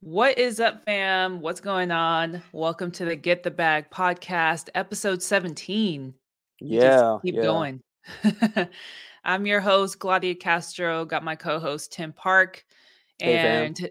What 0.00 0.38
is 0.38 0.60
up, 0.60 0.84
fam? 0.84 1.40
What's 1.40 1.60
going 1.60 1.90
on? 1.90 2.42
Welcome 2.52 2.92
to 2.92 3.04
the 3.04 3.16
Get 3.16 3.42
the 3.42 3.50
Bag 3.50 3.90
podcast, 3.90 4.68
episode 4.74 5.22
17. 5.22 6.14
We 6.60 6.68
just 6.68 6.82
Yeah, 6.84 7.18
keep 7.24 7.34
yeah. 7.34 7.42
going. 7.42 7.80
I'm 9.24 9.44
your 9.46 9.60
host, 9.60 9.98
Gladia 9.98 10.38
Castro. 10.38 11.04
Got 11.04 11.24
my 11.24 11.34
co 11.34 11.58
host, 11.58 11.92
Tim 11.92 12.12
Park. 12.12 12.64
Hey. 13.18 13.36
And 13.66 13.76
t- 13.76 13.90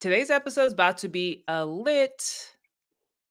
today's 0.00 0.30
episode 0.30 0.64
is 0.64 0.72
about 0.72 0.98
to 0.98 1.08
be 1.08 1.44
a 1.46 1.64
lit. 1.64 2.50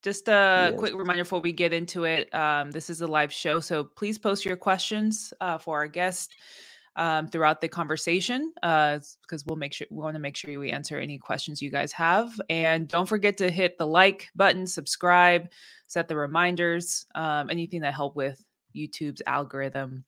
Just 0.02 0.28
a 0.28 0.70
Yes. 0.70 0.78
quick 0.78 0.94
reminder 0.94 1.24
before 1.24 1.40
we 1.40 1.52
get 1.52 1.72
into 1.74 2.04
it. 2.04 2.34
Um, 2.34 2.70
this 2.70 2.88
is 2.88 3.02
a 3.02 3.06
live 3.06 3.32
show, 3.32 3.60
so 3.60 3.84
please 3.84 4.18
post 4.18 4.44
your 4.44 4.56
questions 4.56 5.32
uh, 5.40 5.58
for 5.58 5.76
our 5.78 5.86
guest 5.88 6.34
um, 6.96 7.28
throughout 7.28 7.60
the 7.60 7.68
conversation 7.68 8.52
because 8.54 9.44
we'll 9.46 9.56
make 9.56 9.72
sure 9.72 9.86
we 9.90 9.98
want 10.02 10.14
to 10.14 10.20
make 10.20 10.36
sure 10.36 10.58
we 10.58 10.70
answer 10.70 10.98
any 10.98 11.18
questions 11.18 11.60
you 11.60 11.70
guys 11.70 11.92
have. 11.92 12.40
And 12.48 12.86
don't 12.88 13.08
forget 13.08 13.36
to 13.38 13.50
hit 13.50 13.78
the 13.78 13.86
like 13.86 14.28
button, 14.34 14.66
subscribe, 14.66 15.50
set 15.86 16.08
the 16.08 16.16
reminders, 16.16 17.06
um, 17.14 17.50
anything 17.50 17.80
that 17.80 17.94
help 17.94 18.16
with 18.16 18.42
YouTube's 18.74 19.22
algorithm. 19.26 20.04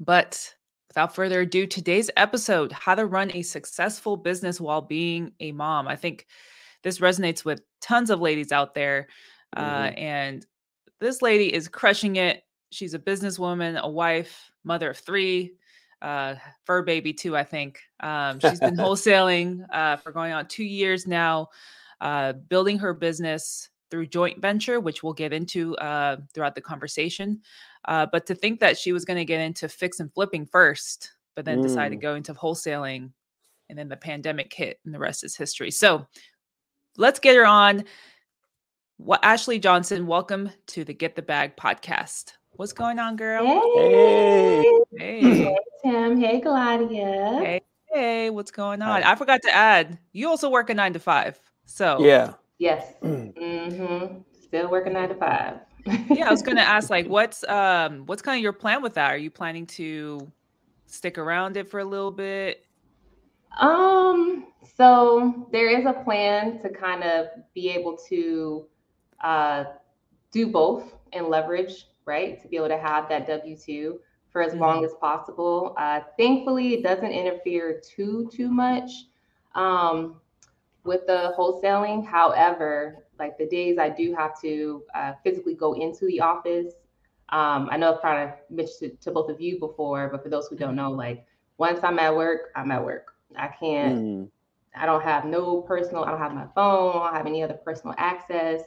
But 0.00 0.54
without 0.88 1.14
further 1.14 1.42
ado, 1.42 1.66
today's 1.66 2.10
episode: 2.16 2.72
how 2.72 2.94
to 2.94 3.06
run 3.06 3.30
a 3.32 3.42
successful 3.42 4.16
business 4.16 4.60
while 4.60 4.82
being 4.82 5.32
a 5.40 5.52
mom. 5.52 5.88
I 5.88 5.96
think 5.96 6.26
this 6.82 6.98
resonates 6.98 7.44
with 7.44 7.62
tons 7.80 8.10
of 8.10 8.20
ladies 8.20 8.52
out 8.52 8.74
there, 8.74 9.08
uh, 9.56 9.88
Mhm. 9.88 9.98
and 9.98 10.46
this 11.00 11.22
lady 11.22 11.52
is 11.52 11.68
crushing 11.68 12.16
it. 12.16 12.44
She's 12.70 12.94
a 12.94 12.98
businesswoman, 12.98 13.80
a 13.80 13.88
wife, 13.88 14.50
mother 14.64 14.90
of 14.90 14.98
three, 14.98 15.54
uh, 16.02 16.34
fur 16.64 16.82
baby 16.82 17.12
too. 17.12 17.36
I 17.36 17.44
think 17.44 17.80
um, 18.00 18.38
she's 18.40 18.60
been 18.60 18.76
wholesaling 18.78 19.64
uh, 19.72 19.96
for 19.96 20.12
going 20.12 20.32
on 20.32 20.46
two 20.46 20.64
years 20.64 21.06
now, 21.06 21.48
uh, 22.00 22.32
building 22.32 22.78
her 22.78 22.94
business 22.94 23.68
through 23.90 24.06
joint 24.06 24.40
venture, 24.40 24.80
which 24.80 25.02
we'll 25.02 25.12
get 25.14 25.32
into 25.32 25.76
uh, 25.78 26.16
throughout 26.34 26.54
the 26.54 26.60
conversation. 26.60 27.40
Uh, 27.86 28.06
but 28.12 28.26
to 28.26 28.34
think 28.34 28.60
that 28.60 28.76
she 28.78 28.92
was 28.92 29.04
going 29.04 29.16
to 29.16 29.24
get 29.24 29.40
into 29.40 29.68
fix 29.68 29.98
and 30.00 30.12
flipping 30.12 30.44
first, 30.44 31.12
but 31.34 31.44
then 31.44 31.60
decided 31.62 31.90
to 31.92 31.96
Mm. 31.96 32.02
go 32.02 32.14
into 32.16 32.34
wholesaling, 32.34 33.10
and 33.70 33.78
then 33.78 33.88
the 33.88 33.96
pandemic 33.96 34.52
hit, 34.52 34.78
and 34.84 34.94
the 34.94 34.98
rest 34.98 35.24
is 35.24 35.36
history. 35.36 35.70
So 35.70 36.06
let's 36.96 37.18
get 37.18 37.36
her 37.36 37.46
on. 37.46 37.84
Well, 38.98 39.20
Ashley 39.22 39.58
Johnson, 39.58 40.06
welcome 40.06 40.50
to 40.68 40.84
the 40.84 40.92
Get 40.92 41.14
the 41.14 41.22
Bag 41.22 41.56
podcast. 41.56 42.32
What's 42.58 42.72
going 42.72 42.98
on, 42.98 43.14
girl? 43.14 43.46
Hey. 43.46 44.64
Hey, 44.98 45.44
Hey, 45.44 45.56
Tim. 45.80 46.20
Hey, 46.20 46.40
Gladia. 46.40 47.38
hey, 47.40 47.60
hey, 47.86 48.30
what's 48.30 48.50
going 48.50 48.82
on? 48.82 49.00
Hi. 49.02 49.12
I 49.12 49.14
forgot 49.14 49.40
to 49.42 49.54
add, 49.54 49.96
you 50.10 50.28
also 50.28 50.50
work 50.50 50.68
a 50.68 50.74
nine 50.74 50.92
to 50.94 50.98
five. 50.98 51.40
So 51.66 52.04
Yeah. 52.04 52.32
Yes. 52.58 52.94
Mm-hmm. 53.04 54.22
Still 54.42 54.70
working 54.72 54.94
nine 54.94 55.08
to 55.08 55.14
five. 55.14 55.58
yeah, 56.10 56.26
I 56.26 56.32
was 56.32 56.42
gonna 56.42 56.62
ask, 56.62 56.90
like, 56.96 57.06
what's 57.06 57.44
um, 57.44 58.06
what's 58.06 58.22
kind 58.22 58.36
of 58.36 58.42
your 58.42 58.52
plan 58.52 58.82
with 58.82 58.94
that? 58.94 59.12
Are 59.12 59.16
you 59.16 59.30
planning 59.30 59.64
to 59.66 60.26
stick 60.86 61.16
around 61.16 61.56
it 61.56 61.68
for 61.68 61.78
a 61.78 61.84
little 61.84 62.10
bit? 62.10 62.64
Um, 63.60 64.48
so 64.76 65.46
there 65.52 65.68
is 65.78 65.86
a 65.86 65.92
plan 65.92 66.60
to 66.62 66.70
kind 66.70 67.04
of 67.04 67.28
be 67.54 67.68
able 67.70 67.96
to 68.08 68.66
uh, 69.22 69.62
do 70.32 70.48
both 70.48 70.92
and 71.12 71.28
leverage, 71.28 71.86
right? 72.08 72.42
To 72.42 72.48
be 72.48 72.56
able 72.56 72.68
to 72.70 72.78
have 72.78 73.08
that 73.10 73.28
W 73.28 73.56
two 73.56 74.00
for 74.32 74.42
as 74.42 74.54
long 74.56 74.84
as 74.84 74.94
possible. 75.00 75.74
Uh, 75.78 76.00
thankfully, 76.18 76.74
it 76.74 76.84
doesn't 76.84 77.12
interfere 77.12 77.82
too 77.96 78.30
too 78.32 78.50
much 78.50 78.90
um, 79.54 80.20
with 80.84 81.06
the 81.06 81.34
wholesaling. 81.38 82.06
However, 82.06 83.06
like 83.18 83.38
the 83.38 83.46
days 83.46 83.78
I 83.78 83.90
do 83.90 84.14
have 84.14 84.40
to 84.42 84.84
uh, 84.94 85.14
physically 85.24 85.54
go 85.54 85.74
into 85.74 86.06
the 86.06 86.20
office. 86.20 86.74
Um, 87.30 87.68
I 87.70 87.78
know 87.78 87.94
I've 87.94 88.02
kind 88.02 88.30
of 88.30 88.36
mentioned 88.50 88.92
it 88.92 89.02
to 89.02 89.12
both 89.12 89.30
of 89.30 89.40
you 89.40 89.58
before, 89.60 90.08
but 90.10 90.22
for 90.22 90.30
those 90.30 90.48
who 90.48 90.56
don't 90.56 90.76
know, 90.76 90.90
like 90.92 91.26
once 91.58 91.80
I'm 91.84 92.00
at 92.00 92.16
work, 92.16 92.50
I'm 92.56 92.72
at 92.72 92.84
work. 92.84 93.14
I 93.36 93.48
can't 93.48 93.98
Mhm. 93.98 94.30
I 94.76 94.86
don't 94.86 95.02
have 95.02 95.24
no 95.24 95.62
personal, 95.62 96.04
I 96.04 96.10
don't 96.10 96.20
have 96.20 96.34
my 96.34 96.46
phone, 96.54 97.02
I 97.02 97.06
don't 97.06 97.14
have 97.16 97.26
any 97.26 97.42
other 97.42 97.54
personal 97.54 97.94
access 97.98 98.62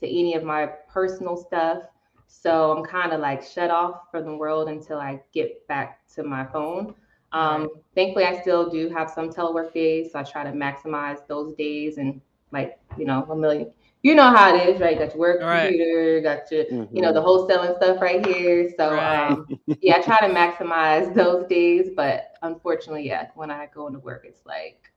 to 0.00 0.06
any 0.08 0.34
of 0.34 0.44
my 0.44 0.66
personal 0.88 1.36
stuff. 1.36 1.84
So 2.26 2.76
I'm 2.76 2.84
kind 2.84 3.12
of 3.12 3.20
like 3.20 3.42
shut 3.42 3.70
off 3.70 4.10
from 4.10 4.24
the 4.24 4.36
world 4.36 4.68
until 4.68 4.98
I 4.98 5.20
get 5.32 5.66
back 5.68 6.06
to 6.14 6.22
my 6.22 6.44
phone. 6.46 6.94
Um, 7.32 7.68
Right. 7.68 7.84
Thankfully, 7.94 8.24
I 8.24 8.40
still 8.40 8.70
do 8.70 8.88
have 8.90 9.10
some 9.10 9.30
telework 9.30 9.72
days. 9.72 10.12
So 10.12 10.18
I 10.18 10.22
try 10.24 10.44
to 10.44 10.52
maximize 10.52 11.26
those 11.26 11.54
days 11.54 11.98
and 11.98 12.20
like, 12.52 12.78
you 12.96 13.04
know, 13.06 13.24
a 13.30 13.36
million, 13.36 13.72
you 14.02 14.14
know 14.14 14.30
how 14.30 14.54
it 14.54 14.68
is, 14.68 14.80
right? 14.80 14.98
Got 14.98 15.10
your 15.10 15.18
work 15.20 15.40
Right. 15.40 15.48
computer, 15.48 16.20
got 16.22 16.50
your, 16.50 16.64
you 16.92 17.02
know, 17.02 17.12
the 17.12 17.20
wholesaling 17.20 17.76
stuff 17.76 18.00
right 18.00 18.24
here. 18.24 18.70
So 18.76 19.00
Right. 19.00 19.04
um, 19.04 19.48
yeah, 19.80 19.96
I 19.96 20.00
try 20.02 20.18
to 20.20 20.32
maximize 20.34 21.14
those 21.16 21.46
days, 21.48 21.90
but 21.96 22.34
unfortunately, 22.42 23.06
yeah, 23.06 23.28
when 23.34 23.50
I 23.50 23.66
go 23.74 23.86
into 23.86 23.98
work, 24.00 24.24
it's 24.26 24.44
like 24.46 24.90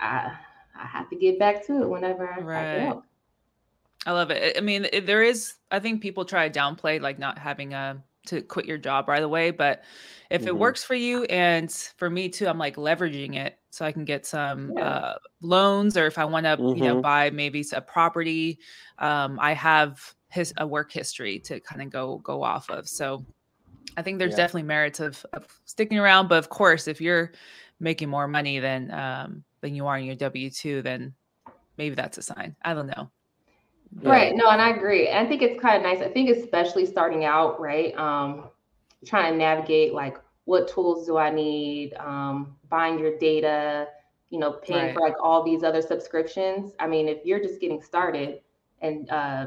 I 0.00 0.36
I 0.74 0.86
have 0.86 1.08
to 1.10 1.16
get 1.16 1.38
back 1.38 1.66
to 1.66 1.82
it 1.82 1.88
whenever 1.88 2.28
I, 2.28 2.60
I 2.60 2.64
get 2.64 2.80
Right. 2.80 2.88
out. 2.88 3.04
I 4.06 4.12
love 4.12 4.30
it. 4.30 4.56
I 4.56 4.60
mean, 4.60 4.86
it, 4.92 5.06
there 5.06 5.22
is. 5.22 5.54
I 5.70 5.80
think 5.80 6.00
people 6.02 6.24
try 6.24 6.48
to 6.48 6.58
downplay 6.58 7.00
like 7.00 7.18
not 7.18 7.38
having 7.38 7.74
a 7.74 8.02
to 8.26 8.42
quit 8.42 8.66
your 8.66 8.78
job 8.78 9.08
right 9.08 9.22
away, 9.22 9.50
but 9.50 9.84
if 10.30 10.46
it 10.46 10.56
Mhm. 10.56 10.58
works 10.58 10.84
for 10.84 10.94
you 10.94 11.24
and 11.24 11.70
for 11.96 12.10
me 12.10 12.28
too, 12.28 12.46
I'm 12.46 12.58
like 12.58 12.76
leveraging 12.76 13.36
it 13.36 13.58
so 13.70 13.84
I 13.86 13.92
can 13.92 14.04
get 14.04 14.26
some 14.26 14.74
Yeah. 14.76 14.78
uh, 14.78 15.14
loans, 15.40 15.96
or 15.96 16.06
if 16.06 16.18
I 16.18 16.24
want 16.26 16.44
to, 16.44 16.62
you 16.72 16.82
know, 16.82 16.94
Mhm. 16.94 17.02
buy 17.02 17.30
maybe 17.30 17.64
a 17.72 17.80
property, 17.80 18.58
um, 18.98 19.38
I 19.40 19.54
have 19.54 20.14
his 20.30 20.52
a 20.58 20.66
work 20.66 20.92
history 20.92 21.40
to 21.40 21.60
kind 21.60 21.82
of 21.82 21.90
go 21.90 22.18
go 22.18 22.42
off 22.42 22.70
of. 22.70 22.88
So 22.88 23.26
I 23.96 24.02
think 24.02 24.18
there's 24.20 24.34
Yeah. 24.34 24.36
definitely 24.36 24.64
merits 24.64 25.00
of, 25.00 25.26
of 25.34 25.46
sticking 25.66 25.98
around, 25.98 26.28
but 26.28 26.38
of 26.38 26.50
course, 26.50 26.88
if 26.88 27.00
you're 27.00 27.32
making 27.80 28.08
more 28.10 28.28
money 28.28 28.60
than 28.60 28.90
um, 28.92 29.44
than 29.62 29.74
you 29.74 29.86
are 29.88 29.98
in 29.98 30.06
your 30.06 30.16
W 30.16 30.50
two, 30.50 30.82
then 30.82 31.14
maybe 31.78 31.94
that's 31.96 32.18
a 32.18 32.22
sign. 32.22 32.56
I 32.64 32.74
don't 32.74 32.88
know. 32.88 33.10
Yeah. 33.96 34.10
Right. 34.10 34.34
No, 34.34 34.48
and 34.50 34.60
I 34.60 34.70
agree. 34.70 35.08
And 35.08 35.18
I 35.26 35.28
think 35.28 35.42
it's 35.42 35.60
kind 35.60 35.76
of 35.76 35.82
nice. 35.82 36.00
I 36.00 36.08
think 36.10 36.30
especially 36.30 36.86
starting 36.86 37.24
out, 37.24 37.60
right? 37.60 37.96
Um, 37.96 38.50
trying 39.06 39.32
to 39.32 39.38
navigate 39.38 39.92
like 39.94 40.18
what 40.44 40.68
tools 40.68 41.06
do 41.06 41.16
I 41.18 41.30
need, 41.30 41.94
um, 41.94 42.56
buying 42.68 42.98
your 42.98 43.16
data, 43.18 43.88
you 44.30 44.38
know, 44.38 44.52
paying 44.52 44.88
Right. 44.88 44.92
for 44.92 45.00
like 45.00 45.14
all 45.22 45.42
these 45.42 45.62
other 45.62 45.82
subscriptions. 45.82 46.72
I 46.78 46.86
mean, 46.86 47.08
if 47.08 47.24
you're 47.24 47.40
just 47.40 47.60
getting 47.60 47.80
started 47.82 48.40
and 48.80 49.08
uh, 49.10 49.46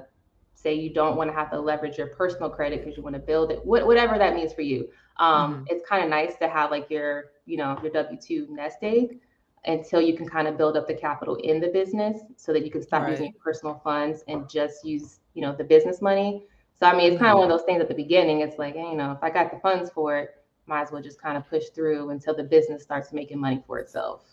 say 0.54 0.74
you 0.74 0.94
don't 0.94 1.16
want 1.16 1.30
to 1.30 1.34
have 1.36 1.50
to 1.52 1.60
leverage 1.60 1.98
your 1.98 2.08
personal 2.08 2.50
credit 2.50 2.80
because 2.80 2.98
you 2.98 3.04
want 3.04 3.16
to 3.16 3.20
build 3.22 3.52
it, 3.52 3.60
wh- 3.60 3.86
whatever 3.86 4.18
that 4.18 4.36
means 4.36 4.54
for 4.54 4.62
you, 4.62 4.88
um, 5.18 5.64
it's 5.68 5.88
kind 5.88 6.04
of 6.04 6.10
nice 6.10 6.36
to 6.38 6.48
have 6.48 6.72
like 6.72 6.90
your, 6.90 7.32
you 7.46 7.58
know, 7.58 7.78
your 7.82 7.92
W 7.92 8.18
two 8.20 8.48
nest 8.50 8.78
egg 8.82 9.20
until 9.66 10.02
you 10.02 10.16
can 10.18 10.28
kind 10.28 10.48
of 10.48 10.58
build 10.58 10.76
up 10.76 10.88
the 10.88 10.94
capital 10.94 11.36
in 11.36 11.60
the 11.60 11.68
business 11.68 12.22
so 12.36 12.52
that 12.52 12.66
you 12.66 12.72
can 12.72 12.82
stop 12.82 13.08
using 13.08 13.26
your 13.26 13.42
personal 13.44 13.80
funds 13.84 14.24
and 14.28 14.50
just 14.50 14.84
use, 14.84 15.20
you 15.34 15.42
know, 15.42 15.56
the 15.56 15.64
business 15.64 16.02
money. 16.02 16.46
So 16.80 16.88
I 16.88 16.96
mean, 16.96 17.12
it's 17.12 17.20
kind 17.20 17.32
of 17.32 17.38
Mhm. 17.38 17.42
one 17.42 17.52
of 17.52 17.58
those 17.58 17.66
things 17.66 17.82
at 17.82 17.88
the 17.88 17.94
beginning. 17.94 18.42
It's 18.42 18.58
like, 18.58 18.76
hey, 18.76 18.90
you 18.90 18.96
know, 18.96 19.12
if 19.12 19.20
I 19.22 19.30
got 19.30 19.52
the 19.52 19.60
funds 19.60 19.92
for 19.92 20.18
it, 20.18 20.32
might 20.66 20.82
as 20.82 20.92
well 20.92 21.02
just 21.02 21.22
kind 21.22 21.38
of 21.38 21.48
push 21.48 21.66
through 21.70 22.10
until 22.10 22.36
the 22.36 22.44
business 22.44 22.82
starts 22.84 23.14
making 23.14 23.40
money 23.40 23.64
for 23.68 23.80
itself. 23.80 24.24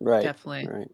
Right. 0.00 0.22
Definitely. 0.22 0.68
Right. 0.72 0.90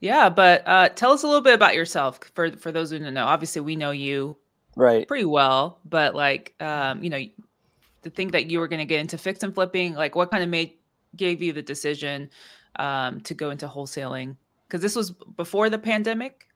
Yeah, 0.00 0.28
but 0.28 0.62
uh, 0.66 0.88
tell 0.90 1.12
us 1.12 1.22
a 1.22 1.26
little 1.26 1.42
bit 1.42 1.54
about 1.54 1.74
yourself 1.74 2.18
for 2.34 2.50
for 2.52 2.72
those 2.72 2.90
who 2.90 2.98
don't 2.98 3.14
know. 3.14 3.26
Obviously, 3.26 3.60
we 3.60 3.76
know 3.76 3.90
you 3.92 4.36
Right. 4.76 5.06
pretty 5.06 5.26
well, 5.26 5.80
but 5.84 6.14
like, 6.14 6.54
um, 6.60 7.02
you 7.02 7.10
know, 7.10 7.22
the 8.02 8.10
thing 8.10 8.28
that 8.28 8.50
you 8.50 8.58
were 8.58 8.68
going 8.68 8.80
to 8.80 8.86
get 8.86 9.00
into 9.00 9.18
fix 9.18 9.42
and 9.42 9.54
flipping, 9.54 9.94
like, 9.94 10.14
what 10.16 10.30
kind 10.30 10.42
of 10.42 10.48
made 10.48 10.74
gave 11.16 11.42
you 11.42 11.52
the 11.52 11.62
decision 11.62 12.30
um, 12.76 13.20
to 13.22 13.34
go 13.34 13.50
into 13.50 13.66
wholesaling? 13.68 14.36
Because 14.66 14.80
this 14.80 14.96
was 14.96 15.10
before 15.36 15.68
the 15.70 15.78
pandemic, 15.78 16.46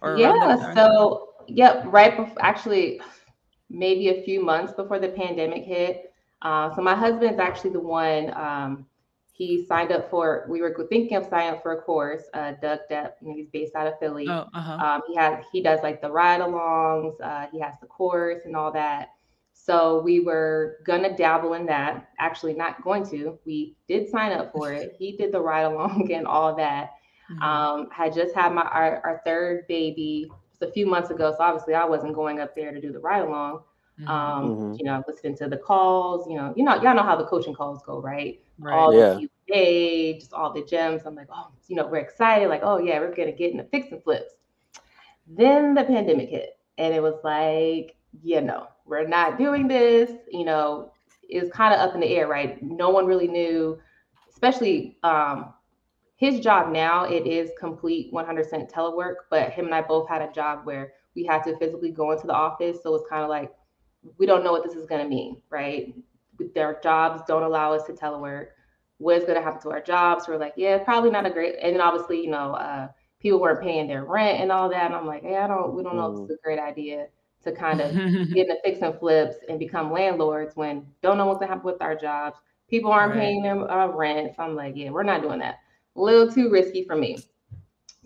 or 0.00 0.16
Yeah. 0.18 0.32
the- 0.56 0.74
So, 0.74 1.28
yep, 1.46 1.84
right 1.86 2.16
before, 2.16 2.36
actually, 2.40 3.00
maybe 3.70 4.08
a 4.08 4.22
few 4.22 4.42
months 4.44 4.72
before 4.72 4.98
the 4.98 5.08
pandemic 5.10 5.64
hit. 5.64 6.12
Uh, 6.42 6.74
so 6.74 6.82
my 6.82 6.94
husband's 6.94 7.38
actually 7.38 7.70
the 7.70 7.80
one. 7.80 8.32
Um, 8.34 8.86
he 9.32 9.64
signed 9.66 9.92
up 9.92 10.10
for. 10.10 10.46
We 10.48 10.60
were 10.60 10.74
thinking 10.90 11.16
of 11.16 11.26
signing 11.26 11.54
up 11.54 11.62
for 11.62 11.72
a 11.72 11.82
course. 11.82 12.24
Uh, 12.34 12.52
Doug 12.60 12.80
Depp, 12.90 13.12
you 13.20 13.28
know, 13.28 13.34
he's 13.34 13.48
based 13.50 13.76
out 13.76 13.86
of 13.86 13.96
Philly. 14.00 14.26
oh, 14.28 14.48
uh 14.52 14.60
huh, 14.60 14.84
Um, 14.84 15.02
he 15.06 15.14
has 15.14 15.44
he 15.52 15.62
does 15.62 15.80
like 15.84 16.00
the 16.00 16.10
ride-alongs. 16.10 17.20
Uh, 17.20 17.46
he 17.52 17.60
has 17.60 17.74
the 17.80 17.86
course 17.86 18.40
and 18.46 18.56
all 18.56 18.72
that. 18.72 19.10
So 19.68 20.00
we 20.02 20.20
were 20.20 20.78
gonna 20.86 21.16
dabble 21.16 21.54
in 21.54 21.66
that. 21.66 22.10
Actually, 22.18 22.54
not 22.54 22.82
going 22.82 23.04
to. 23.10 23.38
We 23.46 23.76
did 23.88 24.08
sign 24.08 24.32
up 24.32 24.52
for 24.52 24.72
it. 24.72 24.96
He 24.98 25.16
did 25.16 25.32
the 25.32 25.40
ride-along 25.40 26.10
and 26.16 26.26
all 26.26 26.56
that. 26.56 26.92
Mhm. 27.30 27.42
Um, 27.42 27.90
had 27.90 28.14
just 28.14 28.34
had 28.34 28.52
my 28.54 28.62
our, 28.62 29.00
our 29.04 29.22
third 29.24 29.66
baby 29.68 30.30
just 30.50 30.62
a 30.62 30.72
few 30.72 30.86
months 30.86 31.10
ago, 31.10 31.32
so 31.36 31.44
obviously 31.44 31.74
I 31.74 31.84
wasn't 31.84 32.14
going 32.14 32.40
up 32.40 32.56
there 32.56 32.72
to 32.72 32.80
do 32.80 32.92
the 32.92 33.00
ride 33.00 33.22
along. 33.24 33.62
Mhm. 34.00 34.08
Um, 34.08 34.56
Mhm. 34.56 34.78
you 34.78 34.84
know, 34.84 35.02
listening 35.06 35.36
to 35.36 35.48
the 35.48 35.58
calls. 35.58 36.26
You 36.28 36.36
know, 36.36 36.52
you 36.56 36.64
know, 36.64 36.74
y'all 36.82 36.94
know 36.94 37.02
how 37.02 37.16
the 37.16 37.26
coaching 37.26 37.54
calls 37.54 37.82
go, 37.82 38.00
right? 38.00 38.40
right, 38.58 38.74
All 38.74 38.94
Yeah. 38.94 39.14
the 39.16 39.28
day, 39.48 40.18
just 40.18 40.32
all 40.32 40.52
the 40.52 40.62
gems. 40.64 41.04
I'm 41.06 41.14
like, 41.16 41.28
oh, 41.32 41.48
you 41.68 41.76
know, 41.76 41.86
we're 41.86 41.98
excited. 41.98 42.48
Like, 42.48 42.62
oh 42.64 42.78
yeah, 42.78 43.00
we're 43.00 43.14
gonna 43.14 43.32
get 43.32 43.52
into 43.52 43.64
fix 43.64 43.92
and 43.92 44.02
flips. 44.02 44.34
Then 45.26 45.74
the 45.74 45.84
pandemic 45.84 46.28
hit, 46.30 46.58
and 46.78 46.94
it 46.94 47.02
was 47.02 47.22
like, 47.24 47.96
you 48.22 48.40
know, 48.40 48.66
we're 48.88 49.06
not 49.06 49.38
doing 49.38 49.68
this. 49.68 50.10
You 50.30 50.44
know, 50.44 50.92
it 51.28 51.42
was 51.42 51.50
kind 51.50 51.74
of 51.74 51.80
up 51.80 51.94
in 51.94 52.00
the 52.00 52.16
air, 52.16 52.26
right? 52.26 52.62
No 52.62 52.90
one 52.90 53.06
really 53.06 53.28
knew, 53.28 53.78
especially 54.30 54.98
um, 55.02 55.52
his 56.16 56.40
job 56.40 56.72
now. 56.72 57.04
It 57.04 57.26
is 57.26 57.50
complete 57.58 58.12
100% 58.12 58.72
telework, 58.72 59.14
but 59.30 59.50
him 59.50 59.66
and 59.66 59.74
I 59.74 59.82
both 59.82 60.08
had 60.08 60.22
a 60.22 60.32
job 60.32 60.60
where 60.64 60.92
we 61.14 61.24
had 61.24 61.42
to 61.44 61.56
physically 61.58 61.90
go 61.90 62.12
into 62.12 62.26
the 62.26 62.34
office. 62.34 62.82
So 62.82 62.94
it's 62.94 63.08
kind 63.08 63.22
of 63.22 63.28
like 63.28 63.52
we 64.16 64.26
don't 64.26 64.44
know 64.44 64.52
what 64.52 64.64
this 64.64 64.74
is 64.74 64.86
going 64.86 65.02
to 65.02 65.08
mean, 65.08 65.42
right? 65.50 65.94
Their 66.54 66.78
jobs 66.82 67.22
don't 67.26 67.42
allow 67.42 67.74
us 67.74 67.84
to 67.84 67.92
telework. 67.92 68.48
What's 68.98 69.24
going 69.24 69.36
to 69.36 69.42
happen 69.42 69.60
to 69.62 69.70
our 69.70 69.80
jobs? 69.80 70.26
We're 70.26 70.38
like, 70.38 70.54
yeah, 70.56 70.78
probably 70.78 71.10
not 71.10 71.26
a 71.26 71.30
great. 71.30 71.56
And 71.60 71.74
then 71.74 71.80
obviously, 71.80 72.22
you 72.22 72.30
know, 72.30 72.54
uh, 72.54 72.88
people 73.20 73.40
weren't 73.40 73.60
paying 73.60 73.86
their 73.86 74.04
rent 74.04 74.40
and 74.40 74.50
all 74.50 74.68
that. 74.70 74.86
And 74.86 74.94
I'm 74.94 75.06
like, 75.06 75.22
hey, 75.22 75.36
I 75.36 75.46
don't, 75.46 75.74
we 75.74 75.82
don't 75.82 75.96
know 75.96 76.14
if 76.14 76.22
it's 76.22 76.40
a 76.40 76.42
great 76.42 76.58
idea 76.58 77.08
to 77.44 77.52
kind 77.52 77.80
of 77.80 77.92
get 78.34 78.48
into 78.48 78.56
fix 78.64 78.80
and 78.82 78.98
flips 78.98 79.36
and 79.48 79.58
become 79.58 79.92
landlords 79.92 80.56
when 80.56 80.86
don't 81.02 81.18
know 81.18 81.26
what's 81.26 81.40
to 81.40 81.46
happen 81.46 81.64
with 81.64 81.80
our 81.80 81.94
jobs. 81.94 82.38
People 82.68 82.90
aren't 82.90 83.14
right. 83.14 83.20
paying 83.20 83.42
their 83.42 83.70
uh, 83.70 83.86
rent. 83.88 84.32
So 84.36 84.42
I'm 84.42 84.54
like, 84.54 84.76
yeah, 84.76 84.90
we're 84.90 85.02
not 85.02 85.22
doing 85.22 85.38
that. 85.38 85.60
A 85.96 86.00
little 86.00 86.30
too 86.30 86.50
risky 86.50 86.84
for 86.84 86.96
me. 86.96 87.18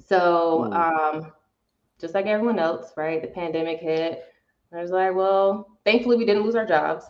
So, 0.06 0.68
mm. 0.70 0.74
um, 0.74 1.32
just 2.00 2.14
like 2.14 2.26
everyone 2.26 2.58
else, 2.58 2.92
right? 2.96 3.20
The 3.20 3.28
pandemic 3.28 3.80
hit. 3.80 4.24
I 4.72 4.80
was 4.80 4.90
like, 4.90 5.14
well, 5.14 5.78
thankfully 5.84 6.16
we 6.16 6.24
didn't 6.24 6.44
lose 6.44 6.54
our 6.54 6.66
jobs. 6.66 7.04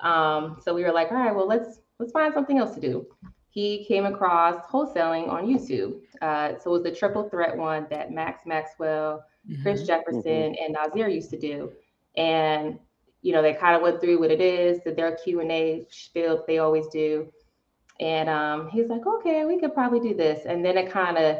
Um, 0.00 0.58
so 0.62 0.74
we 0.74 0.82
were 0.82 0.92
like, 0.92 1.10
all 1.10 1.18
right, 1.18 1.34
well, 1.34 1.46
let's 1.46 1.80
let's 1.98 2.12
find 2.12 2.32
something 2.32 2.58
else 2.58 2.74
to 2.74 2.80
do. 2.80 3.06
He 3.50 3.84
came 3.86 4.06
across 4.06 4.64
wholesaling 4.66 5.28
on 5.28 5.46
YouTube. 5.46 6.00
Uh, 6.22 6.58
so 6.58 6.70
it 6.70 6.72
was 6.72 6.82
the 6.82 6.94
triple 6.94 7.28
threat 7.28 7.56
one 7.56 7.86
that 7.90 8.12
Max 8.12 8.46
Maxwell, 8.46 9.24
mm-hmm. 9.48 9.62
Chris 9.62 9.86
Jefferson, 9.86 10.22
mm-hmm. 10.22 10.64
and 10.64 10.72
Nazir 10.74 11.08
used 11.08 11.30
to 11.30 11.38
do. 11.38 11.72
And 12.16 12.78
you 13.22 13.32
know, 13.32 13.42
they 13.42 13.52
kind 13.52 13.76
of 13.76 13.82
went 13.82 14.00
through 14.00 14.18
what 14.18 14.30
it 14.30 14.40
is, 14.40 14.82
that 14.84 14.96
their 14.96 15.16
Q 15.16 15.40
and 15.40 15.52
A 15.52 15.86
spiel 15.90 16.42
they 16.46 16.58
always 16.58 16.86
do. 16.88 17.30
And 18.00 18.30
um, 18.30 18.68
he's 18.68 18.88
like, 18.88 19.06
okay, 19.06 19.44
we 19.44 19.60
could 19.60 19.74
probably 19.74 20.00
do 20.00 20.14
this. 20.14 20.46
And 20.46 20.64
then 20.64 20.78
it 20.78 20.90
kind 20.90 21.18
of 21.18 21.36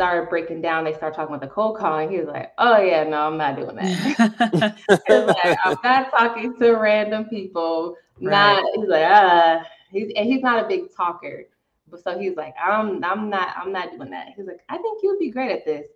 started 0.00 0.30
breaking 0.30 0.62
down, 0.62 0.82
they 0.82 0.94
started 0.94 1.14
talking 1.14 1.34
about 1.34 1.46
the 1.46 1.54
cold 1.54 1.76
calling. 1.76 2.10
He 2.10 2.16
was 2.16 2.26
like, 2.26 2.52
"Oh 2.56 2.80
yeah, 2.80 3.04
no, 3.04 3.26
I'm 3.26 3.36
not 3.36 3.56
doing 3.56 3.76
that." 3.76 4.78
like, 5.08 5.58
I'm 5.62 5.76
not 5.84 6.10
talking 6.10 6.56
to 6.56 6.70
random 6.72 7.26
people. 7.26 7.96
Right. 8.18 8.62
Not 8.62 8.64
he's 8.76 8.88
like, 8.88 9.04
ah, 9.06 9.62
he's 9.90 10.10
and 10.16 10.26
he's 10.26 10.42
not 10.42 10.64
a 10.64 10.68
big 10.68 10.94
talker, 10.96 11.44
but 11.90 12.02
so 12.02 12.18
he's 12.18 12.34
like, 12.34 12.54
I'm 12.62 13.04
I'm 13.04 13.28
not 13.28 13.54
I'm 13.58 13.72
not 13.72 13.90
doing 13.90 14.08
that. 14.10 14.28
He's 14.34 14.46
like, 14.46 14.60
I 14.70 14.78
think 14.78 15.00
you'd 15.02 15.18
be 15.18 15.30
great 15.30 15.50
at 15.50 15.66
this. 15.66 15.86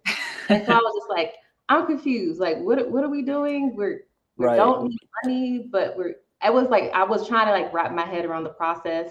And 0.48 0.66
so 0.66 0.72
I 0.72 0.76
was 0.76 0.94
just 0.98 1.10
like, 1.10 1.34
I'm 1.68 1.86
confused. 1.86 2.40
Like, 2.40 2.58
what 2.58 2.90
what 2.90 3.04
are 3.04 3.10
we 3.10 3.22
doing? 3.22 3.74
We're 3.74 4.02
we 4.36 4.46
right. 4.46 4.56
don't 4.56 4.88
need 4.88 5.08
money, 5.22 5.68
but 5.70 5.96
we're. 5.96 6.16
I 6.40 6.50
was 6.50 6.68
like, 6.68 6.90
I 6.92 7.04
was 7.04 7.26
trying 7.26 7.46
to 7.46 7.52
like 7.52 7.72
wrap 7.72 7.92
my 7.92 8.04
head 8.04 8.24
around 8.24 8.44
the 8.44 8.50
process. 8.50 9.10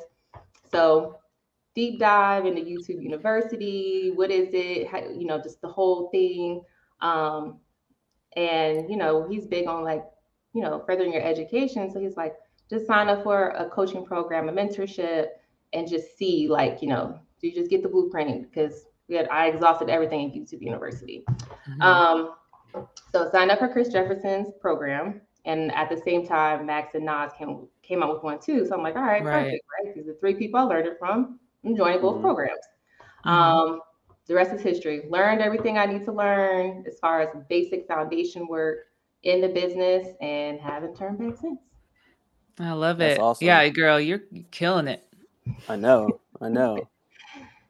So 0.71 1.17
deep 1.75 1.99
dive 1.99 2.45
into 2.45 2.61
YouTube 2.61 3.01
University. 3.01 4.11
What 4.13 4.29
is 4.29 4.49
it? 4.53 4.87
How, 4.87 4.99
you 4.99 5.25
know, 5.25 5.41
just 5.41 5.61
the 5.61 5.67
whole 5.67 6.09
thing. 6.09 6.61
Um, 7.01 7.59
and 8.35 8.89
you 8.89 8.97
know, 8.97 9.27
he's 9.27 9.45
big 9.45 9.67
on 9.67 9.83
like, 9.83 10.03
you 10.53 10.61
know, 10.61 10.83
furthering 10.85 11.13
your 11.13 11.23
education. 11.23 11.91
So 11.91 11.99
he's 11.99 12.17
like, 12.17 12.35
just 12.69 12.85
sign 12.85 13.09
up 13.09 13.23
for 13.23 13.49
a 13.49 13.69
coaching 13.69 14.05
program, 14.05 14.49
a 14.49 14.51
mentorship, 14.51 15.27
and 15.73 15.87
just 15.87 16.17
see 16.17 16.47
like, 16.47 16.81
you 16.81 16.87
know, 16.87 17.19
do 17.41 17.47
you 17.47 17.53
just 17.53 17.69
get 17.69 17.83
the 17.83 17.89
blueprint 17.89 18.49
because 18.49 18.85
we 19.07 19.15
had 19.15 19.27
I 19.29 19.47
exhausted 19.47 19.89
everything 19.89 20.29
at 20.29 20.35
YouTube 20.35 20.61
University. 20.61 21.23
Mm-hmm. 21.27 21.81
Um, 21.81 22.35
so 23.11 23.29
sign 23.31 23.51
up 23.51 23.59
for 23.59 23.67
Chris 23.67 23.89
Jefferson's 23.89 24.49
program. 24.59 25.21
And 25.45 25.73
at 25.73 25.89
the 25.89 26.01
same 26.05 26.25
time, 26.25 26.65
Max 26.65 26.95
and 26.95 27.05
Nas 27.05 27.31
came 27.37 27.67
came 27.81 28.01
out 28.01 28.13
with 28.13 28.23
one 28.23 28.39
too. 28.39 28.65
So 28.65 28.75
I'm 28.75 28.81
like, 28.81 28.95
all 28.95 29.03
right, 29.03 29.23
right. 29.23 29.45
perfect, 29.45 29.65
right? 29.85 29.95
These 29.95 30.07
are 30.07 30.15
three 30.19 30.35
people 30.35 30.59
I 30.59 30.63
learned 30.63 30.87
it 30.87 30.97
from 30.97 31.39
and 31.63 31.75
joined 31.75 32.01
both 32.01 32.15
mm-hmm. 32.15 32.23
programs. 32.23 32.65
Mm-hmm. 33.25 33.29
Um, 33.29 33.81
the 34.25 34.35
rest 34.35 34.53
is 34.53 34.61
history. 34.61 35.03
Learned 35.09 35.41
everything 35.41 35.77
I 35.77 35.85
need 35.85 36.05
to 36.05 36.13
learn 36.13 36.85
as 36.87 36.97
far 36.99 37.21
as 37.21 37.29
basic 37.49 37.87
foundation 37.87 38.47
work 38.47 38.87
in 39.23 39.41
the 39.41 39.49
business 39.49 40.07
and 40.21 40.59
haven't 40.61 40.95
turned 40.95 41.19
back 41.19 41.37
since. 41.39 41.59
I 42.59 42.71
love 42.71 43.01
it. 43.01 43.19
Awesome. 43.19 43.45
Yeah, 43.45 43.67
girl, 43.69 43.99
you're 43.99 44.23
killing 44.51 44.87
it. 44.87 45.03
I 45.67 45.75
know. 45.75 46.19
I 46.39 46.49
know. 46.49 46.87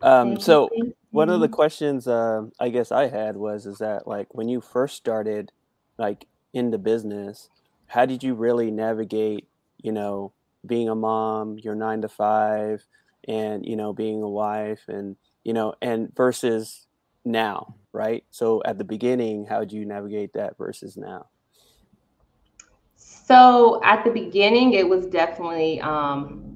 Um, 0.03 0.39
so 0.39 0.69
one 1.11 1.29
of 1.29 1.39
the 1.39 1.47
questions 1.47 2.07
uh, 2.07 2.43
I 2.59 2.69
guess 2.69 2.91
I 2.91 3.07
had 3.07 3.37
was 3.37 3.65
is 3.65 3.77
that 3.77 4.07
like 4.07 4.27
when 4.35 4.49
you 4.49 4.61
first 4.61 4.97
started 4.97 5.51
like 5.97 6.27
in 6.53 6.71
the 6.71 6.77
business, 6.77 7.49
how 7.87 8.05
did 8.05 8.21
you 8.21 8.35
really 8.35 8.69
navigate, 8.69 9.47
you 9.81 9.91
know, 9.91 10.33
being 10.65 10.89
a 10.89 10.95
mom, 10.95 11.57
your 11.59 11.75
nine 11.75 12.01
to 12.01 12.09
five, 12.09 12.85
and 13.27 13.65
you 13.65 13.75
know 13.75 13.93
being 13.93 14.21
a 14.21 14.29
wife 14.29 14.81
and 14.89 15.15
you 15.43 15.53
know 15.53 15.73
and 15.81 16.13
versus 16.15 16.85
now 17.23 17.75
right? 17.93 18.23
So 18.31 18.61
at 18.65 18.77
the 18.77 18.83
beginning 18.83 19.45
how 19.45 19.63
do 19.63 19.77
you 19.77 19.85
navigate 19.85 20.33
that 20.33 20.57
versus 20.57 20.97
now? 20.97 21.27
So 22.97 23.81
at 23.83 24.03
the 24.03 24.11
beginning 24.11 24.73
it 24.73 24.89
was 24.89 25.05
definitely 25.05 25.79
um 25.81 26.52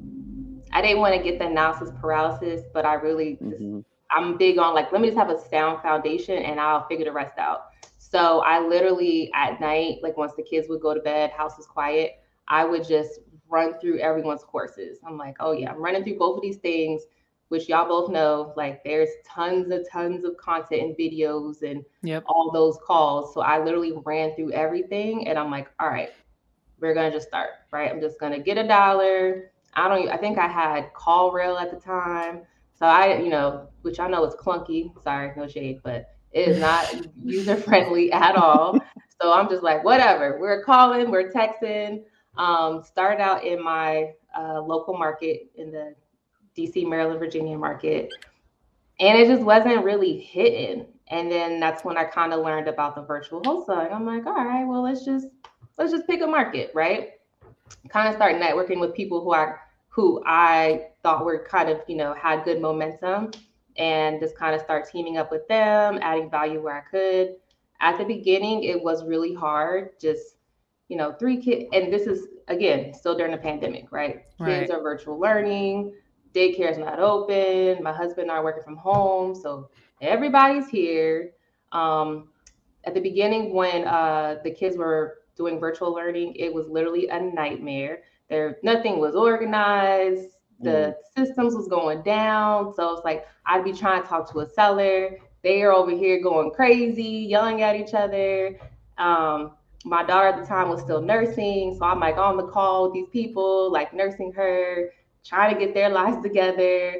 i 0.77 0.81
didn't 0.81 0.99
want 0.99 1.15
to 1.15 1.21
get 1.21 1.39
the 1.39 1.45
analysis 1.45 1.89
paralysis 1.99 2.65
but 2.73 2.85
i 2.85 2.93
really 2.93 3.37
mm-hmm. 3.41 3.79
i'm 4.11 4.37
big 4.37 4.57
on 4.57 4.73
like 4.73 4.91
let 4.91 5.01
me 5.01 5.07
just 5.07 5.17
have 5.17 5.29
a 5.29 5.39
sound 5.49 5.81
foundation 5.81 6.43
and 6.43 6.59
i'll 6.59 6.87
figure 6.87 7.05
the 7.05 7.11
rest 7.11 7.37
out 7.37 7.67
so 7.97 8.41
i 8.41 8.59
literally 8.59 9.31
at 9.33 9.59
night 9.59 9.97
like 10.03 10.15
once 10.17 10.33
the 10.37 10.43
kids 10.43 10.67
would 10.69 10.81
go 10.81 10.93
to 10.93 11.01
bed 11.01 11.31
house 11.31 11.57
is 11.57 11.65
quiet 11.65 12.19
i 12.47 12.63
would 12.63 12.87
just 12.87 13.19
run 13.49 13.79
through 13.79 13.99
everyone's 13.99 14.43
courses. 14.43 14.99
I'm 15.05 15.17
like, 15.17 15.35
oh 15.39 15.51
yeah, 15.51 15.71
I'm 15.71 15.81
running 15.81 16.03
through 16.03 16.17
both 16.17 16.37
of 16.37 16.41
these 16.41 16.57
things, 16.57 17.03
which 17.49 17.69
y'all 17.69 17.87
both 17.87 18.11
know. 18.11 18.53
Like 18.55 18.83
there's 18.83 19.09
tons 19.25 19.71
of 19.71 19.87
tons 19.89 20.25
of 20.25 20.37
content 20.37 20.81
and 20.81 20.97
videos 20.97 21.61
and 21.63 21.83
yep. 22.03 22.23
all 22.27 22.51
those 22.51 22.77
calls. 22.85 23.33
So 23.33 23.41
I 23.41 23.63
literally 23.63 23.93
ran 24.05 24.35
through 24.35 24.51
everything 24.51 25.27
and 25.27 25.37
I'm 25.37 25.51
like, 25.51 25.69
all 25.79 25.89
right, 25.89 26.09
we're 26.79 26.93
gonna 26.93 27.11
just 27.11 27.27
start, 27.27 27.51
right? 27.71 27.89
I'm 27.89 28.01
just 28.01 28.19
gonna 28.19 28.39
get 28.39 28.57
a 28.57 28.67
dollar. 28.67 29.51
I 29.73 29.87
don't 29.87 30.09
I 30.09 30.17
think 30.17 30.37
I 30.37 30.47
had 30.47 30.93
CallRail 30.93 31.61
at 31.61 31.71
the 31.71 31.79
time. 31.79 32.41
So 32.79 32.85
I, 32.85 33.17
you 33.19 33.29
know, 33.29 33.67
which 33.81 33.99
I 33.99 34.07
know 34.07 34.23
is 34.25 34.35
clunky. 34.35 34.91
Sorry, 35.03 35.31
no 35.35 35.47
shade, 35.47 35.79
but 35.83 36.09
it 36.31 36.47
is 36.47 36.59
not 36.59 36.93
user 37.23 37.55
friendly 37.55 38.11
at 38.11 38.35
all. 38.35 38.79
So 39.19 39.33
I'm 39.33 39.49
just 39.49 39.63
like, 39.63 39.83
whatever. 39.83 40.37
We're 40.39 40.63
calling, 40.63 41.09
we're 41.09 41.31
texting. 41.31 42.03
Um, 42.37 42.83
started 42.83 43.19
out 43.19 43.43
in 43.43 43.63
my 43.63 44.11
uh, 44.37 44.61
local 44.61 44.95
market 44.95 45.49
in 45.55 45.71
the 45.71 45.95
DC, 46.55 46.87
Maryland, 46.87 47.19
Virginia 47.19 47.57
market, 47.57 48.13
and 48.99 49.17
it 49.17 49.27
just 49.27 49.41
wasn't 49.41 49.83
really 49.83 50.19
hitting. 50.19 50.85
And 51.09 51.31
then 51.31 51.59
that's 51.59 51.83
when 51.83 51.97
I 51.97 52.03
kind 52.03 52.33
of 52.33 52.43
learned 52.43 52.67
about 52.67 52.93
the 52.93 53.01
virtual 53.01 53.41
wholesaling. 53.41 53.91
I'm 53.91 54.05
like, 54.05 54.27
all 54.27 54.33
right, 54.35 54.65
well, 54.65 54.83
let's 54.83 55.03
just 55.03 55.27
let's 55.79 55.91
just 55.91 56.05
pick 56.05 56.21
a 56.21 56.27
market, 56.27 56.69
right? 56.75 57.11
Kind 57.89 58.09
of 58.09 58.15
start 58.15 58.35
networking 58.35 58.79
with 58.79 58.93
people 58.93 59.23
who 59.23 59.33
I 59.33 59.55
who 59.97 60.21
I 60.27 60.89
thought 61.01 61.25
were 61.25 61.43
kind 61.43 61.69
of, 61.69 61.81
you 61.87 61.97
know, 61.97 62.13
had 62.13 62.45
good 62.45 62.61
momentum 62.61 63.31
and 63.77 64.21
just 64.21 64.37
kind 64.37 64.55
of 64.55 64.61
start 64.61 64.87
teaming 64.89 65.17
up 65.17 65.31
with 65.31 65.47
them, 65.47 65.97
adding 66.01 66.29
value 66.29 66.61
where 66.61 66.77
I 66.77 66.89
could. 66.89 67.35
At 67.81 67.97
the 67.97 68.05
beginning, 68.05 68.63
it 68.63 68.81
was 68.81 69.03
really 69.03 69.33
hard 69.33 69.99
just 69.99 70.37
you 70.87 70.95
know, 70.95 71.13
three 71.19 71.37
kids, 71.41 71.65
and 71.73 71.91
this 71.91 72.03
is 72.03 72.27
again 72.47 72.93
still 72.93 73.17
during 73.17 73.31
the 73.31 73.37
pandemic, 73.37 73.91
right? 73.91 74.23
right? 74.39 74.59
Kids 74.59 74.71
are 74.71 74.81
virtual 74.81 75.19
learning, 75.19 75.93
daycare 76.33 76.71
is 76.71 76.77
not 76.77 76.99
open. 76.99 77.83
My 77.83 77.91
husband 77.91 78.29
and 78.29 78.31
I 78.31 78.35
are 78.35 78.43
working 78.43 78.63
from 78.63 78.77
home, 78.77 79.35
so 79.35 79.69
everybody's 80.01 80.69
here. 80.69 81.31
Um, 81.73 82.29
at 82.85 82.93
the 82.93 83.01
beginning, 83.01 83.53
when 83.53 83.85
uh, 83.85 84.37
the 84.43 84.51
kids 84.51 84.77
were 84.77 85.19
doing 85.35 85.59
virtual 85.59 85.93
learning, 85.93 86.35
it 86.35 86.53
was 86.53 86.67
literally 86.69 87.09
a 87.09 87.19
nightmare. 87.19 88.03
There, 88.29 88.57
nothing 88.63 88.99
was 88.99 89.15
organized. 89.15 90.31
The 90.59 90.69
mm. 90.69 90.95
systems 91.15 91.55
was 91.55 91.67
going 91.67 92.01
down, 92.01 92.73
so 92.75 92.93
it's 92.93 93.05
like 93.05 93.27
I'd 93.45 93.63
be 93.63 93.73
trying 93.73 94.01
to 94.01 94.07
talk 94.07 94.31
to 94.31 94.39
a 94.39 94.49
seller. 94.49 95.17
They 95.43 95.61
are 95.61 95.71
over 95.71 95.91
here 95.91 96.21
going 96.21 96.51
crazy, 96.51 97.03
yelling 97.03 97.61
at 97.61 97.75
each 97.75 97.93
other. 97.93 98.59
Um, 98.97 99.53
my 99.85 100.03
daughter 100.03 100.27
at 100.27 100.39
the 100.39 100.45
time 100.45 100.69
was 100.69 100.81
still 100.81 101.01
nursing. 101.01 101.75
So 101.77 101.85
I'm 101.85 101.99
like 101.99 102.17
on 102.17 102.37
the 102.37 102.47
call 102.47 102.85
with 102.85 102.93
these 102.93 103.09
people, 103.09 103.71
like 103.71 103.93
nursing 103.93 104.33
her, 104.33 104.91
trying 105.23 105.53
to 105.53 105.59
get 105.59 105.73
their 105.73 105.89
lives 106.01 106.21
together. 106.21 106.95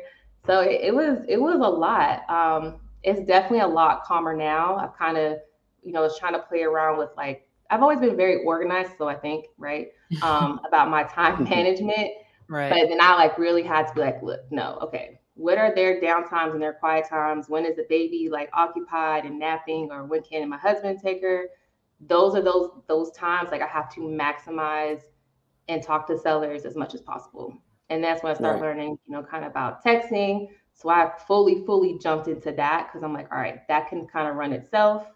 So 0.46 0.62
it, 0.62 0.82
it 0.82 0.96
was 0.96 1.20
it 1.28 1.42
was 1.42 1.56
a 1.56 1.70
lot. 1.70 2.30
Um, 2.30 2.80
it's 3.04 3.26
definitely 3.26 3.60
a 3.60 3.68
lot 3.68 4.04
calmer 4.04 4.36
now. 4.36 4.76
I've 4.76 4.98
kind 4.98 5.18
of, 5.18 5.40
you 5.84 5.92
know, 5.92 6.02
was 6.02 6.18
trying 6.18 6.34
to 6.34 6.40
play 6.40 6.64
around 6.64 6.98
with 6.98 7.10
like 7.18 7.47
I've 7.70 7.82
always 7.82 8.00
been 8.00 8.18
very 8.18 8.44
organized, 8.44 8.92
so 8.98 9.08
I 9.08 9.16
think, 9.16 9.46
right? 9.58 9.90
Um, 10.22 10.62
about 10.66 10.90
my 10.90 11.04
time 11.04 11.44
management. 11.50 12.12
Right. 12.48 12.70
But 12.70 12.88
then 12.88 13.00
I 13.02 13.16
like 13.16 13.38
really 13.38 13.62
had 13.62 13.88
to 13.88 13.94
be 13.94 14.00
like, 14.00 14.24
look, 14.24 14.40
no, 14.52 14.78
okay, 14.82 15.20
what 15.34 15.58
are 15.58 15.76
their 15.76 16.02
downtimes 16.02 16.54
and 16.54 16.62
their 16.62 16.74
quiet 16.74 17.08
times? 17.10 17.50
When 17.50 17.66
is 17.66 17.76
the 17.76 17.86
baby 17.90 18.30
like 18.32 18.50
occupied 18.54 19.26
and 19.26 19.38
napping, 19.38 19.90
or 19.92 20.06
when 20.06 20.24
can 20.24 20.48
my 20.50 20.58
husband 20.58 21.00
take 21.04 21.22
her? 21.22 21.50
Those 22.00 22.36
are 22.36 22.42
those 22.42 22.72
those 22.88 23.12
times 23.12 23.50
like 23.52 23.62
I 23.62 23.68
have 23.68 23.94
to 23.96 24.02
maximize 24.02 25.02
and 25.68 25.84
talk 25.84 26.08
to 26.08 26.18
sellers 26.18 26.66
as 26.66 26.76
much 26.76 26.94
as 26.94 27.02
possible. 27.02 27.54
And 27.90 28.04
that's 28.04 28.24
when 28.24 28.32
I 28.32 28.36
started 28.36 28.62
right. 28.62 28.70
learning, 28.70 28.98
you 29.08 29.14
know, 29.14 29.24
kind 29.24 29.46
of 29.46 29.52
about 29.52 29.84
texting. 29.84 30.50
So 30.74 30.90
I 30.90 31.12
fully, 31.28 31.66
fully 31.66 31.98
jumped 32.00 32.28
into 32.28 32.52
that 32.54 32.88
because 32.88 33.04
I'm 33.04 33.14
like, 33.14 33.32
all 33.32 33.40
right, 33.40 33.68
that 33.68 33.90
can 33.90 34.06
kind 34.08 34.28
of 34.28 34.36
run 34.36 34.54
itself 34.54 35.08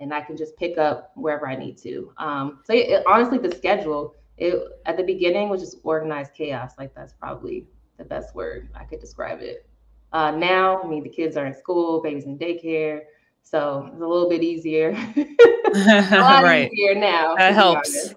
and 0.00 0.12
I 0.12 0.20
can 0.22 0.36
just 0.36 0.56
pick 0.56 0.78
up 0.78 1.12
wherever 1.14 1.46
I 1.46 1.56
need 1.56 1.76
to. 1.78 2.12
Um, 2.16 2.60
so 2.64 2.72
it, 2.72 3.04
honestly, 3.06 3.38
the 3.38 3.54
schedule, 3.54 4.14
it 4.38 4.60
at 4.86 4.96
the 4.96 5.02
beginning 5.02 5.48
was 5.48 5.60
just 5.60 5.76
organized 5.82 6.34
chaos. 6.34 6.72
Like 6.78 6.94
that's 6.94 7.12
probably 7.12 7.66
the 7.98 8.04
best 8.04 8.34
word 8.34 8.70
I 8.74 8.84
could 8.84 9.00
describe 9.00 9.40
it. 9.40 9.68
Uh, 10.12 10.32
now, 10.32 10.82
I 10.82 10.88
mean, 10.88 11.04
the 11.04 11.10
kids 11.10 11.36
are 11.36 11.46
in 11.46 11.54
school, 11.54 12.02
babies 12.02 12.24
in 12.24 12.38
daycare, 12.38 13.02
so 13.42 13.88
it's 13.92 14.02
a 14.02 14.06
little 14.06 14.28
bit 14.28 14.42
easier. 14.42 14.90
a 15.16 15.26
lot 16.18 16.42
right. 16.42 16.70
easier 16.72 16.94
now. 16.94 17.36
That 17.36 17.54
helps. 17.54 18.14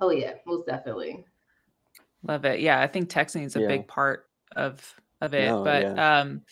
Oh 0.00 0.10
yeah, 0.10 0.34
most 0.46 0.66
definitely. 0.66 1.24
Love 2.22 2.44
it. 2.44 2.60
Yeah, 2.60 2.80
I 2.80 2.86
think 2.86 3.08
texting 3.08 3.44
is 3.44 3.56
a 3.56 3.60
yeah. 3.60 3.68
big 3.68 3.88
part 3.88 4.26
of 4.54 4.94
of 5.20 5.32
it. 5.32 5.48
No, 5.48 5.64
but 5.64 5.82
yeah. 5.82 6.20
um 6.20 6.42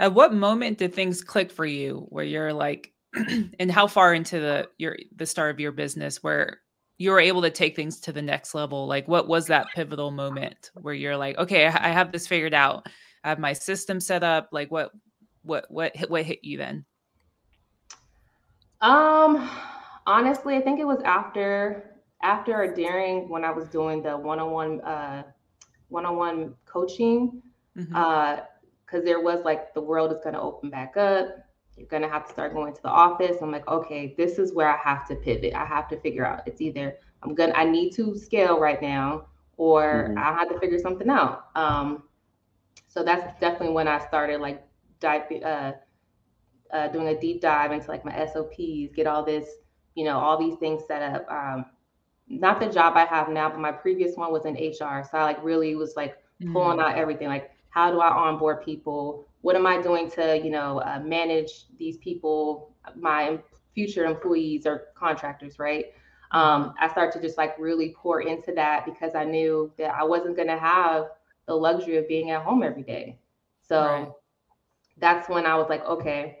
at 0.00 0.14
what 0.14 0.32
moment 0.34 0.78
did 0.78 0.94
things 0.94 1.22
click 1.22 1.50
for 1.50 1.66
you 1.66 2.06
where 2.08 2.24
you're 2.24 2.52
like 2.52 2.92
and 3.58 3.70
how 3.70 3.86
far 3.86 4.14
into 4.14 4.38
the 4.38 4.68
your 4.78 4.96
the 5.16 5.26
start 5.26 5.50
of 5.50 5.60
your 5.60 5.72
business 5.72 6.22
where 6.22 6.60
you 6.98 7.10
were 7.10 7.20
able 7.20 7.42
to 7.42 7.50
take 7.50 7.74
things 7.74 8.00
to 8.00 8.12
the 8.12 8.22
next 8.22 8.54
level? 8.54 8.86
Like 8.86 9.08
what 9.08 9.26
was 9.26 9.46
that 9.46 9.68
pivotal 9.74 10.10
moment 10.10 10.70
where 10.74 10.94
you're 10.94 11.16
like, 11.16 11.38
okay, 11.38 11.66
I 11.66 11.88
have 11.88 12.12
this 12.12 12.26
figured 12.26 12.54
out. 12.54 12.86
I 13.24 13.30
have 13.30 13.38
my 13.38 13.52
system 13.52 14.00
set 14.00 14.22
up. 14.22 14.50
Like 14.52 14.70
what 14.70 14.92
what 15.42 15.66
what 15.70 15.96
hit 15.96 16.10
what 16.10 16.24
hit 16.24 16.40
you 16.42 16.58
then? 16.58 16.84
Um 18.80 19.48
honestly, 20.06 20.56
I 20.56 20.60
think 20.60 20.80
it 20.80 20.86
was 20.86 21.00
after 21.04 21.90
after 22.22 22.54
or 22.54 22.74
during 22.74 23.28
when 23.28 23.44
I 23.44 23.50
was 23.50 23.68
doing 23.68 24.02
the 24.02 24.16
one-on-one 24.16 24.80
uh, 24.82 25.22
one-on-one 25.88 26.54
coaching, 26.66 27.42
mm-hmm. 27.76 27.94
uh, 27.94 28.40
because 28.84 29.04
there 29.04 29.20
was 29.20 29.44
like 29.44 29.74
the 29.74 29.80
world 29.80 30.12
is 30.12 30.18
going 30.22 30.34
to 30.34 30.40
open 30.40 30.70
back 30.70 30.96
up. 30.96 31.28
You're 31.80 31.88
going 31.88 32.02
to 32.02 32.10
have 32.10 32.26
to 32.26 32.32
start 32.32 32.52
going 32.52 32.74
to 32.74 32.82
the 32.82 32.90
office. 32.90 33.38
I'm 33.40 33.50
like, 33.50 33.66
okay, 33.66 34.14
this 34.18 34.38
is 34.38 34.52
where 34.52 34.68
I 34.68 34.76
have 34.76 35.08
to 35.08 35.16
pivot. 35.16 35.54
I 35.54 35.64
have 35.64 35.88
to 35.88 35.98
figure 36.00 36.26
out. 36.26 36.42
It's 36.46 36.60
either 36.60 36.98
I'm 37.22 37.34
gonna 37.34 37.54
I 37.54 37.64
need 37.64 37.92
to 37.92 38.18
scale 38.18 38.60
right 38.60 38.80
now, 38.82 39.28
or 39.56 40.08
mm-hmm. 40.10 40.18
I 40.18 40.32
had 40.32 40.50
to 40.50 40.60
figure 40.60 40.78
something 40.78 41.08
out. 41.08 41.46
Um, 41.54 42.02
so 42.86 43.02
that's 43.02 43.40
definitely 43.40 43.74
when 43.74 43.88
I 43.88 43.98
started 44.06 44.42
like 44.42 44.62
dive, 45.00 45.22
uh, 45.42 45.72
uh, 46.70 46.88
doing 46.88 47.08
a 47.08 47.18
deep 47.18 47.40
dive 47.40 47.72
into 47.72 47.88
like 47.88 48.04
my 48.04 48.26
SOPs, 48.26 48.94
get 48.94 49.06
all 49.06 49.24
this, 49.24 49.48
you 49.94 50.04
know, 50.04 50.18
all 50.18 50.38
these 50.38 50.58
things 50.58 50.82
set 50.86 51.00
up. 51.00 51.26
Um, 51.30 51.64
not 52.28 52.60
the 52.60 52.66
job 52.66 52.92
I 52.96 53.06
have 53.06 53.30
now, 53.30 53.48
but 53.48 53.58
my 53.58 53.72
previous 53.72 54.16
one 54.16 54.30
was 54.30 54.44
in 54.44 54.52
HR. 54.52 55.02
So 55.10 55.16
I 55.16 55.22
like 55.22 55.42
really 55.42 55.74
was 55.76 55.96
like 55.96 56.18
pulling 56.52 56.78
mm-hmm. 56.78 56.80
out 56.80 56.96
everything. 56.96 57.28
Like, 57.28 57.52
how 57.70 57.90
do 57.90 58.00
I 58.00 58.08
onboard 58.08 58.64
people? 58.64 59.26
What 59.42 59.56
am 59.56 59.66
I 59.66 59.80
doing 59.80 60.10
to, 60.12 60.38
you 60.42 60.50
know, 60.50 60.80
uh, 60.80 61.00
manage 61.04 61.66
these 61.78 61.96
people, 61.98 62.74
my 62.96 63.38
future 63.74 64.04
employees 64.04 64.66
or 64.66 64.88
contractors, 64.94 65.58
right? 65.58 65.86
Um, 66.32 66.64
mm-hmm. 66.64 66.84
I 66.84 66.88
started 66.88 67.12
to 67.18 67.26
just 67.26 67.38
like 67.38 67.58
really 67.58 67.94
pour 67.96 68.20
into 68.20 68.52
that 68.54 68.84
because 68.84 69.14
I 69.14 69.24
knew 69.24 69.72
that 69.78 69.94
I 69.94 70.04
wasn't 70.04 70.36
going 70.36 70.48
to 70.48 70.58
have 70.58 71.06
the 71.46 71.54
luxury 71.54 71.96
of 71.96 72.06
being 72.06 72.30
at 72.30 72.42
home 72.42 72.62
every 72.62 72.82
day. 72.82 73.18
So 73.66 73.80
right. 73.80 74.08
that's 74.98 75.28
when 75.28 75.46
I 75.46 75.56
was 75.56 75.68
like, 75.68 75.84
okay, 75.86 76.38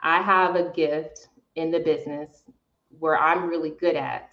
I 0.00 0.20
have 0.20 0.56
a 0.56 0.70
gift 0.70 1.28
in 1.54 1.70
the 1.70 1.80
business 1.80 2.44
where 2.98 3.18
I'm 3.18 3.48
really 3.48 3.70
good 3.70 3.96
at 3.96 4.32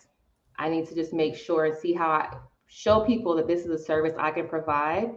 I 0.60 0.68
need 0.68 0.88
to 0.90 0.96
just 0.96 1.14
make 1.14 1.36
sure 1.38 1.66
and 1.66 1.76
see 1.76 1.94
how 1.94 2.10
I 2.10 2.36
show 2.68 3.00
people 3.06 3.34
that 3.36 3.48
this 3.48 3.62
is 3.62 3.72
a 3.72 3.84
service 3.84 4.14
I 4.20 4.30
can 4.30 4.48
provide 4.48 5.12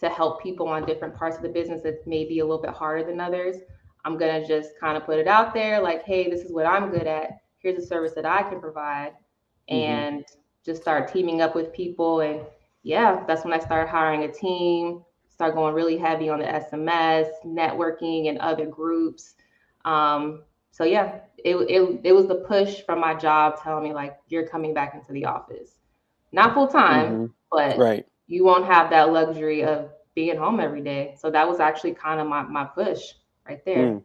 to 0.00 0.08
help 0.08 0.42
people 0.42 0.68
on 0.68 0.86
different 0.86 1.14
parts 1.14 1.36
of 1.36 1.42
the 1.42 1.48
business 1.48 1.82
that 1.82 2.06
may 2.06 2.24
be 2.24 2.40
a 2.40 2.44
little 2.44 2.62
bit 2.62 2.70
harder 2.70 3.04
than 3.04 3.20
others. 3.20 3.56
I'm 4.04 4.16
going 4.16 4.40
to 4.40 4.48
just 4.48 4.70
kind 4.80 4.96
of 4.96 5.04
put 5.04 5.18
it 5.18 5.28
out 5.28 5.52
there 5.52 5.80
like, 5.80 6.02
hey, 6.04 6.30
this 6.30 6.40
is 6.40 6.52
what 6.52 6.66
I'm 6.66 6.90
good 6.90 7.06
at. 7.06 7.40
Here's 7.58 7.82
a 7.82 7.86
service 7.86 8.12
that 8.14 8.24
I 8.24 8.42
can 8.42 8.60
provide. 8.60 9.12
Mm-hmm. 9.70 9.74
And 9.74 10.24
just 10.64 10.82
start 10.82 11.12
teaming 11.12 11.42
up 11.42 11.54
with 11.54 11.72
people. 11.72 12.20
And 12.20 12.40
yeah, 12.82 13.24
that's 13.26 13.44
when 13.44 13.52
I 13.52 13.58
started 13.58 13.90
hiring 13.90 14.24
a 14.24 14.32
team, 14.32 15.02
start 15.28 15.54
going 15.54 15.74
really 15.74 15.96
heavy 15.96 16.28
on 16.28 16.38
the 16.38 16.46
SMS, 16.46 17.28
networking, 17.44 18.28
and 18.28 18.38
other 18.38 18.66
groups. 18.66 19.34
Um, 19.84 20.42
so 20.70 20.84
yeah, 20.84 21.20
it, 21.38 21.56
it 21.56 22.00
it 22.04 22.12
was 22.12 22.26
the 22.26 22.36
push 22.46 22.82
from 22.82 23.00
my 23.00 23.14
job 23.14 23.60
telling 23.62 23.84
me 23.84 23.92
like 23.92 24.16
you're 24.28 24.46
coming 24.46 24.74
back 24.74 24.94
into 24.94 25.12
the 25.12 25.24
office, 25.24 25.76
not 26.32 26.54
full 26.54 26.68
time, 26.68 27.12
mm-hmm. 27.12 27.26
but 27.50 27.78
right. 27.78 28.06
You 28.30 28.44
won't 28.44 28.64
have 28.64 28.90
that 28.90 29.12
luxury 29.12 29.64
of 29.64 29.90
being 30.14 30.36
home 30.36 30.60
every 30.60 30.82
day. 30.82 31.16
So 31.18 31.30
that 31.30 31.46
was 31.48 31.58
actually 31.58 31.94
kind 31.94 32.20
of 32.20 32.28
my 32.28 32.42
my 32.42 32.64
push 32.64 33.00
right 33.46 33.62
there. 33.64 33.94
Mm. 33.94 34.02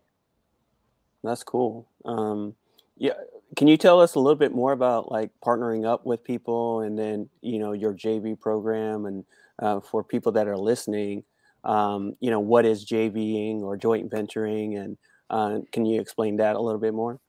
That's 1.24 1.44
cool. 1.44 1.88
Um, 2.03 2.55
yeah, 2.98 3.13
can 3.55 3.67
you 3.67 3.77
tell 3.77 4.01
us 4.01 4.15
a 4.15 4.20
little 4.20 4.36
bit 4.36 4.53
more 4.53 4.72
about 4.72 5.12
like 5.12 5.29
partnering 5.46 5.86
up 5.86 6.05
with 6.05 6.24
people 6.24 6.82
and 6.82 6.98
then 6.98 7.29
you 7.41 7.60
know 7.60 7.74
your 7.74 7.94
JV 7.94 8.39
program 8.39 9.05
and 9.05 9.24
uh, 9.60 9.79
for 9.79 10.03
people 10.03 10.32
that 10.34 10.48
are 10.48 10.58
listening, 10.58 11.24
um, 11.63 12.15
you 12.20 12.32
know 12.32 12.39
what 12.39 12.65
is 12.65 12.84
JVing 12.84 13.62
or 13.62 13.77
joint 13.77 14.10
venturing 14.10 14.77
and 14.77 14.98
uh, 15.29 15.60
can 15.72 15.86
you 15.86 16.01
explain 16.01 16.38
that 16.38 16.55
a 16.55 16.62
little 16.62 16.82
bit 16.82 16.94
more? 16.94 17.20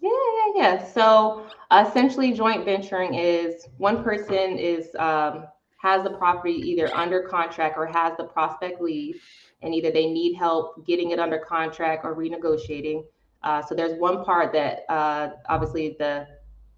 Yeah, 0.00 0.10
yeah, 0.10 0.62
yeah. 0.62 0.84
So 0.84 1.46
essentially, 1.72 2.32
joint 2.32 2.64
venturing 2.64 3.14
is 3.14 3.66
one 3.78 4.04
person 4.04 4.58
is 4.58 4.94
um, 4.96 5.46
has 5.84 6.02
the 6.02 6.10
property 6.10 6.54
either 6.54 6.92
under 6.94 7.20
contract 7.20 7.76
or 7.76 7.86
has 7.86 8.16
the 8.16 8.24
prospect 8.24 8.80
lead, 8.80 9.16
and 9.60 9.74
either 9.74 9.90
they 9.90 10.06
need 10.06 10.34
help 10.34 10.84
getting 10.86 11.10
it 11.10 11.18
under 11.18 11.38
contract 11.38 12.04
or 12.04 12.16
renegotiating. 12.16 13.04
Uh, 13.42 13.60
so 13.60 13.74
there's 13.74 13.98
one 14.00 14.24
part 14.24 14.50
that 14.54 14.86
uh, 14.88 15.28
obviously 15.50 15.94
the 15.98 16.26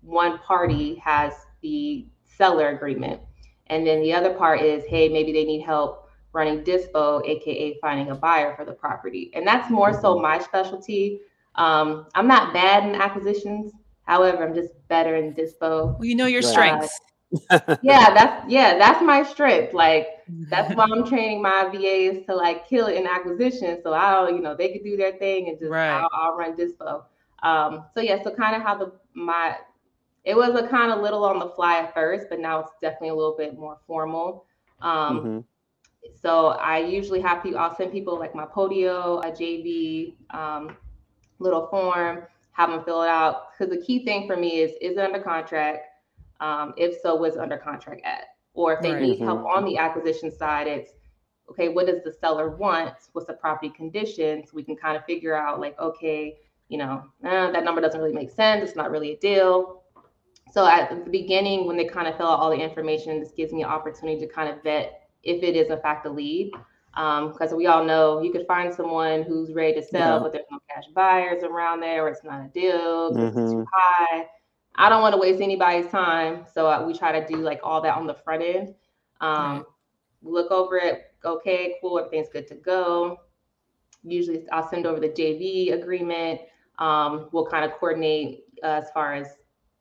one 0.03 0.39
party 0.39 0.97
has 0.97 1.33
the 1.63 2.09
seller 2.25 2.71
agreement, 2.71 3.21
and 3.69 3.87
then 3.87 4.03
the 4.03 4.13
other 4.13 4.35
part 4.35 4.61
is, 4.61 4.85
hey, 4.87 5.09
maybe 5.09 5.33
they 5.33 5.45
need 5.45 5.63
help 5.63 6.11
running 6.33 6.65
dispo, 6.65 7.25
aka 7.25 7.79
finding 7.81 8.11
a 8.11 8.15
buyer 8.15 8.55
for 8.57 8.65
the 8.65 8.73
property. 8.73 9.31
And 9.35 9.47
that's 9.47 9.71
more 9.71 9.93
so 9.93 10.15
mm-hmm. 10.15 10.23
my 10.23 10.39
specialty. 10.41 11.21
Um, 11.55 12.07
I'm 12.15 12.27
not 12.27 12.53
bad 12.53 12.85
in 12.85 12.97
acquisitions. 12.97 13.73
However, 14.03 14.47
I'm 14.47 14.55
just 14.55 14.73
better 14.89 15.15
in 15.15 15.33
dispo. 15.33 15.95
Well, 15.95 16.05
you 16.05 16.17
know 16.17 16.27
your 16.27 16.43
strengths. 16.43 16.89
Uh, 16.89 17.16
yeah, 17.83 18.15
that's 18.15 18.51
yeah, 18.51 18.79
that's 18.79 19.03
my 19.03 19.23
strength. 19.23 19.75
Like 19.75 20.09
that's 20.49 20.75
why 20.75 20.85
I'm 20.85 21.07
training 21.07 21.43
my 21.43 21.69
VAs 21.73 22.25
to 22.27 22.35
like 22.35 22.69
kill 22.69 22.87
it 22.87 22.97
in 22.97 23.07
acquisition. 23.07 23.81
So 23.83 23.93
I'll, 23.93 24.31
you 24.31 24.41
know, 24.41 24.55
they 24.57 24.69
can 24.69 24.83
do 24.83 24.97
their 24.97 25.13
thing 25.13 25.49
and 25.49 25.59
just 25.59 25.71
right. 25.71 25.91
I'll, 25.91 26.09
I'll, 26.13 26.37
run 26.37 26.57
dispo. 26.57 27.05
Um, 27.43 27.85
so 27.95 28.01
yeah, 28.01 28.23
so 28.23 28.35
kind 28.35 28.57
of 28.57 28.63
how 28.63 28.77
the 28.77 28.93
my 29.15 29.57
it 30.25 30.37
was 30.37 30.61
a 30.61 30.67
kind 30.69 30.93
of 30.93 31.01
little 31.01 31.25
on 31.25 31.39
the 31.39 31.49
fly 31.51 31.79
at 31.79 31.95
first, 31.95 32.27
but 32.29 32.41
now 32.41 32.61
it's 32.61 32.73
definitely 32.81 33.11
a 33.11 33.15
little 33.15 33.37
bit 33.37 33.57
more 33.59 33.79
formal. 33.87 34.45
Um, 34.81 35.19
mm-hmm. 35.19 35.39
So 36.21 36.49
I 36.49 36.79
usually 36.79 37.21
have 37.21 37.43
people, 37.43 37.61
I'll 37.61 37.77
send 37.77 37.93
people 37.93 38.19
like 38.19 38.35
my 38.35 38.45
Podio, 38.45 39.25
a 39.25 39.31
JV 39.31 40.15
um, 40.35 40.77
little 41.39 41.69
form, 41.69 42.25
have 42.53 42.71
them 42.71 42.83
fill 42.85 43.03
it 43.03 43.09
out. 43.09 43.53
Because 43.53 43.73
the 43.73 43.81
key 43.81 44.05
thing 44.05 44.27
for 44.27 44.37
me 44.37 44.61
is, 44.61 44.73
is 44.81 44.97
it 44.97 44.99
under 44.99 45.21
contract? 45.21 45.87
Um, 46.41 46.75
if 46.77 47.01
so, 47.01 47.17
was 47.17 47.37
under 47.37 47.57
contract 47.57 48.03
at? 48.05 48.25
Or 48.55 48.75
if 48.75 48.81
they 48.81 48.93
right. 48.93 49.03
need 49.03 49.19
help 49.19 49.45
on 49.45 49.65
the 49.65 49.77
acquisition 49.77 50.31
side, 50.31 50.67
it's 50.67 50.93
okay, 51.51 51.69
what 51.69 51.87
does 51.87 52.03
the 52.05 52.13
seller 52.13 52.57
want? 52.57 52.95
What's 53.13 53.27
the 53.27 53.35
property 53.35 53.71
condition? 53.71 54.45
So 54.45 54.53
we 54.55 54.65
can 54.65 54.77
kind 54.77 54.97
of 54.97 55.05
figure 55.05 55.35
out 55.35 55.61
like, 55.61 55.79
okay, 55.79 56.39
you 56.69 56.79
know, 56.79 57.05
eh, 57.25 57.51
that 57.51 57.65
number 57.65 57.81
doesn't 57.81 58.01
really 58.01 58.15
make 58.15 58.31
sense. 58.31 58.67
It's 58.67 58.77
not 58.77 58.91
really 58.91 59.13
a 59.13 59.17
deal. 59.19 59.83
So 60.53 60.67
at 60.67 61.05
the 61.05 61.11
beginning, 61.11 61.67
when 61.67 61.77
they 61.77 61.85
kind 61.85 62.09
of 62.09 62.17
fill 62.17 62.29
out 62.29 62.39
all 62.39 62.51
the 62.51 62.57
information, 62.57 63.21
this 63.21 63.33
gives 63.33 63.53
me 63.53 63.63
an 63.63 63.69
opportunity 63.69 64.21
to 64.21 64.33
kind 64.33 64.49
of 64.49 64.63
vet 64.63 65.09
if 65.23 65.43
it 65.43 65.57
is 65.57 65.71
in 65.71 65.81
fact 65.81 66.07
a 66.07 66.11
lead. 66.11 66.53
Because 66.95 67.53
um, 67.53 67.59
we 67.59 67.67
all 67.67 67.85
know 67.85 68.23
you 68.23 68.33
could 68.33 68.47
find 68.47 68.73
someone 68.73 69.23
who's 69.23 69.53
ready 69.53 69.75
to 69.75 69.83
sell, 69.83 70.17
yeah. 70.17 70.19
but 70.19 70.33
there's 70.33 70.47
no 70.51 70.59
cash 70.71 70.85
buyers 70.95 71.43
around 71.43 71.81
there, 71.81 72.07
or 72.07 72.09
it's 72.09 72.25
not 72.25 72.47
a 72.47 72.49
deal, 72.49 73.13
mm-hmm. 73.13 73.39
it's 73.39 73.53
too 73.53 73.67
high. 73.71 74.25
I 74.77 74.89
don't 74.89 75.03
want 75.03 75.15
to 75.15 75.21
waste 75.21 75.41
anybody's 75.41 75.91
time, 75.91 76.45
so 76.53 76.67
uh, 76.69 76.85
we 76.87 76.97
try 76.97 77.19
to 77.19 77.27
do 77.27 77.37
like 77.37 77.61
all 77.63 77.81
that 77.83 77.97
on 77.97 78.07
the 78.07 78.15
front 78.15 78.43
end. 78.43 78.75
Um, 79.21 79.57
right. 79.59 79.65
Look 80.23 80.51
over 80.51 80.77
it. 80.77 81.13
Okay, 81.25 81.77
cool. 81.81 81.99
Everything's 81.99 82.29
good 82.33 82.47
to 82.49 82.55
go. 82.57 83.19
Usually, 84.03 84.49
I'll 84.51 84.69
send 84.69 84.87
over 84.87 85.01
the 85.01 85.09
JV 85.09 85.73
agreement. 85.73 86.41
Um, 86.79 87.29
we'll 87.33 87.47
kind 87.47 87.65
of 87.65 87.73
coordinate 87.79 88.45
uh, 88.63 88.81
as 88.83 88.91
far 88.93 89.15
as 89.15 89.29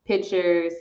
pictures. 0.06 0.74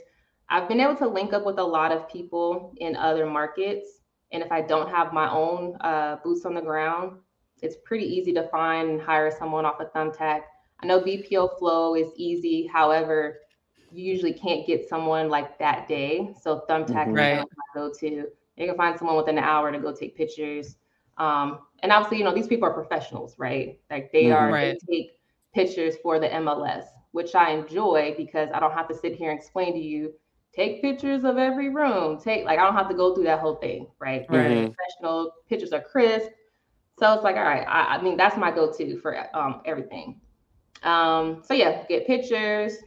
I've 0.49 0.67
been 0.67 0.79
able 0.79 0.95
to 0.97 1.07
link 1.07 1.33
up 1.33 1.45
with 1.45 1.57
a 1.59 1.63
lot 1.63 1.91
of 1.91 2.07
people 2.09 2.73
in 2.77 2.95
other 2.95 3.25
markets 3.25 3.87
And 4.31 4.43
if 4.43 4.51
I 4.51 4.61
don't 4.61 4.89
have 4.89 5.13
my 5.13 5.29
own 5.31 5.75
uh, 5.81 6.17
boots 6.23 6.45
on 6.45 6.53
the 6.53 6.61
ground, 6.61 7.17
it's 7.61 7.77
pretty 7.85 8.05
easy 8.05 8.33
to 8.33 8.47
find 8.49 8.89
and 8.89 9.01
hire 9.01 9.31
someone 9.31 9.65
off 9.65 9.79
of 9.79 9.93
Thumbtack. 9.93 10.41
I 10.81 10.85
know 10.85 11.01
BPO 11.01 11.57
Flow 11.57 11.95
is 11.95 12.09
easy. 12.17 12.67
However, 12.67 13.39
you 13.95 14.11
usually 14.11 14.33
can't 14.33 14.67
get 14.67 14.87
someone 14.89 15.29
like 15.29 15.57
that 15.59 15.87
day. 15.87 16.33
So 16.41 16.63
Thumbtack 16.69 17.07
mm-hmm. 17.07 17.39
is 17.39 17.45
my 17.57 17.81
go-to. 17.81 18.27
You 18.57 18.67
can 18.67 18.75
find 18.75 18.97
someone 18.97 19.15
within 19.15 19.37
an 19.37 19.43
hour 19.43 19.71
to 19.71 19.79
go 19.79 19.93
take 19.93 20.15
pictures. 20.17 20.75
Um, 21.17 21.59
and 21.81 21.91
obviously, 21.91 22.17
you 22.17 22.23
know, 22.23 22.33
these 22.33 22.47
people 22.47 22.67
are 22.67 22.73
professionals, 22.73 23.35
right? 23.37 23.79
Like 23.89 24.11
they 24.11 24.25
mm-hmm. 24.25 24.43
are, 24.43 24.51
right. 24.51 24.77
they 24.87 24.97
take 24.97 25.19
pictures 25.53 25.95
for 26.03 26.19
the 26.19 26.27
MLS, 26.27 26.85
which 27.11 27.35
I 27.35 27.51
enjoy 27.51 28.13
because 28.17 28.49
I 28.53 28.59
don't 28.59 28.73
have 28.73 28.87
to 28.89 28.95
sit 28.95 29.15
here 29.15 29.31
and 29.31 29.39
explain 29.39 29.73
to 29.73 29.79
you, 29.79 30.13
take 30.53 30.81
pictures 30.81 31.23
of 31.23 31.37
every 31.37 31.69
room. 31.69 32.19
Take 32.19 32.45
like 32.45 32.59
I 32.59 32.63
don't 32.63 32.75
have 32.75 32.89
to 32.89 32.95
go 32.95 33.15
through 33.15 33.25
that 33.25 33.39
whole 33.39 33.55
thing, 33.55 33.87
right? 33.99 34.27
Mm-hmm. 34.27 34.73
Professional 34.73 35.31
pictures 35.47 35.71
are 35.71 35.81
crisp. 35.81 36.29
So 36.97 37.13
it's 37.13 37.23
like, 37.23 37.35
all 37.35 37.43
right, 37.43 37.65
I, 37.67 37.95
I 37.95 38.01
mean, 38.01 38.15
that's 38.15 38.37
my 38.37 38.51
go-to 38.51 38.97
for 39.01 39.35
um, 39.35 39.61
everything. 39.65 40.21
Um, 40.83 41.41
so 41.43 41.53
yeah, 41.53 41.83
get 41.87 42.07
pictures, 42.07 42.77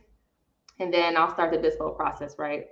and 0.81 0.93
then 0.93 1.17
I'll 1.17 1.33
start 1.33 1.51
the 1.51 1.59
dispo 1.59 1.97
process, 1.97 2.37
right? 2.39 2.67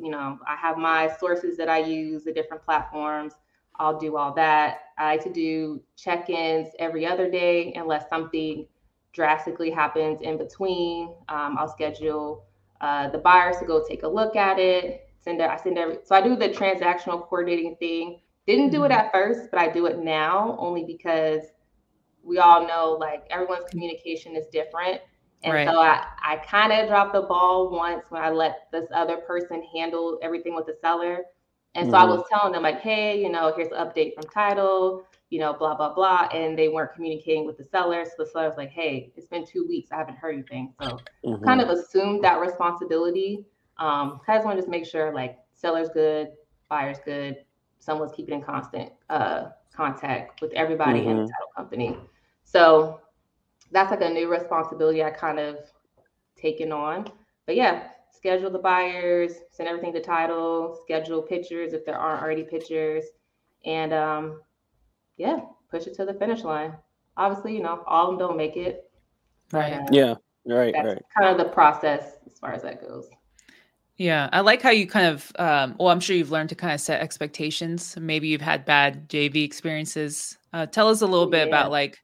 You 0.00 0.10
know, 0.10 0.38
I 0.46 0.56
have 0.56 0.76
my 0.76 1.10
sources 1.18 1.56
that 1.56 1.68
I 1.68 1.78
use, 1.78 2.24
the 2.24 2.32
different 2.32 2.64
platforms. 2.64 3.34
I'll 3.76 3.98
do 3.98 4.16
all 4.16 4.34
that. 4.34 4.80
I 4.98 5.12
like 5.12 5.24
to 5.24 5.32
do 5.32 5.82
check-ins 5.96 6.68
every 6.78 7.06
other 7.06 7.30
day 7.30 7.72
unless 7.74 8.08
something 8.10 8.66
drastically 9.12 9.70
happens 9.70 10.20
in 10.20 10.36
between. 10.36 11.14
Um, 11.28 11.56
I'll 11.58 11.68
schedule 11.68 12.44
uh, 12.80 13.08
the 13.08 13.18
buyers 13.18 13.56
to 13.58 13.64
go 13.64 13.82
take 13.86 14.02
a 14.02 14.08
look 14.08 14.36
at 14.36 14.58
it. 14.58 15.08
Send. 15.20 15.42
I 15.42 15.56
send 15.56 15.78
every. 15.78 15.98
So 16.04 16.14
I 16.14 16.22
do 16.22 16.36
the 16.36 16.48
transactional 16.48 17.26
coordinating 17.26 17.76
thing. 17.76 18.20
Didn't 18.46 18.70
do 18.70 18.84
it 18.84 18.90
mm-hmm. 18.90 19.00
at 19.00 19.12
first, 19.12 19.50
but 19.50 19.60
I 19.60 19.70
do 19.70 19.86
it 19.86 19.98
now 19.98 20.56
only 20.58 20.84
because 20.84 21.42
we 22.22 22.38
all 22.38 22.66
know 22.66 22.96
like 22.98 23.24
everyone's 23.30 23.68
communication 23.70 24.36
is 24.36 24.46
different. 24.52 25.00
And 25.42 25.54
right. 25.54 25.68
so 25.68 25.80
I, 25.80 26.04
I 26.22 26.36
kind 26.36 26.72
of 26.72 26.88
dropped 26.88 27.14
the 27.14 27.22
ball 27.22 27.70
once 27.70 28.04
when 28.10 28.22
I 28.22 28.30
let 28.30 28.68
this 28.72 28.86
other 28.94 29.18
person 29.18 29.62
handle 29.74 30.18
everything 30.22 30.54
with 30.54 30.66
the 30.66 30.76
seller. 30.80 31.22
And 31.74 31.86
so 31.86 31.92
mm-hmm. 31.92 32.12
I 32.12 32.14
was 32.14 32.24
telling 32.30 32.52
them 32.52 32.62
like, 32.62 32.80
hey, 32.80 33.20
you 33.22 33.30
know, 33.30 33.52
here's 33.56 33.72
an 33.72 33.78
update 33.78 34.14
from 34.14 34.24
title, 34.24 35.04
you 35.30 35.38
know, 35.38 35.52
blah, 35.52 35.74
blah, 35.74 35.94
blah. 35.94 36.28
And 36.32 36.58
they 36.58 36.68
weren't 36.68 36.92
communicating 36.94 37.46
with 37.46 37.56
the 37.56 37.64
seller. 37.64 38.04
So 38.04 38.24
the 38.24 38.26
seller's 38.26 38.56
like, 38.56 38.70
hey, 38.70 39.12
it's 39.16 39.28
been 39.28 39.46
two 39.46 39.66
weeks. 39.66 39.90
I 39.92 39.96
haven't 39.96 40.16
heard 40.16 40.34
anything. 40.34 40.74
So 40.82 40.98
mm-hmm. 41.24 41.44
kind 41.44 41.60
of 41.60 41.70
assumed 41.70 42.22
that 42.24 42.40
responsibility. 42.40 43.46
Um, 43.78 44.20
I 44.28 44.34
just 44.34 44.44
want 44.44 44.58
to 44.58 44.62
just 44.62 44.70
make 44.70 44.84
sure 44.84 45.14
like 45.14 45.38
seller's 45.54 45.88
good, 45.88 46.32
buyer's 46.68 46.98
good, 47.04 47.38
someone's 47.78 48.12
keeping 48.12 48.34
in 48.34 48.42
constant 48.42 48.92
uh, 49.08 49.50
contact 49.72 50.42
with 50.42 50.52
everybody 50.52 51.00
mm-hmm. 51.00 51.10
in 51.10 51.16
the 51.16 51.22
mm-hmm. 51.22 51.30
title 51.30 51.52
company. 51.56 51.96
So 52.44 53.00
that's 53.72 53.90
like 53.90 54.00
a 54.00 54.08
new 54.08 54.28
responsibility 54.28 55.02
I 55.02 55.10
kind 55.10 55.38
of 55.38 55.56
taken 56.36 56.72
on. 56.72 57.10
But 57.46 57.56
yeah, 57.56 57.88
schedule 58.12 58.50
the 58.50 58.58
buyers, 58.58 59.32
send 59.50 59.68
everything 59.68 59.92
to 59.94 60.00
title, 60.00 60.78
schedule 60.82 61.22
pictures 61.22 61.72
if 61.72 61.84
there 61.84 61.98
aren't 61.98 62.22
already 62.22 62.44
pictures, 62.44 63.04
and 63.64 63.92
um, 63.92 64.40
yeah, 65.16 65.40
push 65.70 65.86
it 65.86 65.94
to 65.94 66.04
the 66.04 66.14
finish 66.14 66.42
line. 66.42 66.74
Obviously, 67.16 67.54
you 67.54 67.62
know, 67.62 67.82
all 67.86 68.06
of 68.06 68.18
them 68.18 68.18
don't 68.18 68.36
make 68.36 68.56
it. 68.56 68.90
Right. 69.52 69.74
Uh, 69.74 69.86
yeah. 69.90 70.14
Right. 70.46 70.72
That's 70.72 70.86
right. 70.86 71.02
kind 71.16 71.28
of 71.28 71.38
the 71.38 71.52
process 71.52 72.16
as 72.26 72.38
far 72.38 72.52
as 72.52 72.62
that 72.62 72.80
goes. 72.80 73.08
Yeah, 73.96 74.30
I 74.32 74.40
like 74.40 74.62
how 74.62 74.70
you 74.70 74.86
kind 74.86 75.06
of. 75.06 75.30
Um, 75.38 75.76
well, 75.78 75.88
I'm 75.88 76.00
sure 76.00 76.16
you've 76.16 76.30
learned 76.30 76.48
to 76.48 76.54
kind 76.54 76.72
of 76.72 76.80
set 76.80 77.02
expectations. 77.02 77.94
Maybe 78.00 78.28
you've 78.28 78.40
had 78.40 78.64
bad 78.64 79.10
JV 79.10 79.44
experiences. 79.44 80.38
Uh, 80.54 80.64
tell 80.64 80.88
us 80.88 81.02
a 81.02 81.06
little 81.06 81.26
bit 81.26 81.40
yeah. 81.40 81.44
about 81.44 81.70
like 81.70 81.98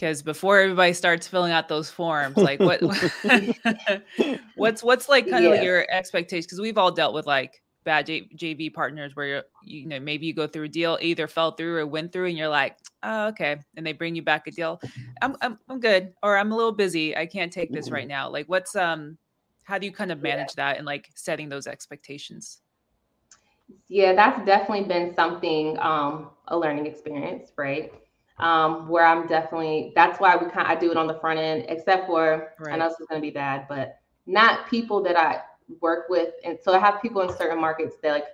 because 0.00 0.22
before 0.22 0.58
everybody 0.58 0.94
starts 0.94 1.28
filling 1.28 1.52
out 1.52 1.68
those 1.68 1.90
forms 1.90 2.36
like 2.36 2.58
what 2.58 2.80
what's 4.56 4.82
what's 4.82 5.08
like 5.08 5.28
kind 5.28 5.44
of 5.44 5.62
your 5.62 5.86
expectation 5.90 6.46
because 6.46 6.60
we've 6.60 6.78
all 6.78 6.90
dealt 6.90 7.12
with 7.12 7.26
like 7.26 7.62
bad 7.84 8.06
J- 8.06 8.28
jv 8.34 8.72
partners 8.72 9.14
where 9.14 9.26
you're 9.26 9.42
you 9.62 9.86
know 9.86 10.00
maybe 10.00 10.26
you 10.26 10.32
go 10.32 10.46
through 10.46 10.64
a 10.64 10.68
deal 10.68 10.98
either 11.02 11.28
fell 11.28 11.52
through 11.52 11.76
or 11.76 11.86
went 11.86 12.12
through 12.12 12.26
and 12.26 12.38
you're 12.38 12.48
like 12.48 12.78
oh, 13.02 13.28
okay 13.28 13.58
and 13.76 13.86
they 13.86 13.92
bring 13.92 14.14
you 14.14 14.22
back 14.22 14.46
a 14.46 14.50
deal. 14.50 14.80
I'm, 15.20 15.36
I'm 15.42 15.58
i'm 15.68 15.80
good 15.80 16.14
or 16.22 16.38
i'm 16.38 16.52
a 16.52 16.56
little 16.56 16.72
busy 16.72 17.16
i 17.16 17.26
can't 17.26 17.52
take 17.52 17.70
this 17.70 17.90
right 17.90 18.08
now 18.08 18.30
like 18.30 18.48
what's 18.48 18.74
um 18.76 19.18
how 19.64 19.78
do 19.78 19.86
you 19.86 19.92
kind 19.92 20.10
of 20.10 20.22
manage 20.22 20.54
yeah. 20.56 20.70
that 20.70 20.78
and 20.78 20.86
like 20.86 21.10
setting 21.14 21.48
those 21.48 21.68
expectations? 21.68 22.60
Yeah 23.88 24.14
that's 24.14 24.44
definitely 24.44 24.84
been 24.84 25.14
something 25.14 25.78
um 25.78 26.30
a 26.48 26.58
learning 26.58 26.86
experience 26.86 27.52
right 27.56 27.92
um, 28.40 28.88
where 28.88 29.06
I'm 29.06 29.26
definitely 29.26 29.92
that's 29.94 30.20
why 30.20 30.36
we 30.36 30.50
kind 30.50 30.66
I 30.66 30.74
do 30.74 30.90
it 30.90 30.96
on 30.96 31.06
the 31.06 31.18
front 31.20 31.38
end, 31.38 31.66
except 31.68 32.06
for 32.06 32.52
right. 32.58 32.74
I 32.74 32.76
know 32.76 32.88
this 32.88 33.00
is 33.00 33.06
gonna 33.08 33.20
be 33.20 33.30
bad, 33.30 33.66
but 33.68 34.00
not 34.26 34.68
people 34.68 35.02
that 35.02 35.16
I 35.16 35.40
work 35.80 36.08
with. 36.08 36.34
And 36.44 36.58
so 36.62 36.72
I 36.72 36.78
have 36.78 37.00
people 37.00 37.22
in 37.22 37.36
certain 37.36 37.60
markets 37.60 37.96
that 38.02 38.12
like 38.12 38.24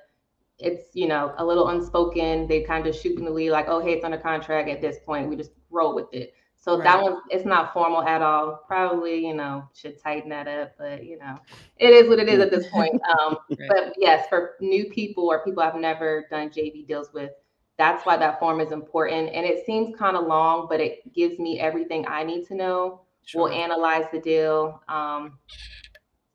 it's 0.59 0.95
you 0.95 1.09
know 1.09 1.35
a 1.39 1.45
little 1.45 1.69
unspoken. 1.69 2.47
They 2.47 2.63
kind 2.63 2.87
of 2.87 2.95
shoot 2.95 3.19
in 3.19 3.25
the 3.25 3.31
lead, 3.31 3.51
like, 3.51 3.67
oh 3.69 3.81
hey, 3.81 3.93
it's 3.93 4.05
under 4.05 4.19
contract 4.19 4.69
at 4.69 4.81
this 4.81 4.97
point. 5.05 5.29
We 5.29 5.37
just 5.37 5.53
roll 5.71 5.95
with 5.95 6.13
it. 6.13 6.35
So 6.57 6.77
right. 6.77 6.85
that 6.85 7.03
one 7.03 7.21
it's 7.31 7.45
not 7.45 7.73
formal 7.73 8.03
at 8.03 8.23
all. 8.23 8.65
Probably, 8.67 9.25
you 9.25 9.35
know, 9.35 9.69
should 9.75 10.03
tighten 10.03 10.31
that 10.31 10.49
up, 10.49 10.73
but 10.79 11.05
you 11.05 11.19
know, 11.19 11.39
it 11.77 11.91
is 11.91 12.09
what 12.09 12.19
it 12.19 12.29
is 12.29 12.41
at 12.41 12.51
this 12.51 12.69
point. 12.69 13.01
Um, 13.21 13.39
right. 13.51 13.69
but 13.69 13.95
yes, 13.99 14.27
for 14.29 14.57
new 14.61 14.87
people 14.87 15.25
or 15.25 15.45
people 15.45 15.63
I've 15.63 15.77
never 15.77 16.27
done 16.31 16.51
JV 16.51 16.87
deals 16.87 17.13
with, 17.13 17.31
that's 17.79 18.07
why 18.07 18.17
that 18.17 18.39
form 18.39 18.61
is 18.61 18.73
important. 18.73 19.31
And 19.35 19.45
it 19.45 19.67
seems 19.67 19.97
kind 19.97 20.17
of 20.17 20.27
long, 20.27 20.67
but 20.69 20.81
it 20.81 21.13
gives 21.13 21.39
me 21.39 21.61
everything 21.61 22.07
I 22.09 22.23
need 22.23 22.47
to 22.47 22.55
know. 22.55 23.03
Sure. 23.25 23.43
We'll 23.43 23.53
analyze 23.53 24.07
the 24.13 24.21
deal. 24.21 24.83
Um, 24.89 25.39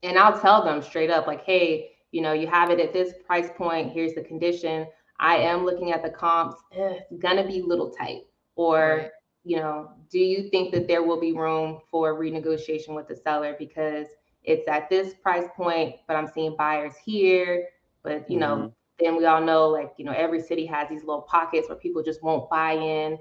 and 0.04 0.18
I'll 0.18 0.40
tell 0.40 0.64
them 0.64 0.82
straight 0.82 1.10
up, 1.10 1.28
like, 1.28 1.44
hey, 1.44 1.92
you 2.12 2.22
know, 2.22 2.34
you 2.34 2.48
have 2.48 2.70
it 2.70 2.80
at 2.80 2.94
this 2.94 3.14
price 3.26 3.50
point. 3.58 3.94
Here's 3.94 4.14
the 4.14 4.22
condition. 4.22 4.86
I 5.20 5.38
am 5.38 5.66
looking 5.66 5.92
at 5.92 6.04
the 6.04 6.10
comps. 6.10 6.58
Eh, 6.74 7.00
it's 7.10 7.22
gonna 7.22 7.46
be 7.46 7.60
a 7.60 7.66
little 7.66 7.92
tight. 7.92 8.24
Or, 8.56 9.10
you 9.44 9.58
know, 9.58 9.92
do 10.10 10.20
you 10.20 10.50
think 10.50 10.74
that 10.74 10.88
there 10.88 11.04
will 11.04 11.20
be 11.20 11.32
room 11.32 11.80
for 11.90 12.20
renegotiation 12.20 12.96
with 12.96 13.08
the 13.08 13.16
seller 13.16 13.56
because 13.58 14.08
it's 14.44 14.68
at 14.68 14.90
this 14.90 15.14
price 15.14 15.46
point, 15.56 15.96
but 16.08 16.16
I'm 16.16 16.28
seeing 16.28 16.56
buyers 16.58 16.94
here. 17.06 17.68
But 18.04 18.30
you 18.30 18.38
mm-hmm. 18.38 18.62
know, 18.62 18.74
then 19.02 19.18
we 19.18 19.26
all 19.26 19.42
know 19.42 19.68
like 19.68 19.92
you 19.98 20.06
know 20.06 20.12
every 20.12 20.42
city 20.42 20.66
has 20.66 20.88
these 20.90 21.04
little 21.04 21.22
pockets 21.24 21.70
where 21.70 21.78
people 21.78 22.04
just 22.04 22.24
won't 22.24 22.50
buy 22.50 22.74
in 22.74 23.18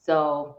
so 0.00 0.58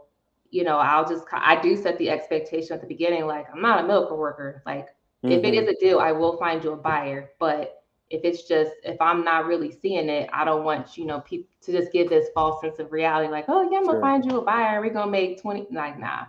you 0.50 0.64
know 0.64 0.78
i'll 0.78 1.06
just 1.06 1.24
i 1.32 1.60
do 1.60 1.76
set 1.76 1.98
the 1.98 2.08
expectation 2.10 2.72
at 2.72 2.80
the 2.80 2.86
beginning 2.86 3.26
like 3.26 3.46
i'm 3.52 3.60
not 3.60 3.84
a 3.84 3.86
miracle 3.86 4.16
worker 4.16 4.62
like 4.66 4.86
mm-hmm. 5.24 5.32
if 5.32 5.44
it 5.44 5.54
mm-hmm. 5.54 5.68
a 5.68 5.74
deal 5.80 5.98
i 5.98 6.12
will 6.12 6.36
find 6.38 6.62
you 6.62 6.72
a 6.72 6.76
buyer 6.76 7.30
but 7.38 7.82
if 8.10 8.22
it's 8.24 8.46
just 8.46 8.72
if 8.84 9.00
i'm 9.00 9.24
not 9.24 9.46
really 9.46 9.72
seeing 9.72 10.08
it 10.08 10.28
i 10.32 10.44
don't 10.44 10.64
want 10.64 10.96
you 10.96 11.06
know 11.06 11.20
people 11.20 11.48
to 11.60 11.72
just 11.72 11.92
give 11.92 12.08
this 12.08 12.28
false 12.34 12.60
sense 12.60 12.78
of 12.78 12.92
reality 12.92 13.30
like 13.30 13.46
oh 13.48 13.68
yeah 13.70 13.78
i'm 13.78 13.86
gonna 13.86 14.00
find 14.00 14.24
you 14.24 14.38
a 14.38 14.42
buyer 14.42 14.80
we're 14.80 14.92
gonna 14.92 15.10
make 15.10 15.40
20 15.40 15.66
like 15.72 15.98
nah 15.98 16.24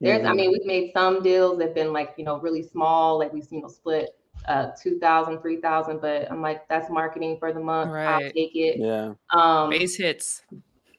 there's 0.00 0.20
mm-hmm. 0.20 0.28
i 0.28 0.34
mean 0.34 0.50
we've 0.50 0.66
made 0.66 0.90
some 0.92 1.22
deals 1.22 1.58
that 1.58 1.66
have 1.66 1.74
been 1.74 1.92
like 1.92 2.14
you 2.16 2.24
know 2.24 2.40
really 2.40 2.62
small 2.62 3.18
like 3.18 3.32
we've 3.32 3.46
you 3.50 3.60
know 3.60 3.68
split 3.68 4.10
uh 4.46 4.70
2000 4.82 5.40
3000 5.40 6.00
but 6.00 6.30
i'm 6.30 6.40
like 6.40 6.66
that's 6.68 6.90
marketing 6.90 7.36
for 7.38 7.52
the 7.52 7.60
month 7.60 7.90
right. 7.90 8.06
i'll 8.06 8.32
take 8.32 8.54
it 8.54 8.78
yeah 8.78 9.12
um 9.34 9.70
base 9.70 9.96
hits 9.96 10.42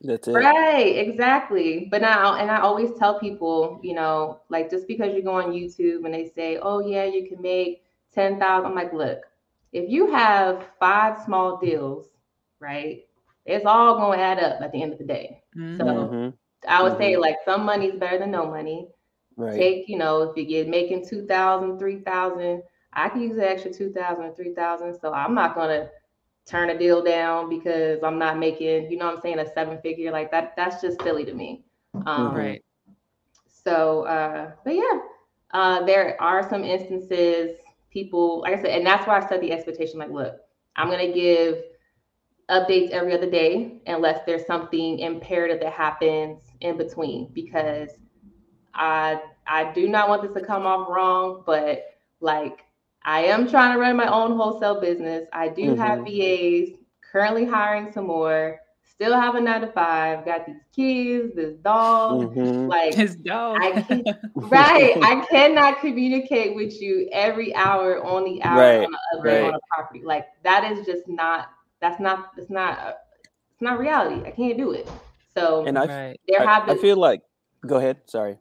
that's 0.02 0.28
it 0.28 0.32
right 0.32 0.96
exactly 0.96 1.88
but 1.90 2.00
now 2.00 2.36
and 2.36 2.50
i 2.50 2.60
always 2.60 2.90
tell 2.98 3.18
people 3.18 3.80
you 3.82 3.94
know 3.94 4.40
like 4.48 4.70
just 4.70 4.86
because 4.86 5.14
you 5.14 5.22
go 5.22 5.34
on 5.34 5.52
youtube 5.52 6.04
and 6.04 6.14
they 6.14 6.30
say 6.34 6.58
oh 6.62 6.80
yeah 6.80 7.04
you 7.04 7.28
can 7.28 7.40
make 7.42 7.82
10000 8.14 8.66
i'm 8.66 8.74
like 8.74 8.92
look 8.92 9.20
if 9.72 9.88
you 9.88 10.10
have 10.10 10.66
five 10.78 11.22
small 11.24 11.58
deals 11.58 12.08
right 12.60 13.04
it's 13.46 13.66
all 13.66 13.96
going 13.96 14.18
to 14.18 14.24
add 14.24 14.38
up 14.38 14.60
at 14.60 14.72
the 14.72 14.82
end 14.82 14.92
of 14.92 14.98
the 14.98 15.04
day 15.04 15.42
mm-hmm. 15.56 15.76
so 15.76 15.84
mm-hmm. 15.84 16.68
i 16.68 16.82
would 16.82 16.92
mm-hmm. 16.92 17.00
say 17.00 17.16
like 17.16 17.36
some 17.44 17.64
money 17.64 17.86
is 17.86 17.98
better 17.98 18.18
than 18.18 18.30
no 18.30 18.46
money 18.46 18.88
right. 19.36 19.54
take 19.54 19.88
you 19.88 19.98
know 19.98 20.22
if 20.22 20.36
you 20.36 20.44
get 20.44 20.68
making 20.68 21.06
2000 21.06 21.78
3000 21.78 22.62
I 22.92 23.08
can 23.08 23.22
use 23.22 23.36
an 23.36 23.44
extra 23.44 23.72
2000 23.72 24.24
or 24.24 24.34
3000 24.34 24.98
so 25.00 25.12
I'm 25.12 25.34
not 25.34 25.54
going 25.54 25.68
to 25.68 25.90
turn 26.46 26.70
a 26.70 26.78
deal 26.78 27.02
down 27.02 27.48
because 27.48 28.02
I'm 28.02 28.18
not 28.18 28.38
making, 28.38 28.90
you 28.90 28.96
know 28.96 29.08
I'm 29.10 29.20
saying, 29.20 29.38
a 29.38 29.52
seven 29.52 29.78
figure 29.80 30.10
like 30.10 30.30
that. 30.32 30.54
That's 30.56 30.82
just 30.82 31.00
silly 31.02 31.24
to 31.24 31.34
me. 31.34 31.64
Um, 32.06 32.34
right. 32.34 32.64
So, 33.46 34.02
uh, 34.02 34.52
but 34.64 34.74
yeah, 34.74 34.98
uh, 35.52 35.84
there 35.84 36.20
are 36.20 36.48
some 36.48 36.64
instances 36.64 37.56
people, 37.90 38.40
like 38.40 38.58
I 38.58 38.62
said, 38.62 38.70
and 38.70 38.86
that's 38.86 39.06
why 39.06 39.20
I 39.20 39.28
set 39.28 39.40
the 39.40 39.52
expectation 39.52 39.98
like, 39.98 40.10
look, 40.10 40.36
I'm 40.76 40.88
going 40.88 41.06
to 41.06 41.12
give 41.12 41.62
updates 42.50 42.90
every 42.90 43.14
other 43.14 43.30
day 43.30 43.80
unless 43.86 44.20
there's 44.26 44.46
something 44.46 44.98
imperative 44.98 45.60
that 45.60 45.72
happens 45.72 46.40
in 46.60 46.76
between 46.76 47.30
because 47.32 47.90
I 48.74 49.20
I 49.46 49.72
do 49.72 49.88
not 49.88 50.08
want 50.08 50.22
this 50.22 50.32
to 50.32 50.44
come 50.44 50.66
off 50.66 50.88
wrong, 50.88 51.42
but 51.46 51.84
like 52.20 52.60
I 53.04 53.24
am 53.24 53.48
trying 53.48 53.74
to 53.74 53.78
run 53.78 53.96
my 53.96 54.06
own 54.06 54.36
wholesale 54.36 54.80
business. 54.80 55.26
I 55.32 55.48
do 55.48 55.74
mm-hmm. 55.74 55.80
have 55.80 56.00
VAs, 56.04 56.78
currently 57.10 57.44
hiring 57.44 57.92
some 57.92 58.06
more. 58.06 58.60
still 58.84 59.18
have 59.18 59.34
a 59.34 59.40
nine 59.40 59.62
to 59.62 59.68
five, 59.68 60.24
got 60.24 60.46
these 60.46 60.60
kids, 60.74 61.34
this 61.34 61.54
dog, 61.56 62.34
mm-hmm. 62.34 62.66
like 62.66 62.94
his 62.94 63.16
dog. 63.16 63.58
I 63.62 63.82
can, 63.82 64.04
right. 64.34 64.96
I 65.02 65.24
cannot 65.30 65.80
communicate 65.80 66.54
with 66.54 66.80
you 66.80 67.08
every 67.12 67.54
hour 67.54 68.04
on 68.04 68.24
the 68.24 68.42
hour 68.42 68.60
right. 68.60 68.84
on, 68.84 68.94
a, 68.94 69.22
right. 69.22 69.42
on 69.44 69.54
a 69.54 69.60
property. 69.74 70.02
Like 70.04 70.26
that 70.44 70.70
is 70.70 70.84
just 70.84 71.08
not 71.08 71.48
that's 71.80 72.00
not 72.00 72.32
it's 72.36 72.50
not 72.50 72.98
it's 73.52 73.62
not 73.62 73.78
reality. 73.78 74.26
I 74.26 74.30
can't 74.30 74.58
do 74.58 74.72
it. 74.72 74.88
So 75.34 75.64
and 75.66 75.78
I 75.78 75.86
right. 75.86 76.20
there 76.28 76.46
have 76.46 76.66
been, 76.66 76.76
I 76.76 76.80
feel 76.80 76.96
like 76.96 77.22
go 77.66 77.76
ahead. 77.76 78.02
Sorry. 78.06 78.38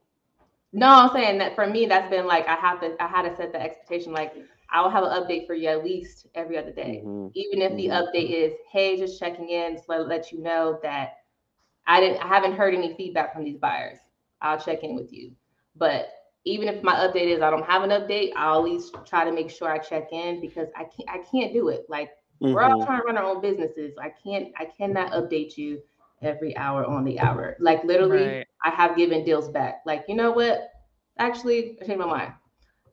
No, 0.72 0.88
I'm 0.88 1.10
saying 1.12 1.40
that 1.40 1.56
for 1.56 1.66
me, 1.66 1.86
that's 1.88 2.10
been 2.10 2.28
like 2.28 2.48
I 2.48 2.56
have 2.56 2.80
to 2.82 2.96
I 3.02 3.08
had 3.08 3.24
to 3.24 3.36
set 3.36 3.52
the 3.52 3.62
expectation 3.62 4.14
like 4.14 4.34
I 4.72 4.82
will 4.82 4.90
have 4.90 5.04
an 5.04 5.10
update 5.10 5.48
for 5.48 5.56
you 5.56 5.68
at 5.70 5.84
least 5.84 6.28
every 6.36 6.58
other 6.58 6.72
day. 6.72 7.02
Mm-hmm. 7.04 7.30
Even 7.34 7.62
if 7.62 7.72
mm-hmm. 7.72 7.78
the 7.78 7.88
update 7.88 8.30
is, 8.30 8.54
hey, 8.72 8.98
just 8.98 9.20
checking 9.20 9.50
in 9.50 9.78
to 9.78 9.82
let, 9.88 10.08
let 10.08 10.32
you 10.32 10.42
know 10.42 10.80
that 10.84 11.18
I 11.88 12.00
didn't 12.00 12.24
I 12.24 12.28
haven't 12.28 12.54
heard 12.54 12.76
any 12.76 12.96
feedback 12.96 13.34
from 13.34 13.44
these 13.44 13.58
buyers. 13.58 13.98
I'll 14.42 14.60
check 14.60 14.84
in 14.84 14.96
with 14.96 15.12
you. 15.12 15.32
But 15.76 16.10
even 16.46 16.68
if 16.68 16.84
my 16.84 16.94
update 16.96 17.36
is 17.36 17.42
I 17.42 17.50
don't 17.50 17.66
have 17.66 17.82
an 17.82 17.90
update, 17.90 18.32
I'll 18.36 18.60
at 18.60 18.64
least 18.64 18.96
try 19.06 19.26
to 19.26 19.32
make 19.32 19.50
sure 19.50 19.70
I 19.70 19.80
check 19.80 20.12
in 20.12 20.40
because 20.40 20.70
I 20.76 20.84
can't 20.84 21.10
I 21.10 21.18
can't 21.32 21.52
do 21.52 21.70
it. 21.70 21.86
Like 21.90 22.12
mm-hmm. 22.42 22.54
we're 22.54 22.62
all 22.62 22.78
mm-hmm. 22.78 22.86
trying 22.86 23.02
to 23.02 23.06
run 23.06 23.18
our 23.18 23.26
own 23.26 23.42
businesses. 23.42 23.96
I 24.00 24.12
can't 24.24 24.50
I 24.58 24.66
cannot 24.66 25.14
update 25.14 25.58
you 25.58 25.82
every 26.22 26.56
hour 26.58 26.86
on 26.86 27.04
the 27.04 27.20
hour. 27.20 27.56
Like 27.60 27.84
literally, 27.84 28.28
right. 28.28 28.48
I 28.64 28.70
have 28.72 28.96
given 28.96 29.24
deals 29.24 29.50
back. 29.50 29.82
Like, 29.86 30.06
you 30.08 30.16
know 30.16 30.32
what? 30.32 30.72
Actually, 31.18 31.78
I 31.82 31.86
changed 31.86 32.00
my 32.00 32.06
mind. 32.06 32.34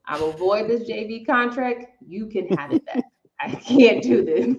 I 0.07 0.19
will 0.21 0.33
void 0.33 0.69
this 0.69 0.89
JV 0.89 1.27
contract. 1.27 1.87
You 2.07 2.27
can 2.27 2.49
have 2.57 2.73
it 2.73 2.85
back. 2.87 3.03
I 3.41 3.51
can't 3.51 4.03
do 4.03 4.25
this. 4.25 4.57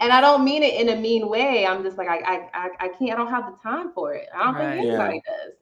And 0.00 0.12
I 0.12 0.20
don't 0.20 0.44
mean 0.44 0.62
it 0.62 0.80
in 0.80 0.90
a 0.90 1.00
mean 1.00 1.28
way. 1.28 1.66
I'm 1.66 1.82
just 1.82 1.98
like, 1.98 2.08
I 2.08 2.48
I 2.54 2.68
I 2.78 2.88
can't, 2.88 3.12
I 3.12 3.16
don't 3.16 3.30
have 3.30 3.46
the 3.46 3.56
time 3.62 3.92
for 3.92 4.14
it. 4.14 4.28
I 4.34 4.44
don't 4.44 4.54
right. 4.54 4.74
think 4.74 4.86
anybody 4.88 5.22
yeah. 5.26 5.32
does. 5.44 5.54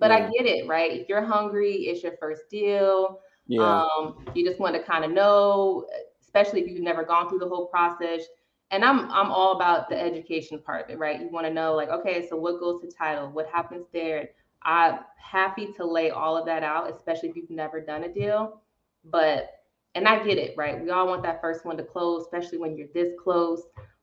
But 0.00 0.10
yeah. 0.10 0.16
I 0.16 0.20
get 0.30 0.46
it, 0.46 0.66
right? 0.66 0.92
If 0.92 1.08
you're 1.08 1.24
hungry, 1.24 1.74
it's 1.74 2.02
your 2.02 2.14
first 2.20 2.42
deal. 2.50 3.20
Yeah. 3.46 3.82
Um, 3.82 4.26
you 4.34 4.44
just 4.44 4.60
want 4.60 4.74
to 4.76 4.82
kind 4.82 5.04
of 5.04 5.10
know, 5.10 5.86
especially 6.20 6.60
if 6.60 6.68
you've 6.68 6.82
never 6.82 7.04
gone 7.04 7.28
through 7.28 7.40
the 7.40 7.48
whole 7.48 7.66
process. 7.66 8.22
And 8.70 8.84
I'm 8.84 9.10
I'm 9.10 9.30
all 9.30 9.56
about 9.56 9.88
the 9.88 9.98
education 9.98 10.60
part 10.60 10.84
of 10.84 10.90
it, 10.90 10.98
right? 10.98 11.20
You 11.20 11.28
want 11.30 11.46
to 11.46 11.52
know, 11.52 11.74
like, 11.74 11.88
okay, 11.88 12.26
so 12.28 12.36
what 12.36 12.60
goes 12.60 12.82
to 12.82 12.90
title? 12.90 13.30
What 13.30 13.48
happens 13.48 13.86
there? 13.92 14.28
I'm 14.62 14.98
happy 15.16 15.72
to 15.76 15.84
lay 15.84 16.10
all 16.10 16.36
of 16.36 16.44
that 16.46 16.62
out, 16.62 16.90
especially 16.90 17.30
if 17.30 17.36
you've 17.36 17.50
never 17.50 17.80
done 17.80 18.04
a 18.04 18.12
deal. 18.12 18.60
But 19.04 19.50
and 19.94 20.06
I 20.06 20.22
get 20.22 20.38
it, 20.38 20.54
right? 20.56 20.80
We 20.80 20.90
all 20.90 21.06
want 21.06 21.22
that 21.22 21.40
first 21.40 21.64
one 21.64 21.76
to 21.78 21.82
close, 21.82 22.22
especially 22.22 22.58
when 22.58 22.76
you're 22.76 22.88
this 22.94 23.12
close. 23.22 23.62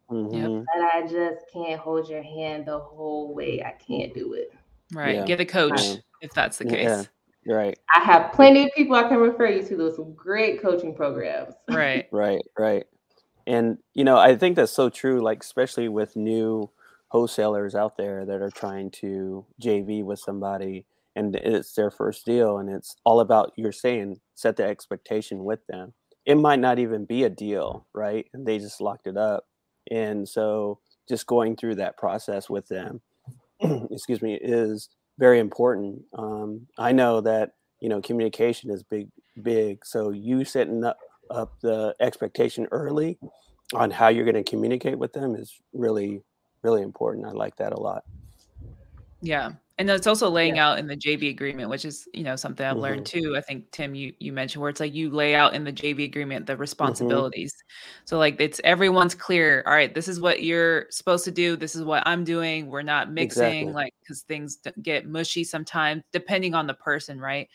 Mm-hmm. 0.10 0.60
But 0.60 0.84
I 0.93 1.01
just 1.08 1.45
can't 1.51 1.80
hold 1.80 2.10
your 2.10 2.23
hand 2.23 2.67
the 2.67 2.80
whole 2.80 3.34
way. 3.34 3.63
I 3.63 3.71
can't 3.71 4.13
do 4.13 4.34
it. 4.34 4.51
Right. 4.93 5.15
Yeah. 5.15 5.25
Get 5.25 5.39
a 5.39 5.45
coach 5.45 5.80
if 6.21 6.34
that's 6.34 6.58
the 6.58 6.65
case. 6.65 6.84
Yeah. 6.84 7.04
Right. 7.47 7.78
I 7.95 8.04
have 8.04 8.32
plenty 8.34 8.63
of 8.63 8.71
people 8.75 8.95
I 8.95 9.04
can 9.04 9.17
refer 9.17 9.47
you 9.47 9.63
to. 9.67 9.75
Those 9.75 9.99
great 10.15 10.62
coaching 10.62 10.95
programs. 10.95 11.54
Right. 11.69 12.08
right. 12.12 12.41
Right. 12.58 12.86
And 13.47 13.77
you 13.93 14.03
know, 14.03 14.17
I 14.17 14.36
think 14.36 14.55
that's 14.55 14.71
so 14.71 14.89
true. 14.89 15.21
Like 15.21 15.43
especially 15.43 15.89
with 15.89 16.15
new 16.15 16.69
wholesalers 17.10 17.75
out 17.75 17.97
there 17.97 18.25
that 18.25 18.41
are 18.41 18.51
trying 18.51 18.91
to 18.91 19.45
JV 19.62 20.03
with 20.03 20.19
somebody 20.19 20.86
and 21.15 21.36
it's 21.36 21.73
their 21.73 21.91
first 21.91 22.25
deal 22.25 22.58
and 22.58 22.69
it's 22.69 22.95
all 23.05 23.19
about 23.21 23.53
you're 23.55 23.71
saying 23.71 24.19
set 24.34 24.58
the 24.58 24.63
expectation 24.63 25.43
with 25.43 25.65
them. 25.67 25.93
It 26.25 26.36
might 26.36 26.60
not 26.60 26.79
even 26.79 27.05
be 27.05 27.23
a 27.23 27.29
deal 27.29 27.86
right? 27.93 28.27
And 28.34 28.45
they 28.45 28.58
just 28.60 28.81
locked 28.81 29.08
it 29.08 29.17
up. 29.17 29.45
And 29.91 30.27
so 30.27 30.79
just 31.08 31.27
going 31.27 31.55
through 31.55 31.75
that 31.75 31.97
process 31.97 32.49
with 32.49 32.67
them 32.67 33.01
excuse 33.91 34.21
me 34.21 34.36
is 34.41 34.89
very 35.19 35.39
important. 35.39 36.01
Um, 36.17 36.67
i 36.77 36.91
know 36.91 37.21
that 37.21 37.53
you 37.81 37.89
know 37.89 38.01
communication 38.01 38.71
is 38.71 38.84
big 38.84 39.10
big. 39.41 39.86
So 39.86 40.12
you 40.12 40.45
setting 40.45 40.84
up, 40.84 40.97
up 41.30 41.60
the 41.62 41.96
expectation 42.00 42.68
early 42.72 43.18
on 43.74 43.90
how 43.92 44.08
you're 44.08 44.26
going 44.26 44.36
to 44.36 44.50
communicate 44.50 44.98
with 44.98 45.14
them 45.14 45.36
is 45.36 45.60
really 45.74 46.22
really 46.62 46.82
important 46.82 47.26
i 47.26 47.32
like 47.32 47.56
that 47.56 47.74
a 47.74 47.80
lot 47.80 48.04
yeah 49.22 49.52
and 49.78 49.90
it's 49.90 50.08
also 50.08 50.30
laying 50.30 50.56
yeah. 50.56 50.70
out 50.70 50.80
in 50.80 50.88
the 50.88 50.96
JV 50.96 51.30
agreement, 51.30 51.70
which 51.70 51.84
is 51.84 52.08
you 52.14 52.24
know 52.24 52.38
something 52.38 52.66
I've 52.66 52.74
mm-hmm. 52.74 52.84
learned 52.84 53.06
too. 53.06 53.36
I 53.36 53.42
think 53.42 53.70
Tim, 53.72 53.94
you 53.94 54.14
you 54.20 54.32
mentioned 54.32 54.62
where 54.62 54.70
it's 54.70 54.80
like 54.80 54.94
you 54.94 55.10
lay 55.10 55.36
out 55.36 55.54
in 55.54 55.66
the 55.66 55.74
JV 55.74 56.06
agreement 56.06 56.46
the 56.46 56.54
mm-hmm. 56.54 56.62
responsibilities. 56.62 57.54
Mm-hmm. 57.54 58.02
So 58.06 58.18
like 58.18 58.40
it's 58.40 58.62
everyone's 58.64 59.16
clear. 59.16 59.64
All 59.66 59.74
right, 59.74 59.94
this 59.94 60.08
is 60.08 60.22
what 60.22 60.44
you're 60.44 60.86
supposed 60.92 61.26
to 61.26 61.32
do. 61.32 61.58
This 61.58 61.76
is 61.76 61.84
what 61.84 62.04
I'm 62.06 62.24
doing. 62.24 62.68
We're 62.68 62.84
not 62.84 63.12
mixing 63.12 63.44
exactly. 63.44 63.74
like 63.74 63.94
because 64.00 64.22
things 64.22 64.60
get 64.82 65.08
mushy 65.08 65.44
sometimes, 65.44 66.04
depending 66.14 66.56
on 66.56 66.68
the 66.68 66.74
person, 66.74 67.20
right? 67.20 67.50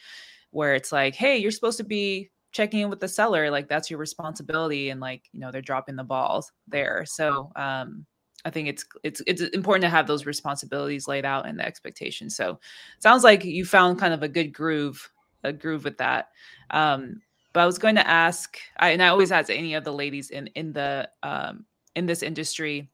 Where 0.51 0.75
it's 0.75 0.93
like, 0.93 1.15
hey, 1.15 1.39
you're 1.39 1.51
supposed 1.51 1.79
to 1.79 1.85
be 1.85 2.31
checking 2.53 2.81
in 2.81 2.91
with 2.91 3.01
the 3.01 3.09
seller, 3.09 3.51
like 3.51 3.69
that's 3.69 3.91
your 3.91 3.99
responsibility, 3.99 4.91
and 4.91 5.01
like 5.01 5.29
you 5.33 5.41
know 5.41 5.51
they're 5.51 5.63
dropping 5.63 5.97
the 5.97 6.05
balls 6.05 6.53
there. 6.69 7.05
So 7.07 7.51
um, 7.57 8.07
I 8.45 8.51
think 8.51 8.69
it's 8.69 8.85
it's 9.03 9.23
it's 9.27 9.43
important 9.43 9.83
to 9.83 9.91
have 9.91 10.07
those 10.07 10.27
responsibilities 10.27 11.07
laid 11.07 11.25
out 11.25 11.47
and 11.47 11.59
the 11.59 11.67
expectations. 11.67 12.37
So 12.37 12.59
sounds 12.99 13.25
like 13.25 13.45
you 13.45 13.65
found 13.65 13.99
kind 13.99 14.15
of 14.15 14.23
a 14.23 14.29
good 14.29 14.53
groove, 14.53 15.11
a 15.45 15.53
groove 15.53 15.85
with 15.85 15.99
that. 15.99 16.29
Um, 16.71 17.21
but 17.53 17.61
I 17.61 17.67
was 17.67 17.79
going 17.79 17.97
to 17.97 18.07
ask, 18.07 18.59
I, 18.79 18.91
and 18.91 19.03
I 19.03 19.09
always 19.09 19.33
ask 19.33 19.51
any 19.51 19.75
of 19.75 19.85
the 19.85 19.93
ladies 19.93 20.31
in 20.31 20.47
in 20.49 20.73
the 20.73 21.09
um, 21.23 21.65
in 21.95 22.07
this 22.07 22.23
industry. 22.23 22.91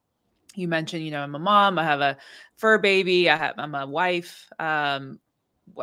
You 0.54 0.68
mentioned, 0.68 1.04
you 1.04 1.10
know, 1.10 1.20
I'm 1.20 1.34
a 1.34 1.38
mom. 1.38 1.78
I 1.78 1.84
have 1.84 2.00
a 2.00 2.16
fur 2.56 2.78
baby. 2.78 3.28
I 3.28 3.36
have 3.36 3.54
I'm 3.58 3.74
a 3.74 3.86
wife. 3.86 4.48
Um, 4.58 5.20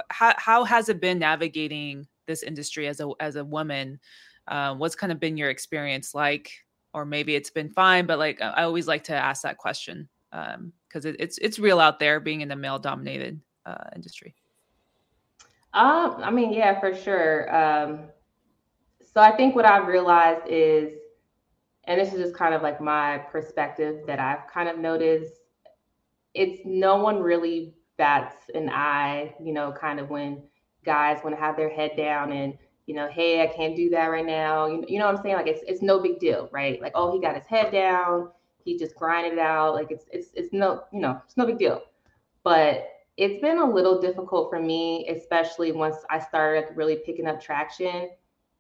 how 0.10 0.34
how 0.38 0.64
has 0.64 0.90
it 0.90 1.00
been 1.00 1.20
navigating 1.20 2.08
this 2.28 2.44
industry 2.44 2.88
as 2.88 3.00
a 3.00 3.10
as 3.20 3.36
a 3.36 3.46
woman? 3.46 4.00
Uh, 4.48 4.76
what's 4.76 4.96
kind 4.96 5.12
of 5.12 5.20
been 5.20 5.38
your 5.38 5.50
experience 5.50 6.14
like? 6.14 6.52
or 6.94 7.06
maybe 7.06 7.36
it's 7.36 7.50
been 7.50 7.70
fine 7.70 8.06
but 8.06 8.20
like 8.20 8.42
i 8.42 8.64
always 8.64 8.88
like 8.88 9.04
to 9.04 9.16
ask 9.16 9.42
that 9.42 9.58
question 9.58 10.08
because 10.32 11.06
um, 11.06 11.12
it, 11.12 11.16
it's 11.20 11.38
it's 11.40 11.60
real 11.60 11.80
out 11.80 12.00
there 12.00 12.20
being 12.20 12.42
in 12.42 12.52
a 12.52 12.56
male 12.56 12.80
dominated 12.80 13.40
uh, 13.66 13.90
industry 13.96 14.34
um 15.74 16.18
i 16.24 16.32
mean 16.32 16.54
yeah 16.54 16.80
for 16.80 16.96
sure 16.96 17.54
um 17.56 18.02
so 19.14 19.22
i 19.22 19.32
think 19.36 19.56
what 19.56 19.66
i've 19.66 19.88
realized 19.88 20.48
is 20.48 20.94
and 21.86 22.00
this 22.00 22.14
is 22.14 22.20
just 22.20 22.36
kind 22.36 22.54
of 22.54 22.62
like 22.62 22.80
my 22.80 23.18
perspective 23.18 24.02
that 24.08 24.20
i've 24.20 24.48
kind 24.52 24.70
of 24.70 24.78
noticed 24.78 25.34
it's 26.34 26.62
no 26.66 26.98
one 26.98 27.22
really 27.22 27.74
bats 27.98 28.36
an 28.54 28.70
eye 28.70 29.34
you 29.42 29.54
know 29.54 29.72
kind 29.72 30.00
of 30.00 30.10
when 30.10 30.42
guys 30.84 31.20
want 31.24 31.36
to 31.36 31.42
have 31.42 31.58
their 31.58 31.70
head 31.70 31.92
down 31.98 32.32
and 32.32 32.58
you 32.86 32.94
know, 32.94 33.08
hey, 33.08 33.42
I 33.42 33.48
can't 33.48 33.78
do 33.78 33.90
that 33.92 34.08
right 34.08 34.26
now. 34.26 34.68
You, 34.68 34.84
you 34.88 35.00
know 35.00 35.06
what 35.06 35.16
I'm 35.16 35.24
saying? 35.24 35.36
Like 35.36 35.48
it's 35.48 35.64
it's 35.68 35.82
no 35.82 36.00
big 36.00 36.20
deal, 36.20 36.50
right? 36.52 36.82
Like, 36.82 36.92
oh, 36.96 37.14
he 37.14 37.22
got 37.22 37.36
his 37.36 37.46
head 37.46 37.72
down, 37.72 38.30
he 38.64 38.78
just 38.78 38.96
grinded 38.96 39.34
it 39.34 39.40
out. 39.40 39.74
Like 39.74 39.92
it's 39.92 40.06
it's 40.12 40.30
it's 40.34 40.54
no, 40.54 40.84
you 40.92 41.00
know, 41.00 41.22
it's 41.26 41.38
no 41.38 41.46
big 41.46 41.58
deal. 41.58 41.82
But 42.44 42.88
it's 43.16 43.42
been 43.42 43.60
a 43.60 43.70
little 43.70 44.02
difficult 44.02 44.50
for 44.50 44.60
me, 44.60 45.08
especially 45.08 45.72
once 45.72 45.98
I 46.10 46.20
started 46.20 46.76
really 46.76 46.98
picking 47.06 47.28
up 47.28 47.42
traction. 47.42 48.10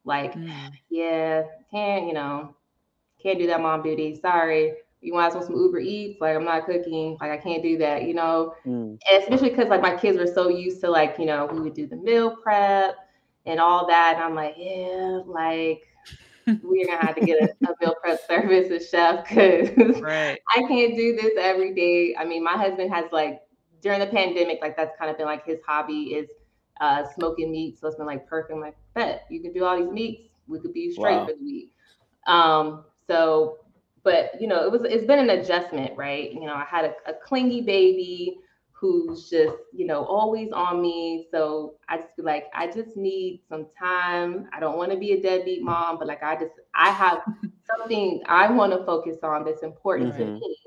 Like, 0.06 0.34
mm. 0.34 0.72
yeah, 0.90 1.44
can't, 1.72 2.08
you 2.08 2.14
know, 2.14 2.56
can't 3.22 3.40
do 3.40 3.48
that 3.48 3.62
mom 3.62 3.82
duty. 3.82 4.20
Sorry. 4.22 4.74
You 5.04 5.14
want 5.14 5.34
to 5.34 5.44
some 5.44 5.56
Uber 5.56 5.80
Eats? 5.80 6.22
Like, 6.22 6.36
I'm 6.36 6.46
not 6.46 6.66
cooking. 6.66 7.18
Like, 7.20 7.32
I 7.32 7.38
can't 7.38 7.62
do 7.62 7.78
that, 7.80 8.04
you 8.04 8.14
know? 8.14 8.56
Mm. 8.66 8.98
especially 9.20 9.50
because, 9.50 9.68
like, 9.68 9.82
my 9.82 9.96
kids 9.96 10.18
were 10.18 10.28
so 10.28 10.48
used 10.48 10.82
to, 10.82 10.90
like, 10.90 11.18
you 11.20 11.26
know, 11.26 11.46
we 11.52 11.60
would 11.60 11.74
do 11.74 11.88
the 11.88 11.98
meal 11.98 12.36
prep 12.42 12.96
and 13.46 13.60
all 13.60 13.88
that. 13.88 14.16
And 14.16 14.24
I'm 14.24 14.36
like, 14.36 14.56
yeah, 14.58 15.22
like 15.26 15.84
we're 16.64 16.86
gonna 16.86 17.06
have 17.06 17.16
to 17.16 17.26
get 17.26 17.42
a, 17.42 17.68
a 17.68 17.76
meal 17.82 17.96
prep 18.02 18.20
service, 18.28 18.70
a 18.72 18.86
chef, 18.86 19.28
because 19.28 20.02
right. 20.02 20.40
I 20.56 20.62
can't 20.68 20.96
do 20.96 21.16
this 21.16 21.34
every 21.40 21.74
day. 21.74 22.16
I 22.18 22.26
mean, 22.26 22.44
my 22.44 22.54
husband 22.54 22.94
has 22.94 23.06
like 23.12 23.42
during 23.82 24.00
the 24.00 24.08
pandemic, 24.08 24.60
like 24.62 24.78
that's 24.78 24.98
kind 24.98 25.12
of 25.12 25.18
been 25.18 25.26
like 25.26 25.46
his 25.46 25.60
hobby 25.66 26.16
is 26.16 26.30
uh, 26.82 27.04
smoking 27.16 27.52
meat. 27.52 27.80
So 27.80 27.88
it's 27.88 27.98
been 27.98 28.06
like 28.06 28.28
perfect. 28.28 28.54
I'm 28.54 28.62
like, 28.62 28.78
bet 28.94 29.26
you 29.30 29.42
can 29.42 29.54
do 29.54 29.66
all 29.66 29.78
these 29.78 29.92
meats. 29.92 30.30
We 30.48 30.60
could 30.60 30.74
be 30.74 30.92
straight 30.92 31.16
wow. 31.16 31.26
for 31.26 31.34
the 31.34 31.44
week. 31.44 31.72
Um, 32.28 32.86
so, 33.08 33.60
but 34.04 34.40
you 34.40 34.48
know, 34.48 34.66
it 34.66 34.72
was 34.72 34.82
it's 34.84 35.06
been 35.06 35.20
an 35.20 35.30
adjustment, 35.30 35.98
right? 35.98 36.32
You 36.32 36.42
know, 36.42 36.54
I 36.54 36.66
had 36.66 36.86
a, 36.86 37.12
a 37.12 37.14
clingy 37.14 37.62
baby 37.62 38.40
who's 38.84 39.30
just, 39.30 39.56
you 39.72 39.88
know, 39.88 40.04
always 40.04 40.52
on 40.52 40.82
me. 40.82 41.26
So 41.32 41.76
I 41.88 41.96
just 41.96 42.10
feel 42.18 42.26
like, 42.26 42.48
I 42.54 42.68
just 42.68 42.98
need 42.98 43.42
some 43.48 43.68
time. 43.80 44.50
I 44.52 44.60
don't 44.60 44.78
want 44.78 44.92
to 44.92 44.98
be 44.98 45.14
a 45.14 45.22
deadbeat 45.22 45.64
mom, 45.64 45.98
but 45.98 46.06
like 46.06 46.22
I 46.22 46.36
just, 46.36 46.52
I 46.76 46.90
have 46.90 47.22
something 47.78 48.22
I 48.28 48.52
want 48.52 48.74
to 48.74 48.86
focus 48.86 49.20
on 49.24 49.46
that's 49.46 49.64
important 49.64 50.16
mm-hmm. 50.16 50.24
to 50.24 50.32
me. 50.34 50.58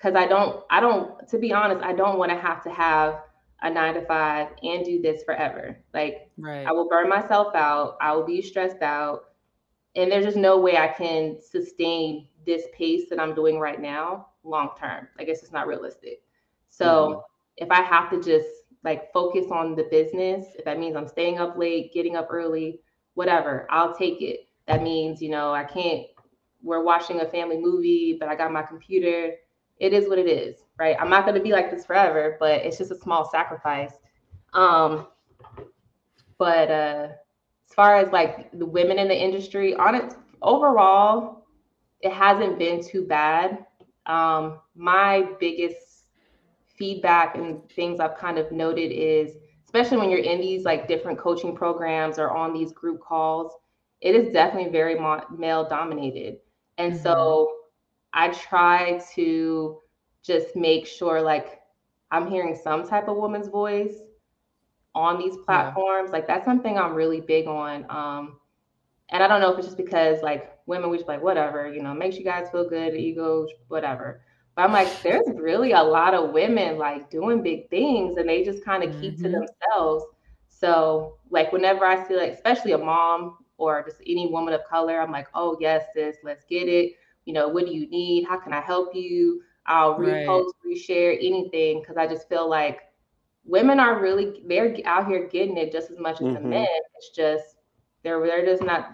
Cause 0.00 0.14
I 0.14 0.26
don't, 0.26 0.64
I 0.70 0.80
don't, 0.80 1.28
to 1.28 1.36
be 1.36 1.52
honest, 1.52 1.84
I 1.84 1.92
don't 1.92 2.16
want 2.16 2.30
to 2.30 2.38
have 2.38 2.64
to 2.64 2.70
have 2.70 3.20
a 3.60 3.68
nine 3.68 3.92
to 3.92 4.06
five 4.06 4.48
and 4.62 4.82
do 4.82 5.02
this 5.02 5.22
forever. 5.24 5.76
Like 5.92 6.30
right. 6.38 6.66
I 6.66 6.72
will 6.72 6.88
burn 6.88 7.10
myself 7.10 7.54
out. 7.54 7.98
I 8.00 8.12
will 8.16 8.24
be 8.24 8.40
stressed 8.40 8.80
out. 8.80 9.24
And 9.94 10.10
there's 10.10 10.24
just 10.24 10.38
no 10.38 10.58
way 10.58 10.78
I 10.78 10.88
can 10.88 11.36
sustain 11.42 12.28
this 12.46 12.64
pace 12.72 13.08
that 13.10 13.20
I'm 13.20 13.34
doing 13.34 13.58
right 13.58 13.80
now 13.80 14.28
long 14.44 14.70
term. 14.78 15.08
I 15.18 15.24
guess 15.24 15.42
it's 15.42 15.52
not 15.52 15.66
realistic. 15.66 16.22
So 16.68 16.86
mm-hmm. 16.86 17.20
if 17.56 17.70
I 17.70 17.82
have 17.82 18.10
to 18.10 18.22
just 18.22 18.48
like 18.82 19.12
focus 19.12 19.46
on 19.50 19.74
the 19.74 19.84
business, 19.84 20.46
if 20.58 20.64
that 20.64 20.78
means 20.78 20.96
I'm 20.96 21.08
staying 21.08 21.38
up 21.38 21.56
late, 21.56 21.92
getting 21.92 22.16
up 22.16 22.28
early, 22.30 22.80
whatever, 23.14 23.66
I'll 23.70 23.94
take 23.94 24.22
it. 24.22 24.48
That 24.66 24.82
means, 24.82 25.20
you 25.20 25.28
know, 25.28 25.52
I 25.52 25.64
can't, 25.64 26.06
we're 26.62 26.82
watching 26.82 27.20
a 27.20 27.26
family 27.26 27.58
movie, 27.58 28.16
but 28.18 28.28
I 28.28 28.34
got 28.34 28.52
my 28.52 28.62
computer. 28.62 29.34
It 29.78 29.92
is 29.92 30.08
what 30.08 30.18
it 30.18 30.28
is, 30.28 30.56
right? 30.78 30.96
I'm 30.98 31.10
not 31.10 31.24
going 31.24 31.34
to 31.34 31.42
be 31.42 31.52
like 31.52 31.70
this 31.70 31.84
forever, 31.86 32.36
but 32.38 32.62
it's 32.62 32.78
just 32.78 32.90
a 32.90 32.98
small 32.98 33.28
sacrifice. 33.28 33.92
Um, 34.52 35.06
but 36.38 36.70
uh, 36.70 37.08
as 37.68 37.74
far 37.74 37.96
as 37.96 38.10
like 38.12 38.50
the 38.58 38.66
women 38.66 38.98
in 38.98 39.08
the 39.08 39.16
industry, 39.18 39.74
on 39.74 39.94
it 39.94 40.14
overall, 40.42 41.39
it 42.00 42.12
hasn't 42.12 42.58
been 42.58 42.82
too 42.82 43.06
bad. 43.06 43.66
Um, 44.06 44.60
my 44.74 45.28
biggest 45.38 45.90
feedback 46.76 47.36
and 47.36 47.68
things 47.70 48.00
I've 48.00 48.16
kind 48.16 48.38
of 48.38 48.50
noted 48.50 48.90
is, 48.92 49.36
especially 49.64 49.98
when 49.98 50.10
you're 50.10 50.20
in 50.20 50.40
these 50.40 50.64
like 50.64 50.88
different 50.88 51.18
coaching 51.18 51.54
programs 51.54 52.18
or 52.18 52.30
on 52.30 52.52
these 52.52 52.72
group 52.72 53.00
calls, 53.00 53.52
it 54.00 54.14
is 54.14 54.32
definitely 54.32 54.70
very 54.70 54.98
male 55.36 55.68
dominated. 55.68 56.38
And 56.78 56.94
mm-hmm. 56.94 57.02
so 57.02 57.52
I 58.12 58.28
try 58.28 59.00
to 59.14 59.80
just 60.22 60.56
make 60.56 60.86
sure 60.86 61.20
like 61.20 61.60
I'm 62.10 62.28
hearing 62.28 62.58
some 62.60 62.86
type 62.86 63.08
of 63.08 63.16
woman's 63.16 63.48
voice 63.48 63.94
on 64.94 65.18
these 65.18 65.36
platforms. 65.44 66.08
Yeah. 66.08 66.12
Like 66.12 66.26
that's 66.26 66.44
something 66.44 66.78
I'm 66.78 66.94
really 66.94 67.20
big 67.20 67.46
on. 67.46 67.86
Um, 67.88 68.40
and 69.10 69.22
I 69.22 69.28
don't 69.28 69.40
know 69.40 69.52
if 69.52 69.58
it's 69.58 69.66
just 69.68 69.76
because 69.76 70.22
like 70.22 70.58
women, 70.70 70.88
we 70.88 70.96
just 70.96 71.08
like 71.08 71.22
whatever, 71.22 71.70
you 71.70 71.82
know, 71.82 71.92
makes 71.92 72.16
you 72.16 72.24
guys 72.24 72.48
feel 72.50 72.68
good, 72.68 72.94
ego, 72.94 73.46
whatever. 73.68 74.22
But 74.54 74.62
I'm 74.62 74.72
like, 74.72 75.02
there's 75.02 75.26
really 75.34 75.72
a 75.72 75.82
lot 75.82 76.14
of 76.14 76.30
women 76.30 76.78
like 76.78 77.10
doing 77.10 77.42
big 77.42 77.68
things, 77.68 78.16
and 78.16 78.28
they 78.28 78.44
just 78.44 78.64
kind 78.64 78.82
of 78.82 78.90
mm-hmm. 78.90 79.00
keep 79.00 79.16
to 79.18 79.24
mm-hmm. 79.24 79.32
themselves. 79.32 80.04
So 80.48 81.18
like 81.30 81.52
whenever 81.52 81.84
I 81.84 82.06
see 82.06 82.16
like, 82.16 82.32
especially 82.32 82.72
a 82.72 82.78
mom 82.78 83.38
or 83.58 83.82
just 83.84 84.00
any 84.06 84.28
woman 84.28 84.54
of 84.54 84.64
color, 84.64 85.00
I'm 85.00 85.12
like, 85.12 85.28
oh 85.34 85.56
yes, 85.60 85.86
sis, 85.92 86.16
let's 86.22 86.44
get 86.44 86.68
it. 86.68 86.94
You 87.26 87.34
know, 87.34 87.48
what 87.48 87.66
do 87.66 87.72
you 87.72 87.88
need? 87.88 88.24
How 88.24 88.38
can 88.38 88.52
I 88.52 88.60
help 88.60 88.94
you? 88.94 89.42
I'll 89.66 89.98
right. 89.98 90.26
repost, 90.26 90.52
reshare 90.66 91.16
anything 91.16 91.80
because 91.80 91.96
I 91.96 92.06
just 92.06 92.28
feel 92.28 92.48
like 92.48 92.80
women 93.44 93.80
are 93.80 94.00
really 94.00 94.42
they're 94.46 94.76
out 94.84 95.06
here 95.06 95.28
getting 95.28 95.56
it 95.56 95.72
just 95.72 95.90
as 95.90 95.98
much 95.98 96.16
as 96.16 96.28
mm-hmm. 96.28 96.34
the 96.34 96.48
men. 96.48 96.68
It's 96.96 97.10
just 97.10 97.56
they're 98.02 98.24
they're 98.24 98.44
just 98.44 98.62
not 98.62 98.92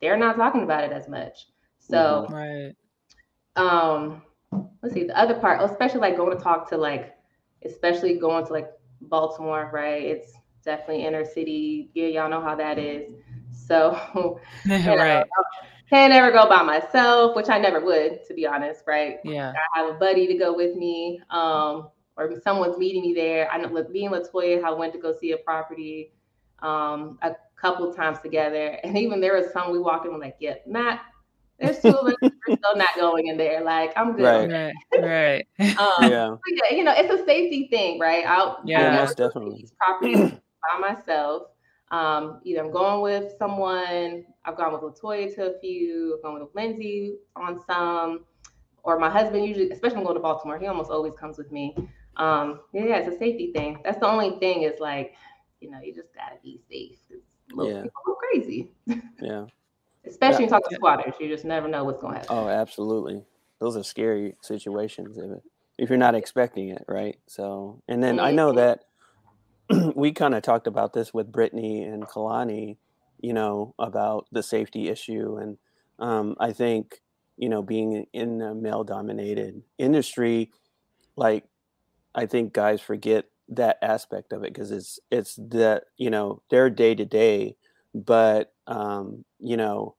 they're 0.00 0.16
not 0.16 0.36
talking 0.36 0.62
about 0.62 0.84
it 0.84 0.92
as 0.92 1.08
much. 1.08 1.46
So 1.78 2.26
mm-hmm. 2.28 2.34
right. 2.34 2.76
Um 3.56 4.22
let's 4.82 4.94
see 4.94 5.04
the 5.04 5.18
other 5.18 5.34
part, 5.34 5.60
especially 5.62 6.00
like 6.00 6.16
going 6.16 6.36
to 6.36 6.42
talk 6.42 6.68
to 6.70 6.76
like 6.76 7.14
especially 7.64 8.18
going 8.18 8.46
to 8.46 8.52
like 8.52 8.68
Baltimore, 9.02 9.70
right? 9.72 10.02
It's 10.02 10.32
definitely 10.64 11.04
inner 11.04 11.24
city. 11.24 11.90
Yeah, 11.94 12.06
y'all 12.06 12.30
know 12.30 12.40
how 12.40 12.54
that 12.56 12.78
is. 12.78 13.12
So 13.52 14.40
you 14.64 14.78
know, 14.78 14.96
right. 14.96 15.26
Can't 15.88 16.12
ever 16.12 16.32
go 16.32 16.48
by 16.48 16.62
myself, 16.62 17.36
which 17.36 17.48
I 17.48 17.58
never 17.58 17.80
would, 17.80 18.24
to 18.26 18.34
be 18.34 18.44
honest, 18.44 18.82
right? 18.88 19.18
Yeah. 19.22 19.52
I 19.74 19.78
have 19.78 19.94
a 19.94 19.98
buddy 19.98 20.26
to 20.26 20.34
go 20.34 20.52
with 20.52 20.74
me. 20.74 21.22
Um, 21.30 21.90
or 22.16 22.34
someone's 22.42 22.76
meeting 22.78 23.02
me 23.02 23.14
there. 23.14 23.48
I 23.52 23.58
know 23.58 23.68
me 23.68 24.06
and 24.06 24.14
Latoya 24.14 24.64
I 24.64 24.72
went 24.72 24.92
to 24.94 24.98
go 24.98 25.14
see 25.14 25.32
a 25.32 25.36
property 25.36 26.12
um, 26.60 27.18
a 27.22 27.32
couple 27.60 27.92
times 27.94 28.18
together, 28.20 28.78
and 28.84 28.96
even 28.96 29.20
there 29.20 29.34
was 29.34 29.52
some 29.52 29.72
we 29.72 29.78
walked 29.78 30.06
in 30.06 30.12
and 30.12 30.20
like, 30.20 30.36
yeah, 30.40 30.54
not 30.66 31.00
there's 31.58 31.80
two 31.80 31.88
of 31.88 32.06
us. 32.06 32.14
We're 32.22 32.56
still 32.56 32.76
not 32.76 32.94
going 32.96 33.28
in 33.28 33.36
there. 33.36 33.62
Like 33.62 33.92
I'm 33.96 34.14
good. 34.16 34.50
Right. 34.50 34.72
Right. 35.00 35.46
Um, 35.78 36.10
yeah. 36.10 36.36
yeah. 36.48 36.76
You 36.76 36.84
know, 36.84 36.92
it's 36.96 37.12
a 37.12 37.24
safety 37.24 37.68
thing, 37.70 37.98
right? 37.98 38.24
Out. 38.24 38.58
Yeah. 38.64 38.96
Most 38.96 39.16
definitely. 39.16 39.60
These 39.60 39.72
properties 39.72 40.32
by 40.80 40.94
myself. 40.94 41.44
Um, 41.90 42.40
either 42.44 42.60
I'm 42.60 42.70
going 42.72 43.00
with 43.00 43.32
someone. 43.38 44.24
I've 44.44 44.56
gone 44.56 44.72
with 44.72 44.82
Latoya 44.82 45.34
to 45.36 45.54
a 45.54 45.60
few. 45.60 46.16
I've 46.16 46.22
gone 46.22 46.40
with 46.40 46.54
Lindsay 46.54 47.16
on 47.36 47.60
some, 47.64 48.24
or 48.82 48.98
my 48.98 49.08
husband 49.08 49.46
usually, 49.46 49.70
especially 49.70 49.98
when 49.98 50.06
I'm 50.06 50.12
going 50.12 50.16
to 50.16 50.22
Baltimore. 50.22 50.58
He 50.58 50.66
almost 50.66 50.90
always 50.90 51.14
comes 51.14 51.38
with 51.38 51.52
me. 51.52 51.76
Um, 52.16 52.60
yeah, 52.72 52.96
it's 52.96 53.14
a 53.14 53.18
safety 53.18 53.52
thing. 53.52 53.78
That's 53.84 53.98
the 53.98 54.08
only 54.08 54.38
thing 54.40 54.62
is 54.62 54.80
like, 54.80 55.14
you 55.60 55.70
know, 55.70 55.80
you 55.80 55.94
just 55.94 56.12
gotta 56.14 56.36
be 56.42 56.60
safe. 56.68 56.98
Yeah. 57.64 57.82
people 57.82 58.02
go 58.04 58.14
crazy. 58.14 58.70
Yeah. 59.20 59.46
Especially 60.06 60.34
yeah. 60.34 60.38
when 60.38 60.42
you 60.42 60.48
talk 60.48 60.68
to 60.68 60.74
squatters, 60.74 61.14
you 61.20 61.28
just 61.28 61.44
never 61.44 61.66
know 61.66 61.84
what's 61.84 62.00
gonna 62.00 62.18
happen. 62.18 62.28
Oh, 62.30 62.48
absolutely. 62.48 63.22
Those 63.58 63.76
are 63.76 63.82
scary 63.82 64.34
situations 64.40 65.18
if, 65.18 65.30
if 65.78 65.88
you're 65.88 65.98
not 65.98 66.14
expecting 66.14 66.68
it, 66.68 66.84
right? 66.86 67.18
So, 67.26 67.82
and 67.88 68.02
then. 68.02 68.20
I 68.20 68.30
know 68.30 68.52
that 68.52 68.84
we 69.96 70.12
kind 70.12 70.34
of 70.34 70.42
talked 70.42 70.66
about 70.66 70.92
this 70.92 71.12
with 71.12 71.32
Brittany 71.32 71.82
and 71.82 72.06
Kalani, 72.06 72.76
you 73.20 73.32
know, 73.32 73.74
about 73.78 74.26
the 74.30 74.42
safety 74.42 74.88
issue. 74.88 75.36
And 75.38 75.58
um, 75.98 76.36
I 76.38 76.52
think, 76.52 77.00
you 77.36 77.48
know, 77.48 77.62
being 77.62 78.06
in 78.12 78.40
a 78.42 78.54
male 78.54 78.84
dominated 78.84 79.62
industry, 79.78 80.52
like 81.16 81.44
I 82.14 82.26
think 82.26 82.52
guys 82.52 82.80
forget 82.80 83.26
that 83.48 83.78
aspect 83.82 84.32
of 84.32 84.42
it 84.42 84.52
because 84.52 84.70
it's 84.70 84.98
it's 85.10 85.36
that 85.36 85.84
you 85.96 86.10
know 86.10 86.42
they're 86.50 86.70
day 86.70 86.94
to 86.94 87.04
day, 87.04 87.56
but 87.94 88.52
um, 88.66 89.24
you 89.38 89.56
know 89.56 89.96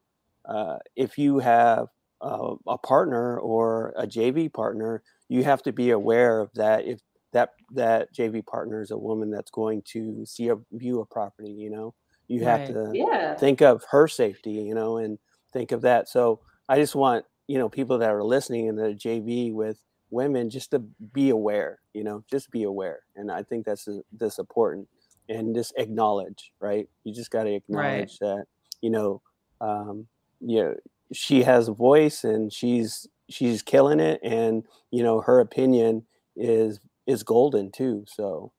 uh, 0.47 0.77
if 0.95 1.17
you 1.17 1.39
have 1.39 1.87
a, 2.21 2.55
a 2.67 2.77
partner 2.77 3.37
or 3.39 3.93
a 3.97 4.07
JV 4.07 4.51
partner, 4.51 5.03
you 5.29 5.43
have 5.43 5.61
to 5.63 5.71
be 5.71 5.91
aware 5.91 6.39
of 6.39 6.49
that. 6.55 6.85
If 6.85 6.99
that 7.33 7.51
that 7.73 8.13
JV 8.13 8.45
partner 8.45 8.81
is 8.81 8.91
a 8.91 8.97
woman 8.97 9.29
that's 9.29 9.51
going 9.51 9.83
to 9.93 10.25
see 10.25 10.49
a 10.49 10.55
view 10.71 11.01
a 11.01 11.05
property, 11.05 11.51
you 11.51 11.69
know, 11.69 11.93
you 12.27 12.43
have 12.43 12.67
to 12.67 12.91
yeah. 12.93 13.35
think 13.35 13.61
of 13.61 13.83
her 13.91 14.07
safety, 14.07 14.51
you 14.51 14.73
know, 14.73 14.97
and 14.97 15.19
think 15.53 15.71
of 15.71 15.81
that. 15.81 16.07
So 16.09 16.39
I 16.69 16.77
just 16.77 16.95
want 16.95 17.25
you 17.47 17.57
know 17.57 17.69
people 17.69 17.97
that 17.99 18.09
are 18.09 18.23
listening 18.23 18.69
and 18.69 18.77
the 18.77 18.93
JV 18.93 19.53
with 19.53 19.79
women 20.09 20.49
just 20.49 20.71
to 20.71 20.79
be 20.79 21.29
aware 21.29 21.79
you 21.93 22.03
know 22.03 22.23
just 22.29 22.49
be 22.51 22.63
aware 22.63 22.99
and 23.15 23.31
i 23.31 23.43
think 23.43 23.65
that's 23.65 23.87
this 24.11 24.39
important 24.39 24.87
and 25.29 25.55
just 25.55 25.73
acknowledge 25.77 26.51
right? 26.59 26.87
You 27.03 27.13
just 27.13 27.31
got 27.31 27.43
to 27.43 27.53
acknowledge 27.53 28.17
right. 28.21 28.21
that 28.21 28.45
you 28.81 28.89
know 28.89 29.21
um 29.59 30.07
yeah 30.39 30.73
she 31.11 31.43
has 31.43 31.67
a 31.67 31.73
voice 31.73 32.23
and 32.23 32.51
she's 32.51 33.07
she's 33.29 33.61
killing 33.61 33.99
it 33.99 34.19
and 34.23 34.63
you 34.91 35.03
know 35.03 35.21
her 35.21 35.39
opinion 35.39 36.05
is 36.35 36.79
is 37.05 37.23
golden 37.23 37.71
too 37.71 38.05
so. 38.07 38.51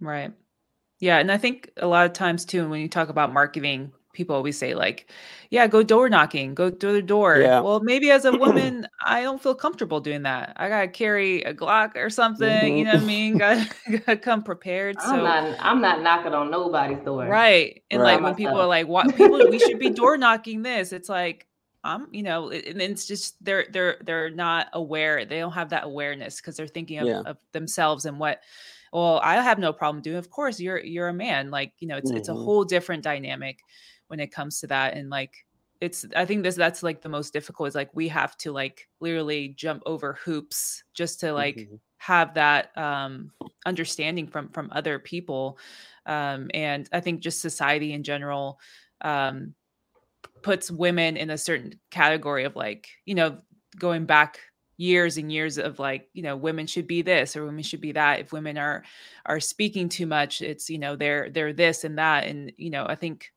Right. 0.00 0.32
Yeah 1.00 1.18
and 1.18 1.30
i 1.30 1.38
think 1.38 1.70
a 1.76 1.86
lot 1.86 2.06
of 2.06 2.12
times 2.12 2.44
too 2.44 2.68
when 2.68 2.80
you 2.80 2.88
talk 2.88 3.08
about 3.08 3.32
marketing 3.32 3.92
people 4.18 4.34
always 4.34 4.58
say 4.58 4.74
like 4.74 5.08
yeah 5.50 5.68
go 5.68 5.80
door 5.80 6.08
knocking 6.08 6.56
go 6.56 6.68
to 6.68 6.92
the 6.92 7.00
door 7.00 7.38
yeah. 7.38 7.60
well 7.60 7.78
maybe 7.78 8.10
as 8.10 8.24
a 8.24 8.32
woman 8.32 8.84
i 9.06 9.22
don't 9.22 9.40
feel 9.40 9.54
comfortable 9.54 10.00
doing 10.00 10.24
that 10.24 10.52
i 10.56 10.68
gotta 10.68 10.88
carry 10.88 11.40
a 11.42 11.54
glock 11.54 11.94
or 11.94 12.10
something 12.10 12.48
mm-hmm. 12.48 12.76
you 12.78 12.84
know 12.84 12.94
what 12.94 13.02
i 13.02 13.06
mean 13.06 13.38
gotta, 13.44 13.68
gotta 13.98 14.16
come 14.16 14.42
prepared 14.42 15.00
so 15.00 15.10
i'm 15.10 15.22
not 15.22 15.56
i'm 15.60 15.80
not 15.80 16.02
knocking 16.02 16.34
on 16.34 16.50
nobody's 16.50 16.98
door 17.04 17.26
right 17.26 17.84
and 17.92 18.02
right. 18.02 18.14
like 18.14 18.24
when 18.24 18.34
people 18.34 18.60
are 18.60 18.66
like 18.66 18.88
what 18.88 19.14
people 19.14 19.38
we 19.48 19.60
should 19.60 19.78
be 19.78 19.90
door 19.90 20.18
knocking 20.18 20.62
this 20.62 20.92
it's 20.92 21.08
like 21.08 21.46
I'm, 21.84 22.08
you 22.10 22.24
know, 22.24 22.50
and 22.50 22.82
it's 22.82 23.06
just 23.06 23.36
they're 23.42 23.66
they're 23.70 23.98
they're 24.04 24.30
not 24.30 24.66
aware. 24.72 25.24
They 25.24 25.38
don't 25.38 25.52
have 25.52 25.70
that 25.70 25.84
awareness 25.84 26.40
because 26.40 26.56
they're 26.56 26.66
thinking 26.66 26.98
of, 26.98 27.06
yeah. 27.06 27.20
of 27.20 27.36
themselves 27.52 28.04
and 28.04 28.18
what 28.18 28.40
well 28.92 29.20
i 29.22 29.34
have 29.34 29.58
no 29.58 29.72
problem 29.72 30.02
doing 30.02 30.16
of 30.16 30.30
course 30.30 30.60
you're 30.60 30.78
you're 30.78 31.08
a 31.08 31.14
man 31.14 31.50
like 31.50 31.72
you 31.78 31.88
know 31.88 31.96
it's 31.96 32.10
mm-hmm. 32.10 32.18
it's 32.18 32.28
a 32.28 32.32
mm-hmm. 32.32 32.44
whole 32.44 32.64
different 32.64 33.02
dynamic 33.02 33.60
when 34.08 34.20
it 34.20 34.32
comes 34.32 34.60
to 34.60 34.66
that 34.66 34.94
and 34.94 35.10
like 35.10 35.44
it's 35.80 36.06
i 36.16 36.24
think 36.24 36.42
this 36.42 36.56
that's 36.56 36.82
like 36.82 37.00
the 37.02 37.08
most 37.08 37.32
difficult 37.32 37.68
is 37.68 37.74
like 37.74 37.90
we 37.94 38.08
have 38.08 38.36
to 38.36 38.52
like 38.52 38.88
literally 39.00 39.48
jump 39.48 39.82
over 39.86 40.18
hoops 40.24 40.82
just 40.94 41.20
to 41.20 41.32
like 41.32 41.56
mm-hmm. 41.56 41.76
have 41.98 42.34
that 42.34 42.76
um 42.76 43.30
understanding 43.66 44.26
from 44.26 44.48
from 44.48 44.70
other 44.72 44.98
people. 44.98 45.58
Um 46.06 46.50
and 46.54 46.88
i 46.92 47.00
think 47.00 47.20
just 47.20 47.40
society 47.40 47.92
in 47.92 48.02
general 48.02 48.58
um 49.02 49.54
puts 50.42 50.70
women 50.70 51.16
in 51.16 51.30
a 51.30 51.38
certain 51.38 51.78
category 51.90 52.44
of 52.44 52.56
like 52.56 52.88
you 53.04 53.14
know 53.14 53.38
going 53.78 54.06
back 54.06 54.40
years 54.78 55.18
and 55.18 55.30
years 55.30 55.58
of 55.58 55.78
like 55.78 56.08
you 56.12 56.22
know 56.22 56.36
women 56.36 56.66
should 56.66 56.86
be 56.86 57.02
this 57.02 57.36
or 57.36 57.44
women 57.44 57.62
should 57.62 57.80
be 57.80 57.92
that. 57.92 58.20
If 58.20 58.32
women 58.32 58.56
are 58.58 58.84
are 59.26 59.40
speaking 59.40 59.88
too 59.88 60.06
much 60.06 60.40
it's 60.40 60.70
you 60.70 60.78
know 60.78 60.96
they're 60.96 61.30
they're 61.30 61.52
this 61.52 61.84
and 61.84 61.98
that. 61.98 62.26
And 62.26 62.52
you 62.56 62.70
know 62.70 62.84
i 62.88 62.94
think 62.94 63.30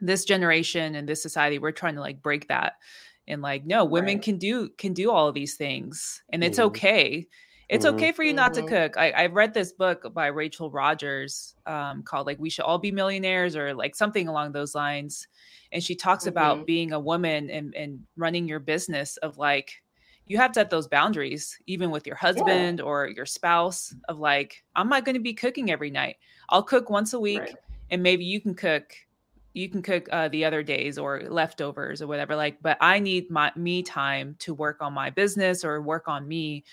this 0.00 0.24
generation 0.24 0.94
and 0.94 1.08
this 1.08 1.22
society 1.22 1.58
we're 1.58 1.72
trying 1.72 1.94
to 1.94 2.00
like 2.00 2.22
break 2.22 2.48
that 2.48 2.74
and 3.28 3.42
like 3.42 3.64
no 3.64 3.84
women 3.84 4.16
right. 4.16 4.22
can 4.22 4.38
do 4.38 4.68
can 4.70 4.92
do 4.92 5.10
all 5.10 5.28
of 5.28 5.34
these 5.34 5.56
things 5.56 6.22
and 6.32 6.42
it's 6.42 6.58
mm-hmm. 6.58 6.66
okay 6.66 7.26
it's 7.68 7.86
mm-hmm. 7.86 7.94
okay 7.94 8.12
for 8.12 8.24
you 8.24 8.32
not 8.32 8.52
to 8.54 8.60
mm-hmm. 8.60 8.74
cook 8.74 8.96
I, 8.96 9.10
I 9.10 9.26
read 9.26 9.54
this 9.54 9.72
book 9.72 10.12
by 10.12 10.26
rachel 10.26 10.70
rodgers 10.70 11.54
um, 11.66 12.02
called 12.02 12.26
like 12.26 12.38
we 12.38 12.50
should 12.50 12.64
all 12.64 12.78
be 12.78 12.90
millionaires 12.90 13.56
or 13.56 13.74
like 13.74 13.94
something 13.94 14.28
along 14.28 14.52
those 14.52 14.74
lines 14.74 15.26
and 15.72 15.82
she 15.82 15.94
talks 15.94 16.24
mm-hmm. 16.24 16.30
about 16.30 16.66
being 16.66 16.92
a 16.92 17.00
woman 17.00 17.50
and, 17.50 17.74
and 17.74 18.00
running 18.16 18.48
your 18.48 18.60
business 18.60 19.16
of 19.18 19.38
like 19.38 19.82
you 20.26 20.36
have 20.36 20.52
to 20.52 20.60
set 20.60 20.70
those 20.70 20.86
boundaries 20.86 21.58
even 21.66 21.90
with 21.90 22.06
your 22.06 22.14
husband 22.14 22.78
yeah. 22.78 22.84
or 22.84 23.08
your 23.08 23.26
spouse 23.26 23.94
of 24.08 24.18
like 24.18 24.62
i'm 24.76 24.88
not 24.88 25.04
going 25.04 25.14
to 25.14 25.20
be 25.20 25.34
cooking 25.34 25.70
every 25.70 25.90
night 25.90 26.16
i'll 26.48 26.62
cook 26.62 26.90
once 26.90 27.12
a 27.12 27.20
week 27.20 27.40
right. 27.40 27.54
and 27.90 28.02
maybe 28.02 28.24
you 28.24 28.40
can 28.40 28.54
cook 28.54 28.94
you 29.52 29.68
can 29.68 29.82
cook 29.82 30.08
uh, 30.12 30.28
the 30.28 30.44
other 30.44 30.62
days 30.62 30.98
or 30.98 31.22
leftovers 31.28 32.00
or 32.00 32.06
whatever 32.06 32.36
like 32.36 32.56
but 32.62 32.76
i 32.80 32.98
need 32.98 33.30
my 33.30 33.50
me 33.56 33.82
time 33.82 34.36
to 34.38 34.54
work 34.54 34.78
on 34.80 34.92
my 34.92 35.10
business 35.10 35.64
or 35.64 35.80
work 35.80 36.08
on 36.08 36.26
me 36.26 36.64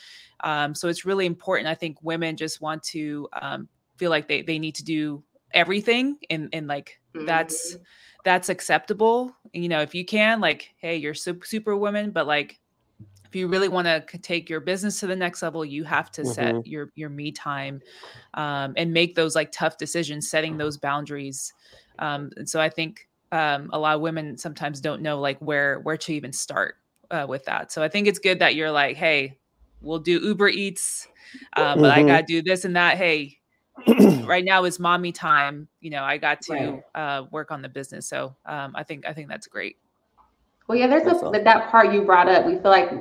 um, 0.41 0.75
so 0.75 0.87
it's 0.87 1.05
really 1.05 1.25
important 1.25 1.67
i 1.67 1.75
think 1.75 1.97
women 2.01 2.37
just 2.37 2.61
want 2.61 2.81
to 2.83 3.27
um, 3.41 3.67
feel 3.97 4.09
like 4.09 4.27
they, 4.27 4.41
they 4.41 4.59
need 4.59 4.75
to 4.75 4.83
do 4.83 5.23
everything 5.53 6.17
and 6.29 6.49
and 6.53 6.67
like 6.67 6.99
mm-hmm. 7.15 7.25
that's 7.25 7.77
that's 8.23 8.49
acceptable 8.49 9.35
you 9.53 9.69
know 9.69 9.81
if 9.81 9.95
you 9.95 10.05
can 10.05 10.39
like 10.39 10.73
hey 10.77 10.97
you're 10.97 11.13
super, 11.13 11.45
super 11.45 11.75
woman 11.75 12.11
but 12.11 12.27
like 12.27 12.59
if 13.25 13.35
you 13.35 13.47
really 13.47 13.67
want 13.67 13.85
to 13.85 14.17
take 14.19 14.49
your 14.49 14.61
business 14.61 14.99
to 14.99 15.07
the 15.07 15.15
next 15.15 15.41
level 15.41 15.65
you 15.65 15.83
have 15.83 16.11
to 16.11 16.21
mm-hmm. 16.21 16.31
set 16.31 16.67
your 16.67 16.91
your 16.95 17.09
me 17.09 17.31
time 17.31 17.81
um, 18.33 18.73
and 18.77 18.91
make 18.91 19.15
those 19.15 19.35
like 19.35 19.51
tough 19.51 19.77
decisions 19.77 20.29
setting 20.29 20.57
those 20.57 20.77
boundaries 20.77 21.53
um, 21.99 22.31
and 22.37 22.49
so 22.49 22.59
i 22.59 22.69
think 22.69 23.07
um, 23.31 23.69
a 23.73 23.79
lot 23.79 23.95
of 23.95 24.01
women 24.01 24.37
sometimes 24.37 24.79
don't 24.79 25.01
know 25.01 25.19
like 25.19 25.37
where 25.39 25.79
where 25.81 25.97
to 25.97 26.13
even 26.13 26.31
start 26.31 26.75
uh, 27.11 27.25
with 27.27 27.43
that 27.45 27.71
so 27.71 27.83
i 27.83 27.87
think 27.87 28.07
it's 28.07 28.19
good 28.19 28.39
that 28.39 28.55
you're 28.55 28.71
like 28.71 28.95
hey 28.95 29.37
we'll 29.81 29.99
do 29.99 30.19
uber 30.19 30.47
eats 30.47 31.07
uh, 31.53 31.75
but 31.75 31.95
mm-hmm. 31.95 32.05
i 32.05 32.11
gotta 32.11 32.25
do 32.25 32.41
this 32.41 32.65
and 32.65 32.75
that 32.75 32.97
hey 32.97 33.37
right 34.23 34.43
now 34.43 34.63
is 34.63 34.79
mommy 34.79 35.11
time 35.11 35.67
you 35.81 35.89
know 35.89 36.03
i 36.03 36.17
got 36.17 36.41
to 36.41 36.53
right. 36.53 36.83
uh, 36.95 37.25
work 37.31 37.51
on 37.51 37.61
the 37.61 37.69
business 37.69 38.07
so 38.07 38.35
um, 38.45 38.73
i 38.75 38.83
think 38.83 39.05
i 39.05 39.13
think 39.13 39.27
that's 39.27 39.47
great 39.47 39.77
well 40.67 40.77
yeah 40.77 40.87
there's 40.87 41.03
a, 41.03 41.11
awesome. 41.11 41.43
that 41.43 41.69
part 41.69 41.93
you 41.93 42.01
brought 42.01 42.27
up 42.27 42.45
we 42.45 42.53
feel 42.53 42.71
like 42.71 42.91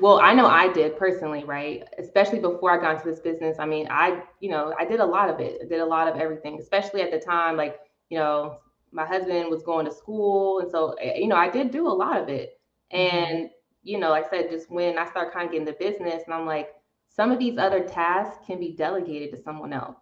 well 0.00 0.20
i 0.20 0.32
know 0.32 0.46
i 0.46 0.72
did 0.72 0.96
personally 0.96 1.44
right 1.44 1.84
especially 1.98 2.38
before 2.38 2.70
i 2.70 2.80
got 2.80 2.96
into 2.96 3.08
this 3.08 3.20
business 3.20 3.58
i 3.58 3.66
mean 3.66 3.86
i 3.90 4.22
you 4.40 4.50
know 4.50 4.74
i 4.78 4.84
did 4.84 5.00
a 5.00 5.04
lot 5.04 5.28
of 5.28 5.38
it 5.38 5.60
I 5.62 5.68
did 5.68 5.80
a 5.80 5.84
lot 5.84 6.08
of 6.08 6.18
everything 6.18 6.58
especially 6.60 7.02
at 7.02 7.10
the 7.10 7.18
time 7.18 7.56
like 7.56 7.78
you 8.12 8.18
know 8.18 8.58
my 8.92 9.06
husband 9.06 9.50
was 9.50 9.62
going 9.62 9.86
to 9.86 9.92
school 9.92 10.60
and 10.60 10.70
so 10.70 10.92
eh, 11.00 11.16
you 11.16 11.28
know 11.28 11.36
i 11.36 11.48
did 11.48 11.70
do 11.70 11.88
a 11.88 11.98
lot 12.04 12.20
of 12.20 12.28
it 12.28 12.60
mm-hmm. 12.92 13.16
and 13.16 13.50
you 13.82 13.98
know 13.98 14.10
like 14.10 14.26
i 14.26 14.30
said 14.30 14.50
just 14.50 14.70
when 14.70 14.98
i 14.98 15.08
start 15.08 15.32
kind 15.32 15.46
of 15.46 15.52
getting 15.52 15.66
the 15.66 15.72
business 15.72 16.22
and 16.26 16.34
i'm 16.34 16.46
like 16.46 16.68
some 17.08 17.30
of 17.30 17.38
these 17.38 17.58
other 17.58 17.80
tasks 17.80 18.38
can 18.46 18.60
be 18.60 18.76
delegated 18.76 19.30
to 19.30 19.42
someone 19.42 19.72
else 19.72 19.96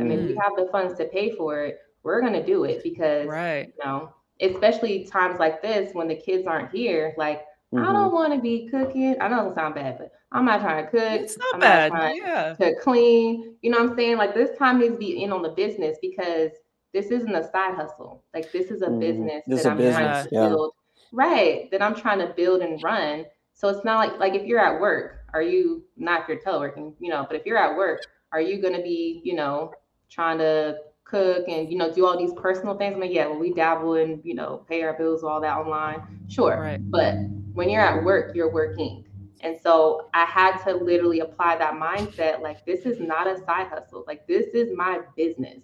I 0.00 0.04
mean, 0.04 0.20
mm. 0.20 0.28
we 0.28 0.34
have 0.36 0.52
the 0.56 0.68
funds 0.72 0.94
to 0.98 1.04
pay 1.06 1.30
for 1.36 1.64
it. 1.64 1.78
We're 2.02 2.20
going 2.20 2.32
to 2.32 2.44
do 2.44 2.64
it 2.64 2.82
because, 2.82 3.26
right. 3.26 3.66
you 3.66 3.84
know, 3.84 4.14
especially 4.40 5.04
times 5.04 5.38
like 5.38 5.60
this 5.60 5.94
when 5.94 6.08
the 6.08 6.14
kids 6.14 6.46
aren't 6.46 6.72
here, 6.72 7.14
like, 7.18 7.40
mm-hmm. 7.74 7.84
I 7.84 7.92
don't 7.92 8.12
want 8.12 8.32
to 8.32 8.40
be 8.40 8.68
cooking. 8.70 9.16
I 9.20 9.28
know 9.28 9.50
it 9.50 9.54
sounds 9.54 9.74
bad, 9.74 9.98
but 9.98 10.12
I'm 10.32 10.46
not 10.46 10.62
trying 10.62 10.84
to 10.84 10.90
cook. 10.90 11.20
It's 11.20 11.36
not 11.36 11.54
I'm 11.54 11.60
bad. 11.60 11.92
Not 11.92 12.16
yeah. 12.16 12.54
To 12.54 12.74
clean. 12.80 13.56
You 13.60 13.70
know 13.70 13.78
what 13.78 13.90
I'm 13.90 13.96
saying? 13.96 14.16
Like, 14.16 14.34
this 14.34 14.56
time 14.58 14.78
needs 14.78 14.94
to 14.94 14.98
be 14.98 15.22
in 15.22 15.32
on 15.32 15.42
the 15.42 15.50
business 15.50 15.98
because 16.00 16.52
this 16.92 17.06
isn't 17.06 17.34
a 17.34 17.50
side 17.50 17.74
hustle. 17.74 18.24
Like, 18.34 18.52
this 18.52 18.70
is 18.70 18.82
a 18.82 18.86
mm-hmm. 18.86 19.00
business 19.00 19.44
this 19.46 19.62
that 19.62 19.72
I'm 19.72 19.76
business. 19.78 19.96
trying 19.96 20.24
to 20.24 20.28
yeah. 20.32 20.48
build. 20.48 20.72
Right. 21.12 21.70
That 21.70 21.82
I'm 21.82 21.94
trying 21.94 22.18
to 22.20 22.32
build 22.34 22.62
and 22.62 22.82
run. 22.82 23.26
So 23.54 23.68
it's 23.68 23.84
not 23.84 23.98
like, 23.98 24.18
like 24.18 24.34
if 24.34 24.46
you're 24.46 24.60
at 24.60 24.80
work, 24.80 25.24
are 25.34 25.42
you 25.42 25.84
not 25.96 26.22
if 26.22 26.28
you're 26.28 26.38
teleworking, 26.38 26.94
you 26.98 27.10
know, 27.10 27.26
but 27.28 27.36
if 27.36 27.46
you're 27.46 27.58
at 27.58 27.76
work, 27.76 28.00
are 28.32 28.40
you 28.40 28.60
going 28.60 28.74
to 28.74 28.82
be, 28.82 29.20
you 29.24 29.34
know, 29.34 29.72
trying 30.08 30.38
to 30.38 30.76
cook 31.10 31.48
and 31.48 31.70
you 31.70 31.76
know 31.76 31.92
do 31.92 32.06
all 32.06 32.16
these 32.16 32.32
personal 32.34 32.76
things. 32.76 32.94
I 32.94 32.98
mean, 32.98 33.12
yeah, 33.12 33.26
well, 33.26 33.38
we 33.38 33.52
dabble 33.52 33.94
and 33.94 34.20
you 34.24 34.34
know 34.34 34.64
pay 34.68 34.82
our 34.82 34.94
bills, 34.96 35.24
all 35.24 35.40
that 35.40 35.56
online, 35.56 36.02
sure. 36.28 36.60
Right. 36.60 36.90
But 36.90 37.16
when 37.52 37.68
you're 37.68 37.82
at 37.82 38.04
work, 38.04 38.34
you're 38.34 38.52
working, 38.52 39.04
and 39.40 39.58
so 39.60 40.08
I 40.14 40.24
had 40.24 40.62
to 40.64 40.74
literally 40.74 41.20
apply 41.20 41.56
that 41.58 41.74
mindset. 41.74 42.40
Like 42.40 42.64
this 42.64 42.86
is 42.86 43.00
not 43.00 43.26
a 43.26 43.38
side 43.44 43.66
hustle. 43.68 44.04
Like 44.06 44.26
this 44.26 44.46
is 44.54 44.70
my 44.74 45.00
business. 45.16 45.58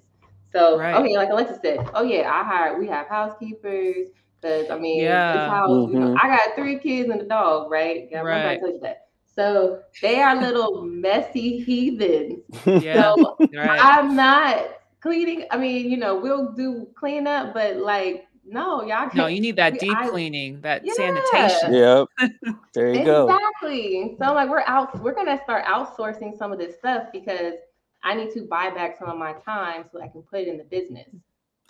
So 0.57 0.79
right. 0.79 0.95
okay, 0.97 1.15
like 1.15 1.29
Alexa 1.29 1.59
said, 1.61 1.87
oh 1.95 2.03
yeah, 2.03 2.31
I 2.33 2.43
hired. 2.43 2.79
We 2.79 2.87
have 2.89 3.09
housekeepers 3.09 4.09
because 4.41 4.71
I 4.71 4.79
mean, 4.79 5.03
yeah. 5.03 5.33
this 5.33 5.51
house. 5.51 5.71
Mm-hmm. 5.71 5.93
You 5.93 6.01
know, 6.01 6.07
mm-hmm. 6.15 6.27
I 6.27 6.37
got 6.37 6.55
three 6.57 6.79
kids 6.79 7.11
and 7.11 7.21
a 7.21 7.27
dog, 7.27 7.71
right? 7.71 8.09
Yeah, 8.11 8.21
right. 8.21 8.59
I 8.59 8.67
you 8.67 8.81
that. 8.83 9.09
So 9.35 9.83
they 10.01 10.23
are 10.23 10.35
little 10.35 10.83
messy 10.83 11.59
heathens. 11.59 12.43
Yeah, 12.83 13.15
so 13.15 13.37
right. 13.55 13.81
I'm 13.83 14.17
not 14.17 14.67
cleaning. 15.01 15.45
I 15.51 15.59
mean, 15.59 15.91
you 15.91 15.99
know, 15.99 16.17
we'll 16.19 16.53
do 16.53 16.89
cleanup, 16.95 17.53
but 17.53 17.77
like, 17.77 18.27
no, 18.47 18.83
y'all. 18.83 19.11
No, 19.13 19.27
you 19.27 19.43
need 19.43 19.57
that 19.57 19.79
deep 19.79 19.95
I, 19.95 20.09
cleaning, 20.09 20.63
that 20.63 20.87
yeah. 20.87 20.95
sanitation. 20.95 21.75
Yep. 21.75 22.09
There 22.73 22.89
you 22.89 23.01
exactly. 23.01 23.05
go. 23.05 23.29
Exactly. 23.29 24.17
So 24.19 24.33
like, 24.33 24.49
we're 24.49 24.65
out. 24.67 25.03
We're 25.03 25.15
gonna 25.15 25.39
start 25.45 25.67
outsourcing 25.67 26.37
some 26.39 26.51
of 26.51 26.59
this 26.59 26.77
stuff 26.77 27.09
because 27.13 27.55
I 28.03 28.15
need 28.15 28.33
to 28.33 28.43
buy 28.43 28.71
back 28.71 28.99
some 28.99 29.09
of 29.09 29.19
my 29.19 29.33
time 29.45 29.85
so 29.91 30.01
I 30.01 30.09
can 30.09 30.23
put 30.23 30.41
it 30.41 30.49
in 30.49 30.59
the 30.59 30.65
business. 30.65 31.09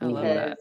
I 0.01 0.07
because, 0.07 0.57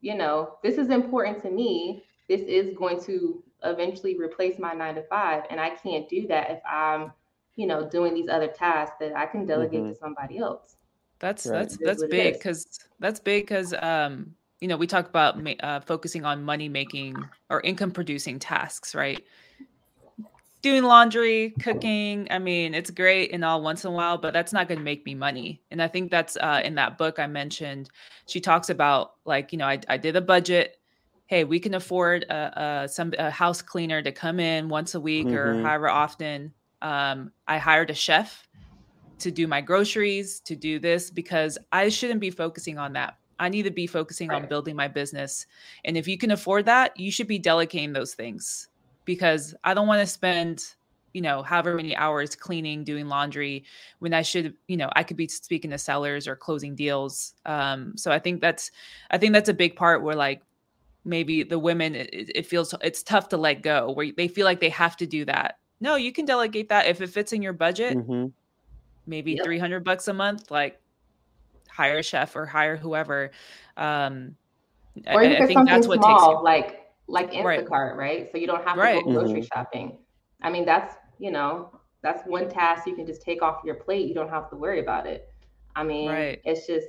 You 0.00 0.16
know, 0.16 0.58
this 0.62 0.76
is 0.76 0.90
important 0.90 1.42
to 1.42 1.50
me. 1.50 2.04
This 2.28 2.42
is 2.42 2.76
going 2.76 3.02
to 3.04 3.42
eventually 3.64 4.16
replace 4.18 4.58
my 4.58 4.74
nine 4.74 4.94
to 4.96 5.02
five. 5.04 5.44
And 5.50 5.60
I 5.60 5.70
can't 5.70 6.08
do 6.08 6.26
that 6.28 6.50
if 6.50 6.60
I'm, 6.68 7.12
you 7.56 7.66
know, 7.66 7.88
doing 7.88 8.14
these 8.14 8.28
other 8.28 8.48
tasks 8.48 8.96
that 9.00 9.16
I 9.16 9.26
can 9.26 9.46
delegate 9.46 9.80
mm-hmm. 9.80 9.92
to 9.92 9.98
somebody 9.98 10.38
else. 10.38 10.76
That's 11.20 11.46
right. 11.46 11.58
that's 11.58 11.76
that's 11.78 12.04
big 12.04 12.34
because 12.34 12.66
that's 13.00 13.18
big 13.18 13.42
because 13.42 13.74
um 13.80 14.34
you 14.60 14.68
know 14.68 14.76
we 14.76 14.86
talk 14.86 15.08
about 15.08 15.36
uh, 15.60 15.80
focusing 15.80 16.24
on 16.24 16.44
money 16.44 16.68
making 16.68 17.16
or 17.50 17.60
income 17.62 17.90
producing 17.90 18.38
tasks 18.38 18.94
right 18.94 19.24
doing 20.60 20.82
laundry 20.82 21.54
cooking 21.60 22.26
i 22.30 22.38
mean 22.38 22.74
it's 22.74 22.90
great 22.90 23.32
and 23.32 23.44
all 23.44 23.62
once 23.62 23.84
in 23.84 23.90
a 23.90 23.94
while 23.94 24.18
but 24.18 24.32
that's 24.32 24.52
not 24.52 24.66
going 24.68 24.78
to 24.78 24.84
make 24.84 25.04
me 25.06 25.14
money 25.14 25.62
and 25.70 25.80
i 25.80 25.88
think 25.88 26.10
that's 26.10 26.36
uh, 26.36 26.60
in 26.64 26.74
that 26.74 26.98
book 26.98 27.18
i 27.18 27.26
mentioned 27.26 27.88
she 28.26 28.40
talks 28.40 28.68
about 28.68 29.12
like 29.24 29.52
you 29.52 29.58
know 29.58 29.66
i, 29.66 29.78
I 29.88 29.96
did 29.96 30.16
a 30.16 30.20
budget 30.20 30.78
hey, 31.28 31.44
we 31.44 31.60
can 31.60 31.74
afford 31.74 32.24
a, 32.24 32.82
a 32.82 32.88
some 32.88 33.12
a 33.18 33.30
house 33.30 33.62
cleaner 33.62 34.02
to 34.02 34.10
come 34.10 34.40
in 34.40 34.68
once 34.68 34.94
a 34.94 35.00
week 35.00 35.26
mm-hmm. 35.26 35.36
or 35.36 35.62
however 35.62 35.88
often. 35.88 36.52
Um, 36.82 37.32
I 37.46 37.58
hired 37.58 37.90
a 37.90 37.94
chef 37.94 38.48
to 39.18 39.30
do 39.30 39.46
my 39.46 39.60
groceries, 39.60 40.40
to 40.40 40.56
do 40.56 40.78
this 40.78 41.10
because 41.10 41.58
I 41.70 41.90
shouldn't 41.90 42.20
be 42.20 42.30
focusing 42.30 42.78
on 42.78 42.94
that. 42.94 43.18
I 43.38 43.48
need 43.48 43.64
to 43.64 43.70
be 43.70 43.86
focusing 43.86 44.28
right. 44.28 44.42
on 44.42 44.48
building 44.48 44.74
my 44.74 44.88
business. 44.88 45.46
And 45.84 45.96
if 45.96 46.08
you 46.08 46.18
can 46.18 46.30
afford 46.30 46.64
that, 46.64 46.98
you 46.98 47.12
should 47.12 47.28
be 47.28 47.38
delegating 47.38 47.92
those 47.92 48.14
things 48.14 48.68
because 49.08 49.54
I 49.64 49.72
don't 49.72 49.86
want 49.86 50.02
to 50.02 50.06
spend, 50.06 50.74
you 51.14 51.22
know, 51.22 51.42
however 51.42 51.74
many 51.74 51.96
hours 51.96 52.36
cleaning, 52.36 52.84
doing 52.84 53.08
laundry 53.08 53.64
when 54.00 54.12
I 54.12 54.20
should, 54.20 54.52
you 54.66 54.76
know, 54.76 54.90
I 54.96 55.02
could 55.02 55.16
be 55.16 55.26
speaking 55.28 55.70
to 55.70 55.78
sellers 55.78 56.28
or 56.28 56.36
closing 56.36 56.74
deals. 56.74 57.32
Um, 57.46 57.96
so 57.96 58.12
I 58.12 58.18
think 58.18 58.42
that's, 58.42 58.70
I 59.10 59.16
think 59.16 59.32
that's 59.32 59.48
a 59.48 59.54
big 59.54 59.76
part 59.76 60.02
where 60.02 60.14
like 60.14 60.42
maybe 61.06 61.42
the 61.42 61.58
women 61.58 61.94
it, 61.94 62.10
it, 62.12 62.46
feels 62.46 62.74
it's 62.82 63.02
tough 63.02 63.30
to 63.30 63.38
let 63.38 63.62
go 63.62 63.90
where 63.92 64.12
they 64.14 64.28
feel 64.28 64.44
like 64.44 64.60
they 64.60 64.68
have 64.68 64.94
to 64.94 65.06
do 65.06 65.24
that 65.24 65.56
no 65.80 65.94
you 65.94 66.12
can 66.12 66.26
delegate 66.26 66.68
that 66.68 66.86
if 66.86 67.00
it 67.00 67.08
fits 67.08 67.32
in 67.32 67.40
your 67.40 67.54
budget 67.54 67.96
mm-hmm. 67.96 68.26
maybe 69.06 69.32
yep. 69.32 69.44
300 69.44 69.84
bucks 69.84 70.08
a 70.08 70.12
month 70.12 70.50
like 70.50 70.78
hire 71.70 71.98
a 71.98 72.02
chef 72.02 72.36
or 72.36 72.44
hire 72.44 72.76
whoever 72.76 73.30
um 73.78 74.34
or 75.06 75.22
I, 75.22 75.36
I 75.36 75.46
think 75.46 75.66
that's 75.66 75.86
what 75.86 76.00
small, 76.00 76.18
takes 76.18 76.38
you. 76.40 76.44
like 76.44 76.87
like 77.08 77.32
Instacart, 77.32 77.70
right. 77.70 77.96
right? 77.96 78.28
So 78.30 78.38
you 78.38 78.46
don't 78.46 78.64
have 78.64 78.74
to 78.74 78.80
right. 78.80 79.04
go 79.04 79.12
grocery 79.12 79.40
mm-hmm. 79.40 79.58
shopping. 79.58 79.98
I 80.42 80.50
mean, 80.50 80.64
that's 80.64 80.94
you 81.18 81.30
know, 81.30 81.80
that's 82.02 82.22
one 82.26 82.48
task 82.48 82.86
you 82.86 82.94
can 82.94 83.06
just 83.06 83.22
take 83.22 83.42
off 83.42 83.62
your 83.64 83.76
plate. 83.76 84.06
You 84.06 84.14
don't 84.14 84.30
have 84.30 84.48
to 84.50 84.56
worry 84.56 84.80
about 84.80 85.06
it. 85.06 85.28
I 85.74 85.82
mean, 85.82 86.10
right. 86.10 86.40
it's 86.44 86.66
just 86.66 86.86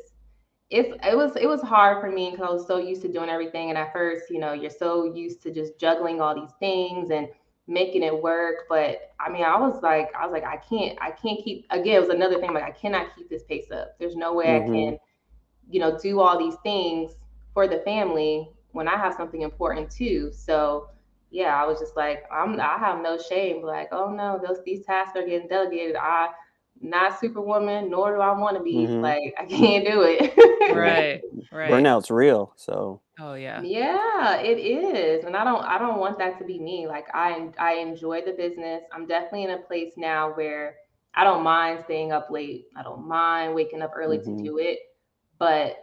it's 0.70 0.94
it 1.04 1.18
was 1.18 1.36
it 1.36 1.48
was 1.48 1.62
hard 1.62 2.02
for 2.02 2.12
me 2.12 2.32
because 2.32 2.48
I 2.48 2.52
was 2.52 2.68
so 2.68 2.78
used 2.78 3.02
to 3.04 3.12
doing 3.12 3.30
everything. 3.30 3.70
And 3.70 3.78
at 3.78 3.92
first, 3.92 4.30
you 4.30 4.40
know, 4.40 4.54
you're 4.54 4.70
so 4.70 5.14
used 5.16 5.42
to 5.44 5.52
just 5.52 5.80
juggling 5.80 6.22
all 6.22 6.36
these 6.36 6.54
things 6.60 7.10
and 7.10 7.28
making 7.68 8.04
it 8.04 8.22
work. 8.22 8.66
But 8.68 9.14
I 9.20 9.30
mean, 9.30 9.44
I 9.44 9.58
was 9.58 9.82
like, 9.82 10.10
I 10.16 10.26
was 10.26 10.32
like, 10.32 10.44
I 10.44 10.58
can't, 10.58 10.98
I 11.02 11.12
can't 11.12 11.44
keep 11.44 11.66
again, 11.72 11.96
it 11.96 12.00
was 12.02 12.10
another 12.10 12.40
thing, 12.40 12.54
like 12.54 12.64
I 12.64 12.72
cannot 12.72 13.16
keep 13.16 13.30
this 13.30 13.44
pace 13.44 13.72
up. 13.72 13.98
There's 14.00 14.16
no 14.16 14.34
way 14.34 14.46
mm-hmm. 14.46 14.72
I 14.72 14.76
can, 14.76 14.98
you 15.70 15.80
know, 15.80 15.98
do 15.98 16.20
all 16.20 16.38
these 16.38 16.58
things 16.64 17.14
for 17.54 17.68
the 17.68 17.80
family 17.80 18.50
when 18.72 18.88
I 18.88 18.98
have 18.98 19.14
something 19.16 19.42
important 19.42 19.92
too. 19.92 20.32
So 20.34 20.90
yeah, 21.32 21.62
I 21.62 21.66
was 21.66 21.80
just 21.80 21.96
like, 21.96 22.24
I'm 22.32 22.60
I 22.60 22.78
have 22.78 23.02
no 23.02 23.18
shame. 23.18 23.64
Like, 23.64 23.90
oh 23.92 24.12
no, 24.12 24.40
those 24.46 24.64
these 24.66 24.86
tasks 24.86 25.16
are 25.16 25.26
getting 25.26 25.48
delegated. 25.48 25.96
I 25.96 26.30
not 26.82 27.20
superwoman, 27.20 27.90
nor 27.90 28.16
do 28.16 28.22
I 28.22 28.38
want 28.38 28.58
to 28.58 28.64
be. 28.64 28.76
Mm-hmm. 28.76 29.02
Like 29.02 29.34
I 29.40 29.46
can't 29.46 29.86
do 29.86 30.02
it. 30.04 30.34
right, 30.76 31.22
right. 31.52 31.72
Burnout's 31.72 32.10
real. 32.10 32.54
So. 32.56 33.02
Oh 33.20 33.34
yeah. 33.34 33.62
Yeah, 33.62 34.38
it 34.38 34.60
is, 34.60 35.26
and 35.26 35.36
I 35.36 35.44
don't. 35.44 35.64
I 35.64 35.78
don't 35.78 36.00
want 36.00 36.18
that 36.20 36.40
to 36.40 36.46
be 36.46 36.58
me. 36.58 36.88
Like 36.88 37.08
I, 37.14 37.50
I 37.60 37.74
enjoy 37.74 38.22
the 38.22 38.32
business. 38.32 38.84
I'm 38.94 39.08
definitely 39.08 39.44
in 39.44 39.52
a 39.52 39.58
place 39.58 39.94
now 39.98 40.32
where 40.34 40.76
I 41.16 41.26
don't 41.26 41.44
mind 41.44 41.82
staying 41.84 42.14
up 42.14 42.30
late. 42.30 42.68
I 42.78 42.84
don't 42.84 43.08
mind 43.08 43.56
waking 43.56 43.82
up 43.82 43.92
early 43.96 44.20
mm-hmm. 44.20 44.38
to 44.38 44.44
do 44.44 44.58
it, 44.58 44.80
but 45.38 45.76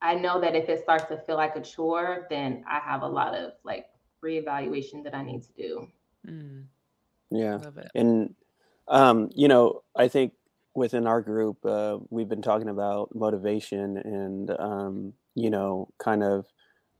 I 0.00 0.14
know 0.14 0.40
that 0.40 0.54
if 0.54 0.68
it 0.68 0.82
starts 0.82 1.06
to 1.06 1.18
feel 1.18 1.36
like 1.36 1.56
a 1.56 1.60
chore, 1.60 2.26
then 2.30 2.64
I 2.68 2.78
have 2.78 3.02
a 3.02 3.06
lot 3.08 3.34
of 3.34 3.52
like 3.64 3.86
reevaluation 4.24 5.02
that 5.04 5.14
I 5.14 5.24
need 5.24 5.42
to 5.42 5.52
do. 5.56 5.88
Mm. 6.26 6.64
Yeah. 7.30 7.58
And, 7.94 8.34
um, 8.86 9.30
you 9.34 9.48
know, 9.48 9.82
I 9.96 10.08
think 10.08 10.32
within 10.74 11.06
our 11.06 11.20
group, 11.20 11.64
uh, 11.64 11.98
we've 12.10 12.28
been 12.28 12.42
talking 12.42 12.68
about 12.68 13.14
motivation 13.14 13.98
and, 13.98 14.50
um, 14.58 15.12
you 15.34 15.50
know, 15.50 15.88
kind 15.98 16.22
of 16.22 16.46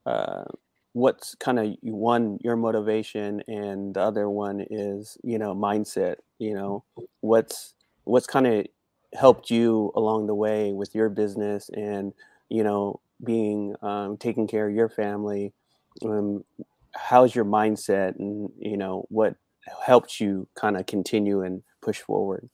uh, 0.05 0.45
what's 0.93 1.35
kind 1.37 1.59
of 1.61 1.77
one, 1.83 2.39
your 2.43 2.57
motivation, 2.57 3.43
and 3.47 3.95
the 3.95 4.01
other 4.01 4.29
one 4.29 4.67
is, 4.71 5.17
you 5.23 5.39
know, 5.39 5.55
mindset, 5.55 6.17
you 6.39 6.55
know, 6.55 6.85
what's, 7.21 7.75
what's 8.05 8.27
kind 8.27 8.47
of 8.47 8.67
helped 9.15 9.51
you 9.51 9.93
along 9.95 10.27
the 10.27 10.35
way 10.35 10.73
with 10.73 10.95
your 10.95 11.09
business 11.09 11.71
and, 11.75 12.13
you 12.49 12.65
know, 12.65 13.01
being 13.25 13.75
um, 13.83 14.17
taking 14.17 14.47
care 14.47 14.69
of 14.69 14.75
your 14.75 14.89
family 14.89 15.53
um, 16.05 16.45
how's 16.95 17.35
your 17.35 17.45
mindset 17.45 18.19
and 18.19 18.51
you 18.59 18.77
know 18.77 19.05
what 19.09 19.35
helped 19.85 20.21
you 20.21 20.49
kind 20.55 20.77
of 20.77 20.87
continue 20.87 21.43
and 21.43 21.63
push 21.81 22.01
forward? 22.01 22.49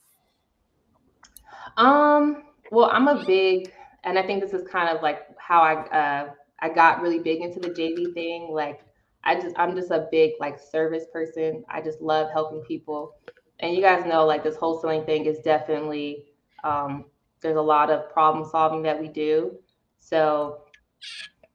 Um 1.76 2.44
well 2.70 2.88
i'm 2.92 3.08
a 3.08 3.24
big 3.26 3.72
and 4.04 4.18
i 4.18 4.22
think 4.22 4.40
this 4.40 4.52
is 4.52 4.66
kind 4.68 4.88
of 4.88 5.02
like 5.02 5.20
how 5.38 5.60
i 5.60 5.74
uh 5.88 6.30
i 6.60 6.68
got 6.68 7.02
really 7.02 7.18
big 7.18 7.40
into 7.42 7.60
the 7.60 7.68
jv 7.68 8.12
thing 8.14 8.48
like 8.50 8.80
i 9.22 9.34
just 9.38 9.54
i'm 9.58 9.76
just 9.76 9.90
a 9.90 10.08
big 10.10 10.32
like 10.40 10.58
service 10.58 11.04
person. 11.12 11.64
I 11.68 11.82
just 11.82 12.00
love 12.00 12.30
helping 12.32 12.62
people. 12.62 13.16
And 13.60 13.74
you 13.74 13.82
guys 13.82 14.04
know 14.06 14.24
like 14.24 14.42
this 14.42 14.56
wholesaling 14.56 15.04
thing 15.04 15.26
is 15.26 15.38
definitely 15.40 16.24
um 16.62 17.06
there's 17.40 17.56
a 17.56 17.62
lot 17.62 17.90
of 17.90 18.10
problem 18.10 18.48
solving 18.48 18.82
that 18.82 18.98
we 19.00 19.08
do 19.08 19.58
so 20.04 20.58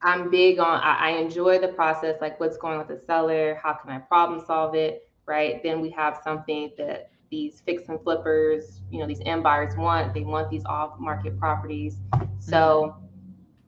I'm 0.02 0.32
big 0.32 0.60
on, 0.60 0.82
I, 0.82 1.10
I 1.10 1.10
enjoy 1.12 1.60
the 1.60 1.68
process, 1.68 2.16
like 2.20 2.40
what's 2.40 2.58
going 2.58 2.80
on 2.80 2.88
with 2.88 3.00
the 3.00 3.06
seller, 3.06 3.60
how 3.62 3.74
can 3.74 3.92
I 3.92 4.00
problem 4.00 4.44
solve 4.46 4.74
it, 4.74 5.08
right? 5.28 5.62
Then 5.62 5.82
we 5.82 5.92
have 5.92 6.20
something 6.24 6.72
that 6.78 7.12
these 7.30 7.62
fix 7.64 7.90
and 7.90 8.02
flippers, 8.02 8.82
you 8.90 9.00
know, 9.00 9.06
these 9.06 9.22
end 9.26 9.44
buyers 9.44 9.76
want. 9.78 10.16
They 10.16 10.24
want 10.24 10.50
these 10.50 10.66
off 10.66 11.00
market 11.00 11.38
properties. 11.38 11.98
So 12.40 12.96
mm-hmm. 12.96 13.06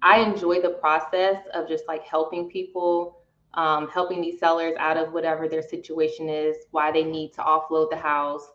I 0.02 0.22
enjoy 0.22 0.62
the 0.62 0.72
process 0.72 1.38
of 1.54 1.68
just 1.68 1.88
like 1.88 2.04
helping 2.04 2.50
people, 2.50 3.20
um, 3.54 3.88
helping 3.90 4.20
these 4.20 4.40
sellers 4.40 4.74
out 4.80 4.98
of 4.98 5.14
whatever 5.14 5.48
their 5.48 5.62
situation 5.62 6.28
is, 6.28 6.56
why 6.72 6.92
they 6.92 7.04
need 7.04 7.34
to 7.34 7.42
offload 7.42 7.92
the 7.92 7.98
house. 7.98 8.48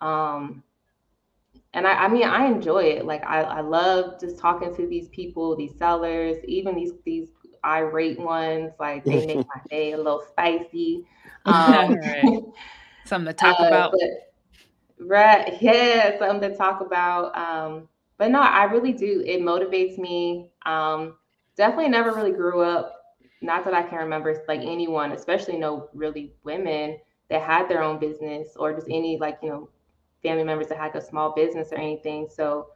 Um, 0.00 0.62
and 1.74 1.86
I, 1.86 1.92
I 1.92 2.08
mean 2.08 2.24
I 2.24 2.46
enjoy 2.46 2.84
it. 2.84 3.04
Like 3.04 3.24
I, 3.24 3.42
I 3.42 3.60
love 3.60 4.20
just 4.20 4.38
talking 4.38 4.74
to 4.74 4.86
these 4.86 5.08
people, 5.08 5.56
these 5.56 5.76
sellers, 5.76 6.36
even 6.46 6.74
these 6.74 6.92
these 7.04 7.28
irate 7.64 8.18
ones. 8.18 8.72
Like 8.78 9.04
they 9.04 9.26
make 9.26 9.36
my 9.36 9.60
day 9.70 9.92
a 9.92 9.96
little 9.96 10.24
spicy. 10.30 11.06
Um, 11.44 11.94
right. 11.94 12.42
Something 13.06 13.28
to 13.28 13.32
talk 13.32 13.58
uh, 13.58 13.64
about. 13.68 13.92
But, 13.92 15.06
right. 15.06 15.56
Yeah, 15.62 16.18
something 16.18 16.50
to 16.50 16.54
talk 16.54 16.82
about. 16.82 17.34
Um, 17.38 17.88
but 18.18 18.30
no, 18.30 18.40
I 18.40 18.64
really 18.64 18.92
do. 18.92 19.22
It 19.24 19.40
motivates 19.40 19.96
me. 19.96 20.50
Um, 20.66 21.16
definitely 21.56 21.88
never 21.88 22.12
really 22.14 22.32
grew 22.32 22.62
up, 22.62 23.16
not 23.40 23.64
that 23.64 23.74
I 23.74 23.82
can 23.82 23.98
remember 23.98 24.42
like 24.48 24.60
anyone, 24.60 25.12
especially 25.12 25.58
no 25.58 25.88
really 25.92 26.32
women 26.44 26.98
that 27.30 27.42
had 27.42 27.68
their 27.68 27.82
own 27.82 27.98
business 27.98 28.48
or 28.56 28.74
just 28.74 28.88
any 28.88 29.18
like, 29.18 29.38
you 29.42 29.48
know, 29.50 29.68
family 30.22 30.44
members 30.44 30.68
that 30.68 30.78
had 30.78 30.94
a 30.96 31.00
small 31.00 31.34
business 31.34 31.68
or 31.72 31.78
anything. 31.78 32.28
So, 32.28 32.68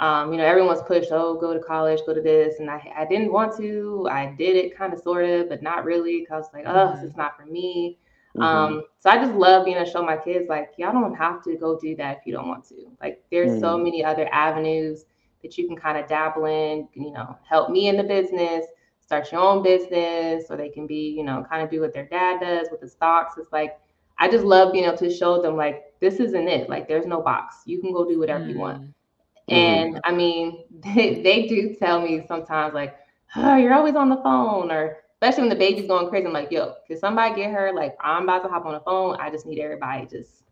um, 0.00 0.32
you 0.32 0.38
know, 0.38 0.44
everyone's 0.44 0.82
pushed, 0.82 1.10
oh, 1.12 1.38
go 1.40 1.54
to 1.54 1.60
college, 1.60 2.00
go 2.06 2.14
to 2.14 2.20
this. 2.20 2.60
And 2.60 2.70
I, 2.70 2.92
I 2.96 3.04
didn't 3.04 3.32
want 3.32 3.56
to. 3.58 4.08
I 4.10 4.34
did 4.36 4.56
it 4.56 4.76
kind 4.76 4.92
of, 4.92 5.00
sort 5.00 5.24
of, 5.24 5.48
but 5.48 5.62
not 5.62 5.84
really 5.84 6.20
because 6.20 6.32
I 6.32 6.38
was 6.38 6.48
like, 6.52 6.64
oh, 6.66 6.70
mm-hmm. 6.70 7.00
this 7.00 7.10
is 7.10 7.16
not 7.16 7.36
for 7.36 7.46
me. 7.46 7.98
Mm-hmm. 8.36 8.42
Um, 8.42 8.82
so 8.98 9.10
I 9.10 9.18
just 9.18 9.34
love 9.34 9.64
being 9.64 9.76
able 9.76 9.86
to 9.86 9.92
show 9.92 10.02
my 10.02 10.16
kids, 10.16 10.48
like, 10.48 10.70
y'all 10.78 10.92
don't 10.92 11.14
have 11.14 11.44
to 11.44 11.56
go 11.56 11.78
do 11.78 11.94
that 11.96 12.18
if 12.18 12.26
you 12.26 12.32
don't 12.32 12.48
want 12.48 12.66
to. 12.68 12.90
Like, 13.00 13.22
there's 13.30 13.50
mm-hmm. 13.50 13.60
so 13.60 13.76
many 13.76 14.02
other 14.02 14.26
avenues 14.32 15.04
that 15.42 15.58
you 15.58 15.66
can 15.68 15.76
kind 15.76 15.98
of 15.98 16.08
dabble 16.08 16.46
in, 16.46 16.88
you 16.94 17.12
know, 17.12 17.36
help 17.46 17.68
me 17.70 17.88
in 17.88 17.96
the 17.96 18.02
business, 18.04 18.64
start 19.00 19.30
your 19.30 19.42
own 19.42 19.62
business, 19.62 20.46
or 20.48 20.56
they 20.56 20.70
can 20.70 20.86
be, 20.86 21.10
you 21.10 21.24
know, 21.24 21.44
kind 21.48 21.62
of 21.62 21.70
do 21.70 21.80
what 21.80 21.92
their 21.92 22.06
dad 22.06 22.40
does 22.40 22.68
with 22.70 22.80
the 22.80 22.88
stocks. 22.88 23.34
It's 23.36 23.52
like, 23.52 23.78
I 24.18 24.30
just 24.30 24.44
love 24.44 24.72
being 24.72 24.84
able 24.84 24.96
to 24.98 25.12
show 25.12 25.42
them, 25.42 25.56
like, 25.56 25.91
this 26.02 26.16
isn't 26.16 26.48
it. 26.48 26.68
Like 26.68 26.88
there's 26.88 27.06
no 27.06 27.22
box. 27.22 27.62
You 27.64 27.80
can 27.80 27.92
go 27.92 28.04
do 28.04 28.18
whatever 28.18 28.44
mm. 28.44 28.50
you 28.50 28.58
want. 28.58 28.82
Mm-hmm. 28.82 29.54
And 29.54 30.00
I 30.04 30.12
mean, 30.12 30.64
they, 30.84 31.22
they 31.22 31.46
do 31.46 31.74
tell 31.76 32.02
me 32.02 32.24
sometimes 32.28 32.74
like, 32.74 32.96
oh, 33.36 33.56
you're 33.56 33.72
always 33.72 33.94
on 33.94 34.10
the 34.10 34.16
phone 34.16 34.70
or 34.70 34.98
especially 35.14 35.48
when 35.48 35.50
the 35.50 35.64
baby's 35.64 35.86
going 35.86 36.08
crazy. 36.10 36.26
I'm 36.26 36.32
like, 36.32 36.50
yo, 36.50 36.74
can 36.88 36.98
somebody 36.98 37.36
get 37.36 37.52
her? 37.52 37.72
Like, 37.72 37.96
I'm 38.00 38.24
about 38.24 38.42
to 38.42 38.48
hop 38.48 38.66
on 38.66 38.74
the 38.74 38.80
phone. 38.80 39.16
I 39.20 39.30
just 39.30 39.46
need 39.46 39.60
everybody 39.60 40.04
just 40.06 40.42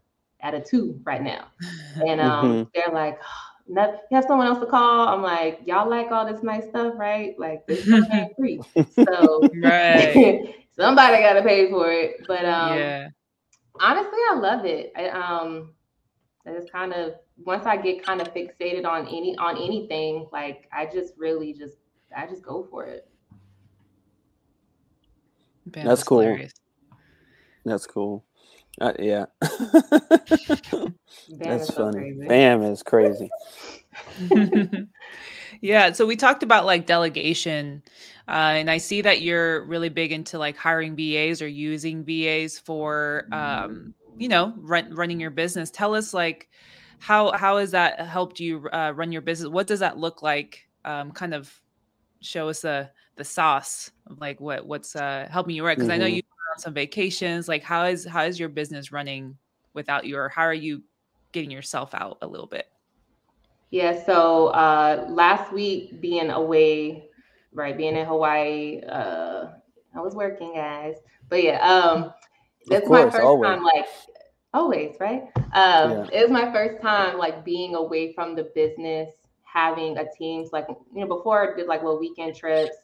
at 0.40 0.54
a 0.54 0.60
two 0.60 0.98
right 1.04 1.20
now. 1.20 1.48
And 2.06 2.20
um, 2.20 2.46
mm-hmm. 2.46 2.68
they're 2.72 2.94
like, 2.94 3.18
oh, 3.20 3.98
you 4.10 4.16
have 4.16 4.24
someone 4.24 4.46
else 4.46 4.60
to 4.60 4.66
call. 4.66 5.08
I'm 5.08 5.22
like, 5.22 5.60
y'all 5.66 5.90
like 5.90 6.12
all 6.12 6.24
this 6.24 6.44
nice 6.44 6.68
stuff, 6.68 6.94
right? 6.96 7.36
Like 7.38 7.66
this 7.66 7.86
is 7.86 8.04
free. 8.38 8.60
So 8.94 9.48
right. 9.60 10.54
somebody 10.76 11.22
gotta 11.22 11.42
pay 11.42 11.68
for 11.68 11.90
it. 11.90 12.24
But 12.26 12.44
um 12.44 12.78
yeah 12.78 13.08
honestly, 13.80 14.18
I 14.30 14.34
love 14.36 14.64
it. 14.64 14.92
I, 14.96 15.08
um, 15.08 15.72
I 16.46 16.52
just 16.52 16.70
kind 16.70 16.92
of 16.92 17.14
once 17.44 17.66
I 17.66 17.76
get 17.76 18.04
kind 18.04 18.20
of 18.20 18.32
fixated 18.32 18.86
on 18.86 19.06
any 19.08 19.36
on 19.38 19.56
anything, 19.56 20.28
like 20.32 20.68
I 20.72 20.86
just 20.86 21.14
really 21.16 21.52
just 21.52 21.76
I 22.16 22.26
just 22.26 22.42
go 22.42 22.66
for 22.70 22.84
it. 22.84 23.08
Bam 25.66 25.86
That's 25.86 26.02
cool. 26.02 26.20
Hilarious. 26.20 26.52
That's 27.64 27.86
cool. 27.86 28.24
Uh, 28.80 28.92
yeah. 28.98 29.26
That's 31.38 31.70
funny. 31.70 32.14
So 32.18 32.28
Bam 32.28 32.62
is 32.62 32.82
crazy. 32.82 33.30
yeah. 35.60 35.92
So 35.92 36.06
we 36.06 36.16
talked 36.16 36.42
about 36.42 36.66
like 36.66 36.86
delegation. 36.86 37.82
Uh, 38.28 38.54
and 38.56 38.70
I 38.70 38.78
see 38.78 39.02
that 39.02 39.22
you're 39.22 39.64
really 39.64 39.88
big 39.88 40.12
into 40.12 40.38
like 40.38 40.56
hiring 40.56 40.94
VAs 40.94 41.42
or 41.42 41.48
using 41.48 42.04
VAs 42.04 42.58
for, 42.58 43.26
um, 43.32 43.94
you 44.16 44.28
know, 44.28 44.54
run, 44.58 44.94
running 44.94 45.18
your 45.20 45.30
business. 45.30 45.70
Tell 45.70 45.94
us 45.94 46.14
like 46.14 46.48
how 46.98 47.32
how 47.32 47.56
has 47.56 47.72
that 47.72 48.00
helped 48.00 48.38
you 48.38 48.68
uh, 48.72 48.92
run 48.94 49.10
your 49.10 49.22
business? 49.22 49.48
What 49.48 49.66
does 49.66 49.80
that 49.80 49.98
look 49.98 50.22
like? 50.22 50.68
Um, 50.84 51.10
kind 51.12 51.34
of 51.34 51.60
show 52.20 52.48
us 52.48 52.60
the 52.60 52.90
the 53.16 53.24
sauce 53.24 53.90
of 54.06 54.20
like 54.20 54.40
what 54.40 54.66
what's 54.66 54.94
uh, 54.94 55.26
helping 55.30 55.56
you 55.56 55.64
right 55.64 55.76
because 55.76 55.88
mm-hmm. 55.88 55.94
I 55.94 55.98
know 55.98 56.06
mm-hmm. 56.06 56.16
you 56.16 56.22
on 56.54 56.60
some 56.60 56.74
vacations. 56.74 57.48
Like 57.48 57.62
how 57.62 57.84
is 57.84 58.06
how 58.06 58.24
is 58.24 58.38
your 58.38 58.48
business 58.48 58.92
running 58.92 59.36
without 59.74 60.04
you, 60.04 60.16
or 60.16 60.28
how 60.28 60.42
are 60.42 60.54
you 60.54 60.82
getting 61.32 61.50
yourself 61.50 61.94
out 61.94 62.18
a 62.22 62.26
little 62.26 62.46
bit? 62.46 62.68
Yeah. 63.70 64.04
So 64.04 64.48
uh, 64.48 65.06
last 65.08 65.52
week 65.52 66.00
being 66.00 66.30
away 66.30 67.10
right? 67.52 67.76
Being 67.76 67.96
in 67.96 68.06
Hawaii, 68.06 68.80
uh, 68.88 69.48
I 69.94 70.00
was 70.00 70.14
working, 70.14 70.54
guys. 70.54 70.96
But 71.28 71.42
yeah, 71.42 71.60
um, 71.60 72.12
that's 72.66 72.86
course, 72.86 73.06
my 73.06 73.10
first 73.10 73.24
always. 73.24 73.48
time, 73.48 73.62
like 73.62 73.86
always, 74.52 74.96
right? 75.00 75.22
Um, 75.36 75.90
yeah. 75.90 76.06
it 76.12 76.22
was 76.22 76.30
my 76.30 76.52
first 76.52 76.80
time 76.82 77.18
like 77.18 77.44
being 77.44 77.74
away 77.74 78.12
from 78.12 78.34
the 78.34 78.50
business, 78.54 79.10
having 79.42 79.96
a 79.98 80.04
team. 80.16 80.46
Like 80.52 80.66
you 80.68 81.00
know, 81.00 81.06
before 81.06 81.52
I 81.52 81.56
did 81.56 81.66
like 81.66 81.82
little 81.82 82.00
weekend 82.00 82.36
trips. 82.36 82.76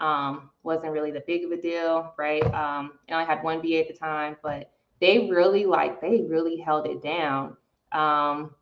Um, 0.00 0.50
wasn't 0.64 0.90
really 0.90 1.12
the 1.12 1.22
big 1.24 1.44
of 1.44 1.52
a 1.52 1.56
deal, 1.56 2.12
right? 2.18 2.42
Um, 2.52 2.98
and 3.06 3.16
I 3.16 3.22
had 3.22 3.44
one 3.44 3.62
VA 3.62 3.78
at 3.78 3.86
the 3.86 3.94
time, 3.94 4.36
but 4.42 4.72
they 5.00 5.30
really 5.30 5.66
like 5.66 6.00
they 6.00 6.22
really 6.28 6.56
held 6.56 6.88
it 6.88 7.00
down. 7.00 7.56
Um, 7.92 8.56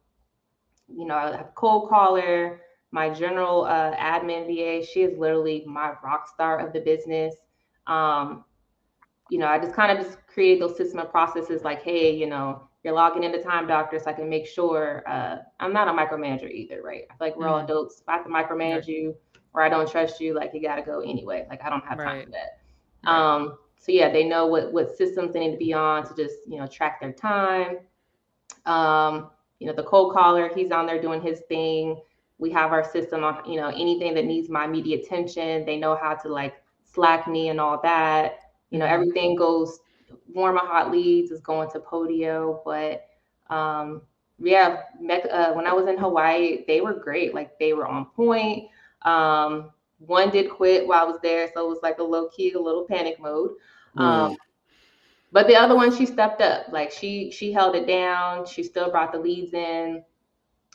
you 0.97 1.07
know, 1.07 1.15
I 1.15 1.37
have 1.37 1.55
cold 1.55 1.89
caller 1.89 2.61
my 2.93 3.09
general 3.09 3.65
uh, 3.65 3.97
admin 3.97 4.47
VA, 4.47 4.87
she 4.87 5.01
is 5.03 5.19
literally 5.19 5.65
my 5.67 5.95
rock 6.05 6.29
star 6.29 6.65
of 6.65 6.75
the 6.75 6.81
business. 6.81 7.35
Um, 7.87 8.45
you 9.31 9.39
know, 9.39 9.47
I 9.47 9.59
just 9.59 9.75
kind 9.75 9.91
of 9.91 10.05
just 10.05 10.19
create 10.27 10.61
those 10.61 10.77
system 10.77 11.01
of 11.01 11.11
processes 11.11 11.63
like, 11.63 11.83
hey, 11.83 12.15
you 12.15 12.27
know, 12.27 12.69
you're 12.85 12.93
logging 12.93 13.25
into 13.25 13.43
Time 13.43 13.67
Doctor 13.67 13.99
so 13.99 14.11
I 14.11 14.13
can 14.13 14.29
make 14.29 14.47
sure 14.47 15.03
uh, 15.07 15.39
I'm 15.59 15.73
not 15.73 15.89
a 15.89 15.93
micromanager 15.93 16.51
either, 16.51 16.83
right? 16.83 17.05
I 17.11 17.15
feel 17.15 17.29
like 17.29 17.37
we're 17.37 17.47
mm-hmm. 17.47 17.55
all 17.55 17.61
adults. 17.61 18.01
If 18.03 18.09
I 18.09 18.17
have 18.17 18.25
to 18.25 18.31
micromanage 18.31 18.81
right. 18.81 18.89
you 18.89 19.17
or 19.55 19.63
I 19.63 19.71
don't 19.71 19.91
trust 19.91 20.21
you, 20.21 20.35
like 20.35 20.51
you 20.53 20.61
got 20.61 20.77
to 20.77 20.83
go 20.83 21.01
anyway. 21.01 21.47
Like 21.49 21.63
I 21.65 21.71
don't 21.71 21.85
have 21.85 21.97
time 21.97 22.07
right. 22.07 22.25
for 22.27 22.33
that. 22.33 22.59
Right. 23.07 23.35
Um, 23.35 23.57
so 23.79 23.91
yeah, 23.91 24.13
they 24.13 24.25
know 24.25 24.47
what 24.47 24.73
what 24.73 24.95
systems 24.97 25.33
they 25.33 25.41
need 25.41 25.53
to 25.53 25.57
be 25.57 25.73
on 25.73 26.07
to 26.07 26.15
just 26.15 26.37
you 26.47 26.59
know 26.59 26.67
track 26.67 27.01
their 27.01 27.13
time. 27.13 27.79
Um, 28.67 29.31
you 29.63 29.69
know, 29.69 29.73
the 29.73 29.85
cold 29.85 30.13
caller, 30.13 30.51
he's 30.53 30.73
on 30.73 30.87
there 30.87 31.01
doing 31.01 31.23
his 31.23 31.43
thing. 31.49 31.97
We 32.39 32.51
have 32.51 32.73
our 32.73 32.83
system 32.83 33.23
on 33.23 33.49
you 33.49 33.61
know 33.61 33.69
anything 33.69 34.13
that 34.15 34.25
needs 34.25 34.49
my 34.49 34.67
media 34.67 34.99
attention 34.99 35.65
they 35.65 35.77
know 35.77 35.95
how 35.95 36.15
to 36.15 36.29
like 36.29 36.55
slack 36.83 37.29
me 37.29 37.49
and 37.51 37.61
all 37.61 37.81
that. 37.83 38.41
You 38.71 38.81
know 38.81 38.87
mm-hmm. 38.87 38.95
everything 38.95 39.37
goes 39.37 39.79
warm 40.35 40.57
or 40.57 40.67
hot 40.67 40.91
leads 40.91 41.31
is 41.31 41.41
going 41.41 41.71
to 41.71 41.79
podio 41.79 42.61
but 42.65 43.07
um 43.55 44.03
yeah 44.39 44.83
uh, 45.31 45.53
when 45.53 45.67
i 45.67 45.73
was 45.73 45.87
in 45.87 45.97
hawaii 45.97 46.65
they 46.67 46.81
were 46.81 46.93
great 46.95 47.35
like 47.35 47.57
they 47.61 47.73
were 47.73 47.87
on 47.87 48.07
point. 48.07 48.69
Um 49.03 49.71
one 49.99 50.31
did 50.31 50.51
quit 50.51 50.87
while 50.87 51.05
i 51.05 51.09
was 51.09 51.21
there 51.23 51.49
so 51.55 51.65
it 51.65 51.69
was 51.69 51.79
like 51.83 51.99
a 51.99 52.03
low 52.03 52.29
key 52.31 52.53
a 52.53 52.61
little 52.61 52.85
panic 52.85 53.21
mode. 53.21 53.53
Um 53.97 54.37
but 55.33 55.47
the 55.47 55.57
other 55.57 55.75
one, 55.75 55.97
she 55.97 56.05
stepped 56.05 56.43
up. 56.43 56.67
Like 56.71 56.93
she 56.93 57.31
she 57.31 57.53
held 57.53 57.75
it 57.75 57.87
down. 57.87 58.47
She 58.47 58.63
still 58.63 58.91
brought 58.91 59.13
the 59.13 59.19
leads 59.19 59.55
in. 59.55 60.05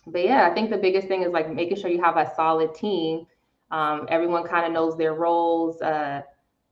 But 0.08 0.24
yeah, 0.24 0.50
I 0.50 0.54
think 0.54 0.70
the 0.70 0.78
biggest 0.78 1.08
thing 1.08 1.22
is 1.22 1.32
like 1.32 1.50
making 1.54 1.78
sure 1.78 1.90
you 1.90 2.02
have 2.02 2.18
a 2.18 2.32
solid 2.36 2.74
team. 2.74 3.28
Um, 3.70 4.08
everyone 4.10 4.46
kind 4.46 4.66
of 4.66 4.72
knows 4.72 4.98
their 4.98 5.14
roles, 5.14 5.82
uh, 5.82 6.22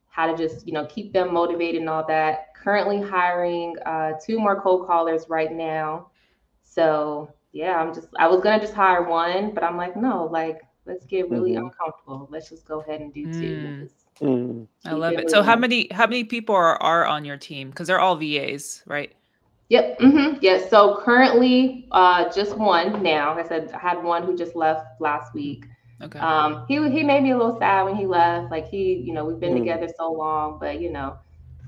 how 0.08 0.32
to 0.32 0.38
just 0.38 0.66
you 0.66 0.74
know 0.74 0.86
keep 0.88 1.14
them 1.14 1.32
motivated 1.34 1.82
and 1.82 1.90
all 1.90 2.06
that. 2.08 2.56
Currently 2.56 3.02
hiring 3.02 3.76
uh, 3.86 4.14
two 4.26 4.40
more 4.40 4.60
cold 4.62 4.88
callers 4.88 5.26
right 5.30 5.52
now. 5.52 6.10
So 6.64 7.34
yeah, 7.52 7.76
I'm 7.76 7.94
just 7.94 8.08
I 8.18 8.28
was 8.28 8.42
gonna 8.42 8.60
just 8.60 8.74
hire 8.74 9.04
one, 9.08 9.54
but 9.54 9.64
I'm 9.64 9.78
like 9.78 9.96
no, 9.96 10.26
like 10.26 10.62
let's 10.86 11.06
get 11.06 11.30
really 11.30 11.52
mm-hmm. 11.52 11.66
uncomfortable. 11.66 12.28
Let's 12.32 12.50
just 12.50 12.66
go 12.66 12.82
ahead 12.82 13.02
and 13.02 13.14
do 13.14 13.26
two. 13.26 13.58
Mm. 13.58 13.90
Mm. 14.22 14.68
I 14.86 14.94
love 14.94 15.14
it. 15.14 15.30
So 15.30 15.44
how 15.44 15.56
many 15.56 15.88
how 15.92 16.06
many 16.06 16.24
people 16.24 16.56
are, 16.56 16.82
are 16.82 17.06
on 17.06 17.26
your 17.26 17.38
team? 17.38 17.70
Because 17.70 17.88
they're 17.88 18.00
all 18.00 18.16
VAs, 18.16 18.84
right? 18.86 19.14
Yep. 19.70 20.00
Mm-hmm. 20.00 20.38
Yeah. 20.42 20.68
So 20.68 21.02
currently, 21.04 21.88
uh, 21.92 22.32
just 22.32 22.56
one 22.58 23.02
now. 23.02 23.36
Like 23.36 23.46
I 23.46 23.50
said 23.50 23.72
I 23.74 23.80
had 23.80 24.04
one 24.04 24.24
who 24.24 24.38
just 24.38 24.56
left 24.56 25.02
last 25.02 25.34
week. 25.34 25.66
Okay. 26.02 26.20
Um, 26.20 26.66
he 26.68 26.76
he 26.90 27.04
made 27.04 27.24
me 27.24 27.32
a 27.32 27.38
little 27.38 27.58
sad 27.58 27.84
when 27.84 27.96
he 27.96 28.06
left. 28.06 28.52
Like 28.52 28.68
he, 28.68 28.94
you 28.94 29.14
know, 29.14 29.26
we've 29.26 29.40
been 29.40 29.54
mm. 29.54 29.60
together 29.60 29.88
so 29.98 30.12
long, 30.12 30.60
but 30.60 30.80
you 30.82 30.92
know, 30.92 31.18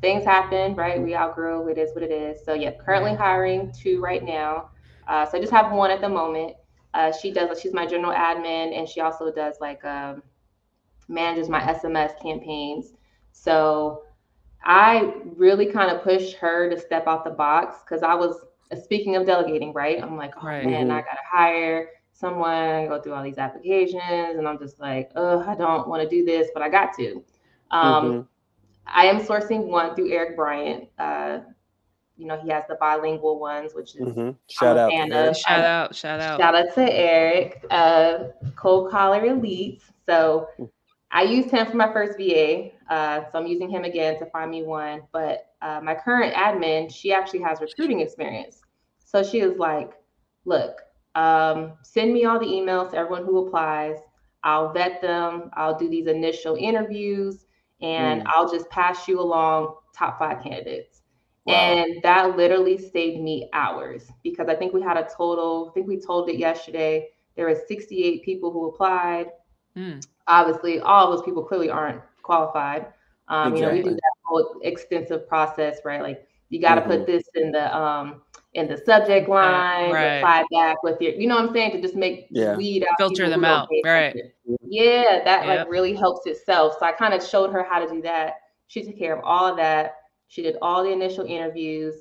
things 0.01 0.25
happen, 0.25 0.75
right? 0.75 1.01
We 1.01 1.15
outgrew. 1.15 1.69
It 1.69 1.77
is 1.77 1.93
what 1.95 2.03
it 2.03 2.11
is. 2.11 2.43
So 2.45 2.53
yeah, 2.53 2.71
currently 2.71 3.15
hiring 3.15 3.71
two 3.71 3.99
right 3.99 4.23
now. 4.23 4.69
Uh, 5.07 5.25
so 5.25 5.37
I 5.37 5.41
just 5.41 5.53
have 5.53 5.71
one 5.71 5.89
at 5.89 6.01
the 6.01 6.09
moment. 6.09 6.55
Uh, 6.93 7.11
she 7.11 7.31
does. 7.31 7.59
She's 7.59 7.73
my 7.73 7.85
general 7.85 8.13
admin, 8.13 8.77
and 8.77 8.87
she 8.87 9.01
also 9.01 9.31
does 9.31 9.55
like 9.61 9.83
um, 9.85 10.21
manages 11.07 11.49
my 11.49 11.61
SMS 11.61 12.21
campaigns. 12.21 12.93
So 13.31 14.03
I 14.63 15.13
really 15.35 15.67
kind 15.67 15.91
of 15.91 16.03
pushed 16.03 16.35
her 16.37 16.69
to 16.69 16.79
step 16.79 17.07
out 17.07 17.23
the 17.23 17.31
box 17.31 17.77
because 17.83 18.03
I 18.03 18.13
was 18.13 18.41
speaking 18.83 19.15
of 19.15 19.25
delegating, 19.25 19.73
right? 19.73 20.01
I'm 20.01 20.17
like, 20.17 20.33
oh 20.41 20.47
right. 20.47 20.65
man, 20.65 20.91
I 20.91 21.01
gotta 21.01 21.21
hire 21.29 21.89
someone, 22.13 22.87
go 22.87 22.99
through 23.01 23.13
all 23.13 23.23
these 23.23 23.37
applications, 23.37 24.37
and 24.37 24.47
I'm 24.47 24.57
just 24.57 24.79
like, 24.79 25.11
oh, 25.15 25.39
I 25.47 25.55
don't 25.55 25.87
want 25.87 26.03
to 26.03 26.09
do 26.09 26.25
this, 26.25 26.49
but 26.53 26.63
I 26.63 26.69
got 26.69 26.93
to. 26.97 27.23
Um, 27.71 28.05
mm-hmm. 28.05 28.21
I 28.87 29.05
am 29.05 29.21
sourcing 29.21 29.67
one 29.67 29.95
through 29.95 30.11
Eric 30.11 30.35
Bryant. 30.35 30.87
Uh, 30.97 31.39
you 32.15 32.25
know, 32.25 32.39
he 32.41 32.49
has 32.49 32.63
the 32.67 32.75
bilingual 32.75 33.39
ones, 33.39 33.73
which 33.75 33.95
is 33.95 34.07
mm-hmm. 34.07 34.31
shout 34.49 34.77
out, 34.77 34.91
shout 34.91 35.11
out, 35.11 35.95
shout 35.95 36.19
out, 36.19 36.39
shout 36.39 36.55
out 36.55 36.73
to 36.73 36.91
Eric, 36.91 37.65
uh, 37.69 38.19
Cold 38.55 38.89
Caller 38.89 39.23
Elite. 39.23 39.83
So 40.07 40.47
I 41.11 41.23
used 41.23 41.49
him 41.49 41.65
for 41.67 41.77
my 41.77 41.91
first 41.91 42.17
VA. 42.17 42.71
Uh, 42.89 43.21
so 43.31 43.39
I'm 43.39 43.47
using 43.47 43.69
him 43.69 43.83
again 43.83 44.19
to 44.19 44.25
find 44.27 44.51
me 44.51 44.63
one. 44.63 45.01
But 45.11 45.51
uh, 45.61 45.79
my 45.83 45.95
current 45.95 46.33
admin, 46.33 46.93
she 46.93 47.13
actually 47.13 47.41
has 47.41 47.61
recruiting 47.61 48.01
experience. 48.01 48.61
So 48.99 49.23
she 49.23 49.39
is 49.39 49.57
like, 49.57 49.91
look, 50.45 50.81
um, 51.15 51.73
send 51.81 52.13
me 52.13 52.25
all 52.25 52.39
the 52.39 52.45
emails 52.45 52.91
to 52.91 52.97
everyone 52.97 53.25
who 53.25 53.47
applies. 53.47 53.97
I'll 54.43 54.71
vet 54.71 55.01
them. 55.01 55.49
I'll 55.53 55.77
do 55.77 55.89
these 55.89 56.07
initial 56.07 56.55
interviews 56.55 57.45
and 57.81 58.21
mm. 58.21 58.25
I'll 58.27 58.51
just 58.51 58.69
pass 58.69 59.07
you 59.07 59.19
along 59.19 59.75
top 59.95 60.19
five 60.19 60.43
candidates. 60.43 61.01
Wow. 61.45 61.53
And 61.53 62.03
that 62.03 62.35
literally 62.35 62.77
saved 62.77 63.21
me 63.21 63.49
hours 63.53 64.11
because 64.23 64.47
I 64.49 64.55
think 64.55 64.73
we 64.73 64.81
had 64.81 64.97
a 64.97 65.07
total, 65.15 65.69
I 65.69 65.73
think 65.73 65.87
we 65.87 65.99
told 65.99 66.29
it 66.29 66.37
yesterday, 66.37 67.07
there 67.35 67.47
were 67.47 67.59
68 67.67 68.23
people 68.23 68.51
who 68.51 68.67
applied. 68.67 69.27
Mm. 69.75 70.05
Obviously, 70.27 70.79
all 70.79 71.11
those 71.11 71.23
people 71.23 71.43
clearly 71.43 71.69
aren't 71.69 72.01
qualified. 72.21 72.87
Um, 73.29 73.53
exactly. 73.53 73.59
You 73.59 73.83
know, 73.83 73.89
we 73.89 73.95
do 73.95 73.95
that 73.95 74.11
whole 74.23 74.59
extensive 74.63 75.27
process, 75.27 75.79
right? 75.85 76.01
Like 76.01 76.27
you 76.49 76.61
got 76.61 76.75
to 76.75 76.81
mm-hmm. 76.81 76.91
put 76.91 77.07
this 77.07 77.23
in 77.35 77.51
the 77.51 77.75
um, 77.75 78.21
in 78.53 78.67
the 78.67 78.77
subject 78.77 79.29
line, 79.29 79.91
right. 79.91 80.15
reply 80.15 80.43
back 80.51 80.81
with 80.81 80.99
your, 80.99 81.13
you 81.13 81.27
know 81.27 81.35
what 81.35 81.49
I'm 81.49 81.53
saying, 81.53 81.71
to 81.73 81.81
just 81.81 81.95
make 81.95 82.27
yeah. 82.31 82.55
weed 82.55 82.83
out, 82.83 82.97
filter 82.97 83.29
them 83.29 83.45
out, 83.45 83.67
right? 83.85 84.15
Yeah, 84.63 85.21
that 85.23 85.45
yep. 85.45 85.59
like 85.59 85.69
really 85.69 85.93
helps 85.93 86.25
itself. 86.25 86.75
So 86.79 86.85
I 86.85 86.91
kind 86.91 87.13
of 87.13 87.23
showed 87.23 87.51
her 87.51 87.63
how 87.63 87.85
to 87.85 87.87
do 87.87 88.01
that. 88.01 88.35
She 88.67 88.83
took 88.83 88.97
care 88.97 89.15
of 89.15 89.23
all 89.23 89.45
of 89.45 89.57
that. 89.57 89.97
She 90.27 90.41
did 90.41 90.57
all 90.61 90.83
the 90.83 90.91
initial 90.91 91.25
interviews. 91.25 91.95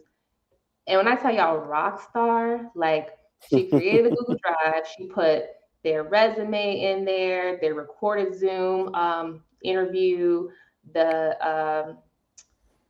And 0.86 0.96
when 0.96 1.08
I 1.08 1.16
tell 1.16 1.34
y'all 1.34 1.58
rock 1.58 2.08
star, 2.08 2.70
like 2.74 3.10
she 3.50 3.68
created 3.68 4.06
a 4.06 4.10
Google 4.16 4.36
Drive, 4.42 4.84
she 4.96 5.06
put 5.06 5.44
their 5.86 6.02
resume 6.02 6.80
in 6.80 7.04
there, 7.04 7.58
their 7.60 7.74
recorded 7.74 8.34
Zoom 8.34 8.92
um, 8.96 9.44
interview, 9.62 10.48
the 10.92 11.38
um, 11.48 11.98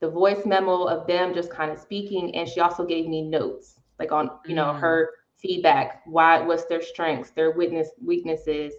the 0.00 0.08
voice 0.08 0.46
memo 0.46 0.84
of 0.84 1.06
them 1.06 1.34
just 1.34 1.50
kind 1.50 1.70
of 1.70 1.78
speaking, 1.78 2.34
and 2.34 2.48
she 2.48 2.58
also 2.58 2.86
gave 2.86 3.06
me 3.06 3.20
notes, 3.20 3.78
like 3.98 4.12
on 4.12 4.30
you 4.46 4.54
know 4.54 4.72
mm. 4.72 4.80
her 4.80 5.10
feedback, 5.36 6.00
why 6.06 6.40
what's 6.40 6.64
their 6.64 6.80
strengths, 6.80 7.32
their 7.32 7.50
witness 7.50 7.90
weaknesses, 8.02 8.72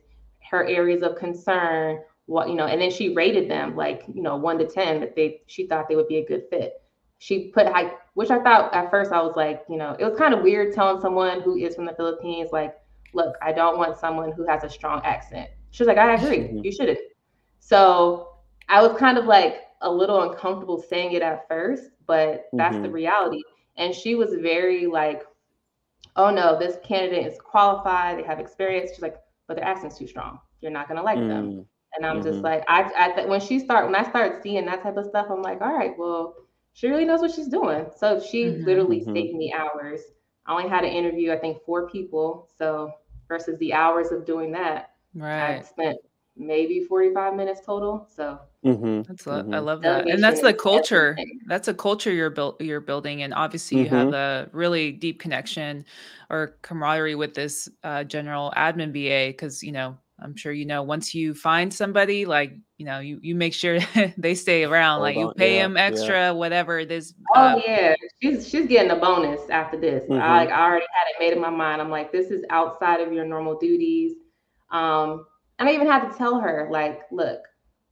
her 0.50 0.66
areas 0.66 1.04
of 1.04 1.16
concern, 1.16 2.00
what 2.26 2.50
you 2.50 2.56
know, 2.56 2.66
and 2.66 2.82
then 2.82 2.90
she 2.90 3.14
rated 3.14 3.48
them 3.48 3.76
like 3.76 4.04
you 4.12 4.24
know 4.24 4.36
one 4.36 4.58
to 4.58 4.66
ten 4.66 5.00
that 5.00 5.16
they 5.16 5.42
she 5.46 5.68
thought 5.68 5.88
they 5.88 5.96
would 5.96 6.08
be 6.08 6.18
a 6.18 6.26
good 6.26 6.46
fit. 6.50 6.82
She 7.20 7.50
put 7.50 7.68
high, 7.68 7.92
which 8.16 8.32
I 8.32 8.40
thought 8.42 8.74
at 8.74 8.90
first 8.90 9.12
I 9.12 9.22
was 9.22 9.36
like, 9.36 9.64
you 9.70 9.78
know, 9.78 9.96
it 10.00 10.04
was 10.04 10.18
kind 10.18 10.34
of 10.34 10.42
weird 10.42 10.74
telling 10.74 11.00
someone 11.02 11.42
who 11.42 11.56
is 11.56 11.76
from 11.76 11.86
the 11.86 11.94
Philippines, 11.94 12.50
like, 12.52 12.76
look, 13.14 13.36
I 13.42 13.52
don't 13.52 13.78
want 13.78 13.98
someone 13.98 14.32
who 14.32 14.48
has 14.48 14.64
a 14.64 14.70
strong 14.70 15.02
accent. 15.04 15.50
She 15.72 15.84
was 15.84 15.88
like, 15.88 15.98
I 15.98 16.16
agree, 16.16 16.40
mm-hmm. 16.40 16.64
you 16.64 16.72
shouldn't. 16.72 17.00
So 17.60 18.36
I 18.70 18.82
was 18.82 18.98
kind 18.98 19.18
of 19.18 19.26
like 19.26 19.62
a 19.82 19.92
little 19.92 20.30
uncomfortable 20.32 20.82
saying 20.82 21.14
it 21.14 21.22
at 21.22 21.48
first, 21.48 21.90
but 22.06 22.48
that's 22.54 22.74
mm-hmm. 22.74 22.84
the 22.84 22.90
reality. 22.90 23.42
And 23.78 23.94
she 23.94 24.16
was 24.16 24.34
very 24.42 24.88
like, 24.88 25.24
oh 26.16 26.32
no, 26.32 26.58
this 26.58 26.78
candidate 26.84 27.26
is 27.32 27.38
qualified, 27.40 28.18
they 28.18 28.24
have 28.24 28.40
experience. 28.40 28.92
She's 28.92 29.02
like, 29.02 29.18
but 29.48 29.56
their 29.56 29.66
accent's 29.66 29.98
too 29.98 30.08
strong. 30.08 30.40
You're 30.62 30.72
not 30.72 30.88
gonna 30.88 31.04
like 31.04 31.18
mm-hmm. 31.18 31.28
them. 31.28 31.66
And 31.96 32.06
I'm 32.06 32.18
mm-hmm. 32.18 32.28
just 32.28 32.40
like, 32.40 32.64
I, 32.68 32.92
I 32.98 33.12
th- 33.12 33.28
when 33.28 33.40
she 33.40 33.60
start 33.60 33.86
when 33.86 33.96
I 33.96 34.08
start 34.10 34.44
seeing 34.44 34.66
that 34.66 34.84
type 34.84 34.98
of 34.98 35.06
stuff, 35.06 35.28
I'm 35.30 35.42
like, 35.42 35.62
all 35.62 35.74
right, 35.74 35.92
well, 35.98 36.36
she 36.74 36.88
really 36.88 37.06
knows 37.06 37.22
what 37.22 37.32
she's 37.32 37.48
doing. 37.48 37.86
So 37.96 38.20
she 38.20 38.46
mm-hmm. 38.46 38.66
literally 38.66 39.02
mm-hmm. 39.02 39.14
saved 39.14 39.36
me 39.36 39.54
hours. 39.54 40.02
I 40.48 40.54
only 40.54 40.70
had 40.70 40.82
to 40.82 40.88
interview, 40.88 41.32
I 41.32 41.38
think, 41.38 41.62
four 41.66 41.90
people. 41.90 42.48
So 42.58 42.94
versus 43.28 43.58
the 43.60 43.74
hours 43.74 44.12
of 44.12 44.26
doing 44.26 44.52
that, 44.54 44.92
right? 45.14 45.60
I 45.60 45.62
spent 45.62 45.98
maybe 46.36 46.82
45 46.82 47.36
minutes 47.36 47.62
total. 47.66 48.08
So 48.14 48.40
mm-hmm. 48.66 49.02
that's 49.04 49.24
mm-hmm. 49.24 49.54
I 49.54 49.60
love 49.60 49.82
that, 49.82 50.08
and 50.08 50.24
that's 50.24 50.42
the 50.42 50.54
culture. 50.54 51.12
Everything. 51.12 51.40
That's 51.48 51.68
a 51.68 51.74
culture 51.74 52.12
you're 52.12 52.30
built 52.30 52.62
you're 52.62 52.82
building, 52.82 53.24
and 53.24 53.34
obviously 53.34 53.80
you 53.80 53.90
have 53.90 54.14
a 54.14 54.50
really 54.52 54.92
deep 54.92 55.20
connection 55.20 55.86
or 56.30 56.58
camaraderie 56.62 57.16
with 57.16 57.34
this 57.34 57.70
uh, 57.84 58.04
general 58.04 58.54
admin 58.56 58.92
VA 58.92 59.32
because 59.32 59.64
you 59.64 59.72
know 59.72 59.98
I'm 60.20 60.36
sure 60.36 60.52
you 60.52 60.66
know 60.66 60.84
once 60.84 61.14
you 61.14 61.34
find 61.34 61.72
somebody 61.74 62.26
like 62.26 62.54
you 62.78 62.86
know 62.86 63.00
you 63.00 63.20
you 63.22 63.36
make 63.36 63.54
sure 63.54 63.80
they 64.18 64.36
stay 64.36 64.64
around 64.64 65.00
Hold 65.00 65.04
like 65.04 65.16
you 65.16 65.34
pay 65.38 65.56
yeah, 65.56 65.64
them 65.64 65.78
extra 65.78 66.10
yeah. 66.10 66.32
whatever 66.32 66.86
this 66.86 67.14
uh, 67.36 67.56
oh 67.56 67.62
yeah 67.66 67.96
she's 68.22 68.48
she's 68.48 68.66
getting 68.68 68.92
a 68.92 68.96
bonus 68.96 69.42
after 69.50 69.78
this 69.78 70.04
mm-hmm. 70.04 70.22
I 70.22 70.38
like 70.38 70.50
I 70.50 70.64
already 70.64 70.86
had 70.92 71.10
it 71.12 71.16
made 71.20 71.34
in 71.34 71.42
my 71.42 71.50
mind 71.50 71.82
I'm 71.82 71.90
like 71.90 72.12
this 72.12 72.32
is 72.32 72.44
outside 72.50 73.00
of 73.00 73.14
your 73.14 73.26
normal 73.26 73.58
duties 73.58 74.14
um 74.72 75.26
and 75.60 75.70
I 75.70 75.74
even 75.74 75.88
had 75.88 76.10
to 76.10 76.18
tell 76.18 76.40
her 76.40 76.68
like 76.72 77.02
look 77.12 77.42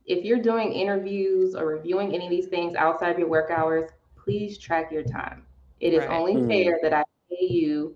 if 0.06 0.24
you're 0.24 0.42
doing 0.42 0.72
interviews 0.72 1.56
or 1.56 1.68
reviewing 1.68 2.14
any 2.14 2.26
of 2.26 2.32
these 2.32 2.48
things 2.48 2.76
outside 2.76 3.12
of 3.12 3.20
your 3.20 3.30
work 3.30 3.52
hours 3.52 3.90
please 4.18 4.58
track 4.58 4.92
your 4.92 5.04
time 5.04 5.46
it 5.80 5.94
is 5.94 6.00
right. 6.00 6.10
only 6.10 6.36
mm-hmm. 6.36 6.48
fair 6.48 6.80
that 6.82 6.94
I 6.94 7.04
pay 7.30 7.46
you 7.46 7.96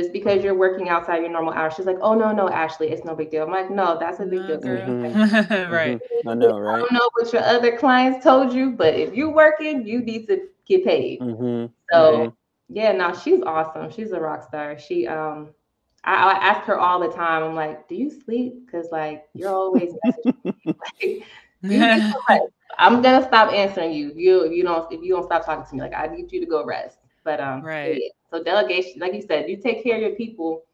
just 0.00 0.12
because 0.12 0.42
you're 0.42 0.54
working 0.54 0.88
outside 0.88 1.18
your 1.18 1.30
normal 1.30 1.52
hours. 1.52 1.74
She's 1.74 1.86
like, 1.86 1.98
oh 2.00 2.14
no, 2.14 2.32
no, 2.32 2.48
Ashley, 2.48 2.90
it's 2.90 3.04
no 3.04 3.14
big 3.14 3.30
deal. 3.30 3.44
I'm 3.44 3.50
like, 3.50 3.70
no, 3.70 3.98
that's 3.98 4.20
a 4.20 4.26
big 4.26 4.46
deal. 4.46 4.58
Mm-hmm. 4.58 5.72
right. 5.72 6.00
Mm-hmm. 6.00 6.28
I 6.28 6.34
know, 6.34 6.58
right? 6.58 6.76
I 6.76 6.78
don't 6.78 6.92
know 6.92 7.10
what 7.14 7.32
your 7.32 7.42
other 7.42 7.76
clients 7.76 8.24
told 8.24 8.52
you, 8.52 8.72
but 8.72 8.94
if 8.94 9.14
you're 9.14 9.34
working, 9.34 9.86
you 9.86 10.00
need 10.00 10.26
to 10.28 10.48
get 10.66 10.84
paid. 10.84 11.20
Mm-hmm. 11.20 11.66
So 11.92 12.34
yeah, 12.68 12.92
no, 12.92 13.14
she's 13.14 13.42
awesome. 13.42 13.90
She's 13.90 14.12
a 14.12 14.20
rock 14.20 14.44
star. 14.44 14.78
She 14.78 15.06
um 15.06 15.50
I, 16.04 16.14
I 16.14 16.32
ask 16.32 16.66
her 16.66 16.78
all 16.78 16.98
the 17.00 17.14
time, 17.14 17.42
I'm 17.42 17.54
like, 17.54 17.86
do 17.88 17.94
you 17.94 18.10
sleep? 18.10 18.64
Because 18.64 18.88
like 18.90 19.28
you're 19.34 19.52
always 19.52 19.92
like, 20.64 21.24
I'm 22.78 23.02
gonna 23.02 23.26
stop 23.26 23.52
answering 23.52 23.92
you. 23.92 24.12
You 24.14 24.44
if 24.44 24.52
you 24.52 24.62
don't 24.62 24.90
if 24.92 25.02
you 25.02 25.14
don't 25.14 25.24
stop 25.24 25.44
talking 25.44 25.66
to 25.66 25.74
me, 25.74 25.80
like 25.82 25.94
I 25.94 26.06
need 26.06 26.32
you 26.32 26.40
to 26.40 26.46
go 26.46 26.64
rest. 26.64 26.98
But 27.22 27.40
um, 27.40 27.60
right. 27.62 28.00
Yeah. 28.00 28.08
So 28.30 28.42
delegation, 28.42 29.00
like 29.00 29.14
you 29.14 29.22
said, 29.22 29.48
you 29.48 29.56
take 29.56 29.82
care 29.82 29.96
of 29.96 30.02
your 30.02 30.12
people, 30.12 30.64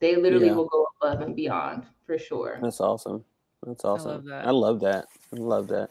they 0.00 0.16
literally 0.16 0.46
yeah. 0.46 0.54
will 0.54 0.66
go 0.66 0.86
above 1.00 1.22
and 1.22 1.34
beyond 1.34 1.84
for 2.04 2.18
sure. 2.18 2.58
That's 2.62 2.80
awesome. 2.80 3.24
That's 3.66 3.84
awesome. 3.84 4.10
I 4.10 4.14
love 4.14 4.24
that. 4.24 4.46
I 4.46 4.50
love 4.50 4.80
that. 4.80 5.06
I 5.32 5.36
love 5.36 5.68
that. 5.68 5.90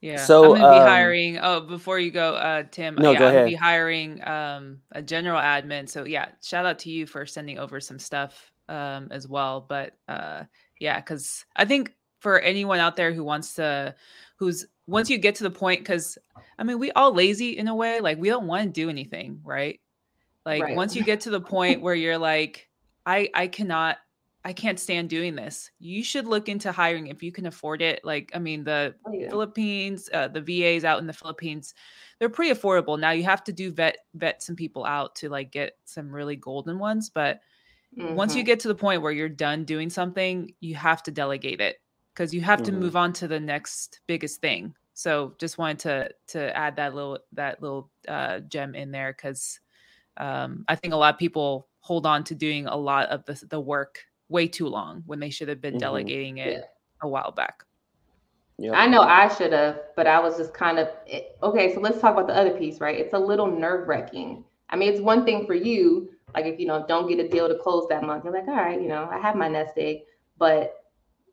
Yeah. 0.00 0.16
So 0.16 0.54
I'm 0.54 0.60
gonna 0.60 0.68
um, 0.68 0.84
be 0.84 0.90
hiring. 0.90 1.38
Oh, 1.38 1.60
before 1.60 1.98
you 1.98 2.10
go, 2.10 2.34
uh, 2.34 2.64
Tim. 2.70 2.94
No, 2.96 3.12
yeah, 3.12 3.18
go 3.18 3.28
I'm 3.28 3.34
ahead. 3.34 3.48
be 3.48 3.54
hiring 3.54 4.26
um 4.28 4.80
a 4.92 5.00
general 5.00 5.40
admin. 5.40 5.88
So 5.88 6.04
yeah, 6.04 6.28
shout 6.42 6.66
out 6.66 6.78
to 6.80 6.90
you 6.90 7.06
for 7.06 7.24
sending 7.24 7.58
over 7.58 7.80
some 7.80 7.98
stuff 7.98 8.52
um 8.68 9.08
as 9.10 9.26
well. 9.26 9.64
But 9.66 9.96
uh 10.06 10.44
yeah, 10.78 11.00
because 11.00 11.46
I 11.56 11.64
think 11.64 11.94
for 12.20 12.38
anyone 12.38 12.80
out 12.80 12.96
there 12.96 13.14
who 13.14 13.24
wants 13.24 13.54
to, 13.54 13.94
who's 14.36 14.66
once 14.86 15.08
you 15.08 15.16
get 15.16 15.36
to 15.36 15.42
the 15.42 15.50
point, 15.50 15.80
because 15.80 16.18
I 16.58 16.64
mean, 16.64 16.78
we 16.78 16.92
all 16.92 17.14
lazy 17.14 17.56
in 17.56 17.68
a 17.68 17.74
way, 17.74 18.00
like 18.00 18.18
we 18.18 18.28
don't 18.28 18.46
want 18.46 18.64
to 18.64 18.70
do 18.70 18.90
anything, 18.90 19.40
right? 19.42 19.80
Like 20.44 20.62
right. 20.62 20.76
once 20.76 20.94
you 20.94 21.02
get 21.02 21.20
to 21.22 21.30
the 21.30 21.40
point 21.40 21.80
where 21.80 21.94
you're 21.94 22.18
like, 22.18 22.68
I 23.06 23.30
I 23.34 23.48
cannot 23.48 23.98
I 24.46 24.52
can't 24.52 24.78
stand 24.78 25.08
doing 25.08 25.34
this. 25.34 25.70
You 25.78 26.04
should 26.04 26.26
look 26.26 26.50
into 26.50 26.70
hiring 26.70 27.06
if 27.06 27.22
you 27.22 27.32
can 27.32 27.46
afford 27.46 27.80
it. 27.80 28.04
Like, 28.04 28.30
I 28.34 28.38
mean, 28.38 28.62
the 28.62 28.94
oh, 29.06 29.12
yeah. 29.12 29.30
Philippines, 29.30 30.10
uh, 30.12 30.28
the 30.28 30.42
VAs 30.42 30.84
out 30.84 30.98
in 30.98 31.06
the 31.06 31.14
Philippines, 31.14 31.72
they're 32.18 32.28
pretty 32.28 32.52
affordable. 32.54 33.00
Now 33.00 33.12
you 33.12 33.22
have 33.24 33.42
to 33.44 33.52
do 33.52 33.72
vet 33.72 33.96
vet 34.14 34.42
some 34.42 34.54
people 34.54 34.84
out 34.84 35.14
to 35.16 35.30
like 35.30 35.50
get 35.50 35.78
some 35.86 36.14
really 36.14 36.36
golden 36.36 36.78
ones, 36.78 37.10
but 37.10 37.40
mm-hmm. 37.96 38.14
once 38.14 38.34
you 38.34 38.42
mm-hmm. 38.42 38.46
get 38.46 38.60
to 38.60 38.68
the 38.68 38.74
point 38.74 39.00
where 39.00 39.12
you're 39.12 39.30
done 39.30 39.64
doing 39.64 39.88
something, 39.88 40.52
you 40.60 40.74
have 40.74 41.02
to 41.04 41.10
delegate 41.10 41.62
it 41.62 41.76
because 42.12 42.34
you 42.34 42.42
have 42.42 42.60
mm-hmm. 42.60 42.74
to 42.74 42.80
move 42.80 42.96
on 42.96 43.14
to 43.14 43.26
the 43.26 43.40
next 43.40 44.00
biggest 44.06 44.42
thing. 44.42 44.74
So 44.92 45.34
just 45.38 45.56
wanted 45.56 45.78
to 45.80 46.10
to 46.38 46.56
add 46.56 46.76
that 46.76 46.94
little 46.94 47.18
that 47.32 47.62
little 47.62 47.90
uh, 48.06 48.40
gem 48.40 48.74
in 48.74 48.90
there 48.90 49.12
because 49.12 49.58
um, 50.16 50.64
I 50.68 50.76
think 50.76 50.94
a 50.94 50.96
lot 50.96 51.14
of 51.14 51.18
people 51.18 51.68
hold 51.80 52.06
on 52.06 52.24
to 52.24 52.34
doing 52.34 52.66
a 52.66 52.76
lot 52.76 53.08
of 53.08 53.24
the 53.26 53.40
the 53.48 53.60
work 53.60 54.00
way 54.28 54.48
too 54.48 54.66
long 54.66 55.02
when 55.06 55.20
they 55.20 55.30
should 55.30 55.48
have 55.48 55.60
been 55.60 55.74
mm-hmm. 55.74 55.80
delegating 55.80 56.38
it 56.38 56.52
yeah. 56.52 56.64
a 57.02 57.08
while 57.08 57.30
back. 57.30 57.64
Yep. 58.58 58.72
I 58.76 58.86
know 58.86 59.02
I 59.02 59.28
should 59.34 59.52
have, 59.52 59.80
but 59.96 60.06
I 60.06 60.20
was 60.20 60.36
just 60.36 60.54
kind 60.54 60.78
of 60.78 60.88
okay. 61.42 61.74
So 61.74 61.80
let's 61.80 62.00
talk 62.00 62.12
about 62.12 62.28
the 62.28 62.36
other 62.36 62.52
piece, 62.52 62.80
right? 62.80 62.98
It's 62.98 63.14
a 63.14 63.18
little 63.18 63.46
nerve 63.46 63.88
wracking. 63.88 64.44
I 64.70 64.76
mean, 64.76 64.92
it's 64.92 65.00
one 65.00 65.24
thing 65.24 65.46
for 65.46 65.54
you, 65.54 66.10
like 66.34 66.46
if 66.46 66.58
you 66.60 66.66
know 66.66 66.84
don't 66.86 67.08
get 67.08 67.18
a 67.18 67.28
deal 67.28 67.48
to 67.48 67.56
close 67.56 67.86
that 67.88 68.04
month, 68.04 68.24
you're 68.24 68.32
like, 68.32 68.46
all 68.46 68.54
right, 68.54 68.80
you 68.80 68.88
know, 68.88 69.08
I 69.10 69.18
have 69.18 69.34
my 69.34 69.48
nest 69.48 69.72
egg. 69.76 70.02
But 70.38 70.84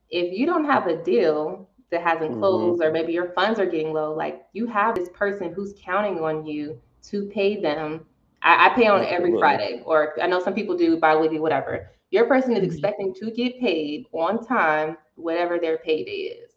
if 0.09 0.37
you 0.37 0.45
don't 0.45 0.65
have 0.65 0.87
a 0.87 1.03
deal 1.03 1.69
that 1.91 2.01
hasn't 2.01 2.31
mm-hmm. 2.31 2.39
closed, 2.39 2.81
or 2.81 2.91
maybe 2.91 3.13
your 3.13 3.31
funds 3.33 3.59
are 3.59 3.65
getting 3.65 3.93
low, 3.93 4.13
like 4.13 4.43
you 4.53 4.65
have 4.67 4.95
this 4.95 5.09
person 5.09 5.53
who's 5.53 5.73
counting 5.79 6.19
on 6.19 6.45
you 6.45 6.81
to 7.03 7.25
pay 7.27 7.59
them. 7.59 8.05
I, 8.41 8.67
I 8.67 8.69
pay 8.69 8.87
on 8.87 9.01
Absolutely. 9.01 9.15
every 9.15 9.39
Friday, 9.39 9.81
or 9.85 10.19
I 10.21 10.27
know 10.27 10.41
some 10.41 10.53
people 10.53 10.75
do 10.75 10.97
bi-weekly, 10.97 11.39
whatever. 11.39 11.89
Your 12.09 12.25
person 12.25 12.51
is 12.53 12.59
mm-hmm. 12.59 12.71
expecting 12.71 13.13
to 13.15 13.31
get 13.31 13.59
paid 13.59 14.05
on 14.11 14.45
time, 14.45 14.97
whatever 15.15 15.59
their 15.59 15.77
payday 15.77 16.11
is. 16.11 16.51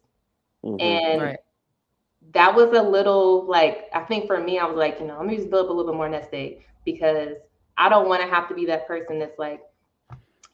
Mm-hmm. 0.65 0.81
And 0.81 1.21
right. 1.21 1.37
that 2.33 2.53
was 2.53 2.75
a 2.77 2.81
little 2.81 3.45
like, 3.45 3.85
I 3.93 4.01
think 4.01 4.27
for 4.27 4.39
me, 4.39 4.59
I 4.59 4.65
was 4.65 4.77
like, 4.77 4.99
you 4.99 5.07
know, 5.07 5.17
let 5.17 5.27
me 5.27 5.37
just 5.37 5.49
build 5.49 5.65
up 5.65 5.69
a 5.69 5.73
little 5.73 5.91
bit 5.91 5.97
more 5.97 6.09
nest 6.09 6.29
egg 6.33 6.65
because 6.83 7.35
I 7.77 7.89
don't 7.89 8.09
want 8.09 8.21
to 8.21 8.27
have 8.27 8.49
to 8.49 8.55
be 8.55 8.65
that 8.65 8.87
person 8.87 9.19
that's 9.19 9.37
like, 9.37 9.61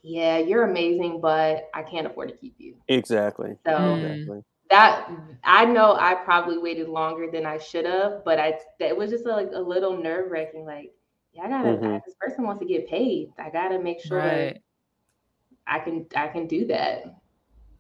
yeah, 0.04 0.40
you're 0.40 0.64
amazing, 0.64 1.22
but 1.22 1.70
I 1.74 1.84
can't 1.84 2.08
afford 2.08 2.30
to 2.30 2.36
keep 2.36 2.56
you. 2.58 2.76
Exactly. 2.88 3.56
So 3.66 3.96
exactly. 3.96 4.42
that 4.70 5.10
I 5.44 5.66
know 5.66 5.96
I 6.00 6.16
probably 6.16 6.58
waited 6.58 6.90
longer 6.90 7.30
than 7.32 7.46
I 7.46 7.60
should 7.60 7.86
have, 7.86 8.26
but 8.26 8.40
I 8.40 8.60
it 8.80 8.98
was 8.98 9.12
just 9.12 9.26
a, 9.26 9.30
like 9.30 9.52
a 9.54 9.62
little 9.62 9.96
nerve 9.96 10.32
wracking. 10.32 10.66
Like, 10.66 10.92
yeah, 11.34 11.44
I 11.44 11.50
gotta. 11.50 11.70
Mm-hmm. 11.70 11.98
this 12.06 12.16
person 12.20 12.46
wants 12.46 12.60
to 12.62 12.68
get 12.68 12.88
paid. 12.88 13.32
I 13.40 13.50
gotta 13.50 13.80
make 13.80 14.02
sure 14.02 14.18
right. 14.18 14.62
I 15.66 15.80
can 15.80 16.06
I 16.16 16.28
can 16.28 16.48
do 16.48 16.68
that. 16.68 17.16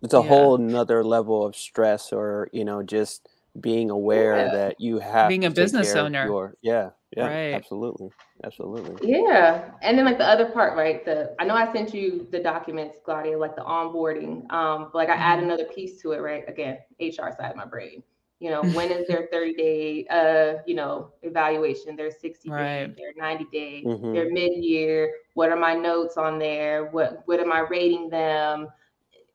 It's 0.01 0.13
a 0.13 0.17
yeah. 0.17 0.27
whole 0.27 0.57
nother 0.57 1.03
level 1.03 1.45
of 1.45 1.55
stress, 1.55 2.13
or 2.13 2.49
you 2.53 2.65
know, 2.65 2.81
just 2.81 3.27
being 3.59 3.89
aware 3.89 4.37
yeah. 4.37 4.51
that 4.53 4.81
you 4.81 4.99
have 4.99 5.29
being 5.29 5.45
a 5.45 5.51
business 5.51 5.93
owner. 5.95 6.25
Your, 6.25 6.55
yeah, 6.61 6.91
yeah, 7.15 7.27
right. 7.27 7.53
absolutely, 7.53 8.09
absolutely. 8.43 9.09
Yeah, 9.09 9.71
and 9.81 9.97
then 9.97 10.05
like 10.05 10.17
the 10.17 10.27
other 10.27 10.45
part, 10.45 10.77
right? 10.77 11.03
The 11.03 11.35
I 11.39 11.43
know 11.43 11.55
I 11.55 11.71
sent 11.73 11.93
you 11.93 12.27
the 12.31 12.39
documents, 12.39 12.97
Gladia, 13.05 13.37
like 13.37 13.55
the 13.55 13.63
onboarding. 13.63 14.49
Um, 14.51 14.89
but 14.93 14.95
like 14.95 15.09
I 15.09 15.13
mm-hmm. 15.13 15.21
add 15.21 15.43
another 15.43 15.65
piece 15.65 16.01
to 16.01 16.13
it, 16.13 16.19
right? 16.19 16.45
Again, 16.47 16.77
HR 16.99 17.31
side 17.37 17.51
of 17.51 17.57
my 17.57 17.65
brain 17.65 18.01
you 18.41 18.49
know 18.49 18.61
when 18.73 18.91
is 18.91 19.07
their 19.07 19.29
30 19.31 19.53
day 19.53 20.05
uh 20.09 20.61
you 20.65 20.75
know 20.75 21.13
evaluation? 21.21 21.95
Their 21.95 22.11
60 22.11 22.49
right. 22.49 22.87
day 22.87 22.95
their 22.97 23.13
90 23.15 23.45
day 23.51 23.83
mm-hmm. 23.85 24.13
their 24.13 24.29
mid-year. 24.29 25.13
What 25.35 25.49
are 25.49 25.55
my 25.55 25.75
notes 25.75 26.17
on 26.17 26.39
there? 26.39 26.87
What 26.87 27.21
what 27.25 27.39
am 27.39 27.53
i 27.53 27.59
rating 27.59 28.09
them? 28.09 28.67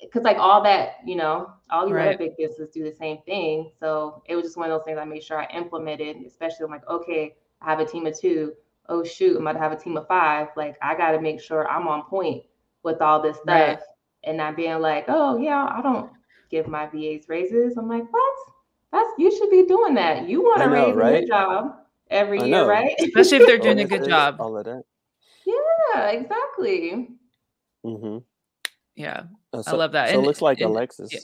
Because 0.00 0.24
like 0.24 0.36
all 0.36 0.62
that 0.64 0.96
you 1.06 1.16
know 1.16 1.50
all 1.70 1.86
these 1.86 1.94
right. 1.94 2.08
other 2.08 2.18
big 2.18 2.36
businesses 2.36 2.68
do 2.68 2.84
the 2.84 2.94
same 2.94 3.18
thing. 3.24 3.70
So 3.80 4.22
it 4.26 4.34
was 4.34 4.44
just 4.44 4.56
one 4.58 4.70
of 4.70 4.78
those 4.78 4.84
things 4.84 4.98
i 4.98 5.04
made 5.04 5.22
sure 5.22 5.40
i 5.40 5.46
implemented 5.56 6.16
especially 6.26 6.64
i'm 6.64 6.70
like 6.70 6.88
okay 6.88 7.34
i 7.62 7.70
have 7.70 7.80
a 7.80 7.86
team 7.86 8.06
of 8.06 8.18
two. 8.18 8.52
Oh 8.88 9.02
shoot 9.02 9.36
i'm 9.36 9.46
about 9.46 9.54
to 9.54 9.58
have 9.60 9.72
a 9.72 9.76
team 9.76 9.96
of 9.96 10.08
five. 10.08 10.48
Like 10.56 10.76
i 10.82 10.96
got 10.96 11.12
to 11.12 11.20
make 11.20 11.40
sure 11.40 11.68
i'm 11.70 11.86
on 11.88 12.02
point 12.02 12.42
with 12.82 13.00
all 13.00 13.22
this 13.22 13.36
stuff 13.36 13.46
right. 13.46 13.78
and 14.24 14.36
not 14.36 14.56
being 14.56 14.80
like 14.80 15.04
oh 15.08 15.38
yeah 15.38 15.66
i 15.70 15.80
don't 15.80 16.10
give 16.50 16.68
my 16.68 16.86
vas 16.86 17.28
raises. 17.28 17.76
I'm 17.76 17.88
like 17.88 18.04
what 18.12 18.55
that's 18.96 19.14
you 19.18 19.36
should 19.36 19.50
be 19.50 19.64
doing 19.66 19.94
that. 19.94 20.28
You 20.28 20.42
want 20.42 20.62
to 20.62 20.68
raise 20.68 20.94
right? 20.94 21.20
your 21.20 21.28
job 21.28 21.76
every 22.10 22.42
year, 22.42 22.66
right? 22.66 22.94
Especially 22.98 23.38
if 23.38 23.46
they're 23.46 23.58
doing 23.58 23.80
a 23.80 23.84
good 23.84 24.08
job. 24.08 24.36
All 24.40 24.56
of 24.56 24.64
that. 24.64 24.82
Yeah, 25.46 26.08
exactly. 26.08 27.08
Mm-hmm. 27.84 28.18
Yeah, 28.96 29.24
uh, 29.52 29.62
so, 29.62 29.72
I 29.72 29.74
love 29.74 29.92
that. 29.92 30.08
So 30.08 30.14
and, 30.14 30.24
it 30.24 30.26
looks 30.26 30.42
like 30.42 30.60
and, 30.60 30.70
Alexis. 30.70 31.12
Yeah. 31.12 31.20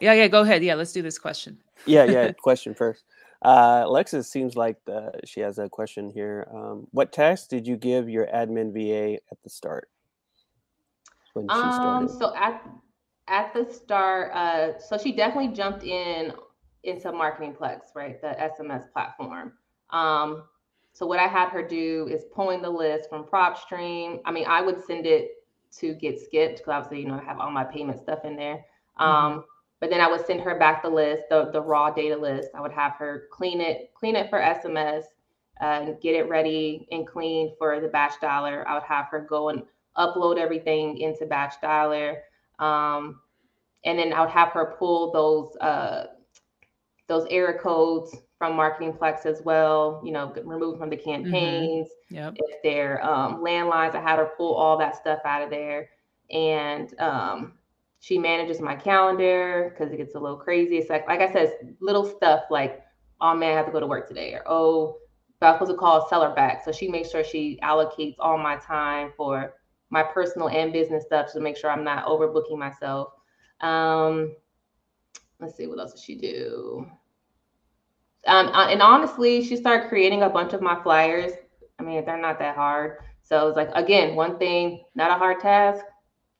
yeah, 0.00 0.12
yeah. 0.14 0.28
Go 0.28 0.42
ahead. 0.42 0.62
Yeah, 0.62 0.74
let's 0.74 0.92
do 0.92 1.02
this 1.02 1.18
question. 1.18 1.58
yeah, 1.86 2.04
yeah. 2.04 2.32
question 2.42 2.74
first. 2.74 3.04
Uh, 3.42 3.82
Alexis 3.86 4.30
seems 4.30 4.54
like 4.54 4.76
the, 4.84 5.10
she 5.24 5.40
has 5.40 5.58
a 5.58 5.68
question 5.68 6.10
here. 6.10 6.46
Um, 6.54 6.86
what 6.92 7.12
tasks 7.12 7.48
did 7.48 7.66
you 7.66 7.76
give 7.76 8.08
your 8.08 8.26
admin 8.26 8.72
VA 8.72 9.14
at 9.30 9.38
the 9.42 9.50
start? 9.50 9.88
When 11.34 11.48
she 11.48 11.54
um, 11.54 12.08
started? 12.08 12.18
so 12.18 12.36
at 12.36 12.68
at 13.28 13.54
the 13.54 13.72
start, 13.72 14.32
uh, 14.34 14.78
so 14.78 14.98
she 14.98 15.12
definitely 15.12 15.54
jumped 15.54 15.84
in 15.84 16.32
into 16.84 17.12
Marketingplex, 17.12 17.94
right? 17.94 18.20
The 18.20 18.28
SMS 18.28 18.92
platform. 18.92 19.52
Um, 19.90 20.44
so 20.92 21.06
what 21.06 21.18
I 21.18 21.26
had 21.26 21.48
her 21.50 21.66
do 21.66 22.08
is 22.10 22.24
pulling 22.34 22.62
the 22.62 22.70
list 22.70 23.08
from 23.08 23.24
PropStream. 23.24 24.20
I 24.24 24.32
mean, 24.32 24.46
I 24.46 24.60
would 24.60 24.84
send 24.84 25.06
it 25.06 25.32
to 25.78 25.94
get 25.94 26.20
skipped 26.20 26.58
because 26.58 26.72
obviously, 26.72 27.00
you 27.00 27.08
know, 27.08 27.18
I 27.18 27.24
have 27.24 27.38
all 27.38 27.50
my 27.50 27.64
payment 27.64 28.00
stuff 28.00 28.24
in 28.24 28.36
there. 28.36 28.64
Mm-hmm. 29.00 29.04
Um, 29.04 29.44
but 29.80 29.90
then 29.90 30.00
I 30.00 30.08
would 30.08 30.24
send 30.26 30.40
her 30.42 30.58
back 30.58 30.82
the 30.82 30.90
list, 30.90 31.24
the, 31.30 31.50
the 31.50 31.60
raw 31.60 31.90
data 31.90 32.16
list. 32.16 32.50
I 32.54 32.60
would 32.60 32.72
have 32.72 32.92
her 32.92 33.24
clean 33.32 33.60
it, 33.60 33.92
clean 33.94 34.16
it 34.16 34.28
for 34.30 34.38
SMS, 34.38 35.04
and 35.60 35.88
uh, 35.88 35.92
get 36.00 36.14
it 36.14 36.28
ready 36.28 36.86
and 36.90 37.06
clean 37.06 37.54
for 37.58 37.80
the 37.80 37.88
batch 37.88 38.14
dialer. 38.22 38.66
I 38.66 38.74
would 38.74 38.82
have 38.84 39.06
her 39.06 39.20
go 39.20 39.48
and 39.48 39.62
upload 39.96 40.38
everything 40.38 40.98
into 40.98 41.26
batch 41.26 41.54
dialer. 41.62 42.18
Um, 42.58 43.20
and 43.84 43.98
then 43.98 44.12
I 44.12 44.20
would 44.20 44.30
have 44.30 44.50
her 44.50 44.74
pull 44.78 45.10
those 45.12 45.56
uh, 45.56 46.11
those 47.12 47.26
error 47.30 47.58
codes 47.62 48.16
from 48.38 48.54
Marketingplex 48.54 49.26
as 49.26 49.42
well, 49.44 50.00
you 50.02 50.12
know, 50.12 50.32
removed 50.44 50.78
from 50.78 50.88
the 50.88 50.96
mm-hmm. 50.96 51.10
campaigns. 51.10 51.88
Mm-hmm. 52.10 52.14
Yep. 52.14 52.34
If 52.38 52.62
they're 52.62 53.04
um, 53.04 53.42
landlines, 53.42 53.94
I 53.94 54.00
had 54.00 54.18
her 54.18 54.30
pull 54.36 54.54
all 54.54 54.78
that 54.78 54.96
stuff 54.96 55.18
out 55.26 55.42
of 55.42 55.50
there. 55.50 55.90
And 56.30 56.98
um, 56.98 57.52
she 58.00 58.18
manages 58.18 58.60
my 58.60 58.74
calendar 58.74 59.70
because 59.70 59.92
it 59.92 59.98
gets 59.98 60.14
a 60.14 60.18
little 60.18 60.38
crazy. 60.38 60.78
It's 60.78 60.88
like, 60.88 61.06
like 61.06 61.20
I 61.20 61.30
said, 61.30 61.76
little 61.80 62.04
stuff 62.04 62.44
like, 62.50 62.82
oh 63.20 63.34
man, 63.34 63.52
I 63.52 63.56
have 63.56 63.66
to 63.66 63.72
go 63.72 63.80
to 63.80 63.86
work 63.86 64.08
today, 64.08 64.32
or 64.32 64.42
oh, 64.46 64.96
I 65.42 65.50
was 65.50 65.56
supposed 65.56 65.72
to 65.72 65.76
call 65.76 66.04
a 66.04 66.08
seller 66.08 66.34
back. 66.34 66.64
So 66.64 66.72
she 66.72 66.88
makes 66.88 67.10
sure 67.10 67.22
she 67.22 67.60
allocates 67.62 68.16
all 68.18 68.38
my 68.38 68.56
time 68.56 69.12
for 69.16 69.54
my 69.90 70.02
personal 70.02 70.48
and 70.48 70.72
business 70.72 71.04
stuff 71.04 71.30
to 71.32 71.40
make 71.40 71.56
sure 71.56 71.70
I'm 71.70 71.84
not 71.84 72.06
overbooking 72.06 72.58
myself. 72.58 73.12
Um, 73.60 74.34
let's 75.38 75.56
see, 75.56 75.66
what 75.66 75.78
else 75.78 75.92
does 75.92 76.02
she 76.02 76.16
do? 76.16 76.86
Um, 78.26 78.48
uh, 78.48 78.68
and 78.68 78.80
honestly, 78.80 79.42
she 79.42 79.56
started 79.56 79.88
creating 79.88 80.22
a 80.22 80.30
bunch 80.30 80.52
of 80.52 80.62
my 80.62 80.80
flyers. 80.82 81.32
I 81.78 81.82
mean, 81.82 82.04
they're 82.04 82.20
not 82.20 82.38
that 82.38 82.54
hard. 82.56 82.98
So 83.22 83.48
it's 83.48 83.56
like, 83.56 83.70
again, 83.74 84.14
one 84.14 84.38
thing, 84.38 84.84
not 84.94 85.10
a 85.10 85.14
hard 85.14 85.40
task. 85.40 85.84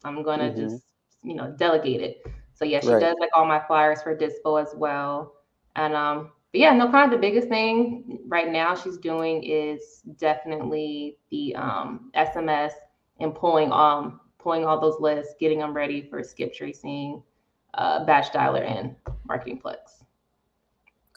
I'm 0.04 0.22
gonna 0.22 0.50
mm-hmm. 0.50 0.60
just, 0.60 0.84
you 1.22 1.34
know, 1.34 1.54
delegate 1.56 2.00
it. 2.00 2.26
So 2.54 2.64
yeah, 2.64 2.80
she 2.80 2.88
right. 2.88 3.00
does 3.00 3.16
like 3.18 3.30
all 3.34 3.46
my 3.46 3.60
flyers 3.66 4.02
for 4.02 4.16
Dispo 4.16 4.60
as 4.60 4.74
well. 4.76 5.34
And 5.76 5.94
um, 5.94 6.32
but 6.52 6.60
yeah, 6.60 6.74
no, 6.74 6.90
kind 6.90 7.12
of 7.12 7.18
the 7.18 7.20
biggest 7.20 7.48
thing 7.48 8.20
right 8.26 8.50
now 8.50 8.74
she's 8.74 8.98
doing 8.98 9.42
is 9.42 10.02
definitely 10.18 11.18
the 11.30 11.54
um 11.56 12.10
SMS 12.14 12.72
and 13.20 13.34
pulling 13.34 13.72
um 13.72 14.20
pulling 14.38 14.64
all 14.64 14.80
those 14.80 15.00
lists, 15.00 15.34
getting 15.40 15.58
them 15.58 15.72
ready 15.72 16.02
for 16.02 16.22
skip 16.22 16.52
tracing, 16.52 17.22
uh, 17.74 18.04
batch 18.04 18.32
dialer, 18.32 18.68
and 18.68 18.94
marketing 19.24 19.60
Marketingplex. 19.64 20.01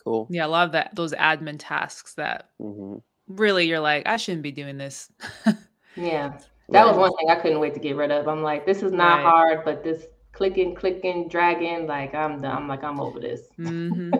Cool. 0.05 0.27
Yeah, 0.29 0.45
a 0.45 0.47
lot 0.47 0.67
of 0.67 0.71
that 0.73 0.95
those 0.95 1.13
admin 1.13 1.57
tasks 1.57 2.13
that 2.13 2.49
mm-hmm. 2.61 2.97
really 3.27 3.67
you're 3.67 3.79
like, 3.79 4.07
I 4.07 4.17
shouldn't 4.17 4.43
be 4.43 4.51
doing 4.51 4.77
this. 4.77 5.11
yeah, 5.95 6.37
that 6.69 6.83
right. 6.83 6.87
was 6.87 6.95
one 6.95 7.11
thing 7.17 7.29
I 7.29 7.35
couldn't 7.35 7.59
wait 7.59 7.73
to 7.73 7.79
get 7.79 7.95
rid 7.95 8.11
of. 8.11 8.27
I'm 8.27 8.43
like, 8.43 8.65
this 8.67 8.83
is 8.83 8.91
not 8.91 9.23
right. 9.23 9.23
hard, 9.23 9.65
but 9.65 9.83
this 9.83 10.05
clicking, 10.31 10.75
clicking, 10.75 11.27
dragging, 11.27 11.87
like 11.87 12.13
I'm, 12.13 12.43
I'm 12.45 12.67
like 12.67 12.83
I'm 12.83 12.99
over 12.99 13.19
this. 13.19 13.41
Mm-hmm. 13.59 14.13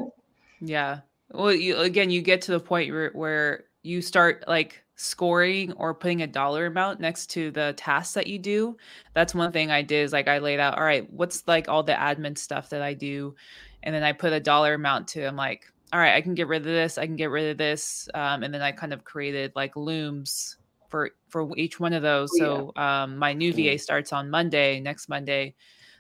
yeah. 0.62 1.02
Well, 1.32 1.54
you 1.54 1.78
again, 1.78 2.10
you 2.10 2.22
get 2.22 2.42
to 2.44 2.52
the 2.52 2.60
point 2.60 2.92
where, 2.92 3.12
where 3.12 3.66
you 3.84 4.02
start 4.02 4.44
like 4.48 4.84
scoring 4.96 5.74
or 5.74 5.94
putting 5.94 6.24
a 6.24 6.28
dollar 6.28 6.66
amount 6.66 7.00
next 7.00 7.28
to 7.28 7.52
the 7.52 7.74
tasks 7.78 8.16
that 8.16 8.28
you 8.28 8.40
do. 8.40 8.76
That's 9.14 9.36
one 9.36 9.52
thing 9.52 9.70
I 9.70 9.84
did 9.84 10.04
is 10.04 10.14
like 10.14 10.28
I 10.28 10.40
laid 10.40 10.60
out, 10.60 10.78
all 10.78 10.84
right, 10.84 11.08
what's 11.12 11.44
like 11.48 11.70
all 11.70 11.84
the 11.84 11.94
admin 11.94 12.38
stuff 12.38 12.70
that 12.70 12.82
I 12.82 12.96
do? 12.96 13.36
And 13.84 13.94
then 13.94 14.04
I 14.04 14.14
put 14.14 14.34
a 14.34 14.40
dollar 14.40 14.74
amount 14.74 15.10
to, 15.10 15.26
I'm 15.26 15.36
like, 15.36 15.72
all 15.94 16.00
right, 16.00 16.16
I 16.16 16.22
can 16.22 16.36
get 16.36 16.48
rid 16.48 16.62
of 16.62 16.66
this, 16.66 16.98
I 16.98 17.06
can 17.06 17.16
get 17.16 17.30
rid 17.30 17.52
of 17.52 17.58
this. 17.58 18.10
Um, 18.14 18.44
and 18.44 18.54
then 18.54 18.62
I 18.62 18.72
kind 18.72 18.94
of 18.94 19.04
created 19.04 19.52
like 19.56 19.76
looms 19.76 20.58
for 20.90 21.12
for 21.30 21.50
each 21.58 21.80
one 21.80 21.94
of 21.94 22.02
those. 22.02 22.30
Oh, 22.36 22.72
so 22.76 22.82
um, 22.82 23.18
my 23.18 23.34
new 23.34 23.54
VA 23.54 23.78
starts 23.78 24.14
on 24.14 24.30
Monday, 24.30 24.80
next 24.80 25.10
Monday. 25.10 25.56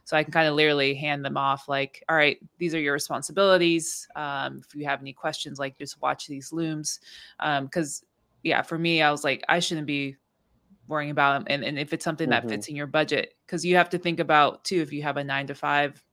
So 0.05 0.15
I 0.15 0.23
can 0.23 0.31
kind 0.31 0.47
of 0.47 0.53
literally 0.53 0.93
hand 0.93 1.25
them 1.25 1.35
off 1.35 1.67
like, 1.67 2.03
all 2.07 2.15
right, 2.15 2.37
these 2.59 2.75
are 2.75 2.79
your 2.79 2.93
responsibilities. 2.93 4.07
Um, 4.15 4.61
if 4.63 4.75
you 4.75 4.85
have 4.85 5.01
any 5.01 5.13
questions, 5.13 5.57
like 5.57 5.79
just 5.79 5.99
watch 5.99 6.27
these 6.27 6.53
looms. 6.53 6.99
Because 7.39 8.03
um, 8.03 8.07
yeah, 8.43 8.61
for 8.61 8.77
me, 8.77 9.01
I 9.01 9.09
was 9.09 9.23
like, 9.23 9.43
I 9.49 9.57
shouldn't 9.57 9.87
be 9.87 10.15
worrying 10.87 11.09
about 11.09 11.33
them. 11.33 11.47
And, 11.49 11.63
and 11.63 11.79
if 11.79 11.91
it's 11.91 12.05
something 12.05 12.29
mm-hmm. 12.29 12.47
that 12.47 12.53
fits 12.53 12.67
in 12.67 12.75
your 12.75 12.85
budget, 12.85 13.33
because 13.47 13.65
you 13.65 13.75
have 13.77 13.89
to 13.89 13.97
think 13.97 14.19
about 14.19 14.63
too, 14.63 14.79
if 14.81 14.93
you 14.93 15.01
have 15.01 15.17
a 15.17 15.23
nine 15.23 15.47
to 15.47 15.55
five 15.55 16.03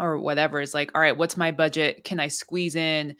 or 0.00 0.18
whatever, 0.18 0.60
it's 0.60 0.74
like, 0.74 0.90
all 0.94 1.00
right, 1.00 1.16
what's 1.16 1.36
my 1.36 1.50
budget? 1.50 2.04
Can 2.04 2.20
I 2.20 2.28
squeeze 2.28 2.76
in 2.76 3.16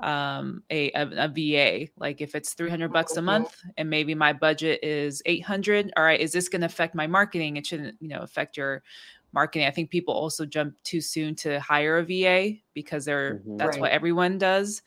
um 0.00 0.60
a, 0.70 0.90
a, 0.90 1.02
a 1.02 1.28
va 1.28 1.88
like 1.98 2.20
if 2.20 2.34
it's 2.34 2.54
300 2.54 2.92
bucks 2.92 3.12
a 3.12 3.18
mm-hmm. 3.18 3.26
month 3.26 3.54
and 3.76 3.88
maybe 3.88 4.12
my 4.12 4.32
budget 4.32 4.82
is 4.82 5.22
800 5.24 5.92
all 5.96 6.02
right 6.02 6.18
is 6.18 6.32
this 6.32 6.48
going 6.48 6.62
to 6.62 6.66
affect 6.66 6.96
my 6.96 7.06
marketing 7.06 7.56
it 7.56 7.64
shouldn't 7.64 7.96
you 8.00 8.08
know 8.08 8.18
affect 8.18 8.56
your 8.56 8.82
marketing 9.32 9.68
i 9.68 9.70
think 9.70 9.90
people 9.90 10.12
also 10.12 10.44
jump 10.44 10.74
too 10.82 11.00
soon 11.00 11.36
to 11.36 11.60
hire 11.60 11.98
a 11.98 12.02
va 12.02 12.56
because 12.74 13.04
they're 13.04 13.34
mm-hmm. 13.34 13.56
that's 13.56 13.76
right. 13.76 13.82
what 13.82 13.92
everyone 13.92 14.36
does 14.36 14.82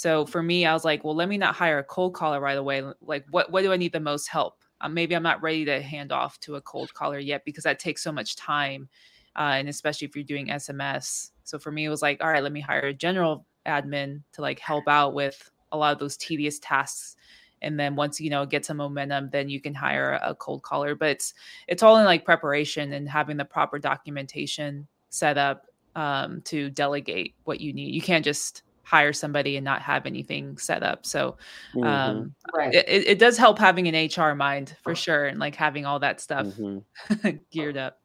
so 0.00 0.24
for 0.24 0.42
me, 0.42 0.64
I 0.64 0.72
was 0.72 0.82
like, 0.82 1.04
well, 1.04 1.14
let 1.14 1.28
me 1.28 1.36
not 1.36 1.54
hire 1.54 1.78
a 1.78 1.84
cold 1.84 2.14
caller 2.14 2.40
right 2.40 2.56
away. 2.56 2.82
Like, 3.02 3.26
what 3.30 3.52
what 3.52 3.60
do 3.62 3.70
I 3.70 3.76
need 3.76 3.92
the 3.92 4.00
most 4.00 4.28
help? 4.28 4.62
Um, 4.80 4.94
maybe 4.94 5.14
I'm 5.14 5.22
not 5.22 5.42
ready 5.42 5.66
to 5.66 5.82
hand 5.82 6.10
off 6.10 6.40
to 6.40 6.56
a 6.56 6.60
cold 6.62 6.94
caller 6.94 7.18
yet 7.18 7.44
because 7.44 7.64
that 7.64 7.78
takes 7.78 8.02
so 8.02 8.10
much 8.10 8.34
time, 8.34 8.88
uh, 9.36 9.54
and 9.56 9.68
especially 9.68 10.06
if 10.06 10.16
you're 10.16 10.24
doing 10.24 10.48
SMS. 10.48 11.30
So 11.44 11.58
for 11.58 11.70
me, 11.72 11.84
it 11.84 11.88
was 11.88 12.02
like, 12.02 12.22
all 12.22 12.30
right, 12.30 12.42
let 12.42 12.52
me 12.52 12.60
hire 12.60 12.86
a 12.86 12.94
general 12.94 13.46
admin 13.66 14.22
to 14.32 14.40
like 14.40 14.58
help 14.58 14.88
out 14.88 15.14
with 15.14 15.50
a 15.72 15.76
lot 15.76 15.92
of 15.92 15.98
those 15.98 16.16
tedious 16.16 16.58
tasks 16.58 17.16
and 17.62 17.78
then 17.78 17.94
once 17.94 18.20
you 18.20 18.30
know 18.30 18.46
get 18.46 18.64
some 18.64 18.78
momentum 18.78 19.28
then 19.30 19.50
you 19.50 19.60
can 19.60 19.74
hire 19.74 20.18
a 20.22 20.34
cold 20.34 20.62
caller 20.62 20.94
but 20.94 21.10
it's 21.10 21.34
it's 21.68 21.82
all 21.82 21.98
in 21.98 22.06
like 22.06 22.24
preparation 22.24 22.94
and 22.94 23.08
having 23.08 23.36
the 23.36 23.44
proper 23.44 23.78
documentation 23.78 24.88
set 25.10 25.36
up 25.36 25.66
um, 25.94 26.40
to 26.42 26.70
delegate 26.70 27.34
what 27.44 27.60
you 27.60 27.72
need 27.74 27.94
you 27.94 28.00
can't 28.00 28.24
just 28.24 28.62
hire 28.90 29.12
somebody 29.12 29.56
and 29.56 29.64
not 29.64 29.82
have 29.82 30.04
anything 30.04 30.58
set 30.58 30.82
up. 30.82 31.06
So 31.06 31.36
mm-hmm. 31.76 31.86
um, 31.86 32.34
right. 32.52 32.74
it, 32.74 32.88
it 32.88 33.18
does 33.20 33.38
help 33.38 33.56
having 33.56 33.86
an 33.86 34.10
HR 34.10 34.34
mind 34.34 34.74
for 34.82 34.96
sure 34.96 35.26
and 35.26 35.38
like 35.38 35.54
having 35.54 35.86
all 35.86 36.00
that 36.00 36.20
stuff 36.20 36.46
mm-hmm. 36.46 37.28
geared 37.52 37.76
up. 37.76 37.99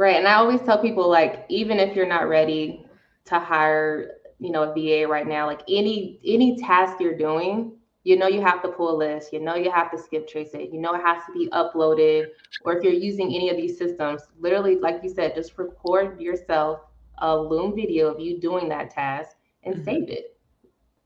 Right. 0.00 0.16
And 0.16 0.26
I 0.26 0.36
always 0.36 0.62
tell 0.62 0.80
people 0.80 1.10
like 1.10 1.44
even 1.50 1.78
if 1.78 1.94
you're 1.94 2.08
not 2.08 2.26
ready 2.26 2.86
to 3.26 3.38
hire, 3.38 4.12
you 4.38 4.50
know, 4.50 4.62
a 4.62 4.72
VA 4.72 5.06
right 5.06 5.28
now, 5.28 5.46
like 5.46 5.60
any 5.68 6.18
any 6.24 6.56
task 6.56 6.98
you're 7.00 7.18
doing, 7.18 7.72
you 8.04 8.16
know 8.16 8.26
you 8.26 8.40
have 8.40 8.62
to 8.62 8.68
pull 8.68 8.94
a 8.94 8.96
list, 8.96 9.30
you 9.30 9.40
know 9.40 9.56
you 9.56 9.70
have 9.70 9.90
to 9.90 9.98
skip 9.98 10.26
trace 10.26 10.54
it, 10.54 10.72
you 10.72 10.80
know 10.80 10.94
it 10.94 11.02
has 11.02 11.22
to 11.26 11.32
be 11.34 11.50
uploaded. 11.50 12.28
Or 12.64 12.78
if 12.78 12.82
you're 12.82 12.94
using 12.94 13.26
any 13.34 13.50
of 13.50 13.58
these 13.58 13.76
systems, 13.76 14.22
literally, 14.38 14.76
like 14.76 15.00
you 15.02 15.10
said, 15.10 15.34
just 15.34 15.58
record 15.58 16.18
yourself 16.18 16.80
a 17.18 17.36
Loom 17.36 17.76
video 17.76 18.06
of 18.06 18.18
you 18.18 18.40
doing 18.40 18.70
that 18.70 18.88
task 18.88 19.36
and 19.64 19.74
mm-hmm. 19.74 19.84
save 19.84 20.08
it. 20.08 20.34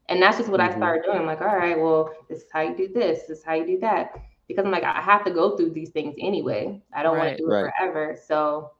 And 0.08 0.22
that's 0.22 0.38
just 0.38 0.48
what 0.48 0.60
mm-hmm. 0.60 0.72
I 0.72 0.76
started 0.76 1.02
doing. 1.02 1.18
I'm 1.18 1.26
like, 1.26 1.40
all 1.40 1.56
right, 1.56 1.76
well, 1.76 2.12
this 2.28 2.42
is 2.42 2.48
how 2.52 2.60
you 2.60 2.76
do 2.76 2.86
this, 2.86 3.22
this 3.26 3.38
is 3.38 3.44
how 3.44 3.54
you 3.54 3.66
do 3.66 3.80
that. 3.80 4.12
Because 4.46 4.64
I'm 4.64 4.70
like, 4.70 4.84
I 4.84 5.00
have 5.00 5.24
to 5.24 5.32
go 5.32 5.56
through 5.56 5.70
these 5.70 5.90
things 5.90 6.14
anyway. 6.20 6.80
I 6.94 7.02
don't 7.02 7.16
right, 7.16 7.24
want 7.24 7.38
to 7.38 7.42
do 7.42 7.50
it 7.50 7.54
right. 7.54 7.72
forever. 7.76 8.16
So 8.24 8.70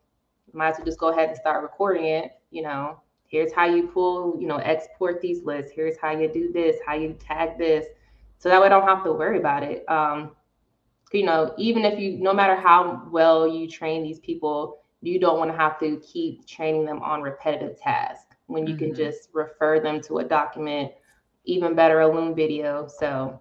might 0.54 0.70
as 0.70 0.78
well 0.78 0.86
just 0.86 0.98
go 0.98 1.08
ahead 1.08 1.28
and 1.28 1.36
start 1.36 1.62
recording 1.62 2.06
it. 2.06 2.32
You 2.50 2.62
know, 2.62 3.00
here's 3.26 3.52
how 3.52 3.66
you 3.66 3.88
pull, 3.88 4.36
you 4.40 4.46
know, 4.46 4.56
export 4.56 5.20
these 5.20 5.42
lists. 5.42 5.72
Here's 5.74 5.98
how 5.98 6.12
you 6.12 6.32
do 6.32 6.52
this, 6.52 6.76
how 6.86 6.94
you 6.94 7.14
tag 7.14 7.58
this. 7.58 7.86
So 8.38 8.48
that 8.48 8.60
way 8.60 8.66
I 8.66 8.70
don't 8.70 8.86
have 8.86 9.04
to 9.04 9.12
worry 9.12 9.38
about 9.38 9.62
it. 9.62 9.88
Um, 9.88 10.32
you 11.12 11.24
know, 11.24 11.54
even 11.56 11.84
if 11.84 11.98
you, 11.98 12.18
no 12.18 12.32
matter 12.32 12.56
how 12.56 13.08
well 13.10 13.46
you 13.46 13.68
train 13.68 14.02
these 14.02 14.18
people, 14.18 14.80
you 15.00 15.20
don't 15.20 15.38
want 15.38 15.50
to 15.50 15.56
have 15.56 15.78
to 15.80 16.00
keep 16.00 16.46
training 16.46 16.84
them 16.84 17.02
on 17.02 17.22
repetitive 17.22 17.78
tasks 17.80 18.36
when 18.46 18.66
you 18.66 18.74
mm-hmm. 18.74 18.86
can 18.86 18.94
just 18.94 19.28
refer 19.32 19.80
them 19.80 20.00
to 20.02 20.18
a 20.18 20.24
document, 20.24 20.92
even 21.44 21.74
better, 21.74 22.00
a 22.00 22.06
Loom 22.12 22.34
video. 22.34 22.88
So 22.88 23.40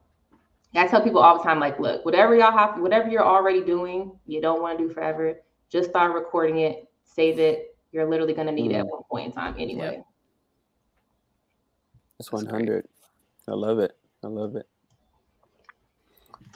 I 0.75 0.87
tell 0.87 1.01
people 1.01 1.21
all 1.21 1.37
the 1.37 1.43
time, 1.43 1.59
like, 1.59 1.79
look, 1.79 2.05
whatever 2.05 2.35
y'all 2.35 2.57
have, 2.57 2.79
whatever 2.79 3.09
you're 3.09 3.25
already 3.25 3.61
doing, 3.61 4.11
you 4.25 4.41
don't 4.41 4.61
want 4.61 4.77
to 4.77 4.87
do 4.87 4.93
forever, 4.93 5.35
just 5.69 5.89
start 5.89 6.13
recording 6.13 6.59
it, 6.59 6.89
save 7.05 7.39
it. 7.39 7.75
You're 7.91 8.09
literally 8.09 8.33
going 8.33 8.47
to 8.47 8.53
need 8.53 8.71
mm-hmm. 8.71 8.75
it 8.75 8.79
at 8.79 8.85
mm-hmm. 8.85 8.91
one 8.91 9.03
point 9.09 9.25
in 9.27 9.31
time 9.31 9.55
anyway. 9.57 9.95
Yep. 9.97 10.05
That's 12.17 12.31
100. 12.31 12.87
I 13.47 13.51
love 13.51 13.79
it. 13.79 13.91
I 14.23 14.27
love 14.27 14.55
it. 14.55 14.67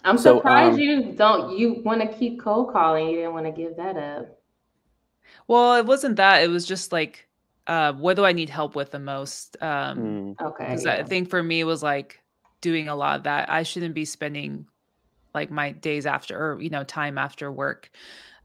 I'm 0.04 0.18
so, 0.18 0.38
surprised 0.38 0.76
um, 0.76 0.80
you 0.80 1.12
don't 1.14 1.58
you 1.58 1.82
want 1.84 2.02
to 2.02 2.08
keep 2.08 2.40
cold 2.40 2.72
calling. 2.72 3.10
You 3.10 3.18
didn't 3.18 3.34
want 3.34 3.46
to 3.46 3.52
give 3.52 3.76
that 3.76 3.98
up. 3.98 4.40
Well, 5.48 5.76
it 5.76 5.86
wasn't 5.86 6.16
that. 6.16 6.44
It 6.44 6.50
was 6.50 6.66
just 6.66 6.92
like 6.94 7.28
uh, 7.68 7.94
what 7.94 8.16
do 8.16 8.26
I 8.26 8.32
need 8.32 8.50
help 8.50 8.76
with 8.76 8.92
the 8.92 9.00
most? 9.00 9.58
Um, 9.62 9.98
mm. 10.40 10.42
Okay. 10.42 10.66
Because 10.66 10.86
yeah. 10.86 10.94
I 10.96 11.04
think 11.04 11.30
for 11.30 11.44
me 11.44 11.60
it 11.60 11.66
was 11.66 11.84
like 11.84 12.22
doing 12.62 12.88
a 12.88 12.96
lot 12.96 13.18
of 13.18 13.24
that. 13.24 13.50
I 13.52 13.64
shouldn't 13.64 13.94
be 13.94 14.06
spending 14.06 14.66
like 15.34 15.52
my 15.52 15.72
days 15.72 16.06
after 16.06 16.38
or 16.38 16.62
you 16.62 16.70
know 16.70 16.84
time 16.84 17.18
after 17.18 17.52
work 17.52 17.92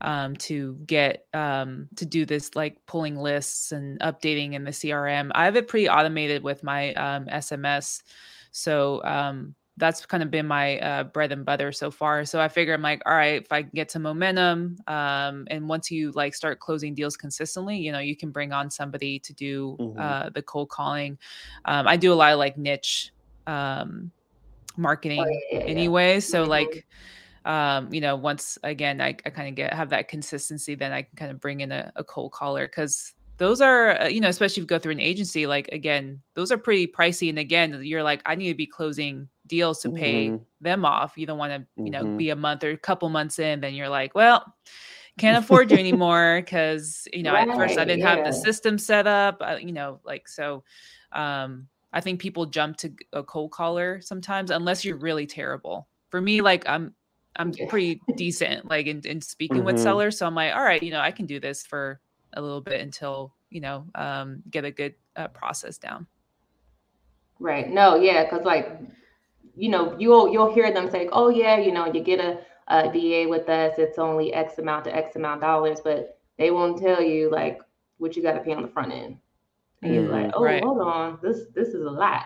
um, 0.03 0.37
to 0.37 0.75
get 0.87 1.27
um, 1.33 1.89
to 1.97 2.05
do 2.05 2.27
this 2.27 2.55
like 2.55 2.85
pulling 2.87 3.17
lists 3.17 3.73
and 3.73 3.99
updating 4.01 4.53
in 4.55 4.65
the 4.65 4.71
CRM. 4.71 5.31
I 5.35 5.45
have 5.45 5.57
it 5.57 5.69
pretty 5.69 5.89
automated 5.89 6.43
with 6.43 6.63
my 6.63 6.93
um, 6.95 7.27
SMS. 7.27 8.03
So 8.51 9.03
um, 9.05 9.55
that's 9.77 10.05
kind 10.05 10.23
of 10.23 10.31
been 10.31 10.47
my 10.47 10.79
uh, 10.81 11.05
bread 11.05 11.33
and 11.33 11.45
butter 11.45 11.73
so 11.73 11.91
far. 11.91 12.25
So 12.25 12.41
I 12.41 12.49
figure 12.49 12.75
I'm 12.75 12.83
like, 12.83 13.01
all 13.07 13.15
right, 13.15 13.41
if 13.41 13.51
I 13.51 13.63
can 13.63 13.71
get 13.75 13.91
some 13.91 14.03
momentum, 14.03 14.77
um, 14.87 15.47
and 15.51 15.69
once 15.69 15.91
you 15.91 16.11
like 16.13 16.35
start 16.35 16.61
closing 16.61 16.95
deals 16.95 17.17
consistently, 17.17 17.79
you 17.79 17.93
know, 17.93 18.01
you 18.01 18.17
can 18.17 18.31
bring 18.31 18.53
on 18.53 18.71
somebody 18.71 19.19
to 19.21 19.33
do 19.33 19.77
mm-hmm. 19.81 19.99
uh, 19.99 20.31
the 20.31 20.43
cold 20.43 20.69
calling. 20.69 21.17
Um, 21.65 21.87
I 21.87 21.97
do 21.97 22.13
a 22.13 22.15
lot 22.15 22.33
of 22.33 22.39
like 22.39 22.59
niche 22.59 23.13
um, 23.47 24.11
marketing 24.77 25.21
oh, 25.21 25.27
yeah, 25.27 25.59
yeah, 25.59 25.65
anyway. 25.67 26.15
Yeah. 26.15 26.21
So 26.21 26.43
mm-hmm. 26.43 26.51
like, 26.51 26.87
um, 27.45 27.93
you 27.93 28.01
know, 28.01 28.17
once 28.17 28.59
again, 28.63 29.01
I, 29.01 29.09
I 29.27 29.31
kind 29.31 29.49
of 29.49 29.55
get 29.55 29.73
have 29.75 29.91
that 29.91 30.09
consistency, 30.09 30.75
then 30.75 30.93
I 30.93 31.03
can 31.03 31.17
kind 31.17 31.31
of 31.31 31.41
bring 31.41 31.61
in 31.61 31.73
a, 31.73 31.93
a 31.97 32.05
cold 32.05 32.33
caller 32.33 32.67
because 32.67 33.15
those 33.43 33.61
are 33.61 34.01
uh, 34.01 34.07
you 34.07 34.21
know 34.21 34.29
especially 34.29 34.61
if 34.61 34.65
you 34.65 34.67
go 34.67 34.79
through 34.79 34.93
an 34.93 35.01
agency 35.01 35.47
like 35.47 35.69
again 35.73 36.21
those 36.35 36.53
are 36.53 36.59
pretty 36.59 36.87
pricey 36.87 37.29
and 37.29 37.41
again 37.41 37.81
you're 37.83 38.03
like 38.03 38.23
i 38.25 38.37
need 38.37 38.49
to 38.49 38.55
be 38.55 38.67
closing 38.67 39.29
deals 39.49 39.81
to 39.81 39.91
pay 39.91 40.29
mm-hmm. 40.29 40.43
them 40.61 40.85
off 40.85 41.15
you 41.17 41.27
don't 41.27 41.39
want 41.39 41.53
to 41.53 41.83
you 41.83 41.91
know 41.91 42.03
mm-hmm. 42.03 42.17
be 42.17 42.31
a 42.31 42.37
month 42.37 42.63
or 42.63 42.71
a 42.71 42.77
couple 42.77 43.09
months 43.09 43.41
in 43.41 43.61
then 43.61 43.75
you're 43.75 43.89
like 43.89 44.15
well 44.15 44.55
can't 45.19 45.43
afford 45.43 45.71
you 45.71 45.77
anymore 45.77 46.41
because 46.41 47.09
you 47.13 47.25
know 47.25 47.33
right, 47.33 47.49
at 47.49 47.57
first 47.57 47.79
i 47.79 47.85
didn't 47.85 48.01
yeah. 48.01 48.15
have 48.15 48.25
the 48.25 48.33
system 48.33 48.79
set 48.79 49.09
up 49.09 49.39
uh, 49.41 49.57
you 49.61 49.73
know 49.73 50.01
like 50.05 50.29
so 50.29 50.63
um 51.13 51.67
i 51.93 52.01
think 52.01 52.21
people 52.21 52.47
jump 52.47 52.77
to 52.77 52.93
a 53.13 53.23
cold 53.23 53.51
caller 53.51 54.01
sometimes 54.01 54.51
unless 54.51 54.85
you're 54.85 54.97
really 54.97 55.27
terrible 55.27 55.89
for 56.09 56.21
me 56.21 56.41
like 56.41 56.69
i'm 56.69 56.95
i'm 57.37 57.53
pretty 57.69 58.01
decent 58.17 58.69
like 58.69 58.87
in, 58.87 59.01
in 59.01 59.21
speaking 59.21 59.59
mm-hmm. 59.59 59.67
with 59.67 59.79
sellers 59.79 60.19
so 60.19 60.27
i'm 60.27 60.35
like 60.35 60.55
all 60.55 60.63
right 60.63 60.83
you 60.83 60.91
know 60.91 61.01
i 61.01 61.11
can 61.11 61.27
do 61.27 61.41
this 61.41 61.65
for 61.65 62.01
a 62.35 62.43
little 62.43 62.61
bit 62.61 62.81
until 62.81 63.33
you 63.51 63.61
know 63.61 63.87
um, 63.95 64.43
get 64.51 64.65
a 64.65 64.71
good 64.71 64.95
uh, 65.17 65.29
process 65.29 65.79
down. 65.79 66.07
Right. 67.39 67.71
No. 67.71 67.97
Yeah. 67.97 68.25
Because 68.25 68.45
like 68.45 68.79
you 69.55 69.69
know 69.69 69.97
you'll 69.99 70.33
you'll 70.33 70.53
hear 70.53 70.73
them 70.73 70.91
say, 70.91 71.09
oh 71.13 71.29
yeah, 71.29 71.59
you 71.59 71.73
know 71.73 71.93
you 71.93 72.01
get 72.03 72.21
a, 72.21 72.41
a 72.69 72.91
VA 72.91 73.29
with 73.29 73.49
us, 73.49 73.75
it's 73.79 73.99
only 73.99 74.33
X 74.33 74.59
amount 74.59 74.85
to 74.85 74.95
X 74.95 75.17
amount 75.17 75.41
dollars, 75.41 75.81
but 75.83 76.19
they 76.39 76.51
won't 76.51 76.79
tell 76.79 77.03
you 77.03 77.31
like 77.31 77.61
what 77.99 78.17
you 78.17 78.23
got 78.23 78.33
to 78.33 78.41
pay 78.41 78.53
on 78.53 78.63
the 78.63 78.69
front 78.69 78.93
end. 78.93 79.19
And 79.83 79.93
mm-hmm. 79.93 79.95
you're 79.95 80.13
like, 80.13 80.31
oh, 80.35 80.45
right. 80.45 80.63
hold 80.63 80.81
on, 80.81 81.19
this 81.23 81.41
this 81.55 81.69
is 81.69 81.85
a 81.85 81.91
lot. 81.91 82.25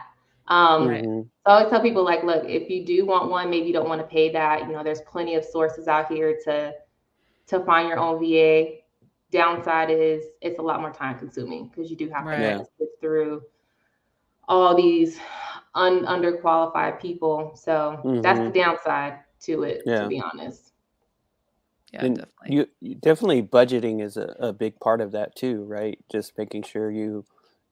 Um, 0.48 0.88
right. 0.88 1.04
So 1.04 1.28
I 1.46 1.50
always 1.50 1.70
tell 1.70 1.80
people 1.80 2.04
like, 2.04 2.22
look, 2.22 2.44
if 2.44 2.70
you 2.70 2.84
do 2.84 3.04
want 3.04 3.30
one, 3.30 3.50
maybe 3.50 3.66
you 3.66 3.72
don't 3.72 3.88
want 3.88 4.00
to 4.00 4.06
pay 4.06 4.30
that. 4.32 4.60
You 4.60 4.72
know, 4.72 4.84
there's 4.84 5.00
plenty 5.02 5.34
of 5.34 5.44
sources 5.44 5.88
out 5.88 6.12
here 6.12 6.38
to 6.44 6.72
to 7.48 7.60
find 7.64 7.88
your 7.88 7.98
own 7.98 8.18
VA 8.18 8.78
downside 9.30 9.90
is 9.90 10.24
it's 10.40 10.58
a 10.58 10.62
lot 10.62 10.80
more 10.80 10.92
time 10.92 11.18
consuming 11.18 11.68
because 11.68 11.90
you 11.90 11.96
do 11.96 12.08
have 12.10 12.24
right. 12.24 12.38
to 12.38 12.66
sift 12.78 13.00
through 13.00 13.42
all 14.48 14.74
these 14.76 15.18
un- 15.74 16.04
underqualified 16.04 17.00
people. 17.00 17.52
So 17.54 18.00
mm-hmm. 18.04 18.20
that's 18.20 18.38
the 18.38 18.46
mm-hmm. 18.46 18.58
downside 18.58 19.18
to 19.42 19.62
it, 19.64 19.82
yeah. 19.84 20.02
to 20.02 20.08
be 20.08 20.20
honest. 20.20 20.72
Yeah, 21.92 22.04
and 22.04 22.16
definitely. 22.16 22.56
You, 22.56 22.66
you, 22.80 22.94
definitely 22.96 23.42
budgeting 23.42 24.02
is 24.02 24.16
a, 24.16 24.34
a 24.40 24.52
big 24.52 24.78
part 24.80 25.00
of 25.00 25.12
that 25.12 25.36
too, 25.36 25.64
right? 25.64 25.98
Just 26.10 26.36
making 26.36 26.64
sure 26.64 26.90
you 26.90 27.24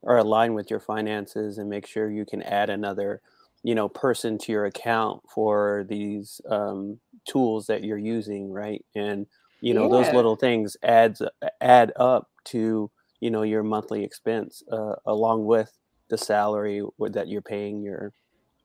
are 0.06 0.18
align 0.18 0.54
with 0.54 0.70
your 0.70 0.80
finances 0.80 1.58
and 1.58 1.68
make 1.68 1.86
sure 1.86 2.10
you 2.10 2.24
can 2.24 2.42
add 2.42 2.70
another 2.70 3.20
you 3.62 3.74
know 3.74 3.88
person 3.88 4.38
to 4.38 4.52
your 4.52 4.66
account 4.66 5.22
for 5.28 5.84
these 5.88 6.40
um, 6.48 6.98
tools 7.26 7.66
that 7.66 7.82
you're 7.82 7.98
using 7.98 8.52
right 8.52 8.84
and 8.94 9.26
you 9.60 9.74
know 9.74 9.84
yeah. 9.84 10.02
those 10.02 10.14
little 10.14 10.36
things 10.36 10.76
adds 10.82 11.22
add 11.60 11.92
up 11.96 12.28
to 12.44 12.90
you 13.20 13.30
know 13.30 13.42
your 13.42 13.62
monthly 13.62 14.04
expense 14.04 14.62
uh, 14.70 14.94
along 15.06 15.46
with 15.46 15.72
the 16.10 16.18
salary 16.18 16.82
that 16.98 17.28
you're 17.28 17.42
paying 17.42 17.82
your 17.82 18.12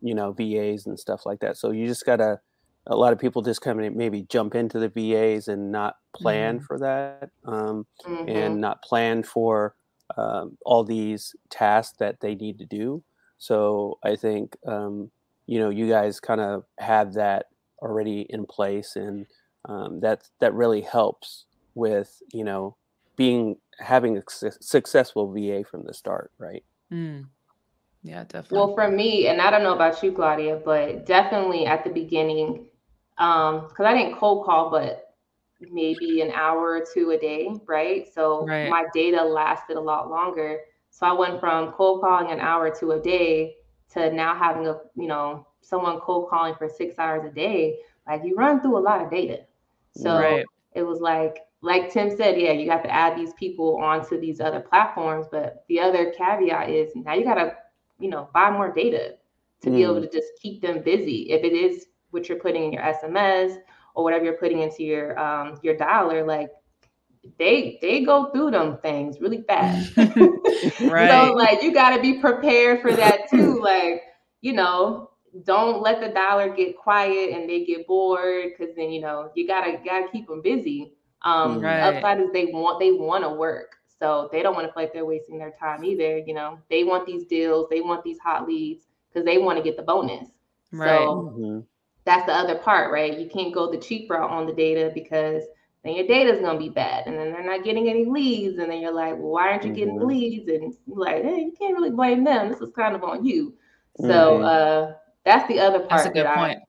you 0.02 0.14
know 0.14 0.34
vas 0.34 0.86
and 0.86 1.00
stuff 1.00 1.26
like 1.26 1.40
that 1.40 1.58
so 1.58 1.72
you 1.72 1.88
just 1.88 2.06
gotta 2.06 2.40
a 2.88 2.96
lot 2.96 3.14
of 3.14 3.20
people 3.20 3.42
just 3.42 3.62
come 3.62 3.80
in 3.80 3.96
maybe 3.96 4.24
jump 4.24 4.56
into 4.56 4.80
the 4.80 4.90
vas 4.90 5.48
and 5.48 5.72
not 5.72 5.96
plan 6.14 6.58
mm-hmm. 6.58 6.66
for 6.66 6.80
that 6.80 7.30
um, 7.46 7.86
mm-hmm. 8.06 8.28
and 8.28 8.60
not 8.60 8.82
plan 8.82 9.24
for 9.24 9.76
um, 10.18 10.58
all 10.66 10.84
these 10.84 11.36
tasks 11.50 11.96
that 12.00 12.20
they 12.20 12.36
need 12.36 12.58
to 12.60 12.66
do. 12.66 13.04
So 13.38 13.98
i 14.04 14.16
think 14.16 14.58
um, 14.68 15.10
you 15.48 15.60
know 15.60 15.70
you 15.70 15.90
guys 15.90 16.20
kind 16.20 16.42
of 16.42 16.66
have 16.78 17.14
that 17.14 17.48
already 17.82 18.28
in 18.30 18.46
place 18.46 18.96
and 18.96 19.26
um, 19.66 20.00
that 20.02 20.30
that 20.40 20.54
really 20.54 20.82
helps 20.82 21.46
with 21.74 22.22
you 22.32 22.44
know 22.44 22.76
being 23.16 23.56
having 23.80 24.18
a 24.18 24.24
su- 24.30 24.52
successful 24.62 25.34
va 25.34 25.64
from 25.64 25.84
the 25.86 25.94
start 25.94 26.32
right? 26.38 26.64
Mm. 26.92 27.26
yeah 28.04 28.24
definitely. 28.26 28.58
Well 28.58 28.76
for 28.76 28.90
me 28.90 29.28
and 29.28 29.42
i 29.42 29.50
don't 29.50 29.64
know 29.64 29.74
about 29.74 30.04
you 30.04 30.12
Gladia 30.12 30.64
but 30.64 31.06
definitely 31.06 31.66
at 31.66 31.84
the 31.84 31.90
beginning 31.90 32.68
um 33.18 33.68
because 33.68 33.86
i 33.86 33.94
didn't 33.94 34.18
cold 34.18 34.46
call 34.46 34.70
but 34.70 35.09
maybe 35.72 36.22
an 36.22 36.32
hour 36.32 36.78
or 36.78 36.86
two 36.94 37.12
a 37.12 37.18
day 37.18 37.50
right 37.68 38.08
so 38.14 38.46
right. 38.46 38.70
my 38.70 38.86
data 38.94 39.22
lasted 39.22 39.78
a 39.78 39.82
lot 39.82 40.10
longer 40.10 40.60
so 40.90 41.06
i 41.06 41.12
went 41.12 41.40
from 41.40 41.72
cold 41.74 42.02
calling 42.02 42.32
an 42.32 42.40
hour 42.40 42.70
to 42.70 42.92
a 42.92 43.00
day 43.00 43.56
to 43.92 44.12
now 44.14 44.36
having 44.36 44.68
a 44.68 44.78
you 44.96 45.08
know 45.08 45.46
someone 45.62 46.00
cold 46.00 46.30
calling 46.30 46.56
for 46.56 46.70
six 46.70 46.98
hours 46.98 47.26
a 47.26 47.34
day 47.34 47.78
like 48.08 48.22
you 48.24 48.36
run 48.36 48.62
through 48.62 48.78
a 48.78 48.80
lot 48.80 49.02
of 49.02 49.12
data 49.12 49.40
so 49.92 50.20
right. 50.20 50.46
it 50.74 50.84
was 50.84 51.00
like 51.00 51.40
like 51.62 51.92
tim 51.92 52.16
said 52.16 52.40
yeah 52.40 52.52
you 52.52 52.66
got 52.66 52.84
to 52.84 52.92
add 52.92 53.18
these 53.18 53.34
people 53.34 53.78
onto 53.82 54.20
these 54.20 54.40
other 54.40 54.62
platforms 54.62 55.26
but 55.32 55.66
the 55.68 55.80
other 55.80 56.12
caveat 56.18 56.70
is 56.70 56.92
now 56.96 57.14
you 57.14 57.24
got 57.24 57.36
to 57.36 57.54
you 58.00 58.10
know 58.10 58.30
buy 58.34 58.50
more 58.50 58.72
data 58.72 59.16
to 59.62 59.70
mm. 59.70 59.74
be 59.74 59.84
able 59.84 59.96
mm. 59.96 60.10
to 60.10 60.10
just 60.10 60.32
keep 60.42 60.62
them 60.62 60.82
busy 60.82 61.30
if 61.32 61.44
it 61.44 61.54
is 61.54 61.88
what 62.12 62.30
you're 62.30 62.40
putting 62.40 62.66
in 62.66 62.74
your 62.74 62.84
sms 62.84 63.58
or 64.00 64.04
whatever 64.04 64.24
you're 64.24 64.38
putting 64.38 64.62
into 64.62 64.84
your 64.84 65.20
um 65.20 65.60
your 65.62 65.76
dialer 65.76 66.26
like 66.26 66.50
they 67.38 67.78
they 67.82 68.04
go 68.04 68.32
through 68.32 68.52
them 68.52 68.78
things 68.82 69.20
really 69.20 69.44
fast. 69.44 69.92
Right. 70.82 71.10
so 71.10 71.34
like 71.34 71.62
you 71.62 71.74
got 71.74 71.96
to 71.96 72.02
be 72.02 72.20
prepared 72.20 72.82
for 72.82 72.92
that 72.92 73.30
too 73.30 73.60
like 73.62 74.04
you 74.42 74.54
know 74.54 75.12
don't 75.44 75.82
let 75.82 76.00
the 76.00 76.10
dollar 76.10 76.50
get 76.50 76.78
quiet 76.78 77.32
and 77.34 77.50
they 77.50 77.66
get 77.66 77.86
bored 77.86 78.52
because 78.58 78.76
then 78.76 78.92
you 78.92 79.02
know 79.02 79.30
you 79.36 79.46
gotta 79.46 79.80
gotta 79.84 80.08
keep 80.12 80.28
them 80.28 80.42
busy 80.42 80.94
um 81.24 81.60
right. 81.60 81.80
upside 81.82 82.22
is 82.22 82.32
they 82.32 82.46
want 82.46 82.80
they 82.80 82.92
want 82.92 83.24
to 83.24 83.30
work. 83.30 83.76
So 84.00 84.30
they 84.32 84.42
don't 84.42 84.56
want 84.56 84.66
to 84.66 84.74
feel 84.74 84.84
like 84.84 84.94
they're 84.94 85.06
wasting 85.06 85.38
their 85.38 85.54
time 85.60 85.84
either 85.84 86.18
you 86.20 86.34
know. 86.34 86.60
They 86.70 86.84
want 86.84 87.06
these 87.06 87.26
deals 87.26 87.68
they 87.70 87.82
want 87.82 88.04
these 88.04 88.20
hot 88.20 88.48
leads 88.48 88.86
because 89.10 89.26
they 89.26 89.38
want 89.38 89.58
to 89.58 89.64
get 89.64 89.76
the 89.76 89.84
bonus. 89.84 90.30
Right. 90.72 90.98
So 91.00 91.34
mm-hmm. 91.38 91.60
That's 92.10 92.26
the 92.26 92.34
other 92.34 92.56
part 92.56 92.92
right 92.92 93.18
you 93.18 93.30
can't 93.30 93.54
go 93.54 93.72
the 93.72 93.78
cheap 93.78 94.10
route 94.10 94.30
on 94.30 94.46
the 94.46 94.54
data 94.54 94.92
because 94.94 95.44
then 95.84 95.96
your 95.96 96.08
data 96.08 96.34
is 96.34 96.42
going 96.42 96.58
to 96.58 96.64
be 96.64 96.70
bad 96.70 97.06
and 97.08 97.18
then 97.18 97.32
they're 97.32 97.46
not 97.46 97.64
getting 97.64 97.90
any 97.90 98.06
leads 98.06 98.58
and 98.58 98.72
then 98.72 98.82
you're 98.82 98.94
like 98.94 99.14
well 99.14 99.30
why 99.30 99.50
aren't 99.50 99.64
you 99.64 99.74
getting 99.74 99.96
mm-hmm. 99.96 100.08
leads 100.08 100.48
and 100.50 100.74
you're 100.88 100.98
like 100.98 101.24
hey 101.24 101.42
you 101.42 101.54
can't 101.58 101.74
really 101.74 101.92
blame 101.92 102.24
them 102.24 102.50
this 102.50 102.62
is 102.62 102.72
kind 102.76 102.96
of 102.96 103.04
on 103.04 103.24
you 103.24 103.54
so 103.98 104.06
mm-hmm. 104.06 104.44
uh 104.44 104.94
that's 105.24 105.48
the 105.48 105.60
other 105.60 105.80
part 105.80 105.90
that's 105.90 106.06
a 106.08 106.10
good 106.10 106.26
that 106.26 106.36
point. 106.36 106.60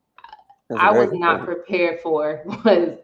I, 0.79 0.89
I 0.89 0.91
was 0.93 1.11
not 1.13 1.45
prepared 1.45 2.01
for 2.01 2.43
was 2.65 2.99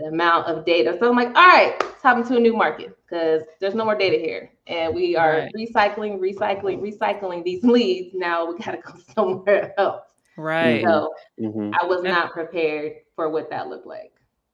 the 0.00 0.06
amount 0.06 0.46
of 0.46 0.64
data. 0.64 0.96
So 0.98 1.08
I'm 1.08 1.16
like, 1.16 1.28
all 1.28 1.46
right, 1.46 1.76
it's 1.80 2.02
happening 2.02 2.26
to 2.28 2.36
a 2.36 2.40
new 2.40 2.54
market 2.54 2.96
because 3.04 3.42
there's 3.60 3.74
no 3.74 3.84
more 3.84 3.96
data 3.96 4.16
here. 4.16 4.50
And 4.66 4.94
we 4.94 5.16
are 5.16 5.32
right. 5.32 5.52
recycling, 5.54 6.18
recycling, 6.18 6.80
recycling 6.80 7.44
these 7.44 7.62
leads. 7.64 8.14
Now 8.14 8.50
we 8.50 8.58
got 8.58 8.72
to 8.72 8.78
go 8.78 8.94
somewhere 9.14 9.74
else. 9.78 10.02
Right. 10.40 10.82
So 10.82 11.12
mm-hmm. 11.38 11.72
I 11.80 11.84
was 11.86 12.02
not 12.02 12.32
prepared 12.32 12.94
for 13.14 13.28
what 13.28 13.50
that 13.50 13.68
looked 13.68 13.86
like. 13.86 14.12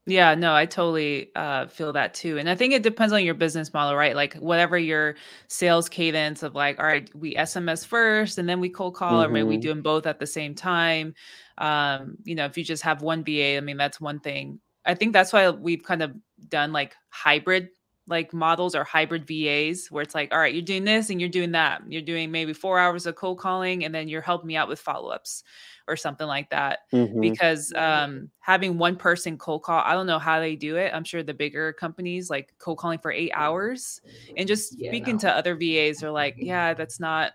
Yeah, 0.08 0.36
no, 0.36 0.54
I 0.54 0.66
totally 0.66 1.30
uh, 1.34 1.66
feel 1.66 1.92
that 1.94 2.14
too. 2.14 2.38
And 2.38 2.48
I 2.48 2.54
think 2.54 2.72
it 2.72 2.84
depends 2.84 3.12
on 3.12 3.24
your 3.24 3.34
business 3.34 3.72
model, 3.72 3.96
right? 3.96 4.14
Like 4.14 4.34
whatever 4.34 4.78
your 4.78 5.16
sales 5.48 5.88
cadence 5.88 6.44
of 6.44 6.54
like, 6.54 6.78
all 6.78 6.86
right, 6.86 7.10
we 7.14 7.34
SMS 7.34 7.84
first 7.84 8.38
and 8.38 8.48
then 8.48 8.60
we 8.60 8.68
cold 8.68 8.94
call, 8.94 9.14
mm-hmm. 9.14 9.30
or 9.30 9.32
maybe 9.32 9.48
we 9.48 9.54
mm-hmm. 9.54 9.62
do 9.62 9.68
them 9.68 9.82
both 9.82 10.06
at 10.06 10.20
the 10.20 10.26
same 10.26 10.54
time. 10.54 11.14
Um, 11.58 12.18
you 12.22 12.36
know, 12.36 12.44
if 12.44 12.56
you 12.56 12.62
just 12.62 12.84
have 12.84 13.02
one 13.02 13.24
VA, 13.24 13.56
I 13.56 13.60
mean, 13.60 13.76
that's 13.76 14.00
one 14.00 14.20
thing. 14.20 14.60
I 14.84 14.94
think 14.94 15.12
that's 15.12 15.32
why 15.32 15.50
we've 15.50 15.82
kind 15.82 16.02
of 16.02 16.14
done 16.48 16.72
like 16.72 16.94
hybrid 17.08 17.70
like 18.08 18.32
models 18.32 18.74
or 18.74 18.84
hybrid 18.84 19.26
VAs 19.26 19.88
where 19.90 20.02
it's 20.02 20.14
like, 20.14 20.32
all 20.32 20.38
right, 20.38 20.54
you're 20.54 20.62
doing 20.62 20.84
this 20.84 21.10
and 21.10 21.20
you're 21.20 21.30
doing 21.30 21.52
that. 21.52 21.82
You're 21.88 22.02
doing 22.02 22.30
maybe 22.30 22.52
four 22.52 22.78
hours 22.78 23.06
of 23.06 23.16
cold 23.16 23.38
calling 23.38 23.84
and 23.84 23.94
then 23.94 24.08
you're 24.08 24.22
helping 24.22 24.46
me 24.46 24.56
out 24.56 24.68
with 24.68 24.80
follow-ups 24.80 25.42
or 25.88 25.96
something 25.96 26.26
like 26.26 26.50
that. 26.50 26.80
Mm-hmm. 26.92 27.20
Because 27.20 27.72
um, 27.74 28.30
having 28.40 28.78
one 28.78 28.96
person 28.96 29.36
cold 29.38 29.62
call, 29.62 29.82
I 29.84 29.92
don't 29.92 30.06
know 30.06 30.18
how 30.18 30.38
they 30.38 30.54
do 30.54 30.76
it. 30.76 30.92
I'm 30.94 31.04
sure 31.04 31.22
the 31.22 31.34
bigger 31.34 31.72
companies 31.72 32.30
like 32.30 32.54
cold 32.58 32.78
calling 32.78 32.98
for 32.98 33.10
eight 33.10 33.32
hours 33.34 34.00
and 34.36 34.46
just 34.46 34.78
yeah, 34.78 34.90
speaking 34.90 35.14
no. 35.14 35.20
to 35.20 35.32
other 35.32 35.56
VAs 35.56 36.02
are 36.02 36.10
like, 36.10 36.36
yeah, 36.38 36.74
that's 36.74 37.00
not 37.00 37.32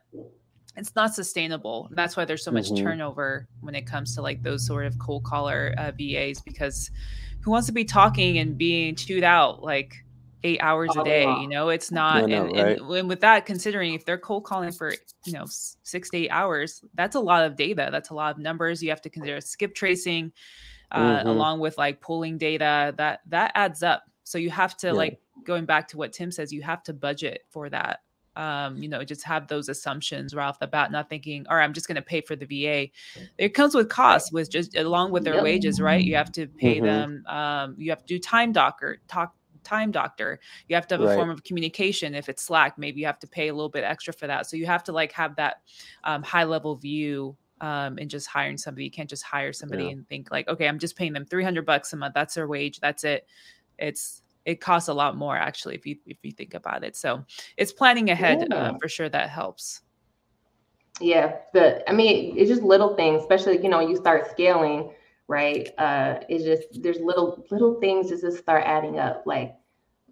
it's 0.78 0.95
not 0.95 1.13
sustainable. 1.13 1.89
That's 1.91 2.15
why 2.15 2.24
there's 2.24 2.43
so 2.43 2.51
much 2.51 2.72
mm-hmm. 2.72 2.84
turnover 2.84 3.47
when 3.59 3.76
it 3.76 3.86
comes 3.86 4.15
to 4.15 4.22
like 4.22 4.41
those 4.41 4.65
sort 4.65 4.86
of 4.86 4.97
cold 4.99 5.24
caller 5.26 5.76
uh, 5.78 5.91
VAs 5.91 6.39
because 6.41 6.89
who 7.41 7.51
wants 7.51 7.67
to 7.67 7.74
be 7.74 7.84
talking 7.84 8.38
and 8.38 8.57
being 8.57 8.95
chewed 8.95 9.24
out 9.24 9.63
like 9.63 9.95
eight 10.43 10.59
hours 10.61 10.89
a 10.97 11.03
day. 11.03 11.23
You 11.23 11.47
know, 11.47 11.69
it's 11.69 11.91
not. 11.91 12.21
No, 12.21 12.45
no, 12.45 12.45
and, 12.47 12.57
right? 12.57 12.79
and, 12.79 12.91
and, 12.91 13.09
with 13.09 13.21
that, 13.21 13.45
considering 13.45 13.93
if 13.93 14.05
they're 14.05 14.17
cold 14.17 14.43
calling 14.43 14.71
for 14.71 14.93
you 15.25 15.33
know 15.33 15.45
six 15.47 16.09
to 16.09 16.17
eight 16.17 16.29
hours, 16.29 16.83
that's 16.95 17.15
a 17.15 17.19
lot 17.19 17.45
of 17.45 17.55
data. 17.55 17.89
That's 17.91 18.09
a 18.09 18.13
lot 18.13 18.35
of 18.35 18.39
numbers. 18.39 18.81
You 18.81 18.89
have 18.89 19.01
to 19.01 19.09
consider 19.09 19.41
skip 19.41 19.75
tracing, 19.75 20.31
uh, 20.91 20.99
mm-hmm. 20.99 21.27
along 21.27 21.59
with 21.59 21.77
like 21.77 22.01
pulling 22.01 22.37
data. 22.37 22.93
That 22.97 23.21
that 23.27 23.51
adds 23.55 23.83
up. 23.83 24.03
So 24.23 24.37
you 24.37 24.49
have 24.49 24.77
to 24.77 24.87
yeah. 24.87 24.93
like 24.93 25.19
going 25.43 25.65
back 25.65 25.87
to 25.89 25.97
what 25.97 26.13
Tim 26.13 26.31
says. 26.31 26.51
You 26.51 26.61
have 26.61 26.83
to 26.83 26.93
budget 26.93 27.45
for 27.49 27.69
that. 27.69 27.99
Um, 28.37 28.77
you 28.77 28.87
know, 28.87 29.03
just 29.03 29.23
have 29.23 29.47
those 29.47 29.67
assumptions 29.67 30.33
right 30.33 30.47
off 30.47 30.57
the 30.57 30.65
bat, 30.65 30.89
not 30.89 31.09
thinking, 31.09 31.45
all 31.49 31.57
right, 31.57 31.65
I'm 31.65 31.73
just 31.73 31.85
going 31.85 31.97
to 31.97 32.01
pay 32.01 32.21
for 32.21 32.37
the 32.37 32.45
VA. 32.45 32.89
It 33.37 33.49
comes 33.49 33.75
with 33.75 33.89
costs, 33.89 34.31
with 34.31 34.49
just 34.49 34.77
along 34.77 35.11
with 35.11 35.25
their 35.25 35.35
yep. 35.35 35.43
wages, 35.43 35.81
right? 35.81 36.01
You 36.01 36.15
have 36.15 36.31
to 36.33 36.47
pay 36.47 36.77
mm-hmm. 36.77 36.85
them. 36.85 37.25
Um, 37.27 37.75
you 37.77 37.89
have 37.89 37.99
to 37.99 38.05
do 38.05 38.19
time 38.19 38.53
docker, 38.53 38.99
talk 39.09 39.35
time 39.64 39.91
doctor 39.91 40.39
you 40.68 40.76
have 40.76 40.88
to 40.88 40.95
have 40.95 41.03
right. 41.03 41.14
a 41.14 41.16
form 41.16 41.30
of 41.30 41.43
communication. 41.43 42.16
If 42.16 42.30
it's 42.30 42.43
slack 42.43 42.78
maybe 42.78 42.99
you 42.99 43.05
have 43.05 43.20
to 43.20 43.28
pay 43.28 43.49
a 43.49 43.53
little 43.53 43.70
bit 43.70 43.84
extra 43.84 44.14
for 44.14 44.28
that. 44.28 44.47
So 44.47 44.57
you 44.57 44.66
have 44.66 44.84
to 44.86 44.91
like 44.91 45.12
have 45.14 45.36
that 45.36 45.62
um, 46.03 46.24
high 46.24 46.43
level 46.43 46.76
view 46.76 47.36
um, 47.62 47.97
and 47.99 48.09
just 48.09 48.28
hiring 48.28 48.57
somebody. 48.57 48.86
You 48.86 48.91
can't 48.91 49.09
just 49.09 49.24
hire 49.24 49.53
somebody 49.53 49.86
yeah. 49.86 49.91
and 49.91 50.07
think 50.07 50.32
like 50.32 50.47
okay 50.47 50.68
i'm 50.68 50.80
just 50.80 50.95
paying 50.95 51.14
them 51.14 51.26
300 51.26 51.66
bucks 51.66 51.93
a 51.93 51.97
month. 51.97 52.14
That's 52.14 52.36
their 52.36 52.47
wage. 52.47 52.80
That's 52.80 53.03
it. 53.03 53.28
It's 53.78 54.22
it 54.45 54.59
costs 54.59 54.89
a 54.89 54.93
lot 54.93 55.16
more 55.16 55.38
actually 55.38 55.76
if 55.76 55.86
you 55.86 55.97
if 56.05 56.18
you 56.24 56.32
think 56.32 56.53
about 56.53 56.84
it. 56.84 56.95
So 56.95 57.24
it's 57.57 57.72
planning 57.72 58.09
ahead 58.09 58.41
uh, 58.41 58.45
yeah. 58.49 58.55
uh, 58.55 58.78
for 58.82 58.88
sure 58.88 59.09
that 59.09 59.30
helps. 59.30 59.82
Yeah 60.99 61.38
the 61.53 61.89
i 61.89 61.93
mean 61.93 62.38
it's 62.38 62.49
just 62.49 62.62
little 62.62 62.95
things 62.95 63.22
especially 63.22 63.62
you 63.62 63.70
know 63.70 63.80
you 63.80 63.95
start 63.95 64.30
scaling 64.30 64.91
right? 65.28 65.69
Uh, 65.78 66.19
it's 66.30 66.43
just 66.43 66.82
there's 66.82 66.99
little 66.99 67.45
little 67.51 67.80
things 67.80 68.09
just 68.09 68.24
to 68.24 68.32
start 68.32 68.63
adding 68.65 68.99
up. 68.99 69.24
Like 69.26 69.55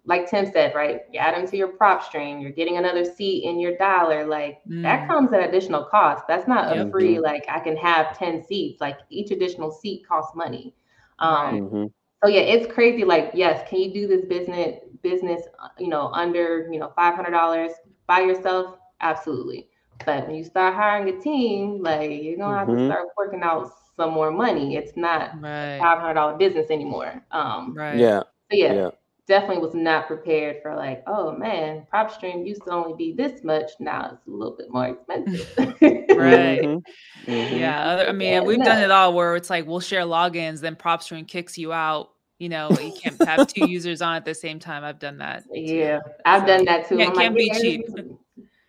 like 0.06 0.28
Tim 0.28 0.50
said, 0.50 0.74
right? 0.74 1.02
You 1.12 1.20
add 1.20 1.34
them 1.34 1.46
to 1.46 1.56
your 1.56 1.68
PropStream. 1.68 2.40
You're 2.40 2.50
getting 2.50 2.78
another 2.78 3.04
seat 3.04 3.44
in 3.44 3.60
your 3.60 3.76
dialer. 3.76 4.26
Like 4.26 4.60
mm. 4.68 4.82
that 4.82 5.06
comes 5.06 5.32
at 5.32 5.48
additional 5.48 5.84
cost. 5.84 6.24
That's 6.26 6.48
not 6.48 6.76
a 6.76 6.90
free 6.90 7.18
like 7.18 7.44
I 7.48 7.60
can 7.60 7.76
have 7.76 8.16
ten 8.16 8.42
seats. 8.42 8.80
Like 8.80 8.98
each 9.10 9.30
additional 9.30 9.70
seat 9.70 10.06
costs 10.06 10.34
money. 10.34 10.74
Um, 11.18 11.60
mm-hmm. 11.60 11.84
So 12.22 12.30
yeah, 12.30 12.40
it's 12.40 12.72
crazy. 12.72 13.04
Like 13.04 13.30
yes, 13.34 13.68
can 13.68 13.78
you 13.78 13.92
do 13.92 14.06
this 14.06 14.24
business 14.24 14.80
business 15.02 15.42
you 15.78 15.88
know 15.88 16.08
under 16.12 16.68
you 16.70 16.78
know 16.78 16.92
five 16.96 17.14
hundred 17.14 17.32
dollars 17.32 17.72
by 18.06 18.20
yourself? 18.20 18.78
Absolutely. 19.00 19.68
But 20.06 20.26
when 20.26 20.36
you 20.36 20.44
start 20.44 20.74
hiring 20.74 21.14
a 21.14 21.20
team, 21.20 21.82
like 21.82 22.10
you're 22.22 22.36
gonna 22.36 22.56
mm-hmm. 22.56 22.58
have 22.58 22.68
to 22.68 22.74
mm-hmm. 22.74 22.86
start 22.86 23.08
working 23.18 23.42
out 23.42 23.70
some 23.96 24.12
more 24.12 24.30
money. 24.30 24.76
It's 24.76 24.96
not 24.96 25.40
right. 25.40 25.78
five 25.78 25.98
hundred 25.98 26.14
dollar 26.14 26.36
business 26.36 26.70
anymore. 26.70 27.22
Um, 27.30 27.74
right. 27.74 27.96
Yeah. 27.96 28.22
yeah. 28.50 28.72
yeah. 28.72 28.90
Definitely 29.26 29.58
was 29.58 29.74
not 29.74 30.08
prepared 30.08 30.56
for 30.60 30.74
like, 30.74 31.04
oh 31.06 31.30
man, 31.32 31.86
PropStream 31.92 32.44
used 32.44 32.64
to 32.64 32.72
only 32.72 32.96
be 32.96 33.12
this 33.12 33.44
much. 33.44 33.70
Now 33.78 34.10
it's 34.14 34.26
a 34.26 34.30
little 34.30 34.56
bit 34.56 34.72
more 34.72 34.88
expensive. 34.88 35.48
right. 35.58 36.60
Mm-hmm. 36.60 37.30
Mm-hmm. 37.30 37.56
Yeah. 37.56 38.06
I 38.08 38.12
mean, 38.12 38.32
yeah, 38.32 38.40
we've 38.40 38.58
no. 38.58 38.64
done 38.64 38.82
it 38.82 38.90
all 38.90 39.14
where 39.14 39.36
it's 39.36 39.48
like 39.48 39.66
we'll 39.66 39.80
share 39.80 40.02
logins, 40.02 40.60
then 40.60 40.74
PropStream 40.74 41.28
kicks 41.28 41.56
you 41.56 41.72
out 41.72 42.10
you 42.40 42.48
know 42.48 42.70
you 42.80 42.92
can't 42.92 43.22
have 43.22 43.46
two 43.46 43.66
users 43.70 44.02
on 44.02 44.16
at 44.16 44.24
the 44.24 44.34
same 44.34 44.58
time 44.58 44.82
i've 44.82 44.98
done 44.98 45.18
that 45.18 45.44
yeah 45.52 46.00
i've 46.24 46.40
so, 46.40 46.46
done 46.46 46.64
that 46.64 46.88
too 46.88 46.96
yeah, 46.96 47.08
it 47.08 47.14
can't 47.14 47.34
like, 47.34 47.36
be 47.36 47.50
cheap 47.50 47.82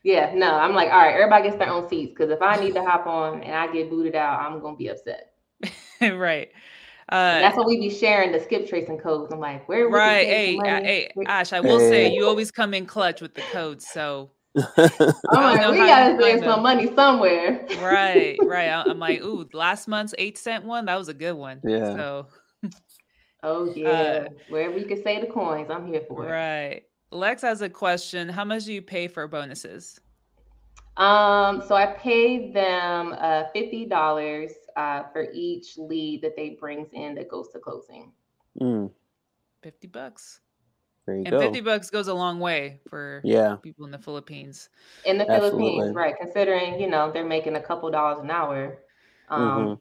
Yeah, 0.03 0.33
no, 0.33 0.55
I'm 0.55 0.73
like, 0.73 0.89
all 0.89 0.97
right, 0.97 1.13
everybody 1.13 1.43
gets 1.43 1.57
their 1.57 1.69
own 1.69 1.87
seats 1.87 2.13
because 2.17 2.31
if 2.31 2.41
I 2.41 2.59
need 2.59 2.73
to 2.73 2.83
hop 2.83 3.05
on 3.05 3.43
and 3.43 3.53
I 3.53 3.71
get 3.71 3.89
booted 3.89 4.15
out, 4.15 4.39
I'm 4.39 4.59
gonna 4.59 4.75
be 4.75 4.87
upset. 4.87 5.33
right. 6.01 6.49
Uh, 7.07 7.39
that's 7.39 7.57
what 7.57 7.67
we 7.67 7.77
be 7.77 7.89
sharing 7.89 8.31
the 8.31 8.39
skip 8.39 8.67
tracing 8.67 8.97
codes. 8.97 9.31
I'm 9.31 9.39
like, 9.39 9.67
where? 9.69 9.87
Right. 9.89 10.25
Hey, 10.25 10.55
hey, 10.55 11.11
Ash, 11.27 11.53
I 11.53 11.59
will 11.59 11.79
hey. 11.79 11.89
say 11.89 12.13
you 12.15 12.25
always 12.25 12.49
come 12.49 12.73
in 12.73 12.85
clutch 12.85 13.21
with 13.21 13.35
the 13.35 13.41
codes, 13.43 13.87
so. 13.87 14.31
I'm 14.87 15.43
like, 15.43 15.71
we 15.71 15.77
gotta 15.77 16.17
save 16.19 16.39
some 16.39 16.63
money 16.63 16.93
somewhere. 16.95 17.67
right, 17.79 18.39
right. 18.47 18.69
I'm 18.69 18.97
like, 18.97 19.21
ooh, 19.21 19.47
last 19.53 19.87
month's 19.87 20.15
eight 20.17 20.37
cent 20.37 20.65
one, 20.65 20.85
that 20.85 20.97
was 20.97 21.09
a 21.09 21.13
good 21.13 21.33
one. 21.33 21.61
Yeah. 21.63 21.95
So. 21.95 22.27
oh 23.43 23.71
yeah, 23.75 23.89
uh, 23.89 24.29
wherever 24.49 24.77
you 24.77 24.85
can 24.85 25.03
save 25.03 25.21
the 25.21 25.27
coins, 25.27 25.69
I'm 25.69 25.85
here 25.85 26.01
for 26.07 26.27
it. 26.27 26.31
Right. 26.31 26.83
Lex 27.11 27.41
has 27.41 27.61
a 27.61 27.69
question. 27.69 28.29
How 28.29 28.45
much 28.45 28.65
do 28.65 28.73
you 28.73 28.81
pay 28.81 29.07
for 29.07 29.27
bonuses? 29.27 29.99
Um, 30.97 31.63
so 31.67 31.75
I 31.75 31.87
pay 31.87 32.51
them 32.51 33.15
uh, 33.17 33.45
fifty 33.53 33.85
dollars 33.85 34.51
uh, 34.75 35.03
for 35.13 35.27
each 35.33 35.77
lead 35.77 36.21
that 36.21 36.35
they 36.35 36.57
brings 36.59 36.89
in 36.93 37.15
that 37.15 37.29
goes 37.29 37.49
to 37.49 37.59
closing. 37.59 38.11
Mm. 38.59 38.91
Fifty 39.61 39.87
bucks. 39.87 40.41
There 41.05 41.15
you 41.15 41.23
and 41.25 41.31
go. 41.31 41.39
fifty 41.39 41.61
bucks 41.61 41.89
goes 41.89 42.07
a 42.07 42.13
long 42.13 42.39
way 42.39 42.79
for 42.89 43.21
yeah 43.23 43.55
people 43.55 43.85
in 43.85 43.91
the 43.91 43.97
Philippines. 43.97 44.69
In 45.05 45.17
the 45.17 45.29
Absolutely. 45.29 45.71
Philippines, 45.71 45.95
right? 45.95 46.15
Considering 46.19 46.79
you 46.79 46.89
know 46.89 47.11
they're 47.11 47.25
making 47.25 47.55
a 47.55 47.61
couple 47.61 47.89
dollars 47.89 48.19
an 48.21 48.29
hour. 48.29 48.79
Um, 49.29 49.41
mm-hmm. 49.41 49.73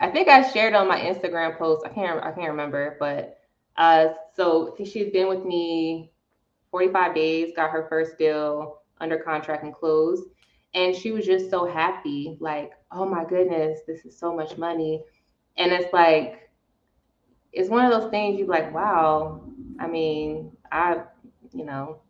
I 0.00 0.10
think 0.10 0.28
I 0.28 0.50
shared 0.50 0.74
on 0.74 0.88
my 0.88 0.98
Instagram 0.98 1.56
post. 1.56 1.86
I 1.86 1.90
can't 1.90 2.22
I 2.22 2.32
can't 2.32 2.50
remember, 2.50 2.96
but 2.98 3.38
uh, 3.76 4.08
so 4.36 4.76
she's 4.84 5.12
been 5.12 5.28
with 5.28 5.44
me 5.44 6.12
45 6.74 7.14
days, 7.14 7.52
got 7.54 7.70
her 7.70 7.86
first 7.88 8.18
deal 8.18 8.78
under 9.00 9.16
contract 9.16 9.62
and 9.62 9.72
closed. 9.72 10.24
And 10.74 10.92
she 10.92 11.12
was 11.12 11.24
just 11.24 11.48
so 11.48 11.66
happy, 11.66 12.36
like, 12.40 12.72
oh 12.90 13.06
my 13.06 13.24
goodness, 13.24 13.78
this 13.86 14.04
is 14.04 14.18
so 14.18 14.34
much 14.34 14.58
money. 14.58 15.04
And 15.56 15.70
it's 15.70 15.92
like, 15.92 16.50
it's 17.52 17.70
one 17.70 17.84
of 17.84 17.92
those 17.92 18.10
things 18.10 18.40
you're 18.40 18.48
like, 18.48 18.74
wow, 18.74 19.40
I 19.78 19.86
mean, 19.86 20.50
I, 20.72 21.02
you 21.52 21.64
know, 21.64 22.00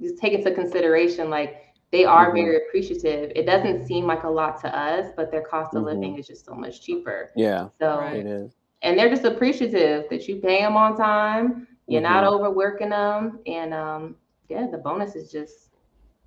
just 0.00 0.18
take 0.18 0.34
into 0.34 0.52
consideration, 0.52 1.28
like, 1.28 1.74
they 1.90 2.04
are 2.04 2.26
mm-hmm. 2.26 2.36
very 2.36 2.56
appreciative. 2.58 3.32
It 3.34 3.44
doesn't 3.44 3.88
seem 3.88 4.06
like 4.06 4.22
a 4.22 4.30
lot 4.30 4.60
to 4.60 4.68
us, 4.68 5.10
but 5.16 5.32
their 5.32 5.42
cost 5.42 5.74
of 5.74 5.82
mm-hmm. 5.82 6.00
living 6.00 6.16
is 6.16 6.28
just 6.28 6.44
so 6.46 6.54
much 6.54 6.80
cheaper. 6.80 7.32
Yeah. 7.34 7.70
So 7.80 7.98
right. 7.98 8.18
it 8.18 8.26
is. 8.26 8.52
And 8.82 8.96
they're 8.96 9.10
just 9.10 9.24
appreciative 9.24 10.04
that 10.10 10.28
you 10.28 10.36
pay 10.36 10.60
them 10.60 10.76
on 10.76 10.96
time 10.96 11.66
you're 11.86 12.02
mm-hmm. 12.02 12.12
not 12.12 12.24
overworking 12.24 12.90
them, 12.90 13.40
and 13.46 13.72
um, 13.72 14.16
yeah, 14.48 14.66
the 14.70 14.78
bonus 14.78 15.14
is 15.14 15.30
just 15.30 15.70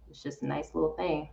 it's 0.09 0.23
just 0.23 0.43
a 0.43 0.47
nice 0.47 0.73
little 0.73 0.93
thing. 0.93 1.29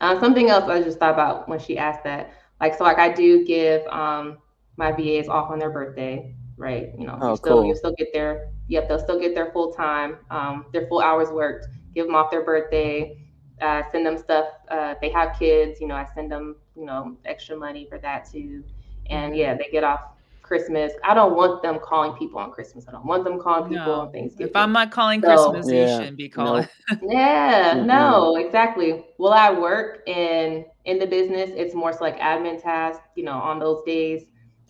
Uh, 0.00 0.18
something 0.20 0.50
else 0.50 0.64
I 0.64 0.82
just 0.82 0.98
thought 0.98 1.14
about 1.14 1.48
when 1.48 1.58
she 1.58 1.78
asked 1.78 2.04
that, 2.04 2.32
like 2.60 2.76
so, 2.76 2.84
like 2.84 2.98
I 2.98 3.12
do 3.12 3.44
give 3.44 3.86
um, 3.88 4.38
my 4.76 4.92
VAs 4.92 5.28
off 5.28 5.50
on 5.50 5.58
their 5.58 5.70
birthday, 5.70 6.34
right? 6.56 6.90
You 6.98 7.06
know, 7.06 7.18
oh, 7.20 7.30
you 7.30 7.36
still 7.36 7.52
cool. 7.54 7.66
you 7.66 7.76
still 7.76 7.94
get 7.96 8.12
their 8.12 8.50
yep, 8.68 8.88
they'll 8.88 8.98
still 8.98 9.20
get 9.20 9.34
their 9.34 9.52
full 9.52 9.72
time, 9.72 10.18
um, 10.30 10.66
their 10.72 10.86
full 10.88 11.00
hours 11.00 11.28
worked. 11.30 11.66
Give 11.94 12.06
them 12.06 12.14
off 12.14 12.30
their 12.30 12.44
birthday. 12.44 13.22
Uh, 13.60 13.82
send 13.90 14.04
them 14.04 14.18
stuff. 14.18 14.48
Uh, 14.68 14.94
they 15.00 15.08
have 15.08 15.38
kids, 15.38 15.80
you 15.80 15.88
know, 15.88 15.94
I 15.94 16.06
send 16.14 16.30
them, 16.30 16.56
you 16.76 16.84
know, 16.84 17.16
extra 17.24 17.56
money 17.56 17.86
for 17.88 17.96
that 17.98 18.30
too. 18.30 18.62
And 19.08 19.34
yeah, 19.34 19.54
they 19.54 19.70
get 19.72 19.82
off 19.82 20.00
Christmas. 20.46 20.92
I 21.02 21.14
don't 21.14 21.34
want 21.34 21.62
them 21.62 21.78
calling 21.82 22.12
people 22.12 22.38
on 22.38 22.52
Christmas. 22.52 22.86
I 22.88 22.92
don't 22.92 23.04
want 23.04 23.24
them 23.24 23.40
calling 23.40 23.68
people 23.68 23.86
no. 23.86 24.00
on 24.00 24.12
Thanksgiving. 24.12 24.48
If 24.48 24.56
I'm 24.56 24.72
not 24.72 24.90
calling 24.90 25.20
so, 25.20 25.50
Christmas, 25.50 25.72
yeah, 25.72 25.82
you 25.82 25.96
shouldn't 25.98 26.16
be 26.16 26.28
calling. 26.28 26.68
No. 26.90 26.98
yeah, 27.12 27.74
mm-hmm. 27.74 27.86
no, 27.86 28.36
exactly. 28.36 29.04
Well, 29.18 29.32
I 29.32 29.50
work 29.50 30.02
in 30.06 30.64
in 30.86 30.98
the 30.98 31.06
business? 31.06 31.50
It's 31.54 31.74
more 31.74 31.92
so 31.92 31.98
like 32.00 32.18
admin 32.18 32.62
tasks, 32.62 33.02
you 33.16 33.24
know, 33.24 33.32
on 33.32 33.58
those 33.58 33.82
days. 33.84 34.22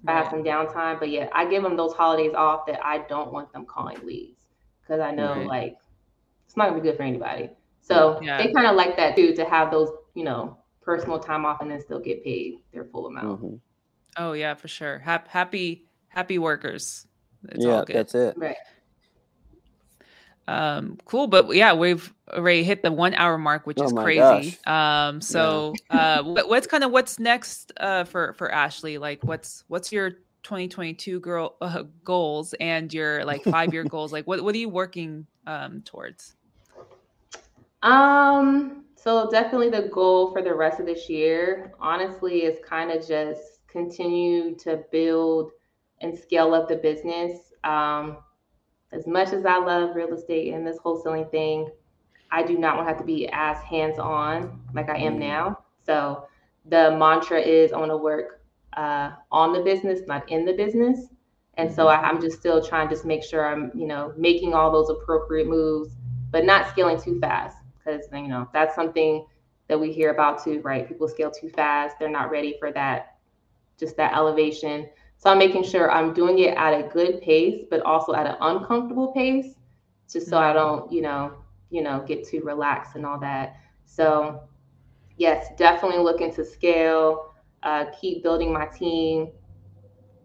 Right. 0.03 0.15
I 0.15 0.19
have 0.19 0.31
some 0.31 0.43
downtime, 0.43 0.99
but 0.99 1.11
yeah, 1.11 1.29
I 1.33 1.49
give 1.49 1.63
them 1.63 1.77
those 1.77 1.93
holidays 1.93 2.33
off 2.35 2.67
that 2.67 2.85
I 2.85 2.99
don't 3.09 3.33
want 3.33 3.53
them 3.53 3.67
calling 3.67 3.99
leads 4.05 4.47
because 4.81 5.01
I 5.01 5.11
know 5.11 5.37
right. 5.37 5.47
like 5.47 5.77
it's 6.47 6.57
not 6.57 6.69
gonna 6.69 6.81
be 6.81 6.89
good 6.89 6.97
for 6.97 7.03
anybody. 7.03 7.51
So 7.81 8.19
yeah. 8.23 8.39
they 8.39 8.53
kind 8.53 8.67
of 8.67 8.75
like 8.75 8.97
that 8.97 9.15
too 9.15 9.35
to 9.35 9.45
have 9.45 9.71
those, 9.71 9.91
you 10.15 10.25
know, 10.25 10.59
personal 10.83 11.19
time 11.19 11.45
off 11.45 11.61
and 11.61 11.71
then 11.71 11.81
still 11.81 12.01
get 12.01 12.25
paid 12.25 12.55
their 12.73 12.85
full 12.85 13.07
amount. 13.07 13.43
Mm-hmm. 13.43 13.57
Oh 14.17 14.33
yeah, 14.33 14.55
for 14.55 14.69
sure. 14.69 14.99
Happy 14.99 15.29
happy 15.31 15.87
happy 16.09 16.39
workers. 16.39 17.07
It's 17.49 17.65
yeah, 17.65 17.85
that's 17.87 18.15
it. 18.15 18.37
Right. 18.37 18.57
Um, 20.49 20.99
cool, 21.05 21.27
but 21.27 21.55
yeah, 21.55 21.75
we've 21.75 22.13
already 22.33 22.63
hit 22.63 22.83
the 22.83 22.93
one 22.93 23.15
hour 23.15 23.37
mark, 23.37 23.67
which 23.67 23.79
oh 23.81 23.85
is 23.85 23.93
crazy. 23.93 24.57
Gosh. 24.65 25.09
Um, 25.09 25.21
so 25.21 25.75
yeah. 25.91 26.19
uh, 26.19 26.23
what, 26.23 26.49
what's 26.49 26.67
kind 26.67 26.85
of 26.85 26.93
what's 26.93 27.19
next 27.19 27.73
uh, 27.79 28.05
for 28.05 28.33
for 28.35 28.51
Ashley? 28.53 28.99
Like, 28.99 29.25
what's 29.25 29.65
what's 29.69 29.91
your 29.91 30.11
2022 30.45 31.21
girl 31.21 31.57
uh, 31.61 31.83
goals 32.05 32.55
and 32.61 32.93
your 32.95 33.25
like 33.25 33.43
five 33.43 33.73
year 33.73 33.85
goals? 33.89 34.13
Like, 34.13 34.27
what 34.27 34.43
what 34.43 34.55
are 34.55 34.59
you 34.59 34.69
working 34.69 35.27
um 35.47 35.83
towards? 35.83 36.37
Um, 37.83 38.85
so 38.95 39.29
definitely 39.31 39.71
the 39.71 39.89
goal 39.89 40.33
for 40.33 40.43
the 40.43 40.55
rest 40.55 40.81
of 40.81 40.87
this 40.87 41.09
year, 41.09 41.73
honestly, 41.81 42.45
is 42.45 42.59
kind 42.65 42.91
of 42.91 43.07
just 43.07 43.56
continue 43.77 44.55
to 44.55 44.83
build 44.91 45.51
and 46.01 46.19
scale 46.19 46.55
up 46.55 46.67
the 46.67 46.77
business. 46.77 47.53
Um, 47.63 48.17
as 48.93 49.07
much 49.07 49.35
as 49.35 49.45
I 49.45 49.59
love 49.59 49.95
real 49.95 50.15
estate 50.15 50.55
and 50.55 50.67
this 50.67 50.79
wholesaling 50.79 51.31
thing, 51.31 51.69
I 52.31 52.43
do 52.43 52.57
not 52.57 52.77
want 52.77 52.89
to 52.89 52.93
have 52.95 53.01
to 53.01 53.07
be 53.07 53.29
as 53.33 53.63
hands 53.63 53.99
on 53.99 54.61
like 54.73 54.89
I 54.89 54.97
am 54.97 55.15
mm-hmm. 55.15 55.21
now. 55.21 55.59
So 55.85 56.27
the 56.65 56.97
mantra 56.97 57.39
is 57.39 57.73
I 57.73 57.79
want 57.79 57.91
to 57.91 57.99
work 57.99 58.41
uh, 58.77 59.11
on 59.31 59.53
the 59.53 59.61
business, 59.61 60.01
not 60.07 60.29
in 60.31 60.47
the 60.47 60.55
business. 60.55 61.09
And 61.59 61.73
so 61.73 61.89
I, 61.89 62.09
am 62.09 62.21
just 62.21 62.39
still 62.39 62.65
trying 62.65 62.89
to 62.89 62.95
just 62.95 63.05
make 63.05 63.23
sure 63.23 63.47
I'm, 63.47 63.71
you 63.75 63.87
know, 63.87 64.13
making 64.17 64.55
all 64.55 64.71
those 64.71 64.89
appropriate 64.91 65.49
moves, 65.49 65.97
but 66.31 66.45
not 66.45 66.69
scaling 66.71 67.01
too 67.01 67.19
fast 67.21 67.59
because, 67.79 68.07
you 68.13 68.29
know, 68.29 68.49
that's 68.53 68.75
something 68.75 69.27
that 69.69 69.79
we 69.79 69.93
hear 69.93 70.11
about 70.11 70.43
too, 70.43 70.61
right? 70.61 70.87
People 70.87 71.09
scale 71.09 71.31
too 71.31 71.49
fast. 71.51 71.99
They're 71.99 72.11
not 72.11 72.31
ready 72.31 72.57
for 72.59 72.73
that 72.73 73.16
just 73.79 73.97
that 73.97 74.15
elevation. 74.15 74.89
So 75.19 75.31
I'm 75.31 75.39
making 75.39 75.65
sure 75.65 75.91
I'm 75.91 76.13
doing 76.13 76.39
it 76.39 76.57
at 76.57 76.73
a 76.73 76.89
good 76.89 77.21
pace, 77.23 77.65
but 77.71 77.81
also 77.83 78.15
at 78.15 78.27
an 78.27 78.37
uncomfortable 78.41 79.13
pace, 79.13 79.55
just 80.11 80.29
so 80.29 80.39
I 80.39 80.47
mm-hmm. 80.47 80.57
don't, 80.57 80.93
you 80.93 81.03
know, 81.03 81.35
you 81.71 81.83
know, 81.83 82.05
get 82.07 82.27
too 82.27 82.43
relaxed 82.43 82.97
and 82.97 83.05
all 83.05 83.19
that. 83.21 83.57
So 83.87 84.43
yes, 85.17 85.49
definitely 85.57 85.99
looking 85.99 86.35
to 86.35 86.45
scale, 86.45 87.35
uh, 87.63 87.87
keep 87.99 88.23
building 88.23 88.53
my 88.53 88.67
team, 88.67 89.31